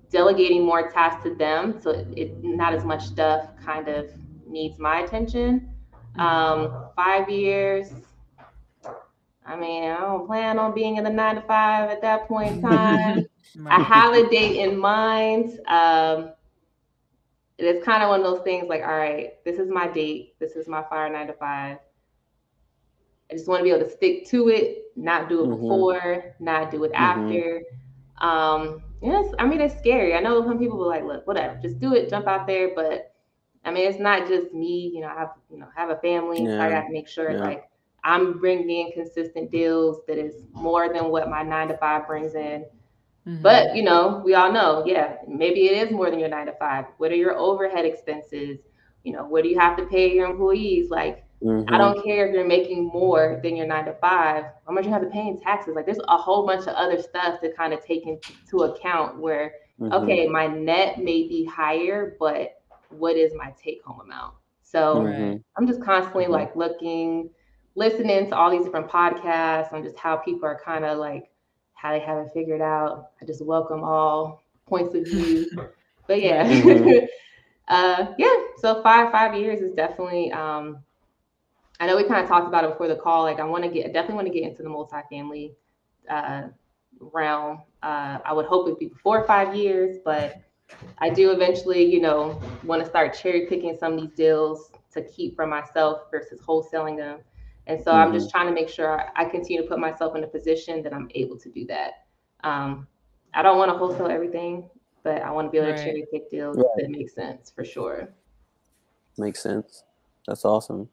delegating 0.09 0.65
more 0.65 0.91
tasks 0.91 1.23
to 1.23 1.35
them, 1.35 1.79
so 1.81 1.91
it, 1.91 2.07
it 2.17 2.43
not 2.43 2.73
as 2.73 2.83
much 2.83 3.05
stuff 3.05 3.49
kind 3.63 3.87
of 3.87 4.11
needs 4.45 4.77
my 4.77 4.99
attention. 4.99 5.73
Mm-hmm. 6.17 6.21
Um, 6.21 6.89
five 6.95 7.29
years, 7.29 7.91
I 9.45 9.55
mean, 9.55 9.83
I 9.83 9.99
don't 9.99 10.27
plan 10.27 10.59
on 10.59 10.73
being 10.73 10.97
in 10.97 11.03
the 11.03 11.09
nine 11.09 11.35
to 11.35 11.41
five 11.41 11.89
at 11.89 12.01
that 12.01 12.27
point 12.27 12.55
in 12.55 12.61
time. 12.69 13.25
I 13.67 13.81
have 13.81 14.13
a 14.13 14.29
date 14.29 14.57
in 14.57 14.77
mind. 14.77 15.59
Um, 15.67 16.31
it's 17.57 17.83
kind 17.85 18.03
of 18.03 18.09
one 18.09 18.21
of 18.21 18.25
those 18.25 18.43
things 18.43 18.67
like, 18.67 18.81
all 18.81 18.97
right, 18.97 19.43
this 19.45 19.59
is 19.59 19.69
my 19.69 19.87
date. 19.87 20.35
This 20.39 20.53
is 20.53 20.67
my 20.67 20.83
fire 20.83 21.09
nine 21.11 21.27
to 21.27 21.33
five. 21.33 21.77
I 23.31 23.35
just 23.35 23.47
want 23.47 23.59
to 23.59 23.63
be 23.63 23.69
able 23.71 23.85
to 23.85 23.89
stick 23.89 24.27
to 24.29 24.49
it, 24.49 24.91
not 24.95 25.29
do 25.29 25.43
it 25.43 25.47
mm-hmm. 25.47 25.61
before, 25.61 26.35
not 26.39 26.71
do 26.71 26.83
it 26.83 26.91
mm-hmm. 26.91 27.01
after. 27.01 27.61
Um, 28.17 28.83
yes, 29.01 29.33
I 29.39 29.45
mean 29.45 29.61
it's 29.61 29.77
scary. 29.77 30.15
I 30.15 30.19
know 30.19 30.43
some 30.45 30.59
people 30.59 30.77
will 30.77 30.87
like, 30.87 31.03
look, 31.03 31.25
whatever, 31.27 31.59
just 31.61 31.79
do 31.79 31.95
it, 31.95 32.09
jump 32.09 32.27
out 32.27 32.45
there. 32.45 32.71
But 32.75 33.13
I 33.63 33.71
mean, 33.71 33.87
it's 33.87 33.99
not 33.99 34.27
just 34.27 34.53
me. 34.53 34.91
You 34.93 35.01
know, 35.01 35.07
I 35.07 35.19
have 35.19 35.31
you 35.49 35.59
know 35.59 35.67
have 35.75 35.89
a 35.89 35.97
family, 35.97 36.43
yeah. 36.43 36.57
so 36.57 36.61
I 36.61 36.69
got 36.69 36.87
to 36.87 36.91
make 36.91 37.07
sure 37.07 37.31
yeah. 37.31 37.39
like 37.39 37.69
I'm 38.03 38.39
bringing 38.39 38.87
in 38.87 38.91
consistent 38.91 39.51
deals 39.51 39.99
that 40.07 40.17
is 40.17 40.43
more 40.53 40.91
than 40.91 41.09
what 41.09 41.29
my 41.29 41.43
nine 41.43 41.67
to 41.69 41.77
five 41.77 42.07
brings 42.07 42.35
in. 42.35 42.65
Mm-hmm. 43.27 43.41
But 43.41 43.75
you 43.75 43.83
know, 43.83 44.21
we 44.25 44.33
all 44.33 44.51
know, 44.51 44.83
yeah, 44.85 45.17
maybe 45.27 45.67
it 45.67 45.87
is 45.87 45.91
more 45.91 46.09
than 46.09 46.19
your 46.19 46.29
nine 46.29 46.47
to 46.47 46.53
five. 46.53 46.85
What 46.97 47.11
are 47.11 47.15
your 47.15 47.37
overhead 47.37 47.85
expenses? 47.85 48.59
You 49.03 49.13
know, 49.13 49.25
what 49.25 49.43
do 49.43 49.49
you 49.49 49.59
have 49.59 49.77
to 49.77 49.85
pay 49.85 50.13
your 50.13 50.27
employees? 50.27 50.89
Like, 50.89 51.23
mm-hmm. 51.43 51.73
I 51.73 51.77
don't 51.77 52.03
care 52.03 52.27
if 52.27 52.33
you're 52.33 52.47
making 52.47 52.85
more 52.85 53.39
than 53.43 53.55
your 53.55 53.67
nine 53.67 53.85
to 53.85 53.93
five. 53.93 54.45
How 54.65 54.73
much 54.73 54.85
you 54.85 54.91
have 54.91 55.01
to 55.01 55.09
pay 55.09 55.27
in 55.27 55.39
taxes? 55.39 55.75
Like, 55.75 55.85
there's 55.85 55.99
a 56.07 56.17
whole 56.17 56.45
bunch 56.45 56.61
of 56.61 56.75
other 56.75 57.01
stuff 57.01 57.41
to 57.41 57.51
kind 57.53 57.73
of 57.73 57.83
take 57.83 58.05
into 58.07 58.63
account. 58.63 59.19
Where, 59.19 59.53
mm-hmm. 59.79 59.93
okay, 59.93 60.27
my 60.27 60.47
net 60.47 60.99
may 60.99 61.27
be 61.27 61.45
higher, 61.45 62.15
but 62.19 62.61
what 62.89 63.15
is 63.15 63.33
my 63.35 63.53
take 63.61 63.83
home 63.83 64.01
amount? 64.01 64.35
So 64.61 64.97
mm-hmm. 64.97 65.37
I'm 65.57 65.67
just 65.67 65.81
constantly 65.81 66.25
mm-hmm. 66.25 66.33
like 66.33 66.55
looking 66.55 67.29
listening 67.75 68.27
to 68.29 68.35
all 68.35 68.51
these 68.51 68.65
different 68.65 68.89
podcasts 68.89 69.71
on 69.73 69.83
just 69.83 69.97
how 69.97 70.17
people 70.17 70.45
are 70.45 70.59
kind 70.63 70.85
of 70.85 70.97
like 70.97 71.30
how 71.81 71.91
they 71.91 71.99
haven't 71.99 72.31
figured 72.31 72.61
out. 72.61 73.11
I 73.21 73.25
just 73.25 73.43
welcome 73.43 73.83
all 73.83 74.43
points 74.67 74.93
of 74.93 75.05
view. 75.05 75.49
but 76.07 76.21
yeah. 76.21 76.45
Mm-hmm. 76.45 77.05
uh 77.67 78.13
yeah, 78.17 78.35
so 78.57 78.83
five 78.83 79.11
five 79.11 79.35
years 79.35 79.61
is 79.61 79.73
definitely 79.73 80.31
um 80.31 80.83
I 81.79 81.87
know 81.87 81.97
we 81.97 82.03
kind 82.03 82.21
of 82.21 82.27
talked 82.27 82.47
about 82.47 82.63
it 82.63 82.69
before 82.69 82.87
the 82.87 82.95
call. 82.95 83.23
Like 83.23 83.39
I 83.39 83.43
want 83.43 83.63
to 83.63 83.69
get, 83.69 83.87
I 83.87 83.91
definitely 83.91 84.15
want 84.15 84.27
to 84.27 84.33
get 84.33 84.43
into 84.43 84.61
the 84.61 84.69
multifamily 84.69 85.53
uh, 86.07 86.43
realm. 86.99 87.63
Uh, 87.81 88.19
I 88.23 88.33
would 88.33 88.45
hope 88.45 88.67
it'd 88.67 88.77
be 88.77 88.85
before 88.85 89.23
five 89.25 89.55
years, 89.55 89.97
but 90.05 90.43
I 90.99 91.09
do 91.09 91.31
eventually, 91.31 91.83
you 91.83 91.99
know, 91.99 92.39
want 92.63 92.83
to 92.83 92.87
start 92.87 93.17
cherry 93.19 93.47
picking 93.47 93.75
some 93.79 93.93
of 93.93 94.01
these 94.01 94.11
deals 94.11 94.71
to 94.93 95.01
keep 95.01 95.35
for 95.35 95.47
myself 95.47 96.03
versus 96.11 96.39
wholesaling 96.41 96.97
them. 96.97 97.21
And 97.67 97.79
so 97.79 97.91
mm-hmm. 97.91 97.99
I'm 97.99 98.13
just 98.13 98.27
mm-hmm. 98.27 98.37
trying 98.37 98.47
to 98.47 98.53
make 98.53 98.69
sure 98.69 99.03
I 99.15 99.25
continue 99.25 99.61
to 99.61 99.67
put 99.67 99.79
myself 99.79 100.15
in 100.15 100.23
a 100.23 100.27
position 100.27 100.81
that 100.83 100.93
I'm 100.93 101.09
able 101.15 101.37
to 101.37 101.49
do 101.49 101.65
that. 101.67 102.05
Um, 102.43 102.87
I 103.33 103.41
don't 103.41 103.57
want 103.57 103.71
to 103.71 103.77
wholesale 103.77 104.07
everything, 104.07 104.69
but 105.03 105.21
I 105.21 105.31
want 105.31 105.47
to 105.47 105.51
be 105.51 105.57
able 105.57 105.69
right. 105.69 105.77
to 105.77 105.83
cherry 105.83 106.05
pick 106.11 106.29
deals 106.29 106.57
right. 106.57 106.65
that 106.77 106.89
make 106.89 107.09
sense 107.09 107.51
for 107.51 107.63
sure. 107.63 108.09
Makes 109.17 109.41
sense. 109.41 109.83
That's 110.27 110.45
awesome. 110.45 110.89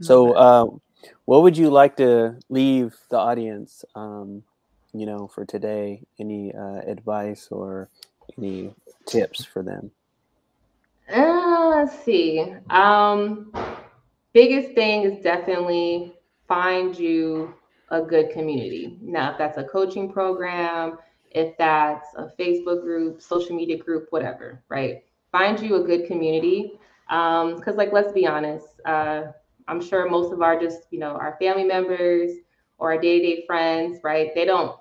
So, 0.00 0.36
um, 0.36 0.80
what 1.24 1.42
would 1.42 1.56
you 1.56 1.70
like 1.70 1.96
to 1.96 2.38
leave 2.48 2.96
the 3.10 3.18
audience, 3.18 3.84
um, 3.94 4.42
you 4.92 5.06
know, 5.06 5.26
for 5.26 5.44
today? 5.44 6.02
Any 6.18 6.54
uh, 6.54 6.80
advice 6.86 7.48
or 7.50 7.88
any 8.36 8.74
tips 9.06 9.44
for 9.44 9.62
them? 9.62 9.90
Uh, 11.12 11.68
let's 11.68 12.04
see. 12.04 12.54
Um, 12.70 13.52
biggest 14.38 14.72
thing 14.76 15.02
is 15.02 15.20
definitely 15.20 16.14
find 16.46 16.96
you 16.96 17.52
a 17.90 18.00
good 18.00 18.30
community. 18.30 18.96
Now, 19.02 19.32
if 19.32 19.38
that's 19.38 19.58
a 19.58 19.64
coaching 19.64 20.12
program, 20.12 20.98
if 21.32 21.58
that's 21.58 22.06
a 22.16 22.30
Facebook 22.38 22.82
group, 22.82 23.20
social 23.20 23.56
media 23.56 23.76
group, 23.76 24.06
whatever, 24.10 24.62
right? 24.68 25.02
Find 25.32 25.58
you 25.58 25.74
a 25.74 25.82
good 25.82 26.06
community. 26.06 26.78
Um, 27.10 27.56
because 27.56 27.74
like 27.74 27.92
let's 27.92 28.12
be 28.12 28.28
honest, 28.28 28.68
uh, 28.84 29.22
I'm 29.66 29.82
sure 29.82 30.08
most 30.08 30.32
of 30.32 30.40
our 30.40 30.56
just, 30.60 30.82
you 30.92 31.00
know, 31.00 31.14
our 31.16 31.36
family 31.40 31.64
members 31.64 32.30
or 32.78 32.92
our 32.92 33.00
day-to-day 33.00 33.44
friends, 33.44 33.98
right? 34.04 34.32
They 34.36 34.44
don't 34.44 34.78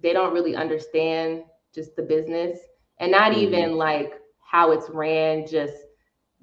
they 0.00 0.12
don't 0.12 0.32
really 0.32 0.54
understand 0.54 1.42
just 1.74 1.96
the 1.96 2.02
business 2.02 2.60
and 3.00 3.10
not 3.10 3.32
mm-hmm. 3.32 3.40
even 3.40 3.76
like 3.76 4.12
how 4.40 4.70
it's 4.70 4.88
ran, 4.88 5.48
just 5.48 5.85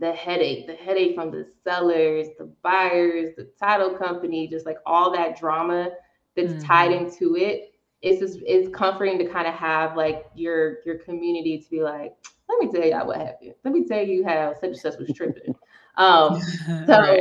the 0.03 0.11
headache, 0.11 0.67
the 0.67 0.73
headache 0.73 1.15
from 1.15 1.31
the 1.31 1.47
sellers, 1.63 2.27
the 2.37 2.51
buyers, 2.61 3.33
the 3.37 3.49
title 3.57 3.91
company, 3.91 4.47
just 4.47 4.65
like 4.65 4.77
all 4.85 5.13
that 5.13 5.39
drama 5.39 5.91
that's 6.35 6.51
mm-hmm. 6.51 6.67
tied 6.67 6.91
into 6.91 7.37
it. 7.37 7.73
It's 8.01 8.19
just 8.19 8.39
it's 8.45 8.67
comforting 8.75 9.17
to 9.19 9.25
kind 9.25 9.47
of 9.47 9.53
have 9.53 9.95
like 9.95 10.25
your 10.35 10.79
your 10.85 10.97
community 10.97 11.57
to 11.57 11.69
be 11.69 11.81
like, 11.81 12.13
let 12.49 12.59
me 12.59 12.69
tell 12.69 12.85
y'all 12.85 13.07
what 13.07 13.17
happened. 13.17 13.53
Let 13.63 13.73
me 13.73 13.85
tell 13.87 14.03
you 14.05 14.25
how 14.25 14.53
such 14.55 14.71
and 14.71 14.77
such 14.77 14.99
was 14.99 15.11
tripping. 15.15 15.55
Um, 15.95 16.41
so 16.87 16.99
right. 16.99 17.19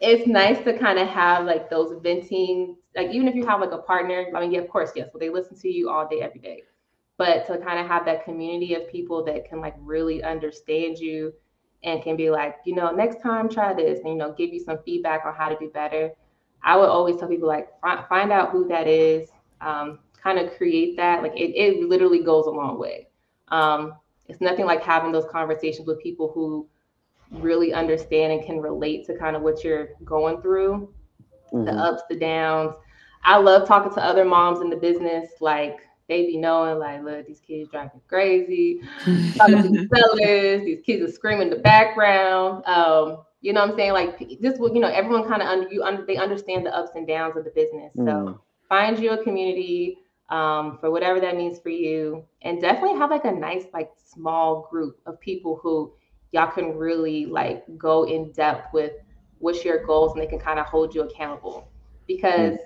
it's 0.00 0.26
nice 0.26 0.64
to 0.64 0.78
kind 0.78 0.98
of 0.98 1.06
have 1.06 1.44
like 1.44 1.68
those 1.68 2.00
venting, 2.02 2.78
like 2.96 3.10
even 3.10 3.28
if 3.28 3.34
you 3.34 3.44
have 3.44 3.60
like 3.60 3.72
a 3.72 3.78
partner, 3.82 4.32
I 4.34 4.40
mean, 4.40 4.52
yeah, 4.52 4.60
of 4.60 4.70
course, 4.70 4.92
yes, 4.96 5.10
well, 5.12 5.20
they 5.20 5.28
listen 5.28 5.54
to 5.58 5.68
you 5.68 5.90
all 5.90 6.08
day, 6.08 6.22
every 6.22 6.40
day. 6.40 6.62
But 7.18 7.46
to 7.48 7.58
kind 7.58 7.78
of 7.78 7.86
have 7.86 8.06
that 8.06 8.24
community 8.24 8.72
of 8.72 8.88
people 8.88 9.22
that 9.24 9.46
can 9.46 9.60
like 9.60 9.74
really 9.78 10.22
understand 10.22 10.98
you 10.98 11.34
and 11.86 12.02
can 12.02 12.16
be 12.16 12.30
like, 12.30 12.56
you 12.66 12.74
know, 12.74 12.90
next 12.90 13.22
time 13.22 13.48
try 13.48 13.72
this 13.72 14.00
and 14.00 14.08
you 14.08 14.16
know, 14.16 14.32
give 14.32 14.52
you 14.52 14.60
some 14.60 14.78
feedback 14.84 15.24
on 15.24 15.34
how 15.34 15.48
to 15.48 15.56
do 15.58 15.70
better. 15.70 16.10
I 16.62 16.76
would 16.76 16.88
always 16.88 17.16
tell 17.16 17.28
people 17.28 17.48
like 17.48 17.68
find 17.80 18.32
out 18.32 18.50
who 18.50 18.66
that 18.68 18.88
is, 18.88 19.30
um, 19.60 20.00
kind 20.20 20.38
of 20.38 20.54
create 20.56 20.96
that. 20.96 21.22
Like 21.22 21.34
it, 21.36 21.54
it 21.54 21.88
literally 21.88 22.22
goes 22.22 22.46
a 22.46 22.50
long 22.50 22.78
way. 22.78 23.08
Um, 23.48 23.94
it's 24.26 24.40
nothing 24.40 24.66
like 24.66 24.82
having 24.82 25.12
those 25.12 25.26
conversations 25.30 25.86
with 25.86 26.02
people 26.02 26.32
who 26.34 26.68
really 27.30 27.72
understand 27.72 28.32
and 28.32 28.44
can 28.44 28.58
relate 28.58 29.06
to 29.06 29.16
kind 29.16 29.36
of 29.36 29.42
what 29.42 29.62
you're 29.62 29.90
going 30.04 30.42
through, 30.42 30.92
mm-hmm. 31.52 31.64
the 31.64 31.72
ups, 31.72 32.02
the 32.10 32.16
downs. 32.16 32.74
I 33.22 33.38
love 33.38 33.66
talking 33.66 33.92
to 33.94 34.04
other 34.04 34.24
moms 34.24 34.60
in 34.60 34.70
the 34.70 34.76
business. 34.76 35.30
Like 35.40 35.78
they 36.08 36.26
be 36.26 36.36
knowing, 36.36 36.78
like, 36.78 37.02
look, 37.02 37.26
these 37.26 37.40
kids 37.40 37.68
driving 37.70 38.00
crazy, 38.08 38.80
talking 39.36 39.62
to 39.62 39.68
the 39.68 39.88
sellers, 39.94 40.64
these 40.64 40.80
kids 40.84 41.02
are 41.02 41.12
screaming 41.12 41.48
in 41.48 41.50
the 41.50 41.60
background. 41.60 42.64
Um, 42.66 43.24
you 43.40 43.52
know 43.52 43.60
what 43.60 43.70
I'm 43.70 43.76
saying? 43.76 43.92
Like 43.92 44.40
this 44.40 44.58
will, 44.58 44.74
you 44.74 44.80
know, 44.80 44.88
everyone 44.88 45.28
kind 45.28 45.42
of 45.42 45.48
under 45.48 45.68
you 45.68 45.82
under 45.82 46.04
they 46.04 46.16
understand 46.16 46.66
the 46.66 46.74
ups 46.74 46.92
and 46.94 47.06
downs 47.06 47.36
of 47.36 47.44
the 47.44 47.50
business. 47.50 47.92
Mm. 47.96 48.06
So 48.06 48.40
find 48.68 48.98
you 48.98 49.12
a 49.12 49.22
community 49.22 49.98
um, 50.30 50.78
for 50.80 50.90
whatever 50.90 51.20
that 51.20 51.36
means 51.36 51.58
for 51.60 51.68
you, 51.68 52.24
and 52.42 52.60
definitely 52.60 52.98
have 52.98 53.10
like 53.10 53.24
a 53.24 53.32
nice, 53.32 53.64
like 53.72 53.90
small 53.96 54.68
group 54.70 54.98
of 55.06 55.20
people 55.20 55.60
who 55.62 55.92
y'all 56.32 56.50
can 56.50 56.76
really 56.76 57.26
like 57.26 57.64
go 57.78 58.04
in 58.04 58.32
depth 58.32 58.72
with 58.72 58.92
what's 59.38 59.64
your 59.64 59.84
goals 59.84 60.12
and 60.12 60.20
they 60.20 60.26
can 60.26 60.38
kind 60.38 60.58
of 60.58 60.66
hold 60.66 60.94
you 60.94 61.02
accountable 61.02 61.68
because 62.08 62.54
mm. 62.54 62.58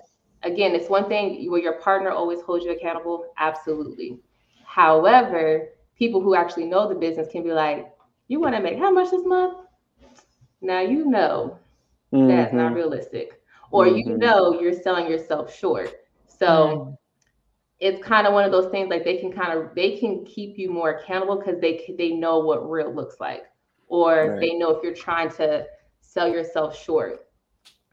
Again 0.42 0.74
it's 0.74 0.88
one 0.88 1.08
thing 1.08 1.50
where 1.50 1.60
your 1.60 1.74
partner 1.74 2.10
always 2.10 2.40
holds 2.42 2.64
you 2.64 2.72
accountable 2.72 3.32
absolutely 3.38 4.18
however 4.64 5.68
people 5.96 6.20
who 6.20 6.34
actually 6.34 6.64
know 6.64 6.88
the 6.88 6.94
business 6.94 7.28
can 7.30 7.42
be 7.42 7.52
like 7.52 7.92
you 8.28 8.40
want 8.40 8.54
to 8.54 8.60
make 8.60 8.78
how 8.78 8.90
much 8.90 9.10
this 9.10 9.24
month 9.24 9.58
now 10.60 10.80
you 10.80 11.04
know 11.06 11.58
mm-hmm. 12.12 12.28
that's 12.28 12.52
not 12.52 12.66
mm-hmm. 12.66 12.76
realistic 12.76 13.42
or 13.70 13.86
mm-hmm. 13.86 14.10
you 14.10 14.18
know 14.18 14.60
you're 14.60 14.72
selling 14.72 15.10
yourself 15.10 15.54
short 15.54 15.92
so 16.26 16.46
mm. 16.46 16.96
it's 17.80 18.02
kind 18.02 18.26
of 18.26 18.32
one 18.32 18.44
of 18.44 18.52
those 18.52 18.70
things 18.70 18.88
like 18.88 19.04
they 19.04 19.18
can 19.18 19.32
kind 19.32 19.58
of 19.58 19.74
they 19.74 19.98
can 19.98 20.24
keep 20.24 20.56
you 20.58 20.70
more 20.70 20.90
accountable 20.90 21.36
because 21.36 21.60
they 21.60 21.94
they 21.98 22.10
know 22.10 22.38
what 22.38 22.68
real 22.68 22.94
looks 22.94 23.16
like 23.20 23.44
or 23.90 24.30
right. 24.30 24.40
they 24.40 24.54
know 24.54 24.70
if 24.70 24.82
you're 24.82 24.94
trying 24.94 25.28
to 25.28 25.66
sell 26.00 26.28
yourself 26.28 26.76
short. 26.76 27.26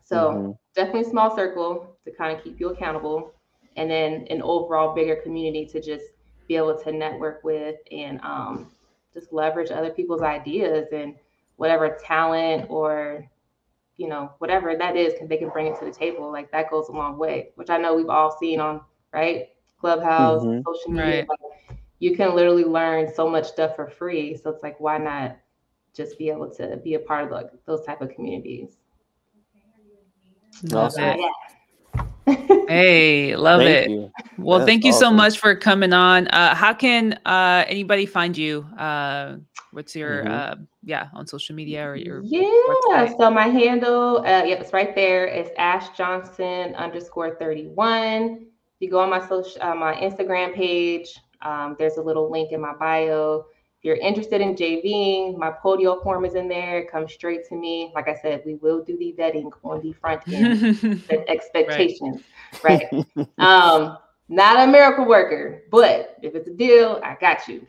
So 0.03 0.57
definitely 0.77 1.09
small 1.09 1.35
circle 1.35 1.97
to 2.05 2.11
kind 2.11 2.35
of 2.35 2.43
keep 2.43 2.59
you 2.59 2.69
accountable, 2.69 3.33
and 3.75 3.91
then 3.91 4.25
an 4.29 4.41
overall 4.41 4.95
bigger 4.95 5.17
community 5.17 5.65
to 5.65 5.81
just 5.81 6.05
be 6.47 6.55
able 6.55 6.77
to 6.79 6.91
network 6.91 7.43
with 7.43 7.75
and 7.91 8.21
um, 8.21 8.71
just 9.13 9.33
leverage 9.33 9.71
other 9.71 9.89
people's 9.89 10.21
ideas 10.21 10.87
and 10.93 11.15
whatever 11.57 11.97
talent 12.01 12.65
or 12.69 13.29
you 13.97 14.07
know 14.07 14.31
whatever 14.37 14.77
that 14.77 14.95
is 14.95 15.13
can 15.17 15.27
they 15.27 15.37
can 15.37 15.49
bring 15.49 15.65
it 15.67 15.77
to 15.79 15.83
the 15.83 15.91
table 15.91 16.31
like 16.31 16.49
that 16.51 16.69
goes 16.69 16.87
a 16.87 16.91
long 16.91 17.17
way 17.17 17.49
which 17.55 17.71
i 17.71 17.77
know 17.77 17.95
we've 17.95 18.09
all 18.09 18.37
seen 18.37 18.59
on 18.59 18.79
right 19.11 19.47
clubhouse 19.81 20.43
mm-hmm. 20.43 20.61
social 20.63 20.91
media 20.91 21.21
right. 21.21 21.27
like, 21.27 21.79
you 21.97 22.15
can 22.15 22.35
literally 22.35 22.63
learn 22.63 23.11
so 23.11 23.27
much 23.27 23.47
stuff 23.47 23.75
for 23.75 23.89
free 23.89 24.37
so 24.37 24.51
it's 24.51 24.61
like 24.61 24.79
why 24.79 24.99
not 24.99 25.35
just 25.97 26.17
be 26.17 26.29
able 26.29 26.49
to 26.49 26.77
be 26.77 26.93
a 26.93 26.99
part 26.99 27.25
of 27.25 27.31
like 27.31 27.49
those 27.65 27.83
type 27.83 28.01
of 28.01 28.09
communities. 28.13 28.77
Awesome. 30.73 31.19
hey, 32.25 33.35
love 33.35 33.61
thank 33.61 33.87
it. 33.87 33.89
You. 33.89 34.11
Well, 34.37 34.59
That's 34.59 34.67
thank 34.67 34.83
you 34.83 34.91
awesome. 34.91 35.09
so 35.09 35.13
much 35.13 35.39
for 35.39 35.55
coming 35.55 35.93
on. 35.93 36.27
Uh, 36.27 36.53
how 36.55 36.73
can 36.73 37.13
uh, 37.25 37.63
anybody 37.67 38.05
find 38.05 38.35
you? 38.35 38.63
Uh, 38.77 39.37
what's 39.71 39.95
your 39.95 40.23
mm-hmm. 40.23 40.61
uh, 40.61 40.65
yeah 40.83 41.07
on 41.13 41.25
social 41.27 41.55
media 41.55 41.87
or 41.87 41.95
your 41.95 42.21
yeah? 42.23 42.41
Website? 42.89 43.17
So 43.17 43.31
my 43.31 43.47
handle, 43.47 44.19
uh, 44.19 44.43
yep, 44.43 44.59
it's 44.59 44.73
right 44.73 44.93
there. 44.93 45.25
It's 45.25 45.49
Ash 45.57 45.95
Johnson 45.95 46.75
underscore 46.75 47.35
thirty 47.35 47.67
one. 47.67 48.47
You 48.79 48.89
go 48.89 48.99
on 48.99 49.09
my 49.09 49.25
social, 49.27 49.61
uh, 49.61 49.75
my 49.75 49.95
Instagram 49.95 50.53
page. 50.53 51.17
Um, 51.41 51.75
there's 51.79 51.97
a 51.97 52.01
little 52.01 52.29
link 52.29 52.51
in 52.51 52.61
my 52.61 52.73
bio 52.73 53.45
you're 53.83 53.95
interested 53.97 54.41
in 54.41 54.55
JVing, 54.55 55.37
my 55.37 55.51
Podio 55.51 56.01
form 56.01 56.25
is 56.25 56.35
in 56.35 56.47
there. 56.47 56.85
Come 56.85 57.07
straight 57.07 57.47
to 57.49 57.55
me. 57.55 57.91
Like 57.93 58.07
I 58.07 58.15
said, 58.15 58.41
we 58.45 58.55
will 58.55 58.83
do 58.83 58.97
the 58.97 59.15
vetting 59.17 59.51
on 59.63 59.81
the 59.81 59.93
front 59.93 60.27
end, 60.27 61.03
expectations, 61.27 62.21
right? 62.63 62.83
right? 62.91 63.27
um, 63.37 63.97
not 64.29 64.67
a 64.67 64.71
miracle 64.71 65.05
worker, 65.05 65.63
but 65.71 66.17
if 66.21 66.35
it's 66.35 66.49
a 66.49 66.53
deal, 66.53 66.99
I 67.03 67.17
got 67.21 67.47
you. 67.47 67.65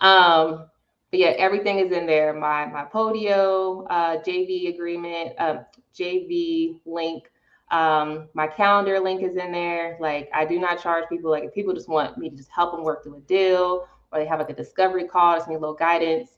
Um, 0.00 0.66
but 1.10 1.20
yeah, 1.20 1.34
everything 1.38 1.78
is 1.78 1.92
in 1.92 2.06
there. 2.06 2.34
My 2.34 2.66
my 2.66 2.84
Podio 2.84 3.86
uh, 3.88 4.18
JV 4.18 4.74
agreement, 4.74 5.32
uh, 5.38 5.58
JV 5.96 6.80
link, 6.84 7.30
um, 7.70 8.28
my 8.34 8.48
calendar 8.48 8.98
link 8.98 9.22
is 9.22 9.36
in 9.36 9.52
there. 9.52 9.96
Like 10.00 10.28
I 10.34 10.44
do 10.44 10.58
not 10.58 10.82
charge 10.82 11.04
people. 11.08 11.30
Like 11.30 11.44
if 11.44 11.54
people 11.54 11.72
just 11.72 11.88
want 11.88 12.18
me 12.18 12.28
to 12.28 12.36
just 12.36 12.50
help 12.50 12.72
them 12.72 12.82
work 12.82 13.04
through 13.04 13.18
a 13.18 13.20
deal 13.20 13.86
or 14.14 14.20
they 14.20 14.26
have 14.26 14.38
like 14.38 14.50
a 14.50 14.54
discovery 14.54 15.08
call, 15.08 15.36
just 15.36 15.48
need 15.48 15.56
a 15.56 15.58
little 15.58 15.74
guidance. 15.74 16.30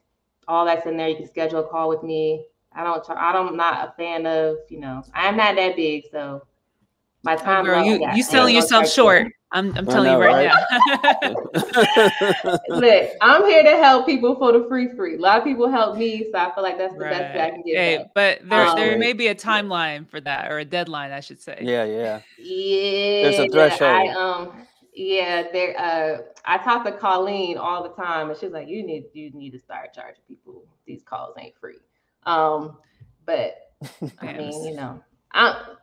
All 0.47 0.65
that's 0.65 0.85
in 0.85 0.97
there. 0.97 1.07
You 1.07 1.15
can 1.15 1.27
schedule 1.27 1.59
a 1.59 1.67
call 1.67 1.89
with 1.89 2.03
me. 2.03 2.45
I 2.73 2.83
don't. 2.83 3.03
I 3.09 3.31
don't. 3.31 3.49
I'm 3.49 3.57
not 3.57 3.87
a 3.87 3.91
fan 3.97 4.25
of. 4.25 4.57
You 4.69 4.79
know, 4.79 5.03
I'm 5.13 5.37
not 5.37 5.55
that 5.55 5.75
big, 5.75 6.05
so 6.11 6.45
my 7.23 7.35
time. 7.35 7.65
Oh, 7.65 7.65
girl, 7.65 7.85
you 7.85 8.07
you 8.15 8.23
selling 8.23 8.55
yourself 8.55 8.89
short. 8.89 9.27
I'm, 9.51 9.73
I'm 9.77 9.85
telling 9.85 10.11
know, 10.11 10.19
you 10.19 10.25
right, 10.25 10.51
right? 10.51 11.21
now. 11.23 12.59
Look, 12.69 13.11
I'm 13.21 13.45
here 13.45 13.63
to 13.63 13.77
help 13.77 14.05
people 14.05 14.35
for 14.35 14.51
the 14.51 14.65
free 14.67 14.89
free. 14.93 15.15
A 15.15 15.19
lot 15.19 15.37
of 15.37 15.45
people 15.45 15.69
help 15.69 15.97
me, 15.97 16.27
so 16.31 16.37
I 16.37 16.53
feel 16.53 16.63
like 16.63 16.77
that's 16.77 16.93
the 16.93 16.99
right. 16.99 17.17
best 17.17 17.39
I 17.39 17.51
can 17.51 17.61
get. 17.61 17.75
Hey, 17.77 18.05
but 18.13 18.39
there 18.43 18.67
um, 18.67 18.75
there 18.75 18.97
may 18.97 19.13
be 19.13 19.27
a 19.27 19.35
timeline 19.35 20.07
for 20.09 20.19
that 20.19 20.51
or 20.51 20.59
a 20.59 20.65
deadline, 20.65 21.11
I 21.11 21.21
should 21.21 21.39
say. 21.39 21.59
Yeah, 21.61 21.85
yeah. 21.85 22.21
Yeah. 22.37 23.21
There's 23.23 23.39
a 23.39 23.47
threshold. 23.47 24.09
I, 24.09 24.13
um, 24.13 24.66
yeah, 24.97 25.43
there. 25.51 25.79
Uh, 25.79 26.17
I 26.45 26.57
talk 26.57 26.83
to 26.85 26.91
Colleen 26.91 27.57
all 27.57 27.83
the 27.83 27.89
time, 27.89 28.29
and 28.31 28.39
she's 28.39 28.51
like, 28.51 28.67
"You 28.67 28.83
need, 28.83 29.05
you 29.13 29.29
need 29.31 29.51
to 29.51 29.59
start 29.59 29.93
charging 29.93 30.23
people. 30.27 30.65
These 30.87 31.03
calls 31.03 31.35
ain't 31.39 31.55
free." 31.59 31.79
Um, 32.23 32.77
but 33.25 33.73
I 34.19 34.33
mean, 34.33 34.65
you 34.65 34.75
know, 34.75 34.99
I, 35.33 35.75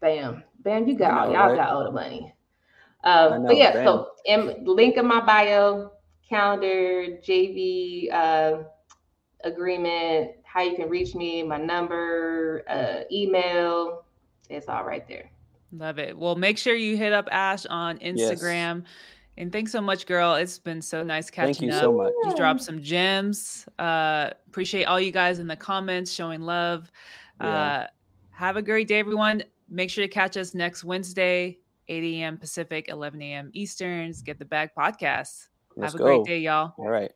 bam, 0.00 0.42
bam, 0.64 0.88
you 0.88 0.98
got 0.98 1.28
know, 1.28 1.32
y'all 1.34 1.48
right? 1.50 1.56
got 1.56 1.70
all 1.70 1.84
the 1.84 1.92
money. 1.92 2.34
Um, 3.04 3.42
know, 3.42 3.48
but 3.48 3.56
yeah, 3.56 3.74
bam. 3.74 3.86
so 3.86 4.10
in, 4.24 4.64
link 4.64 4.96
in 4.96 5.06
my 5.06 5.20
bio, 5.20 5.92
calendar, 6.28 7.06
JV 7.22 8.12
uh, 8.12 8.64
agreement, 9.44 10.32
how 10.42 10.62
you 10.62 10.74
can 10.74 10.88
reach 10.88 11.14
me, 11.14 11.44
my 11.44 11.58
number, 11.58 12.64
uh, 12.68 13.02
email, 13.12 14.04
it's 14.50 14.68
all 14.68 14.84
right 14.84 15.06
there. 15.06 15.30
Love 15.72 15.98
it. 15.98 16.16
Well, 16.16 16.34
make 16.34 16.58
sure 16.58 16.74
you 16.74 16.96
hit 16.96 17.12
up 17.12 17.28
Ash 17.30 17.66
on 17.66 17.98
Instagram. 17.98 18.82
Yes. 18.82 18.90
And 19.36 19.52
thanks 19.52 19.70
so 19.70 19.80
much, 19.80 20.06
girl. 20.06 20.34
It's 20.34 20.58
been 20.58 20.82
so 20.82 21.04
nice 21.04 21.30
catching 21.30 21.54
Thank 21.54 21.62
you 21.62 21.72
up. 21.72 21.80
so 21.80 21.92
much. 21.92 22.12
You 22.24 22.34
dropped 22.34 22.60
some 22.60 22.82
gems. 22.82 23.68
Uh, 23.78 24.30
appreciate 24.48 24.84
all 24.84 24.98
you 24.98 25.12
guys 25.12 25.38
in 25.38 25.46
the 25.46 25.54
comments 25.56 26.10
showing 26.12 26.40
love. 26.40 26.90
Yeah. 27.40 27.46
Uh, 27.48 27.86
have 28.30 28.56
a 28.56 28.62
great 28.62 28.88
day, 28.88 28.98
everyone. 28.98 29.44
Make 29.68 29.90
sure 29.90 30.02
to 30.04 30.08
catch 30.08 30.36
us 30.36 30.54
next 30.54 30.82
Wednesday, 30.82 31.58
8 31.86 32.02
a.m. 32.02 32.36
Pacific, 32.36 32.88
11 32.88 33.22
a.m. 33.22 33.50
Easterns. 33.52 34.22
Get 34.22 34.40
the 34.40 34.44
Bag 34.44 34.70
podcast. 34.76 35.48
Let's 35.76 35.92
have 35.92 35.94
a 35.94 35.98
go. 35.98 36.04
great 36.04 36.24
day, 36.24 36.40
y'all. 36.40 36.74
All 36.76 36.88
right. 36.88 37.12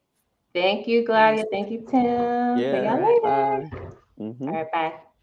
Thank 0.55 0.87
you, 0.87 1.05
Gladia. 1.05 1.45
Thank 1.51 1.70
you, 1.70 1.85
Tim. 1.91 2.05
Yeah. 2.05 2.57
See 2.57 2.85
y'all 2.85 3.03
later. 3.03 3.70
Bye. 3.70 3.79
Mm-hmm. 4.20 4.49
All 4.49 4.55
right. 4.55 4.73
Bye. 4.73 4.93